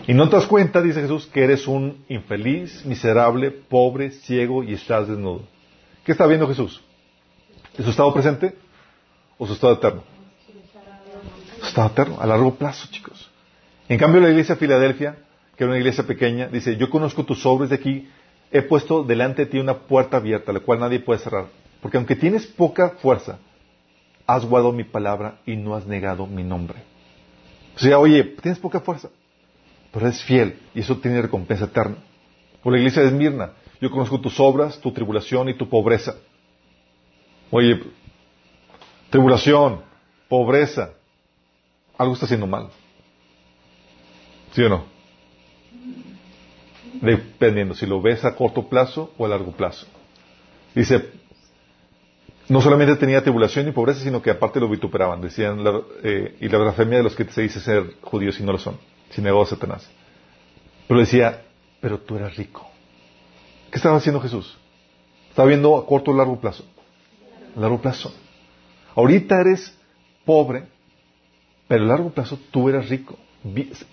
Y 0.07 0.15
no 0.15 0.29
te 0.29 0.37
das 0.37 0.47
cuenta, 0.47 0.83
dice 0.83 1.03
Jesús, 1.03 1.27
que 1.27 1.45
eres 1.45 1.67
un 1.69 2.05
infeliz, 2.09 2.85
miserable, 2.85 3.51
pobre, 3.51 4.11
ciego 4.11 4.65
y 4.65 4.75
estás 4.75 5.07
desnudo. 5.07 5.43
¿Qué 6.05 6.13
está 6.13 6.27
viendo 6.27 6.49
Jesús? 6.49 6.83
¿Es 7.79 7.85
su 7.85 7.91
estado 7.91 8.13
presente 8.13 8.55
o 9.39 9.47
su 9.47 9.55
estado 9.55 9.75
eterno? 9.75 10.03
Su 11.61 11.67
estado 11.67 11.89
eterno, 11.89 12.21
a 12.21 12.27
largo 12.27 12.55
plazo, 12.55 12.89
chicos. 12.91 13.31
En 13.89 13.99
cambio, 13.99 14.21
la 14.21 14.31
iglesia 14.31 14.57
de 14.57 14.59
Filadelfia, 14.59 15.17
que 15.57 15.65
era 15.65 15.71
una 15.71 15.79
iglesia 15.79 16.05
pequeña, 16.05 16.49
dice, 16.49 16.77
yo 16.77 16.91
conozco 16.91 17.25
tus 17.25 17.47
obras 17.47 17.71
de 17.71 17.77
aquí, 17.77 18.09
he 18.51 18.63
puesto 18.63 19.03
delante 19.05 19.45
de 19.45 19.51
ti 19.51 19.59
una 19.59 19.79
puerta 19.79 20.19
abierta, 20.19 20.53
la 20.53 20.61
cual 20.61 20.81
nadie 20.81 21.01
puede 21.01 21.21
cerrar. 21.21 21.47
Porque 21.81 21.97
aunque 21.97 22.17
tienes 22.17 22.47
poca 22.47 22.91
fuerza, 23.01 23.39
has 24.27 24.45
guardado 24.45 24.73
mi 24.73 24.85
palabra 24.85 25.39
y 25.47 25.57
no 25.57 25.75
has 25.75 25.87
negado 25.87 26.27
mi 26.27 26.43
nombre. 26.43 26.79
O 27.77 27.79
sea, 27.79 27.99
oye, 27.99 28.25
tienes 28.25 28.59
poca 28.59 28.81
fuerza 28.81 29.09
pero 29.93 30.07
eres 30.07 30.23
fiel 30.23 30.59
y 30.75 30.81
eso 30.81 30.97
tiene 30.99 31.23
recompensa 31.23 31.65
eterna. 31.65 31.97
Por 32.63 32.73
la 32.73 32.79
iglesia 32.79 33.03
de 33.03 33.09
Esmirna, 33.09 33.53
yo 33.81 33.91
conozco 33.91 34.21
tus 34.21 34.39
obras, 34.41 34.81
tu 34.81 34.93
tribulación 34.93 35.49
y 35.49 35.55
tu 35.55 35.69
pobreza. 35.69 36.17
Oye, 37.51 37.83
tribulación, 39.11 39.83
pobreza, 40.29 40.91
algo 41.97 42.15
está 42.15 42.27
haciendo 42.27 42.47
mal. 42.47 42.69
¿Sí 44.53 44.63
o 44.63 44.69
no? 44.69 44.85
Dependiendo 47.01 47.75
si 47.75 47.87
lo 47.87 48.01
ves 48.01 48.25
a 48.25 48.35
corto 48.35 48.69
plazo 48.69 49.13
o 49.19 49.27
a 49.27 49.29
largo 49.29 49.53
plazo. 49.53 49.87
Dice, 50.75 51.11
no 52.49 52.61
solamente 52.61 52.97
tenía 52.97 53.23
tribulación 53.23 53.69
y 53.69 53.73
pobreza, 53.73 54.01
sino 54.01 54.23
que 54.23 54.31
aparte 54.31 54.61
lo 54.61 54.69
vituperaban. 54.69 55.21
Decían, 55.21 55.65
eh, 56.03 56.37
y 56.41 56.49
la 56.49 56.59
blasfemia 56.59 56.99
de 56.99 57.05
los 57.05 57.15
que 57.15 57.25
se 57.25 57.43
dice 57.43 57.61
ser 57.61 57.95
judíos 58.03 58.41
y 58.41 58.43
no 58.43 58.53
lo 58.53 58.59
son 58.59 58.79
sin 59.11 59.25
negó 59.25 59.43
a 59.43 59.47
Satanás. 59.47 59.89
Pero 60.87 61.01
decía, 61.01 61.43
pero 61.81 61.99
tú 61.99 62.17
eras 62.17 62.37
rico. 62.37 62.69
¿Qué 63.71 63.77
estaba 63.77 63.97
haciendo 63.97 64.21
Jesús? 64.21 64.57
Estaba 65.31 65.49
viendo 65.49 65.77
a 65.77 65.87
corto 65.87 66.11
o 66.11 66.15
largo 66.15 66.41
plazo. 66.41 66.65
A 67.59 67.61
largo 67.61 67.83
plazo. 67.83 68.15
Ahorita 68.95 69.41
eres 69.41 69.75
pobre, 70.25 70.69
pero 71.67 71.83
a 71.83 71.89
largo 71.89 72.11
plazo 72.11 72.39
tú 72.53 72.69
eras 72.69 72.89
rico. 72.89 73.19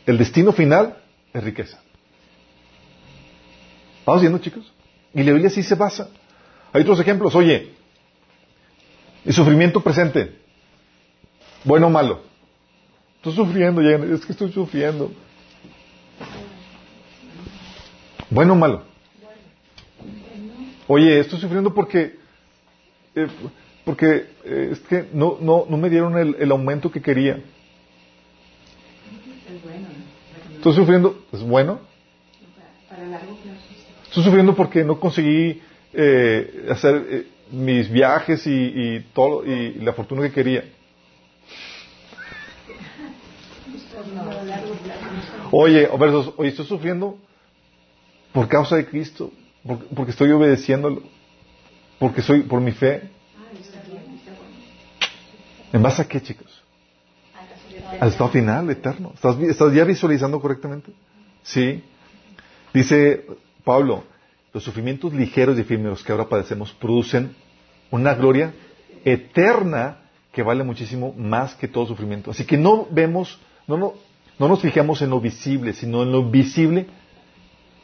El 0.05 0.19
destino 0.19 0.51
final 0.51 1.01
es 1.33 1.43
riqueza. 1.43 1.81
¿Vamos 4.05 4.21
viendo, 4.21 4.37
chicos? 4.37 4.71
Y 5.15 5.23
la 5.23 5.31
Biblia 5.31 5.49
sí 5.49 5.63
se 5.63 5.73
basa. 5.73 6.09
Hay 6.73 6.83
otros 6.83 6.99
ejemplos. 6.99 7.33
Oye, 7.33 7.73
el 9.25 9.33
sufrimiento 9.33 9.81
presente, 9.81 10.37
bueno 11.63 11.87
o 11.87 11.89
malo. 11.89 12.21
Estoy 13.15 13.33
sufriendo, 13.33 13.81
es 13.81 14.23
que 14.27 14.33
estoy 14.33 14.51
sufriendo. 14.51 15.11
¿Bueno 18.29 18.53
o 18.53 18.55
malo? 18.55 18.83
Oye, 20.87 21.19
estoy 21.19 21.39
sufriendo 21.39 21.73
porque, 21.73 22.19
eh, 23.15 23.27
porque 23.83 24.27
eh, 24.43 24.69
es 24.71 24.79
que 24.81 25.07
no, 25.13 25.37
no, 25.39 25.65
no 25.69 25.77
me 25.77 25.89
dieron 25.89 26.17
el, 26.17 26.35
el 26.39 26.51
aumento 26.51 26.91
que 26.91 27.01
quería. 27.01 27.39
Estoy 30.55 30.73
sufriendo, 30.73 31.23
¿es 31.31 31.41
bueno? 31.41 31.79
Estoy 34.07 34.23
sufriendo 34.23 34.55
porque 34.55 34.83
no 34.83 34.99
conseguí 34.99 35.61
eh, 35.93 36.67
hacer 36.69 37.25
mis 37.51 37.89
viajes 37.91 38.47
y, 38.47 38.51
y, 38.51 38.99
todo 39.13 39.45
y 39.45 39.75
la 39.75 39.93
fortuna 39.93 40.23
que 40.23 40.31
quería. 40.31 40.63
Oye, 45.51 45.87
versos, 45.99 46.33
oye, 46.37 46.49
estoy 46.49 46.65
sufriendo 46.65 47.17
por 48.33 48.47
causa 48.47 48.75
de 48.75 48.85
Cristo, 48.85 49.31
porque, 49.95 50.11
estoy 50.11 50.31
obedeciéndolo, 50.31 51.03
porque 51.99 52.21
soy 52.21 52.43
por 52.43 52.61
mi 52.61 52.71
fe. 52.71 53.09
¿En 55.73 55.81
base 55.81 56.01
a 56.01 56.07
qué, 56.07 56.21
chicos? 56.21 56.63
Al 57.99 58.09
estado 58.09 58.29
final, 58.29 58.69
eterno. 58.69 59.11
¿Estás, 59.13 59.37
¿Estás 59.39 59.73
ya 59.73 59.83
visualizando 59.83 60.39
correctamente? 60.39 60.91
Sí. 61.43 61.83
Dice 62.73 63.25
Pablo, 63.63 64.03
los 64.53 64.63
sufrimientos 64.63 65.13
ligeros 65.13 65.57
y 65.57 65.61
efímeros 65.61 66.03
que 66.03 66.11
ahora 66.11 66.29
padecemos 66.29 66.71
producen 66.73 67.35
una 67.91 68.13
gloria 68.13 68.53
eterna 69.03 69.97
que 70.31 70.43
vale 70.43 70.63
muchísimo 70.63 71.13
más 71.17 71.55
que 71.55 71.67
todo 71.67 71.85
sufrimiento. 71.85 72.31
Así 72.31 72.45
que 72.45 72.57
no 72.57 72.87
vemos, 72.89 73.39
no, 73.67 73.77
no, 73.77 73.93
no 74.39 74.47
nos 74.47 74.61
fijamos 74.61 75.01
en 75.01 75.09
lo 75.09 75.21
visible, 75.21 75.73
sino 75.73 76.03
en 76.03 76.11
lo 76.11 76.29
visible, 76.29 76.87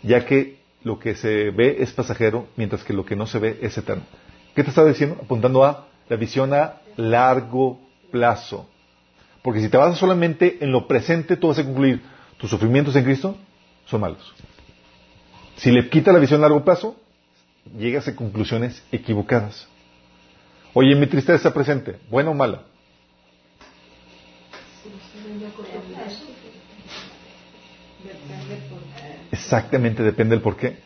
ya 0.03 0.25
que 0.25 0.60
lo 0.83 0.99
que 0.99 1.15
se 1.15 1.51
ve 1.51 1.77
es 1.79 1.91
pasajero, 1.91 2.47
mientras 2.55 2.83
que 2.83 2.93
lo 2.93 3.05
que 3.05 3.15
no 3.15 3.27
se 3.27 3.39
ve 3.39 3.59
es 3.61 3.77
eterno. 3.77 4.03
¿Qué 4.55 4.63
te 4.63 4.69
estaba 4.69 4.87
diciendo? 4.87 5.17
Apuntando 5.23 5.63
a 5.63 5.87
la 6.09 6.15
visión 6.15 6.53
a 6.53 6.81
largo 6.97 7.79
plazo. 8.11 8.67
Porque 9.41 9.61
si 9.61 9.69
te 9.69 9.77
basas 9.77 9.97
solamente 9.97 10.57
en 10.61 10.71
lo 10.71 10.87
presente, 10.87 11.37
tú 11.37 11.47
vas 11.47 11.59
a 11.59 11.63
concluir, 11.63 12.01
tus 12.37 12.49
sufrimientos 12.49 12.95
en 12.95 13.03
Cristo 13.03 13.37
son 13.85 14.01
malos. 14.01 14.33
Si 15.57 15.71
le 15.71 15.89
quita 15.89 16.11
la 16.11 16.19
visión 16.19 16.39
a 16.41 16.43
largo 16.43 16.63
plazo, 16.63 16.95
llegas 17.77 18.07
a 18.07 18.15
conclusiones 18.15 18.83
equivocadas. 18.91 19.67
Oye, 20.73 20.95
mi 20.95 21.07
tristeza 21.07 21.53
presente, 21.53 21.99
¿buena 22.09 22.31
o 22.31 22.33
mala? 22.33 22.63
Exactamente, 29.43 30.03
depende 30.03 30.35
del 30.35 30.43
por 30.43 30.55
qué. 30.55 30.77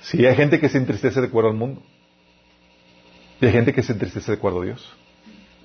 Si 0.00 0.24
hay 0.24 0.34
gente 0.34 0.60
que 0.60 0.68
se 0.68 0.78
entristece 0.78 1.20
de 1.20 1.26
acuerdo 1.26 1.50
al 1.50 1.56
mundo. 1.56 1.82
Y 3.40 3.46
hay 3.46 3.52
gente 3.52 3.72
que 3.72 3.82
se 3.82 3.92
entristece 3.92 4.32
de 4.32 4.38
acuerdo 4.38 4.62
a 4.62 4.64
Dios. 4.64 4.92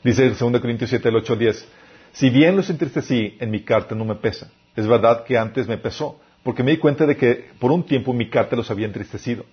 Dice 0.03 0.25
el 0.25 0.35
2 0.37 0.59
Corintios 0.59 0.89
7, 0.89 1.09
el 1.09 1.15
8 1.15 1.33
al 1.33 1.39
10. 1.39 1.67
Si 2.13 2.29
bien 2.29 2.55
los 2.55 2.69
entristecí, 2.69 3.37
en 3.39 3.51
mi 3.51 3.63
carta 3.63 3.95
no 3.95 4.05
me 4.05 4.15
pesa. 4.15 4.49
Es 4.75 4.87
verdad 4.87 5.23
que 5.23 5.37
antes 5.37 5.67
me 5.67 5.77
pesó, 5.77 6.19
porque 6.43 6.63
me 6.63 6.71
di 6.71 6.77
cuenta 6.77 7.05
de 7.05 7.15
que 7.15 7.49
por 7.59 7.71
un 7.71 7.85
tiempo 7.85 8.13
mi 8.13 8.29
carta 8.29 8.55
los 8.55 8.71
había 8.71 8.87
entristecido. 8.87 9.45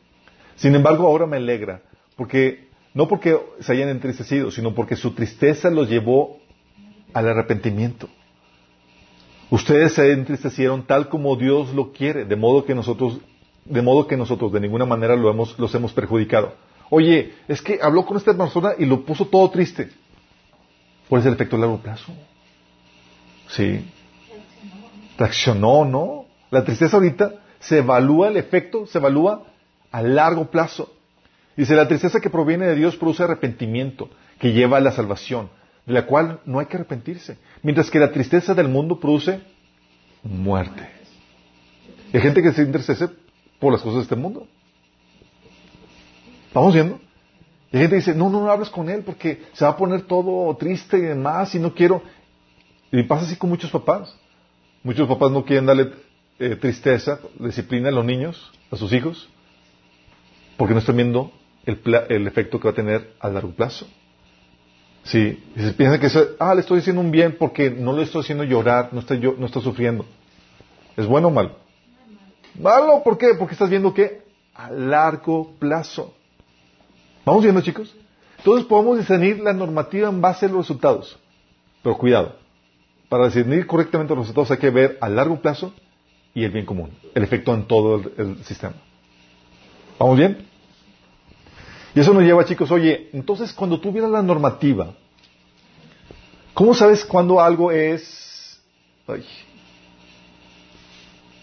Sin 0.56 0.74
embargo, 0.74 1.06
ahora 1.06 1.26
me 1.26 1.36
alegra, 1.36 1.82
porque 2.16 2.68
no 2.94 3.08
porque 3.08 3.38
se 3.60 3.72
hayan 3.72 3.88
entristecido, 3.88 4.50
sino 4.50 4.74
porque 4.74 4.96
su 4.96 5.12
tristeza 5.12 5.70
los 5.70 5.88
llevó 5.88 6.38
al 7.12 7.28
arrepentimiento. 7.28 8.08
Ustedes 9.52 9.92
se 9.92 10.12
entristecieron 10.12 10.86
tal 10.86 11.10
como 11.10 11.36
Dios 11.36 11.74
lo 11.74 11.92
quiere, 11.92 12.24
de 12.24 12.36
modo 12.36 12.64
que 12.64 12.74
nosotros, 12.74 13.18
de 13.66 13.82
modo 13.82 14.06
que 14.06 14.16
nosotros 14.16 14.50
de 14.50 14.60
ninguna 14.60 14.86
manera 14.86 15.14
lo 15.14 15.28
hemos, 15.28 15.58
los 15.58 15.74
hemos 15.74 15.92
perjudicado. 15.92 16.54
Oye, 16.88 17.34
es 17.48 17.60
que 17.60 17.78
habló 17.82 18.06
con 18.06 18.16
esta 18.16 18.32
persona 18.34 18.72
y 18.78 18.86
lo 18.86 19.04
puso 19.04 19.26
todo 19.26 19.50
triste. 19.50 19.90
¿Cuál 21.06 21.20
es 21.20 21.26
el 21.26 21.34
efecto 21.34 21.56
a 21.56 21.58
largo 21.58 21.76
plazo? 21.82 22.14
Sí. 23.48 23.84
Reaccionó, 25.18 25.84
¿no? 25.84 26.24
La 26.50 26.64
tristeza 26.64 26.96
ahorita 26.96 27.34
se 27.60 27.80
evalúa 27.80 28.28
el 28.28 28.38
efecto, 28.38 28.86
se 28.86 28.96
evalúa 28.96 29.42
a 29.90 30.00
largo 30.00 30.50
plazo. 30.50 30.90
Dice, 31.58 31.76
la 31.76 31.88
tristeza 31.88 32.22
que 32.22 32.30
proviene 32.30 32.68
de 32.68 32.74
Dios 32.74 32.96
produce 32.96 33.24
arrepentimiento, 33.24 34.08
que 34.38 34.54
lleva 34.54 34.78
a 34.78 34.80
la 34.80 34.92
salvación 34.92 35.50
de 35.86 35.92
la 35.92 36.06
cual 36.06 36.40
no 36.44 36.58
hay 36.58 36.66
que 36.66 36.76
arrepentirse. 36.76 37.38
Mientras 37.62 37.90
que 37.90 37.98
la 37.98 38.12
tristeza 38.12 38.54
del 38.54 38.68
mundo 38.68 38.98
produce 39.00 39.40
muerte. 40.22 40.88
hay 42.12 42.20
gente 42.20 42.42
que 42.42 42.52
se 42.52 42.62
entristece 42.62 43.08
por 43.58 43.72
las 43.72 43.82
cosas 43.82 43.96
de 43.96 44.02
este 44.02 44.16
mundo. 44.16 44.46
¿Vamos 46.54 46.74
viendo? 46.74 47.00
Y 47.72 47.76
hay 47.76 47.82
gente 47.82 47.96
que 47.96 48.00
dice, 48.00 48.14
no, 48.14 48.28
no, 48.28 48.40
no 48.40 48.50
hables 48.50 48.68
con 48.68 48.90
él 48.90 49.02
porque 49.02 49.42
se 49.54 49.64
va 49.64 49.72
a 49.72 49.76
poner 49.76 50.02
todo 50.02 50.54
triste 50.56 50.98
y 50.98 51.02
demás 51.02 51.54
y 51.54 51.58
no 51.58 51.74
quiero. 51.74 52.02
Y 52.90 53.02
pasa 53.04 53.24
así 53.24 53.36
con 53.36 53.50
muchos 53.50 53.70
papás. 53.70 54.14
Muchos 54.82 55.08
papás 55.08 55.30
no 55.30 55.44
quieren 55.44 55.66
darle 55.66 55.92
eh, 56.38 56.56
tristeza, 56.56 57.20
disciplina 57.38 57.88
a 57.88 57.92
los 57.92 58.04
niños, 58.04 58.52
a 58.70 58.76
sus 58.76 58.92
hijos, 58.92 59.28
porque 60.56 60.74
no 60.74 60.80
están 60.80 60.96
viendo 60.96 61.32
el, 61.64 61.80
el 62.08 62.26
efecto 62.26 62.58
que 62.58 62.64
va 62.64 62.72
a 62.72 62.74
tener 62.74 63.14
a 63.20 63.28
largo 63.28 63.52
plazo. 63.52 63.86
Sí, 65.04 65.42
se 65.56 65.72
piensa 65.72 65.98
que 65.98 66.08
ah, 66.38 66.54
le 66.54 66.60
estoy 66.60 66.78
haciendo 66.78 67.00
un 67.00 67.10
bien 67.10 67.36
porque 67.38 67.70
no 67.70 67.92
le 67.92 68.04
estoy 68.04 68.20
haciendo 68.20 68.44
llorar, 68.44 68.90
no 68.92 69.00
está, 69.00 69.14
yo, 69.16 69.34
no 69.36 69.46
está 69.46 69.60
sufriendo. 69.60 70.06
¿Es 70.96 71.06
bueno 71.06 71.28
o 71.28 71.30
malo? 71.30 71.56
Malo, 72.58 73.02
¿por 73.02 73.18
qué? 73.18 73.34
Porque 73.38 73.54
estás 73.54 73.68
viendo 73.68 73.92
que 73.92 74.22
a 74.54 74.70
largo 74.70 75.52
plazo. 75.58 76.14
¿Vamos 77.24 77.42
viendo, 77.42 77.60
chicos? 77.62 77.94
Entonces 78.38 78.66
podemos 78.66 78.98
discernir 78.98 79.40
la 79.40 79.52
normativa 79.52 80.08
en 80.08 80.20
base 80.20 80.46
a 80.46 80.48
los 80.48 80.58
resultados. 80.58 81.18
Pero 81.82 81.96
cuidado, 81.96 82.36
para 83.08 83.26
discernir 83.26 83.66
correctamente 83.66 84.14
los 84.14 84.24
resultados 84.24 84.50
hay 84.52 84.58
que 84.58 84.70
ver 84.70 84.98
a 85.00 85.08
largo 85.08 85.40
plazo 85.40 85.72
y 86.34 86.44
el 86.44 86.50
bien 86.50 86.64
común, 86.64 86.90
el 87.14 87.22
efecto 87.22 87.54
en 87.54 87.66
todo 87.66 88.02
el 88.16 88.42
sistema. 88.44 88.74
¿Vamos 89.98 90.16
bien? 90.16 90.51
Y 91.94 92.00
eso 92.00 92.14
nos 92.14 92.22
lleva, 92.22 92.44
chicos, 92.44 92.70
oye, 92.70 93.10
entonces 93.12 93.52
cuando 93.52 93.78
tú 93.78 93.92
vieras 93.92 94.10
la 94.10 94.22
normativa, 94.22 94.94
¿cómo 96.54 96.74
sabes 96.74 97.04
cuando 97.04 97.40
algo 97.40 97.70
es 97.70 98.60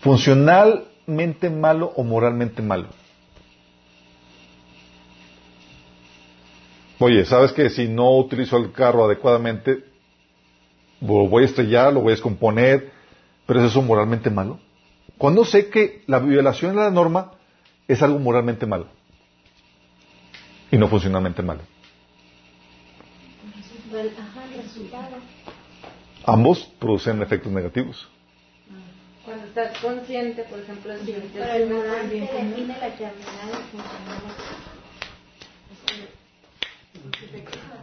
funcionalmente 0.01 1.49
malo 1.49 1.91
o 1.95 2.03
moralmente 2.03 2.61
malo? 2.61 2.87
Oye, 6.97 7.25
¿sabes 7.25 7.53
que 7.53 7.69
si 7.69 7.87
no 7.87 8.17
utilizo 8.17 8.57
el 8.57 8.71
carro 8.71 9.05
adecuadamente, 9.05 9.85
lo 10.99 11.27
voy 11.27 11.43
a 11.43 11.45
estrellar, 11.45 11.93
lo 11.93 12.01
voy 12.01 12.09
a 12.09 12.15
descomponer, 12.15 12.91
pero 13.45 13.61
es 13.61 13.67
eso 13.67 13.81
moralmente 13.81 14.29
malo? 14.29 14.59
Cuando 15.17 15.45
sé 15.45 15.69
que 15.69 16.03
la 16.07 16.19
violación 16.19 16.75
de 16.75 16.81
la 16.81 16.91
norma 16.91 17.33
es 17.87 18.01
algo 18.01 18.19
moralmente 18.19 18.65
malo? 18.65 18.98
Y 20.71 20.77
no 20.77 20.87
funcionalmente 20.87 21.41
malo. 21.41 21.61
Ambos 26.25 26.59
producen 26.79 27.21
efectos 27.21 27.51
negativos. 27.51 28.07
Cuando 29.25 29.45
estás 29.45 29.77
consciente, 29.79 30.43
por 30.43 30.59
ejemplo, 30.59 30.93
de 30.97 31.29
Pero 31.33 31.53
el 31.53 31.69
moral 31.69 32.09
define 32.09 32.67
la 32.67 32.89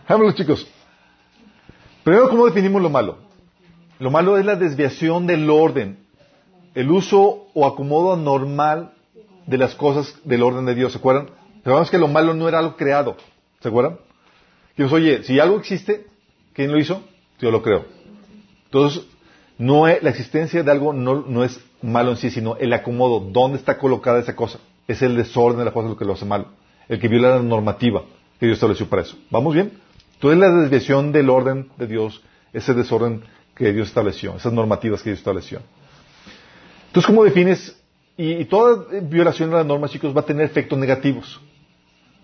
Vámonos, 0.09 0.35
chicos. 0.35 0.67
Primero, 2.05 2.29
¿cómo 2.29 2.47
definimos 2.47 2.81
lo 2.81 2.91
malo? 2.91 3.19
Lo 3.99 4.11
malo 4.11 4.39
es 4.39 4.45
la 4.45 4.57
desviación 4.57 5.27
del 5.27 5.49
orden, 5.51 5.99
el 6.75 6.91
uso 6.91 7.49
o 7.55 7.67
acomodo 7.67 8.13
anormal 8.13 8.93
de 9.47 9.59
las 9.59 9.75
cosas 9.75 10.15
del 10.25 10.43
orden 10.43 10.67
de 10.67 10.75
Dios. 10.75 10.93
¿Se 10.93 10.99
acuerdan? 10.99 11.31
Recordamos 11.67 11.91
que 11.91 11.99
lo 11.99 12.07
malo 12.07 12.33
no 12.33 12.49
era 12.49 12.61
algo 12.61 12.77
creado. 12.77 13.17
¿Se 13.59 13.67
acuerdan? 13.67 13.99
Dios, 14.77 14.93
oye, 14.93 15.25
si 15.25 15.41
algo 15.41 15.59
existe, 15.59 16.07
¿quién 16.53 16.71
lo 16.71 16.79
hizo? 16.79 17.03
Yo 17.41 17.51
lo 17.51 17.61
creo. 17.61 17.87
Entonces, 18.67 19.05
no 19.59 19.89
es, 19.89 20.01
la 20.01 20.11
existencia 20.11 20.63
de 20.63 20.71
algo 20.71 20.93
no, 20.93 21.43
es 21.43 21.59
malo 21.83 22.13
en 22.13 22.19
sí, 22.19 22.31
sino 22.31 22.57
el 22.59 22.73
acomodo, 22.73 23.19
dónde 23.19 23.59
está 23.59 23.79
colocada 23.79 24.21
esa 24.21 24.37
cosa. 24.37 24.61
Es 24.87 25.03
el 25.03 25.17
desorden 25.17 25.59
de 25.59 25.65
la 25.65 25.73
cosa 25.73 25.89
lo 25.89 25.97
que 25.97 26.05
lo 26.05 26.13
hace 26.13 26.25
malo. 26.25 26.51
El 26.89 27.01
que 27.01 27.09
viola 27.09 27.31
la 27.31 27.43
normativa 27.43 28.05
que 28.39 28.47
Dios 28.47 28.59
estableció 28.59 28.89
para 28.89 29.03
eso. 29.03 29.17
¿Vamos 29.31 29.53
bien? 29.53 29.73
Entonces, 30.15 30.39
la 30.39 30.53
desviación 30.53 31.11
del 31.11 31.29
orden 31.29 31.69
de 31.79 31.89
Dios, 31.89 32.23
ese 32.53 32.75
desorden 32.75 33.25
que 33.57 33.73
Dios 33.73 33.89
estableció, 33.89 34.37
esas 34.37 34.53
normativas 34.53 35.03
que 35.03 35.11
Dios 35.11 35.19
estableció. 35.19 35.63
Entonces, 36.87 37.09
¿cómo 37.09 37.25
defines? 37.25 37.77
Y, 38.17 38.35
y 38.35 38.45
toda 38.45 38.85
violación 39.03 39.51
de 39.51 39.57
las 39.57 39.67
normas, 39.67 39.91
chicos, 39.91 40.17
va 40.17 40.21
a 40.21 40.25
tener 40.25 40.45
efectos 40.45 40.79
negativos. 40.79 41.41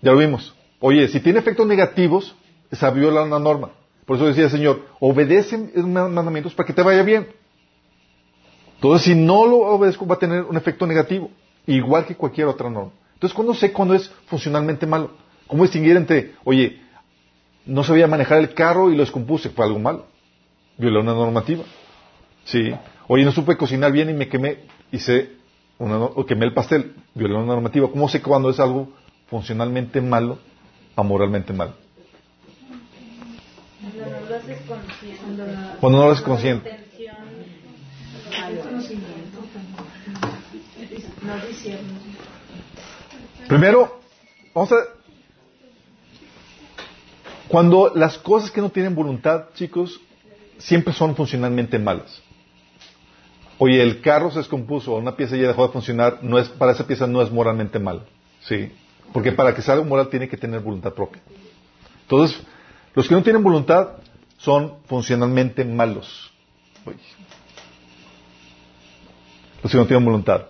Ya 0.03 0.11
lo 0.11 0.17
vimos. 0.17 0.53
Oye, 0.81 1.07
si 1.07 1.21
tiene 1.21 1.39
efectos 1.39 1.65
negativos, 1.65 2.35
se 2.69 2.91
viola 2.91 3.23
una 3.23 3.39
norma. 3.39 3.69
Por 4.05 4.17
eso 4.17 4.25
decía 4.25 4.43
el 4.43 4.49
Señor, 4.49 4.85
obedece 4.99 5.57
mandamientos 5.57 6.53
para 6.53 6.67
que 6.67 6.73
te 6.73 6.83
vaya 6.83 7.03
bien. 7.03 7.29
Entonces, 8.75 9.05
si 9.05 9.15
no 9.15 9.45
lo 9.45 9.59
obedezco, 9.59 10.05
va 10.05 10.15
a 10.15 10.19
tener 10.19 10.43
un 10.43 10.57
efecto 10.57 10.85
negativo, 10.85 11.31
igual 11.65 12.05
que 12.05 12.15
cualquier 12.15 12.47
otra 12.47 12.69
norma. 12.69 12.91
Entonces, 13.13 13.33
¿cuándo 13.33 13.53
sé 13.53 13.71
cuándo 13.71 13.93
es 13.93 14.11
funcionalmente 14.25 14.85
malo? 14.85 15.11
¿Cómo 15.47 15.63
distinguir 15.63 15.95
entre, 15.95 16.33
oye, 16.43 16.81
no 17.65 17.85
sabía 17.85 18.05
manejar 18.05 18.39
el 18.39 18.53
carro 18.53 18.91
y 18.91 18.97
lo 18.97 19.03
descompuse, 19.03 19.51
fue 19.51 19.65
algo 19.65 19.79
malo? 19.79 20.07
Violó 20.77 20.99
una 20.99 21.13
normativa. 21.13 21.63
Sí. 22.43 22.73
Oye, 23.07 23.23
no 23.23 23.31
supe 23.31 23.55
cocinar 23.55 23.93
bien 23.93 24.09
y 24.09 24.13
me 24.13 24.27
quemé, 24.27 24.65
hice 24.91 25.29
una, 25.77 25.97
o 25.97 26.25
quemé 26.25 26.45
el 26.45 26.53
pastel, 26.53 26.93
violó 27.13 27.37
una 27.37 27.53
normativa. 27.53 27.89
¿Cómo 27.89 28.09
sé 28.09 28.21
cuándo 28.21 28.49
es 28.49 28.59
algo 28.59 28.89
funcionalmente 29.27 30.01
malo 30.01 30.39
a 30.95 31.03
moralmente 31.03 31.53
malo. 31.53 31.73
Cuando 35.79 35.99
no 35.99 36.05
lo 36.05 36.11
haces 36.11 36.23
consciente. 36.23 36.79
Primero, 43.47 43.99
vamos 44.53 44.71
a... 44.71 44.75
Cuando 47.47 47.91
las 47.93 48.17
cosas 48.17 48.49
que 48.49 48.61
no 48.61 48.69
tienen 48.69 48.95
voluntad, 48.95 49.49
chicos, 49.53 49.99
siempre 50.57 50.93
son 50.93 51.15
funcionalmente 51.15 51.77
malas. 51.77 52.21
Oye, 53.59 53.81
el 53.81 54.01
carro 54.01 54.31
se 54.31 54.39
descompuso, 54.39 54.95
una 54.95 55.15
pieza 55.15 55.35
ya 55.35 55.47
dejó 55.47 55.67
de 55.67 55.73
funcionar, 55.73 56.19
no 56.23 56.39
es, 56.39 56.49
para 56.49 56.71
esa 56.71 56.87
pieza 56.87 57.05
no 57.05 57.21
es 57.21 57.31
moralmente 57.31 57.79
mal. 57.79 58.05
¿Sí? 58.41 58.71
Porque 59.11 59.31
para 59.31 59.53
que 59.53 59.61
sea 59.61 59.73
algo 59.75 59.85
moral 59.85 60.09
tiene 60.09 60.27
que 60.27 60.37
tener 60.37 60.61
voluntad 60.61 60.93
propia. 60.93 61.21
Entonces, 62.03 62.39
los 62.93 63.07
que 63.07 63.15
no 63.15 63.23
tienen 63.23 63.43
voluntad 63.43 63.97
son 64.37 64.75
funcionalmente 64.85 65.65
malos. 65.65 66.31
Uy. 66.85 66.95
Los 69.61 69.71
que 69.71 69.77
no 69.77 69.85
tienen 69.85 70.05
voluntad. 70.05 70.45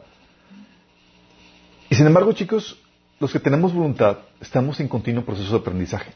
Y 1.90 1.96
sin 1.96 2.08
embargo, 2.08 2.34
chicos, 2.34 2.78
los 3.20 3.32
que 3.32 3.40
tenemos 3.40 3.74
voluntad 3.74 4.18
estamos 4.42 4.80
en 4.80 4.88
continuo 4.88 5.24
proceso 5.24 5.52
de 5.52 5.60
aprendizaje. 5.60 6.12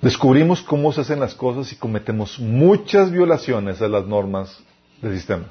Descubrimos 0.00 0.62
cómo 0.62 0.92
se 0.92 1.00
hacen 1.00 1.18
las 1.18 1.34
cosas 1.34 1.72
y 1.72 1.76
cometemos 1.76 2.38
muchas 2.38 3.10
violaciones 3.10 3.82
a 3.82 3.88
las 3.88 4.06
normas 4.06 4.62
del 5.02 5.14
sistema. 5.14 5.46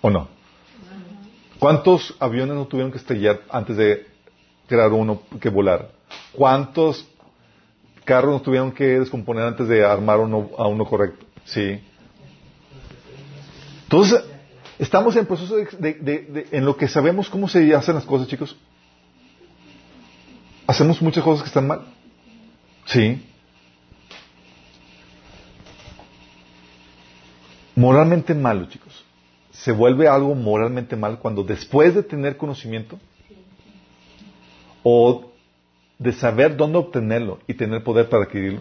¿O 0.00 0.10
no? 0.10 0.28
¿Cuántos 1.58 2.14
aviones 2.18 2.54
no 2.54 2.66
tuvieron 2.66 2.90
que 2.90 2.98
estrellar 2.98 3.42
antes 3.50 3.76
de 3.76 4.06
crear 4.68 4.92
uno 4.92 5.22
que 5.40 5.48
volara? 5.48 5.88
¿Cuántos 6.32 7.06
carros 8.04 8.42
tuvieron 8.42 8.72
que 8.72 8.98
descomponer 9.00 9.44
antes 9.44 9.68
de 9.68 9.84
armar 9.84 10.20
uno, 10.20 10.50
a 10.58 10.66
uno 10.66 10.84
correcto? 10.84 11.24
Sí. 11.44 11.80
Entonces, 13.84 14.24
estamos 14.78 15.14
en 15.16 15.26
proceso 15.26 15.56
de, 15.56 15.66
de- 15.78 15.94
de- 15.94 16.46
en 16.52 16.64
lo 16.64 16.76
que 16.76 16.88
sabemos 16.88 17.28
cómo 17.30 17.48
se 17.48 17.74
hacen 17.74 17.94
las 17.94 18.04
cosas, 18.04 18.26
chicos. 18.28 18.56
Hacemos 20.66 21.00
muchas 21.02 21.22
cosas 21.22 21.42
que 21.42 21.48
están 21.48 21.66
mal. 21.66 21.82
Sí. 22.86 23.22
Moralmente 27.76 28.34
malo, 28.34 28.66
chicos. 28.66 29.04
Se 29.52 29.72
vuelve 29.72 30.08
algo 30.08 30.34
moralmente 30.34 30.96
mal 30.96 31.18
cuando 31.18 31.42
después 31.44 31.94
de 31.94 32.02
tener 32.02 32.36
conocimiento 32.36 32.98
o 34.84 35.32
de 35.98 36.12
saber 36.12 36.56
dónde 36.56 36.78
obtenerlo 36.78 37.40
y 37.48 37.54
tener 37.54 37.82
poder 37.82 38.08
para 38.08 38.24
adquirirlo, 38.24 38.60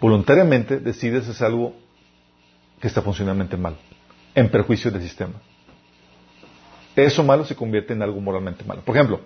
voluntariamente 0.00 0.78
decides 0.78 1.28
hacer 1.28 1.48
algo 1.48 1.74
que 2.80 2.88
está 2.88 3.02
funcionalmente 3.02 3.56
mal, 3.56 3.76
en 4.34 4.50
perjuicio 4.50 4.90
del 4.90 5.02
sistema. 5.02 5.34
Eso 6.94 7.24
malo 7.24 7.44
se 7.44 7.56
convierte 7.56 7.94
en 7.94 8.02
algo 8.02 8.20
moralmente 8.20 8.64
malo. 8.64 8.82
Por 8.82 8.94
ejemplo, 8.94 9.20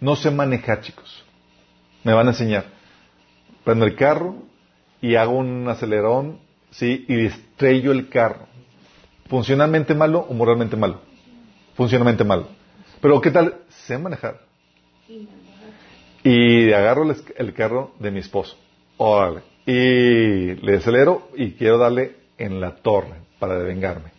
no 0.00 0.16
sé 0.16 0.30
manejar, 0.30 0.82
chicos. 0.82 1.24
Me 2.02 2.12
van 2.12 2.26
a 2.26 2.30
enseñar. 2.30 2.66
Prendo 3.64 3.86
el 3.86 3.96
carro 3.96 4.36
y 5.00 5.14
hago 5.14 5.38
un 5.38 5.66
acelerón, 5.66 6.40
¿sí? 6.70 7.06
Y 7.08 7.24
estrello 7.24 7.92
el 7.92 8.10
carro. 8.10 8.46
¿Funcionalmente 9.30 9.94
malo 9.94 10.26
o 10.28 10.34
moralmente 10.34 10.76
malo? 10.76 11.00
Funcionalmente 11.74 12.24
malo. 12.24 12.48
Pero 13.00 13.20
¿qué 13.22 13.30
tal? 13.30 13.62
Sé 13.86 13.96
manejar. 13.96 14.40
Y 16.22 16.72
agarro 16.72 17.04
el, 17.36 17.52
carro 17.52 17.92
de 17.98 18.10
mi 18.10 18.20
esposo. 18.20 18.56
Órale. 18.96 19.40
Y 19.66 20.54
le 20.64 20.76
acelero 20.76 21.28
y 21.36 21.52
quiero 21.52 21.78
darle 21.78 22.16
en 22.38 22.60
la 22.60 22.76
torre 22.76 23.14
para 23.38 23.58
devengarme. 23.58 24.10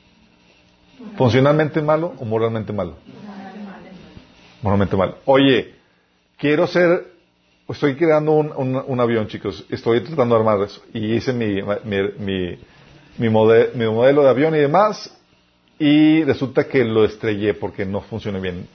¿Funcionalmente 1.17 1.81
malo 1.81 2.13
o 2.19 2.25
moralmente 2.25 2.71
malo? 2.73 2.95
Moralmente 4.61 4.95
malo. 4.95 5.17
Oye, 5.25 5.75
quiero 6.37 6.67
ser, 6.67 7.07
estoy 7.67 7.95
creando 7.95 8.31
un, 8.33 8.99
avión, 8.99 9.27
chicos. 9.27 9.65
Estoy 9.69 10.01
tratando 10.01 10.35
de 10.35 10.41
armar 10.41 10.61
eso. 10.65 10.81
Y 10.93 11.13
hice 11.15 11.33
mi, 11.33 11.61
mi, 11.83 11.97
mi, 12.19 12.59
mi 13.17 13.29
mode- 13.29 13.71
mi 13.75 13.85
modelo 13.85 14.23
de 14.23 14.29
avión 14.29 14.55
y 14.55 14.59
demás. 14.59 15.15
Y 15.77 16.23
resulta 16.23 16.67
que 16.67 16.83
lo 16.85 17.03
estrellé 17.03 17.53
porque 17.53 17.85
no 17.85 18.01
funciona 18.01 18.39
bien. 18.39 18.67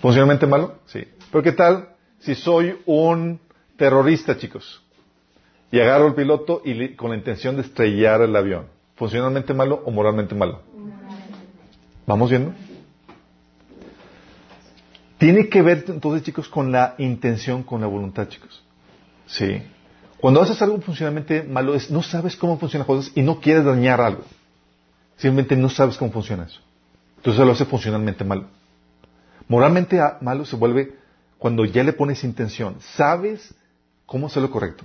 ¿Funcionalmente 0.00 0.46
malo? 0.46 0.78
Sí. 0.86 1.04
Pero 1.30 1.42
¿qué 1.42 1.52
tal 1.52 1.90
si 2.20 2.34
soy 2.34 2.78
un 2.86 3.40
terrorista, 3.76 4.36
chicos? 4.36 4.82
Y 5.70 5.78
agarro 5.80 6.08
el 6.08 6.14
piloto 6.14 6.62
y 6.64 6.94
con 6.94 7.10
la 7.10 7.16
intención 7.16 7.56
de 7.56 7.62
estrellar 7.62 8.22
el 8.22 8.34
avión. 8.34 8.66
¿Funcionalmente 8.96 9.54
malo 9.54 9.82
o 9.84 9.90
moralmente 9.90 10.34
malo? 10.34 10.62
¿Vamos 12.06 12.30
viendo? 12.30 12.52
Tiene 15.18 15.48
que 15.48 15.62
ver 15.62 15.84
entonces, 15.88 16.22
chicos, 16.22 16.48
con 16.48 16.72
la 16.72 16.94
intención, 16.98 17.62
con 17.62 17.80
la 17.80 17.86
voluntad, 17.86 18.26
chicos. 18.28 18.62
Sí. 19.26 19.62
Cuando 20.18 20.42
haces 20.42 20.60
algo 20.60 20.80
funcionalmente 20.80 21.42
malo, 21.42 21.74
es 21.74 21.90
no 21.90 22.02
sabes 22.02 22.36
cómo 22.36 22.58
funcionan 22.58 22.86
cosas 22.86 23.12
y 23.14 23.22
no 23.22 23.40
quieres 23.40 23.64
dañar 23.64 24.00
algo. 24.00 24.24
Simplemente 25.16 25.56
no 25.56 25.68
sabes 25.68 25.96
cómo 25.96 26.10
funciona 26.10 26.44
eso. 26.44 26.60
Entonces 27.18 27.44
lo 27.44 27.52
hace 27.52 27.66
funcionalmente 27.66 28.24
malo. 28.24 28.46
Moralmente 29.50 30.00
malo 30.20 30.44
se 30.44 30.54
vuelve 30.54 30.94
cuando 31.36 31.64
ya 31.64 31.82
le 31.82 31.92
pones 31.92 32.22
intención. 32.22 32.76
Sabes 32.94 33.52
cómo 34.06 34.28
hacer 34.28 34.44
lo 34.44 34.50
correcto, 34.52 34.84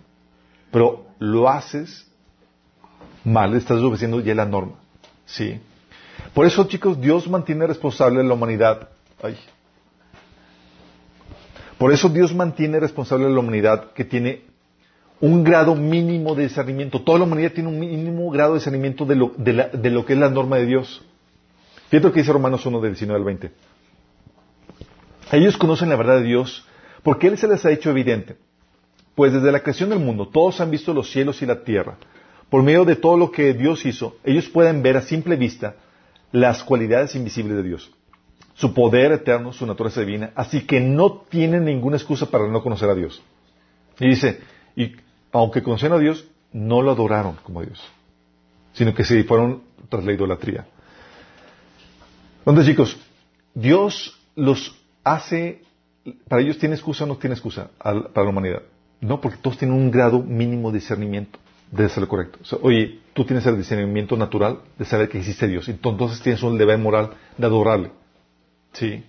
pero 0.72 1.06
lo 1.20 1.48
haces 1.48 2.08
mal, 3.24 3.54
estás 3.56 3.78
obedeciendo 3.78 4.20
ya 4.22 4.34
la 4.34 4.46
norma. 4.46 4.74
Sí. 5.28 5.60
Por 6.34 6.48
eso, 6.48 6.64
chicos, 6.64 7.00
Dios 7.00 7.30
mantiene 7.30 7.68
responsable 7.68 8.22
a 8.22 8.24
la 8.24 8.34
humanidad. 8.34 8.90
Ay. 9.22 9.38
Por 11.78 11.94
eso 11.94 12.10
Dios 12.10 12.34
mantiene 12.34 12.80
responsable 12.80 13.28
a 13.28 13.30
la 13.30 13.40
humanidad 13.40 13.92
que 13.92 14.04
tiene 14.04 14.46
un 15.22 15.44
grado 15.44 15.76
mínimo 15.76 16.34
de 16.34 16.42
discernimiento. 16.42 17.04
Toda 17.04 17.20
la 17.20 17.26
humanidad 17.26 17.52
tiene 17.52 17.70
un 17.70 17.80
mínimo 17.80 18.32
grado 18.32 18.54
de 18.54 18.60
discernimiento 18.62 19.06
de 19.06 19.16
lo, 19.16 19.32
de 19.38 19.70
de 19.72 19.90
lo 19.92 20.04
que 20.08 20.14
es 20.14 20.20
la 20.20 20.32
norma 20.32 20.58
de 20.58 20.66
Dios. 20.66 21.06
Fíjate 21.90 22.08
lo 22.08 22.14
que 22.14 22.22
dice 22.22 22.34
Romanos 22.34 22.66
1, 22.66 22.82
del 22.82 22.94
19 22.94 23.20
al 23.20 23.26
20. 23.26 23.75
Ellos 25.32 25.58
conocen 25.58 25.90
la 25.90 25.96
verdad 25.96 26.18
de 26.18 26.24
Dios 26.24 26.66
porque 27.04 27.28
Él 27.28 27.38
se 27.38 27.48
les 27.48 27.66
ha 27.66 27.72
hecho 27.72 27.90
evidente. 27.90 28.38
Pues 29.16 29.34
desde 29.34 29.52
la 29.52 29.62
creación 29.62 29.90
del 29.90 30.00
mundo 30.00 30.28
todos 30.28 30.60
han 30.62 30.72
visto 30.72 30.94
los 30.94 31.10
cielos 31.12 31.42
y 31.42 31.46
la 31.46 31.64
tierra. 31.64 31.98
Por 32.50 32.64
medio 32.64 32.86
de 32.86 32.96
todo 32.96 33.18
lo 33.18 33.32
que 33.32 33.54
Dios 33.54 33.86
hizo, 33.86 34.18
ellos 34.24 34.50
pueden 34.50 34.84
ver 34.84 34.98
a 34.98 35.02
simple 35.02 35.36
vista 35.36 35.76
las 36.32 36.64
cualidades 36.64 37.16
invisibles 37.16 37.58
de 37.58 37.64
Dios. 37.64 37.92
Su 38.54 38.74
poder 38.74 39.12
eterno, 39.12 39.52
su 39.52 39.66
naturaleza 39.66 40.02
divina. 40.02 40.32
Así 40.36 40.66
que 40.66 40.80
no 40.80 41.24
tienen 41.30 41.66
ninguna 41.66 41.98
excusa 41.98 42.26
para 42.28 42.48
no 42.48 42.62
conocer 42.62 42.90
a 42.90 42.96
Dios. 42.96 43.22
Y 44.00 44.10
dice, 44.10 44.40
y 44.76 44.96
aunque 45.32 45.64
conocieron 45.64 45.98
a 45.98 46.02
Dios, 46.02 46.26
no 46.52 46.82
lo 46.82 46.92
adoraron 46.92 47.38
como 47.44 47.62
Dios, 47.62 47.82
sino 48.74 48.94
que 48.94 49.04
se 49.04 49.24
fueron 49.24 49.64
tras 49.90 50.06
la 50.06 50.14
idolatría. 50.14 50.66
Entonces, 52.40 52.66
chicos, 52.66 52.98
Dios 53.54 54.18
los 54.36 54.76
hace, 55.06 55.62
para 56.28 56.42
ellos 56.42 56.58
tiene 56.58 56.76
excusa 56.76 57.06
o 57.06 57.08
no 57.08 57.16
tiene 57.16 57.36
excusa 57.36 57.70
al- 57.80 58.10
para 58.10 58.26
la 58.26 58.32
humanidad. 58.32 58.62
No, 59.00 59.22
porque 59.22 59.38
todos 59.42 59.58
tienen 59.58 59.78
un 59.78 59.90
grado 59.92 60.20
mínimo 60.22 60.72
de 60.72 60.80
discernimiento 60.80 61.40
de 61.72 61.90
lo 61.98 62.08
correcto. 62.08 62.40
Oye, 62.62 63.00
tú 63.14 63.26
tienes 63.26 63.46
el 63.46 63.58
discernimiento 63.58 64.16
natural 64.18 64.60
de 64.78 64.86
saber 64.86 65.10
que 65.10 65.20
existe 65.20 65.48
Dios, 65.48 65.68
entonces 65.70 66.22
tienes 66.22 66.42
un 66.44 66.58
deber 66.58 66.78
moral 66.78 67.12
de 67.38 67.46
adorarle. 67.46 67.92
Sí. 68.74 69.04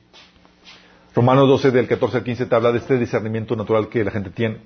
Romanos 1.15 1.49
12, 1.49 1.71
del 1.71 1.87
14 1.89 2.19
al 2.19 2.25
15, 2.25 2.47
te 2.47 2.55
habla 2.55 2.73
de 2.73 2.79
este 2.79 2.99
discernimiento 2.99 3.57
natural 3.57 3.89
que 3.89 4.05
la 4.05 4.11
gente 4.11 4.31
tiene. 4.31 4.59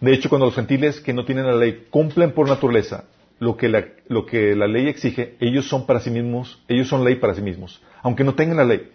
De 0.00 0.12
hecho, 0.12 0.28
cuando 0.28 0.46
los 0.46 0.54
gentiles 0.54 1.00
que 1.00 1.12
no 1.12 1.24
tienen 1.24 1.46
la 1.46 1.54
ley 1.54 1.86
cumplen 1.90 2.32
por 2.32 2.48
naturaleza 2.48 3.04
lo 3.38 3.56
que, 3.56 3.68
lo 4.08 4.26
que 4.26 4.54
la 4.56 4.66
ley 4.66 4.88
exige, 4.88 5.36
ellos 5.40 5.68
son 5.68 5.86
para 5.86 6.00
sí 6.00 6.10
mismos, 6.10 6.62
ellos 6.68 6.88
son 6.88 7.04
ley 7.04 7.16
para 7.16 7.34
sí 7.34 7.42
mismos. 7.42 7.82
Aunque 8.02 8.24
no 8.24 8.34
tengan 8.34 8.56
la 8.56 8.64
ley, 8.64 8.90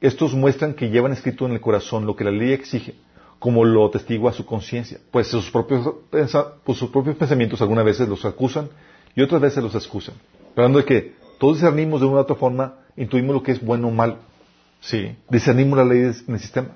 estos 0.00 0.34
muestran 0.34 0.74
que 0.74 0.90
llevan 0.90 1.12
escrito 1.12 1.46
en 1.46 1.52
el 1.52 1.60
corazón 1.60 2.06
lo 2.06 2.14
que 2.14 2.24
la 2.24 2.30
ley 2.30 2.52
exige, 2.52 2.94
como 3.38 3.64
lo 3.64 3.90
testigua 3.90 4.32
su 4.32 4.46
conciencia. 4.46 4.98
Pues 5.10 5.26
sus 5.26 5.50
propios, 5.50 5.94
pues 6.10 7.16
pensamientos 7.16 7.60
algunas 7.60 7.84
veces 7.84 8.08
los 8.08 8.24
acusan 8.24 8.68
y 9.14 9.22
otras 9.22 9.40
veces 9.40 9.62
los 9.62 9.74
excusan. 9.74 10.14
Hablando 10.56 10.78
de 10.78 10.84
que 10.84 11.14
todos 11.38 11.56
discernimos 11.56 12.00
de 12.00 12.06
una 12.06 12.16
u 12.16 12.20
otra 12.20 12.36
forma, 12.36 12.74
intuimos 12.96 13.34
lo 13.34 13.42
que 13.42 13.52
es 13.52 13.64
bueno 13.64 13.88
o 13.88 13.90
malo. 13.90 14.18
Sí, 14.80 15.16
discernimos 15.28 15.78
la 15.78 15.84
ley 15.84 15.98
en 16.00 16.34
el 16.34 16.40
sistema. 16.40 16.68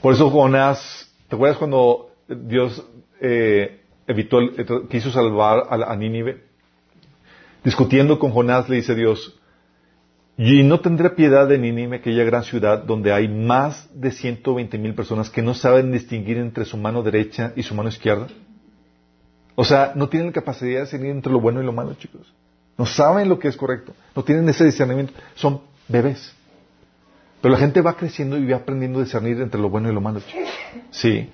Por 0.00 0.14
eso 0.14 0.30
Jonás, 0.30 1.10
¿te 1.28 1.36
acuerdas 1.36 1.58
cuando 1.58 2.10
Dios 2.28 2.84
eh, 3.20 3.82
evitó, 4.06 4.38
quiso 4.88 5.10
salvar 5.10 5.66
a, 5.68 5.92
a 5.92 5.96
Nínive? 5.96 6.42
Discutiendo 7.62 8.18
con 8.18 8.30
Jonás 8.30 8.68
le 8.68 8.76
dice 8.76 8.94
Dios, 8.94 9.38
y 10.36 10.64
no 10.64 10.80
tendré 10.80 11.10
piedad 11.10 11.46
de 11.46 11.58
Nínive, 11.58 11.96
aquella 11.96 12.24
gran 12.24 12.42
ciudad 12.42 12.82
donde 12.82 13.12
hay 13.12 13.28
más 13.28 13.88
de 13.94 14.10
120 14.10 14.78
mil 14.78 14.94
personas 14.94 15.30
que 15.30 15.42
no 15.42 15.54
saben 15.54 15.92
distinguir 15.92 16.38
entre 16.38 16.64
su 16.64 16.76
mano 16.76 17.02
derecha 17.02 17.52
y 17.54 17.62
su 17.62 17.74
mano 17.74 17.88
izquierda. 17.88 18.26
O 19.54 19.64
sea, 19.64 19.92
no 19.94 20.08
tienen 20.08 20.28
la 20.28 20.32
capacidad 20.32 20.78
de 20.78 20.80
discernir 20.80 21.12
entre 21.12 21.32
lo 21.32 21.40
bueno 21.40 21.62
y 21.62 21.64
lo 21.64 21.72
malo, 21.72 21.94
chicos. 21.94 22.32
No 22.76 22.86
saben 22.86 23.28
lo 23.28 23.38
que 23.38 23.46
es 23.46 23.56
correcto. 23.56 23.94
No 24.16 24.24
tienen 24.24 24.48
ese 24.48 24.64
discernimiento. 24.64 25.12
Son 25.36 25.60
bebés. 25.86 26.34
Pero 27.40 27.52
la 27.52 27.60
gente 27.60 27.80
va 27.80 27.96
creciendo 27.96 28.36
y 28.36 28.46
va 28.46 28.56
aprendiendo 28.56 28.98
a 28.98 29.04
discernir 29.04 29.40
entre 29.40 29.60
lo 29.60 29.70
bueno 29.70 29.88
y 29.88 29.94
lo 29.94 30.00
malo. 30.00 30.20
chicos. 30.20 30.48
Sí. 30.90 31.30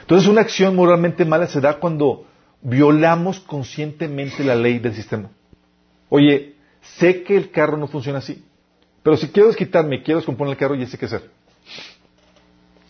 Entonces 0.00 0.28
una 0.28 0.40
acción 0.40 0.74
moralmente 0.74 1.24
mala 1.24 1.46
se 1.46 1.60
da 1.60 1.74
cuando 1.74 2.24
violamos 2.62 3.38
conscientemente 3.38 4.42
la 4.42 4.56
ley 4.56 4.80
del 4.80 4.94
sistema. 4.94 5.30
Oye, 6.08 6.56
sé 6.96 7.22
que 7.22 7.36
el 7.36 7.50
carro 7.50 7.76
no 7.76 7.86
funciona 7.88 8.18
así, 8.18 8.44
pero 9.02 9.16
si 9.16 9.28
quiero 9.28 9.48
desquitarme, 9.48 10.02
quiero 10.02 10.18
descomponer 10.20 10.52
el 10.52 10.58
carro, 10.58 10.74
ya 10.74 10.86
sé 10.86 10.98
qué 10.98 11.06
hacer. 11.06 11.30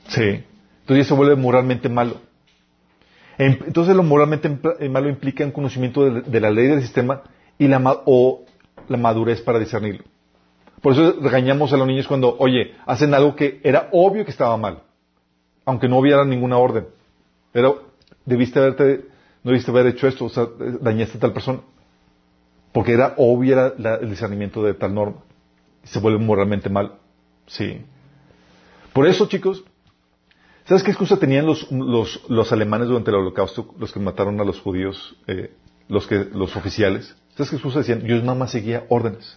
Sí. 0.08 0.44
Entonces 0.80 1.04
ya 1.04 1.08
se 1.08 1.14
vuelve 1.14 1.36
moralmente 1.36 1.88
malo. 1.88 2.16
Em- 3.36 3.58
Entonces 3.66 3.94
lo 3.94 4.02
moralmente 4.02 4.58
eh, 4.80 4.88
malo 4.88 5.08
implica 5.08 5.44
un 5.44 5.52
conocimiento 5.52 6.10
de, 6.10 6.40
la 6.40 6.50
ley 6.50 6.66
del 6.66 6.80
sistema 6.80 7.22
y 7.58 7.68
la 7.68 7.78
o 8.06 8.44
la 8.88 8.96
madurez 8.96 9.40
para 9.42 9.58
discernirlo. 9.58 10.04
Por 10.82 10.92
eso 10.94 11.16
regañamos 11.20 11.72
a 11.72 11.76
los 11.76 11.86
niños 11.86 12.06
cuando, 12.08 12.36
oye, 12.38 12.74
hacen 12.86 13.12
algo 13.14 13.36
que 13.36 13.60
era 13.62 13.88
obvio 13.92 14.24
que 14.24 14.30
estaba 14.30 14.56
mal, 14.56 14.82
aunque 15.64 15.88
no 15.88 15.98
hubiera 15.98 16.24
ninguna 16.24 16.56
orden. 16.56 16.86
Pero 17.52 17.90
debiste 18.24 18.58
haberte, 18.58 19.04
no 19.42 19.50
debiste 19.50 19.70
haber 19.70 19.88
hecho 19.88 20.06
esto, 20.08 20.24
o 20.24 20.28
sea, 20.28 20.44
eh, 20.44 20.78
dañaste 20.80 21.18
a 21.18 21.20
tal 21.20 21.32
persona. 21.32 21.60
Porque 22.78 22.92
era 22.92 23.14
obvio 23.16 23.56
la- 23.56 23.72
la- 23.76 23.94
el 23.96 24.08
discernimiento 24.08 24.62
de 24.62 24.72
tal 24.72 24.94
norma. 24.94 25.16
Y 25.82 25.88
se 25.88 25.98
vuelve 25.98 26.20
moralmente 26.24 26.68
mal. 26.68 26.92
Sí. 27.48 27.84
Por 28.92 29.08
eso, 29.08 29.26
chicos, 29.26 29.64
¿sabes 30.64 30.84
qué 30.84 30.92
excusa 30.92 31.16
tenían 31.16 31.44
los, 31.44 31.68
los, 31.72 32.22
los 32.28 32.52
alemanes 32.52 32.86
durante 32.86 33.10
el 33.10 33.16
holocausto, 33.16 33.74
los 33.80 33.90
que 33.92 33.98
mataron 33.98 34.40
a 34.40 34.44
los 34.44 34.60
judíos, 34.60 35.16
eh, 35.26 35.56
los, 35.88 36.06
que, 36.06 36.28
los 36.32 36.54
oficiales? 36.54 37.16
¿Sabes 37.34 37.50
qué 37.50 37.56
excusa 37.56 37.80
decían? 37.80 38.04
Dios 38.04 38.22
nada 38.22 38.38
más 38.38 38.52
seguía 38.52 38.84
órdenes. 38.88 39.36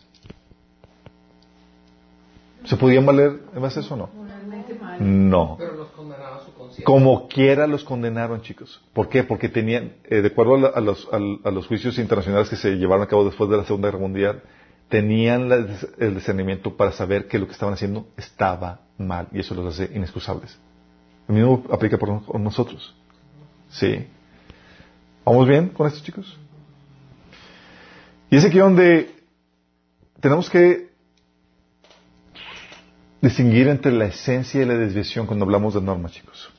¿Se 2.65 2.77
podían 2.77 3.07
valer 3.07 3.39
en 3.55 3.59
base 3.63 3.79
a 3.79 3.81
eso 3.81 3.95
o 3.95 3.97
no? 3.97 4.09
Moralmente 4.15 4.75
mal. 4.75 4.97
No. 4.99 5.55
Pero 5.57 5.77
los 5.77 5.87
condenaba 5.93 6.45
su 6.45 6.53
conciencia. 6.53 6.59
Como 6.83 7.27
quiera 7.27 7.67
los 7.67 7.83
condenaron, 7.83 8.41
chicos. 8.41 8.81
¿Por 8.93 9.09
qué? 9.09 9.23
Porque 9.23 9.49
tenían, 9.49 9.93
eh, 10.05 10.21
de 10.21 10.27
acuerdo 10.27 10.73
a, 10.75 10.79
los, 10.81 11.07
a 11.11 11.51
los 11.51 11.67
juicios 11.67 11.97
internacionales 11.97 12.49
que 12.49 12.55
se 12.55 12.71
llevaron 12.77 13.03
a 13.03 13.07
cabo 13.07 13.25
después 13.25 13.49
de 13.49 13.57
la 13.57 13.63
Segunda 13.65 13.87
Guerra 13.89 13.99
Mundial, 13.99 14.41
tenían 14.89 15.49
el 15.99 16.15
discernimiento 16.15 16.75
para 16.75 16.91
saber 16.91 17.27
que 17.27 17.39
lo 17.39 17.45
que 17.47 17.53
estaban 17.53 17.73
haciendo 17.73 18.07
estaba 18.17 18.81
mal 18.97 19.27
y 19.31 19.39
eso 19.39 19.55
los 19.55 19.73
hace 19.73 19.91
inexcusables. 19.95 20.57
Lo 21.27 21.33
mismo 21.35 21.63
aplica 21.71 21.97
por 21.97 22.09
no- 22.09 22.21
por 22.23 22.39
nosotros. 22.39 22.93
Sí. 23.69 24.05
¿Vamos 25.23 25.47
bien 25.47 25.69
con 25.69 25.87
esto, 25.87 26.01
chicos? 26.03 26.37
Y 28.29 28.35
es 28.37 28.45
aquí 28.45 28.57
donde 28.57 29.13
tenemos 30.19 30.49
que 30.49 30.89
distinguir 33.21 33.67
entre 33.67 33.91
la 33.91 34.05
esencia 34.05 34.61
y 34.61 34.65
la 34.65 34.73
desviación 34.75 35.25
cuando 35.27 35.45
hablamos 35.45 35.73
de 35.73 35.81
normas, 35.81 36.11
chicos. 36.13 36.49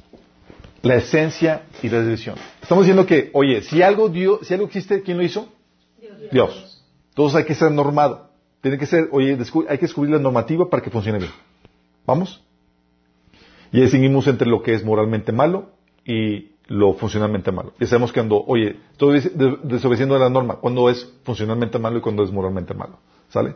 La 0.82 0.96
esencia 0.96 1.62
y 1.82 1.88
la 1.88 1.98
desviación. 1.98 2.36
Estamos 2.60 2.84
diciendo 2.84 3.06
que, 3.06 3.30
oye, 3.34 3.62
si 3.62 3.82
algo 3.82 4.08
dio, 4.08 4.40
si 4.42 4.52
algo 4.54 4.66
existe, 4.66 5.02
¿quién 5.02 5.16
lo 5.16 5.22
hizo? 5.24 5.48
Dios. 6.32 6.82
Entonces 7.10 7.36
hay 7.36 7.44
que 7.44 7.54
ser 7.54 7.70
normado. 7.70 8.30
Tiene 8.60 8.78
que 8.78 8.86
ser, 8.86 9.08
oye, 9.12 9.38
hay 9.68 9.78
que 9.78 9.86
descubrir 9.86 10.12
la 10.12 10.18
normativa 10.18 10.68
para 10.68 10.82
que 10.82 10.90
funcione 10.90 11.18
bien. 11.18 11.30
¿Vamos? 12.06 12.42
Y 13.72 13.80
distinguimos 13.80 14.26
entre 14.26 14.48
lo 14.48 14.62
que 14.62 14.74
es 14.74 14.84
moralmente 14.84 15.30
malo 15.32 15.70
y 16.04 16.52
lo 16.66 16.94
funcionalmente 16.94 17.52
malo. 17.52 17.74
Y 17.80 17.86
sabemos 17.86 18.12
que 18.12 18.20
cuando, 18.20 18.42
oye, 18.46 18.76
estoy 18.92 19.14
des- 19.14 19.36
de- 19.38 19.58
desobedeciendo 19.62 20.18
la 20.18 20.28
norma, 20.30 20.56
cuando 20.56 20.88
es 20.90 21.12
funcionalmente 21.24 21.78
malo 21.78 21.98
y 21.98 22.00
cuando 22.00 22.22
es 22.24 22.30
moralmente 22.32 22.74
malo. 22.74 22.98
¿Sale? 23.28 23.54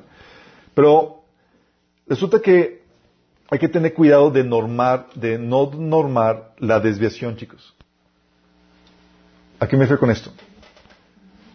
Pero 0.74 1.22
resulta 2.06 2.40
que 2.40 2.82
hay 3.50 3.58
que 3.58 3.68
tener 3.68 3.94
cuidado 3.94 4.30
de 4.30 4.42
normar, 4.42 5.08
de 5.14 5.38
no 5.38 5.70
normar 5.70 6.54
la 6.58 6.80
desviación, 6.80 7.36
chicos. 7.36 7.74
¿A 9.58 9.66
qué 9.66 9.76
me 9.76 9.82
refiero 9.82 10.00
con 10.00 10.10
esto? 10.10 10.32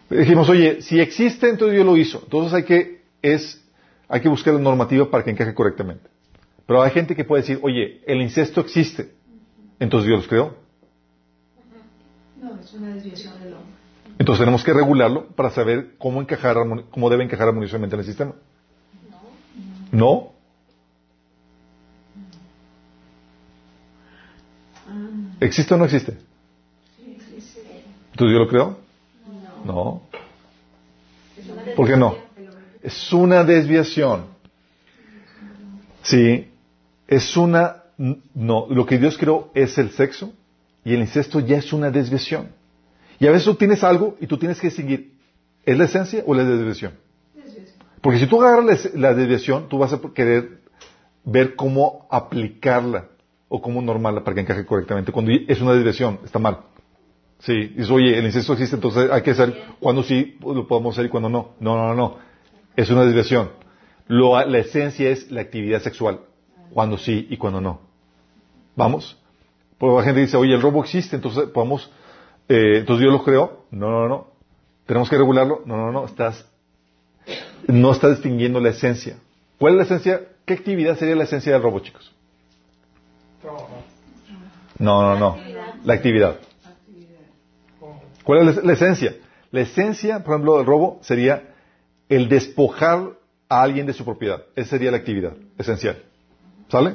Dijimos, 0.08 0.48
oye, 0.48 0.82
si 0.82 1.00
existe, 1.00 1.48
entonces 1.48 1.74
Dios 1.74 1.86
lo 1.86 1.96
hizo. 1.96 2.20
Entonces 2.24 2.52
hay 2.54 2.64
que, 2.64 3.02
es, 3.20 3.62
hay 4.08 4.20
que 4.20 4.28
buscar 4.28 4.54
la 4.54 4.60
normativa 4.60 5.10
para 5.10 5.24
que 5.24 5.30
encaje 5.30 5.54
correctamente. 5.54 6.08
Pero 6.66 6.82
hay 6.82 6.90
gente 6.90 7.14
que 7.14 7.24
puede 7.24 7.42
decir, 7.42 7.58
oye, 7.62 8.02
el 8.06 8.20
incesto 8.20 8.60
existe. 8.60 9.14
Entonces 9.78 10.08
Dios 10.08 10.20
los 10.20 10.28
creó. 10.28 10.56
No, 12.40 12.58
es 12.60 12.72
una 12.74 12.94
desviación 12.94 13.38
del 13.40 13.54
hombre. 13.54 13.72
Entonces 14.18 14.40
tenemos 14.40 14.62
que 14.62 14.72
regularlo 14.72 15.28
para 15.28 15.50
saber 15.50 15.94
cómo 15.98 16.20
encajar, 16.20 16.56
cómo 16.90 17.10
debe 17.10 17.24
encajar 17.24 17.48
armoniosamente 17.48 17.96
en 17.96 18.00
el 18.00 18.06
sistema. 18.06 18.34
¿No? 19.90 20.32
¿Existe 25.42 25.74
o 25.74 25.76
no 25.76 25.86
existe? 25.86 26.16
¿Entonces 28.12 28.30
Dios 28.30 28.40
lo 28.40 28.48
creó? 28.48 28.78
No. 29.64 30.02
¿Por 31.74 31.88
qué 31.88 31.96
no? 31.96 32.16
Es 32.80 33.12
una 33.12 33.42
desviación. 33.42 34.26
Sí. 36.02 36.48
Es 37.08 37.36
una... 37.36 37.82
No, 38.34 38.66
lo 38.70 38.86
que 38.86 38.98
Dios 38.98 39.18
creó 39.18 39.50
es 39.54 39.76
el 39.78 39.90
sexo 39.90 40.32
y 40.84 40.94
el 40.94 41.00
incesto 41.00 41.40
ya 41.40 41.58
es 41.58 41.72
una 41.72 41.90
desviación. 41.90 42.48
Y 43.18 43.26
a 43.26 43.30
veces 43.30 43.44
tú 43.44 43.54
tienes 43.54 43.82
algo 43.84 44.16
y 44.20 44.26
tú 44.26 44.38
tienes 44.38 44.60
que 44.60 44.68
distinguir, 44.68 45.12
¿es 45.64 45.76
la 45.76 45.84
esencia 45.84 46.22
o 46.26 46.34
la 46.34 46.44
desviación? 46.44 46.94
Porque 48.00 48.18
si 48.18 48.26
tú 48.26 48.42
agarras 48.42 48.94
la 48.94 49.14
desviación, 49.14 49.68
tú 49.68 49.78
vas 49.78 49.92
a 49.92 50.00
querer 50.14 50.60
ver 51.24 51.54
cómo 51.54 52.06
aplicarla 52.10 53.11
o 53.54 53.60
cómo 53.60 53.82
normarla 53.82 54.24
para 54.24 54.34
que 54.34 54.40
encaje 54.40 54.64
correctamente. 54.64 55.12
Cuando 55.12 55.30
es 55.46 55.60
una 55.60 55.74
desviación, 55.74 56.20
está 56.24 56.38
mal. 56.38 56.60
Sí, 57.40 57.52
dices, 57.76 57.90
oye, 57.90 58.18
el 58.18 58.24
incesto 58.24 58.54
existe, 58.54 58.76
entonces 58.76 59.10
hay 59.10 59.20
que 59.20 59.34
saber 59.34 59.62
cuándo 59.78 60.02
sí 60.02 60.38
lo 60.40 60.66
podemos 60.66 60.94
hacer 60.94 61.04
y 61.06 61.08
cuándo 61.10 61.28
no. 61.28 61.50
No, 61.60 61.76
no, 61.76 61.88
no, 61.88 61.94
no. 61.94 62.16
Es 62.76 62.88
una 62.88 63.04
desviación. 63.04 63.50
Lo- 64.08 64.42
la 64.46 64.58
esencia 64.58 65.10
es 65.10 65.30
la 65.30 65.42
actividad 65.42 65.82
sexual. 65.82 66.20
Cuando 66.72 66.96
sí 66.96 67.26
y 67.28 67.36
cuando 67.36 67.60
no. 67.60 67.80
¿Vamos? 68.74 69.18
Porque 69.76 69.96
la 69.98 70.02
gente 70.02 70.20
dice, 70.22 70.38
oye, 70.38 70.54
el 70.54 70.62
robo 70.62 70.82
existe, 70.82 71.16
entonces 71.16 71.44
podemos, 71.50 71.90
eh, 72.48 72.78
entonces 72.78 73.02
Dios 73.02 73.12
lo 73.12 73.22
creó. 73.22 73.66
No, 73.70 73.90
no, 73.90 74.08
no. 74.08 74.28
Tenemos 74.86 75.10
que 75.10 75.18
regularlo. 75.18 75.60
No, 75.66 75.76
no, 75.76 75.92
no. 75.92 76.06
Estás, 76.06 76.48
no 77.66 77.92
estás 77.92 78.12
distinguiendo 78.12 78.60
la 78.60 78.70
esencia. 78.70 79.18
¿Cuál 79.58 79.74
es 79.74 79.76
la 79.78 79.84
esencia? 79.84 80.20
¿Qué 80.46 80.54
actividad 80.54 80.96
sería 80.96 81.16
la 81.16 81.24
esencia 81.24 81.52
del 81.52 81.62
robo, 81.62 81.80
chicos? 81.80 82.14
No, 84.78 85.02
no, 85.02 85.18
no. 85.18 85.38
La 85.84 85.94
actividad. 85.94 86.36
¿Cuál 88.24 88.48
es 88.48 88.64
la, 88.64 88.72
esencia? 88.72 89.16
La 89.50 89.60
esencia, 89.60 90.22
por 90.22 90.34
ejemplo, 90.34 90.56
del 90.56 90.66
robo 90.66 90.98
sería 91.02 91.54
el 92.08 92.28
despojar 92.28 93.18
a 93.48 93.62
alguien 93.62 93.86
de 93.86 93.92
su 93.92 94.04
propiedad. 94.04 94.42
Esa 94.54 94.70
sería 94.70 94.90
la 94.90 94.98
actividad 94.98 95.34
esencial. 95.58 96.02
¿Sale? 96.68 96.94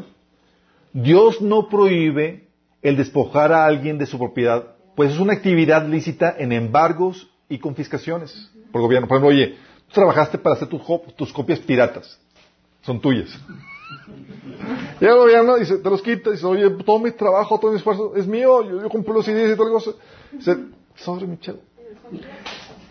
Dios 0.94 1.42
no 1.42 1.70
prohíbe 1.70 2.48
el 2.82 2.98
despojar 2.98 3.52
a 3.52 3.66
alguien 3.66 3.98
de 3.98 4.06
su 4.06 4.18
propiedad, 4.18 4.76
pues 4.96 5.12
es 5.12 5.20
una 5.20 5.34
actividad 5.34 5.86
lícita 5.88 6.36
en 6.38 6.52
embargos 6.52 7.30
y 7.50 7.60
confiscaciones 7.60 8.50
por 8.72 8.82
gobierno. 8.82 9.08
Por 9.08 9.18
ejemplo, 9.18 9.36
oye, 9.36 9.58
tú 9.88 9.94
trabajaste 9.94 10.38
para 10.38 10.56
hacer 10.56 10.68
tus, 10.68 10.82
tus 11.16 11.34
copias 11.34 11.60
piratas. 11.60 12.20
Son 12.82 13.00
tuyas. 13.00 13.30
Llega 15.00 15.14
el 15.14 15.20
gobierno 15.20 15.58
y 15.58 15.62
dice, 15.62 15.78
te 15.78 15.90
los 15.90 16.02
quita, 16.02 16.32
dice, 16.32 16.46
oye, 16.46 16.70
todo 16.84 17.00
mi 17.00 17.12
trabajo, 17.12 17.60
todo 17.60 17.72
mi 17.72 17.78
esfuerzo 17.78 18.16
es 18.16 18.28
mío, 18.28 18.64
yo, 18.64 18.82
yo 18.82 18.90
compré 18.90 19.14
los 19.14 19.26
CDs 19.26 19.54
y 19.54 19.58
tal 19.58 19.70
cosa. 19.70 19.92
Dice, 20.32 20.58
sobre 20.96 21.28
mi 21.28 21.38
chavo. 21.40 21.60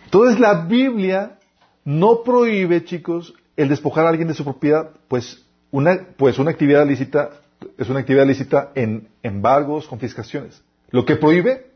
Entonces 0.05 0.39
la 0.39 0.65
Biblia 0.65 1.37
no 1.83 2.23
prohíbe, 2.23 2.83
chicos, 2.83 3.33
el 3.55 3.69
despojar 3.69 4.05
a 4.05 4.09
alguien 4.09 4.27
de 4.27 4.33
su 4.33 4.43
propiedad, 4.43 4.91
pues 5.07 5.45
una, 5.71 6.07
pues 6.17 6.39
una 6.39 6.51
actividad 6.51 6.87
lícita 6.87 7.31
es 7.77 7.89
una 7.89 7.99
actividad 7.99 8.25
lícita 8.25 8.71
en 8.75 9.09
embargos, 9.23 9.87
confiscaciones. 9.87 10.61
Lo 10.89 11.05
que 11.05 11.15
prohíbe 11.15 11.71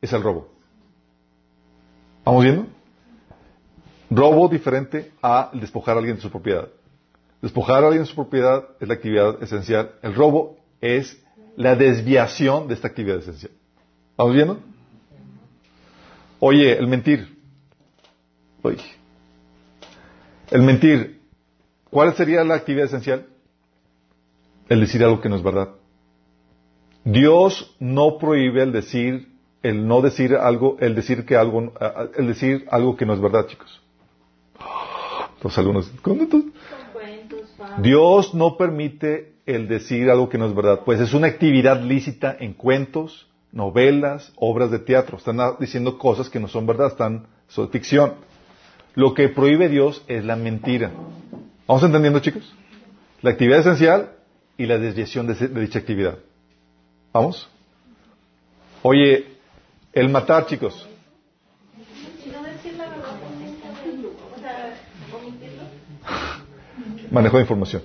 es 0.00 0.12
el 0.12 0.22
robo. 0.22 0.48
¿Vamos 2.24 2.44
viendo? 2.44 2.66
Robo 4.10 4.48
diferente 4.48 5.12
a 5.22 5.50
despojar 5.52 5.96
a 5.96 5.98
alguien 5.98 6.16
de 6.16 6.22
su 6.22 6.30
propiedad. 6.30 6.68
Despojar 7.44 7.84
a 7.84 7.88
alguien 7.88 8.04
de 8.04 8.08
su 8.08 8.14
propiedad 8.14 8.64
es 8.80 8.88
la 8.88 8.94
actividad 8.94 9.42
esencial. 9.42 9.90
El 10.00 10.14
robo 10.14 10.56
es 10.80 11.22
la 11.56 11.76
desviación 11.76 12.68
de 12.68 12.72
esta 12.72 12.88
actividad 12.88 13.18
esencial. 13.18 13.52
¿Vamos 14.16 14.34
viendo? 14.34 14.60
Oye, 16.40 16.72
el 16.78 16.86
mentir. 16.86 17.36
Oye. 18.62 18.82
El 20.50 20.62
mentir. 20.62 21.20
¿Cuál 21.90 22.14
sería 22.14 22.42
la 22.44 22.54
actividad 22.54 22.86
esencial? 22.86 23.26
El 24.70 24.80
decir 24.80 25.04
algo 25.04 25.20
que 25.20 25.28
no 25.28 25.36
es 25.36 25.42
verdad. 25.42 25.68
Dios 27.04 27.76
no 27.78 28.16
prohíbe 28.16 28.62
el 28.62 28.72
decir, 28.72 29.28
el 29.62 29.86
no 29.86 30.00
decir 30.00 30.34
algo, 30.34 30.78
el 30.80 30.94
decir 30.94 31.26
que 31.26 31.36
algo, 31.36 31.74
el 32.16 32.26
decir 32.26 32.66
algo 32.70 32.96
que 32.96 33.04
no 33.04 33.12
es 33.12 33.20
verdad, 33.20 33.48
chicos. 33.48 33.82
Los 35.42 35.58
algunos, 35.58 35.90
¿cómo 36.00 36.26
tú? 36.26 36.54
Dios 37.78 38.34
no 38.34 38.56
permite 38.56 39.34
el 39.46 39.68
decir 39.68 40.10
algo 40.10 40.28
que 40.28 40.38
no 40.38 40.46
es 40.46 40.54
verdad, 40.54 40.80
pues 40.84 41.00
es 41.00 41.12
una 41.12 41.26
actividad 41.26 41.80
lícita 41.80 42.36
en 42.38 42.54
cuentos, 42.54 43.26
novelas, 43.52 44.32
obras 44.36 44.70
de 44.70 44.78
teatro. 44.78 45.18
Están 45.18 45.38
diciendo 45.58 45.98
cosas 45.98 46.30
que 46.30 46.40
no 46.40 46.48
son 46.48 46.66
verdad, 46.66 46.88
están, 46.88 47.26
son 47.48 47.68
ficción. 47.70 48.14
Lo 48.94 49.12
que 49.12 49.28
prohíbe 49.28 49.68
Dios 49.68 50.04
es 50.06 50.24
la 50.24 50.36
mentira. 50.36 50.92
¿Vamos 51.66 51.82
entendiendo, 51.82 52.20
chicos? 52.20 52.54
La 53.22 53.30
actividad 53.30 53.60
esencial 53.60 54.12
y 54.56 54.66
la 54.66 54.78
desviación 54.78 55.26
de, 55.26 55.34
de 55.34 55.60
dicha 55.60 55.78
actividad. 55.78 56.18
¿Vamos? 57.12 57.48
Oye, 58.82 59.26
el 59.92 60.08
matar, 60.08 60.46
chicos. 60.46 60.88
Manejo 67.14 67.36
de 67.36 67.42
información. 67.44 67.82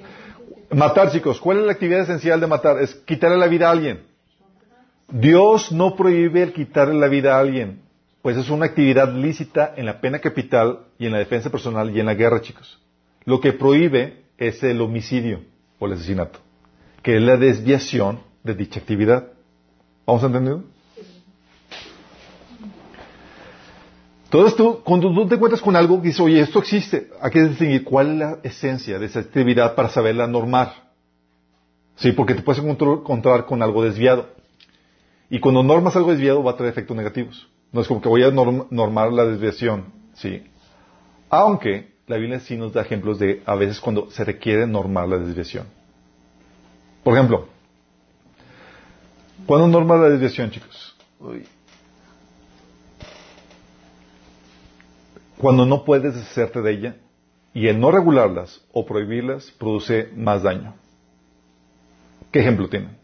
Matar, 0.71 1.11
chicos. 1.11 1.39
¿Cuál 1.39 1.59
es 1.59 1.65
la 1.65 1.71
actividad 1.73 2.01
esencial 2.01 2.39
de 2.39 2.47
matar? 2.47 2.81
Es 2.81 2.95
quitarle 2.95 3.37
la 3.37 3.47
vida 3.47 3.67
a 3.67 3.71
alguien. 3.71 4.01
Dios 5.11 5.71
no 5.71 5.95
prohíbe 5.95 6.41
el 6.41 6.53
quitarle 6.53 6.99
la 6.99 7.07
vida 7.07 7.35
a 7.35 7.39
alguien, 7.39 7.81
pues 8.21 8.37
es 8.37 8.49
una 8.49 8.65
actividad 8.65 9.13
lícita 9.13 9.73
en 9.75 9.85
la 9.85 10.01
pena 10.01 10.19
capital 10.19 10.79
y 10.97 11.05
en 11.05 11.11
la 11.11 11.19
defensa 11.19 11.49
personal 11.49 11.95
y 11.95 11.99
en 11.99 12.07
la 12.07 12.13
guerra, 12.13 12.41
chicos. 12.41 12.79
Lo 13.25 13.39
que 13.39 13.53
prohíbe 13.53 14.23
es 14.37 14.61
el 14.63 14.81
homicidio 14.81 15.41
o 15.79 15.85
el 15.85 15.93
asesinato, 15.93 16.39
que 17.01 17.15
es 17.15 17.21
la 17.21 17.37
desviación 17.37 18.19
de 18.43 18.55
dicha 18.55 18.79
actividad. 18.79 19.27
¿Vamos 20.05 20.23
a 20.23 20.27
Todo 24.29 24.45
esto, 24.45 24.81
cuando 24.83 25.11
tú 25.11 25.27
te 25.27 25.35
encuentras 25.35 25.61
con 25.61 25.75
algo 25.75 26.01
que 26.01 26.09
dices, 26.09 26.21
oye, 26.21 26.39
esto 26.39 26.59
existe, 26.59 27.09
hay 27.19 27.31
que 27.31 27.43
distinguir 27.43 27.83
cuál 27.83 28.11
es 28.11 28.17
la 28.17 28.39
esencia 28.43 28.99
de 28.99 29.07
esa 29.07 29.21
actividad 29.21 29.73
para 29.73 29.89
saberla 29.89 30.27
normar. 30.27 30.89
Sí, 31.95 32.11
porque 32.11 32.35
te 32.35 32.43
puedes 32.43 32.63
encontrar 32.63 33.45
con 33.45 33.63
algo 33.63 33.83
desviado. 33.83 34.29
Y 35.31 35.39
cuando 35.39 35.63
normas 35.63 35.95
algo 35.95 36.11
desviado 36.11 36.43
va 36.43 36.51
a 36.51 36.55
traer 36.55 36.71
efectos 36.71 36.95
negativos. 36.95 37.47
No 37.71 37.81
es 37.81 37.87
como 37.87 38.01
que 38.01 38.09
voy 38.09 38.23
a 38.23 38.31
normar 38.31 39.11
la 39.11 39.25
desviación, 39.25 39.85
sí. 40.13 40.43
Aunque 41.29 41.93
la 42.07 42.17
Biblia 42.17 42.39
sí 42.39 42.55
nos 42.55 42.73
da 42.73 42.81
ejemplos 42.81 43.19
de 43.19 43.43
a 43.45 43.55
veces 43.55 43.79
cuando 43.79 44.09
se 44.11 44.23
requiere 44.23 44.65
normar 44.65 45.07
la 45.07 45.17
desviación. 45.17 45.65
Por 47.03 47.13
ejemplo, 47.15 47.47
¿cuándo 49.45 49.67
norma 49.67 49.97
la 49.97 50.09
desviación, 50.09 50.51
chicos? 50.51 50.95
Cuando 55.39 55.65
no 55.65 55.85
puedes 55.85 56.13
deshacerte 56.15 56.61
de 56.61 56.71
ella 56.71 56.95
y 57.53 57.67
el 57.67 57.79
no 57.79 57.91
regularlas 57.91 58.61
o 58.73 58.85
prohibirlas 58.85 59.51
produce 59.51 60.09
más 60.13 60.43
daño. 60.43 60.75
¿Qué 62.29 62.41
ejemplo 62.41 62.67
tienen? 62.67 62.97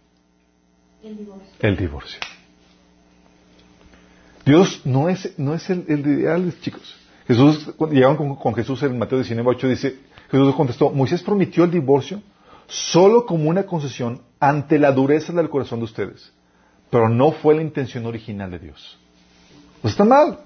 El 1.61 1.77
divorcio. 1.77 2.19
Dios 4.45 4.81
no 4.83 5.07
es, 5.07 5.39
no 5.39 5.53
es 5.53 5.69
el, 5.69 5.85
ideal, 5.87 6.53
chicos. 6.59 6.97
Jesús, 7.25 7.71
cuando 7.77 7.95
llegaban 7.95 8.17
con, 8.17 8.53
Jesús 8.53 8.83
en 8.83 8.99
Mateo 8.99 9.17
19, 9.17 9.49
8, 9.51 9.67
dice, 9.69 9.99
Jesús 10.29 10.55
contestó, 10.55 10.91
Moisés 10.91 11.23
prometió 11.23 11.63
el 11.63 11.71
divorcio 11.71 12.21
solo 12.67 13.25
como 13.25 13.49
una 13.49 13.63
concesión 13.63 14.21
ante 14.41 14.77
la 14.77 14.91
dureza 14.91 15.31
del 15.31 15.49
corazón 15.49 15.79
de 15.79 15.85
ustedes, 15.85 16.33
pero 16.89 17.07
no 17.07 17.31
fue 17.31 17.55
la 17.55 17.61
intención 17.61 18.05
original 18.05 18.51
de 18.51 18.59
Dios. 18.59 18.99
Pues 19.81 19.93
está 19.93 20.03
mal. 20.03 20.39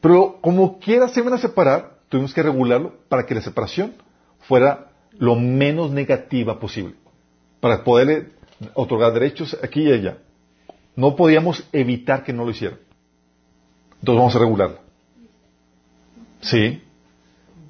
Pero 0.00 0.38
como 0.40 0.78
quiera 0.78 1.08
se 1.08 1.22
van 1.22 1.34
a 1.34 1.38
separar, 1.38 1.98
tuvimos 2.08 2.32
que 2.32 2.42
regularlo 2.42 2.94
para 3.08 3.26
que 3.26 3.34
la 3.34 3.40
separación 3.40 3.94
fuera 4.40 4.90
lo 5.18 5.34
menos 5.34 5.90
negativa 5.90 6.58
posible, 6.60 6.94
para 7.60 7.82
poderle 7.82 8.28
otorgar 8.74 9.12
derechos 9.12 9.56
aquí 9.62 9.82
y 9.82 9.92
allá. 9.92 10.18
No 10.94 11.16
podíamos 11.16 11.64
evitar 11.72 12.24
que 12.24 12.32
no 12.32 12.44
lo 12.44 12.50
hicieran. 12.50 12.78
Entonces 14.00 14.18
vamos 14.18 14.36
a 14.36 14.38
regularlo. 14.38 14.78
Sí. 16.40 16.82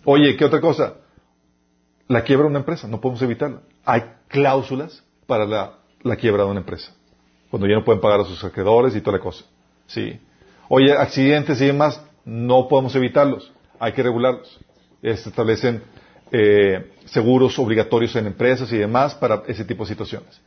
Oye, 0.05 0.37
¿qué 0.37 0.45
otra 0.45 0.61
cosa? 0.61 0.95
La 2.07 2.23
quiebra 2.23 2.45
de 2.45 2.51
una 2.51 2.61
empresa, 2.61 2.89
no 2.89 3.01
podemos 3.01 3.23
evitarla. 3.23 3.61
Hay 3.85 4.03
cláusulas 4.29 5.03
para 5.27 5.47
la, 5.47 5.75
la 6.03 6.17
quiebra 6.17 6.45
de 6.45 6.51
una 6.51 6.61
empresa. 6.61 6.93
Cuando 7.51 7.67
ya 7.67 7.75
no 7.75 7.85
pueden 7.85 8.01
pagar 8.01 8.21
a 8.21 8.25
sus 8.25 8.43
acreedores 8.45 8.95
y 8.95 9.01
toda 9.01 9.19
la 9.19 9.23
cosa. 9.23 9.45
Sí. 9.87 10.19
Oye, 10.69 10.93
accidentes 10.93 11.61
y 11.61 11.67
demás, 11.67 12.03
no 12.25 12.69
podemos 12.69 12.95
evitarlos. 12.95 13.53
Hay 13.79 13.93
que 13.93 14.03
regularlos. 14.03 14.59
Se 15.03 15.11
establecen 15.11 15.83
eh, 16.31 16.93
seguros 17.07 17.59
obligatorios 17.59 18.15
en 18.17 18.27
empresas 18.27 18.71
y 18.73 18.77
demás 18.77 19.15
para 19.15 19.43
ese 19.47 19.65
tipo 19.65 19.85
de 19.85 19.89
situaciones. 19.91 20.41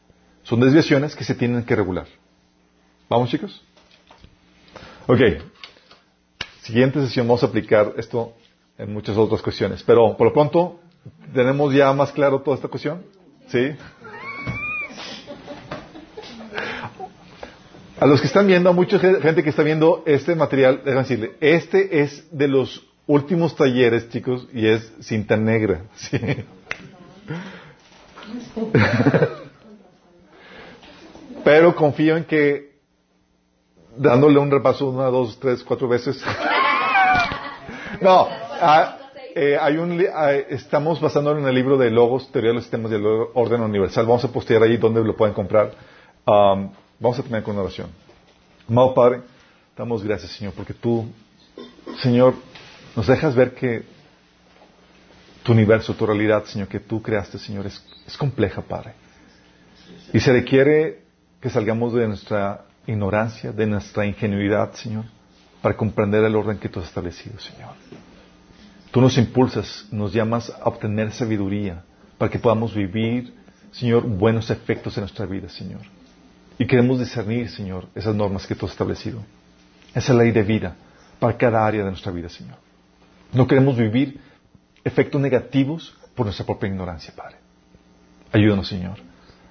Son 0.43 0.59
desviaciones 0.59 1.15
que 1.15 1.23
se 1.23 1.35
tienen 1.35 1.63
que 1.63 1.75
regular. 1.75 2.07
¿Vamos, 3.09 3.29
chicos? 3.29 3.61
Ok. 5.07 5.19
Siguiente 6.61 7.01
sesión 7.01 7.27
vamos 7.27 7.43
a 7.43 7.47
aplicar 7.47 7.93
esto 7.97 8.33
en 8.77 8.93
muchas 8.93 9.17
otras 9.17 9.41
cuestiones. 9.41 9.83
Pero 9.83 10.15
por 10.17 10.27
lo 10.27 10.33
pronto, 10.33 10.79
¿tenemos 11.33 11.73
ya 11.73 11.91
más 11.93 12.11
claro 12.11 12.41
toda 12.41 12.55
esta 12.55 12.67
cuestión? 12.67 13.03
¿Sí? 13.47 13.71
A 18.01 18.07
los 18.07 18.19
que 18.19 18.25
están 18.25 18.47
viendo, 18.47 18.67
a 18.67 18.73
mucha 18.73 18.97
gente 18.97 19.43
que 19.43 19.51
está 19.51 19.61
viendo 19.61 20.01
este 20.07 20.33
material, 20.33 20.81
déjame 20.83 21.03
decirle, 21.03 21.33
este 21.39 22.01
es 22.01 22.35
de 22.35 22.47
los 22.47 22.83
últimos 23.05 23.55
talleres, 23.55 24.09
chicos, 24.09 24.47
y 24.51 24.65
es 24.65 24.91
cinta 25.01 25.37
negra. 25.37 25.83
¿sí? 25.95 26.19
Pero 31.43 31.75
confío 31.75 32.17
en 32.17 32.23
que 32.23 32.71
dándole 33.95 34.39
un 34.39 34.49
repaso 34.49 34.89
una, 34.89 35.05
dos, 35.05 35.39
tres, 35.39 35.63
cuatro 35.63 35.87
veces. 35.87 36.19
no, 38.01 38.27
ah, 38.31 38.97
eh, 39.35 39.59
hay 39.61 39.77
un, 39.77 40.03
ah, 40.11 40.31
estamos 40.31 40.99
basándonos 40.99 41.43
en 41.43 41.49
el 41.49 41.53
libro 41.53 41.77
de 41.77 41.91
Logos, 41.91 42.31
Teoría 42.31 42.49
de 42.49 42.55
los 42.55 42.63
Sistemas 42.63 42.89
del 42.89 43.05
Orden 43.05 43.61
Universal. 43.61 44.07
Vamos 44.07 44.25
a 44.25 44.29
postear 44.29 44.63
ahí 44.63 44.77
donde 44.77 45.03
lo 45.03 45.15
pueden 45.15 45.35
comprar. 45.35 45.69
Um, 46.25 46.71
vamos 47.01 47.17
a 47.17 47.23
terminar 47.23 47.43
con 47.43 47.55
una 47.55 47.63
oración. 47.63 47.89
Amado 48.69 48.93
Padre, 48.93 49.21
damos 49.75 50.03
gracias, 50.03 50.31
Señor, 50.31 50.53
porque 50.53 50.73
tú, 50.73 51.11
Señor, 52.01 52.35
nos 52.95 53.07
dejas 53.07 53.35
ver 53.35 53.55
que 53.55 53.83
tu 55.43 55.51
universo, 55.51 55.95
tu 55.95 56.05
realidad, 56.05 56.45
Señor, 56.45 56.67
que 56.67 56.79
tú 56.79 57.01
creaste, 57.01 57.39
Señor, 57.39 57.65
es, 57.65 57.83
es 58.05 58.15
compleja, 58.15 58.61
Padre. 58.61 58.93
Y 60.13 60.19
se 60.19 60.31
requiere 60.31 61.01
que 61.41 61.49
salgamos 61.49 61.93
de 61.93 62.07
nuestra 62.07 62.65
ignorancia, 62.85 63.51
de 63.51 63.65
nuestra 63.65 64.05
ingenuidad, 64.05 64.73
Señor, 64.73 65.05
para 65.61 65.75
comprender 65.75 66.23
el 66.23 66.35
orden 66.35 66.59
que 66.59 66.69
tú 66.69 66.79
has 66.79 66.85
establecido, 66.85 67.39
Señor. 67.39 67.71
Tú 68.91 69.01
nos 69.01 69.17
impulsas, 69.17 69.87
nos 69.91 70.13
llamas 70.13 70.49
a 70.49 70.69
obtener 70.69 71.11
sabiduría 71.11 71.83
para 72.17 72.29
que 72.29 72.37
podamos 72.37 72.75
vivir, 72.75 73.33
Señor, 73.71 74.03
buenos 74.03 74.51
efectos 74.51 74.95
en 74.97 75.01
nuestra 75.01 75.25
vida, 75.25 75.49
Señor. 75.49 75.81
Y 76.57 76.67
queremos 76.67 76.99
discernir, 76.99 77.49
Señor, 77.49 77.87
esas 77.95 78.15
normas 78.15 78.45
que 78.45 78.55
tú 78.55 78.65
has 78.65 78.73
establecido. 78.73 79.23
Esa 79.93 80.13
ley 80.13 80.31
de 80.31 80.43
vida 80.43 80.75
para 81.19 81.37
cada 81.37 81.65
área 81.65 81.83
de 81.83 81.89
nuestra 81.89 82.11
vida, 82.11 82.29
Señor. 82.29 82.57
No 83.33 83.47
queremos 83.47 83.77
vivir 83.77 84.19
efectos 84.83 85.21
negativos 85.21 85.95
por 86.15 86.25
nuestra 86.25 86.45
propia 86.45 86.67
ignorancia, 86.67 87.13
Padre. 87.15 87.37
Ayúdanos, 88.31 88.67
Señor, 88.67 88.97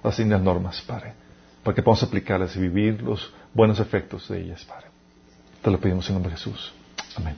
a 0.03 0.09
asignar 0.09 0.41
normas, 0.41 0.81
Padre, 0.83 1.13
para 1.63 1.75
que 1.75 1.83
podamos 1.83 2.03
aplicarlas 2.03 2.57
y 2.57 2.61
vivir 2.61 3.03
los 3.03 3.33
buenos 3.55 3.79
efectos 3.81 4.29
de 4.29 4.41
ellas, 4.41 4.65
Padre. 4.65 4.87
Te 5.63 5.71
lo 5.71 5.79
pedimos 5.79 6.09
en 6.09 6.15
nombre 6.15 6.33
de 6.33 6.39
Jesús. 6.39 6.73
Amén. 7.17 7.37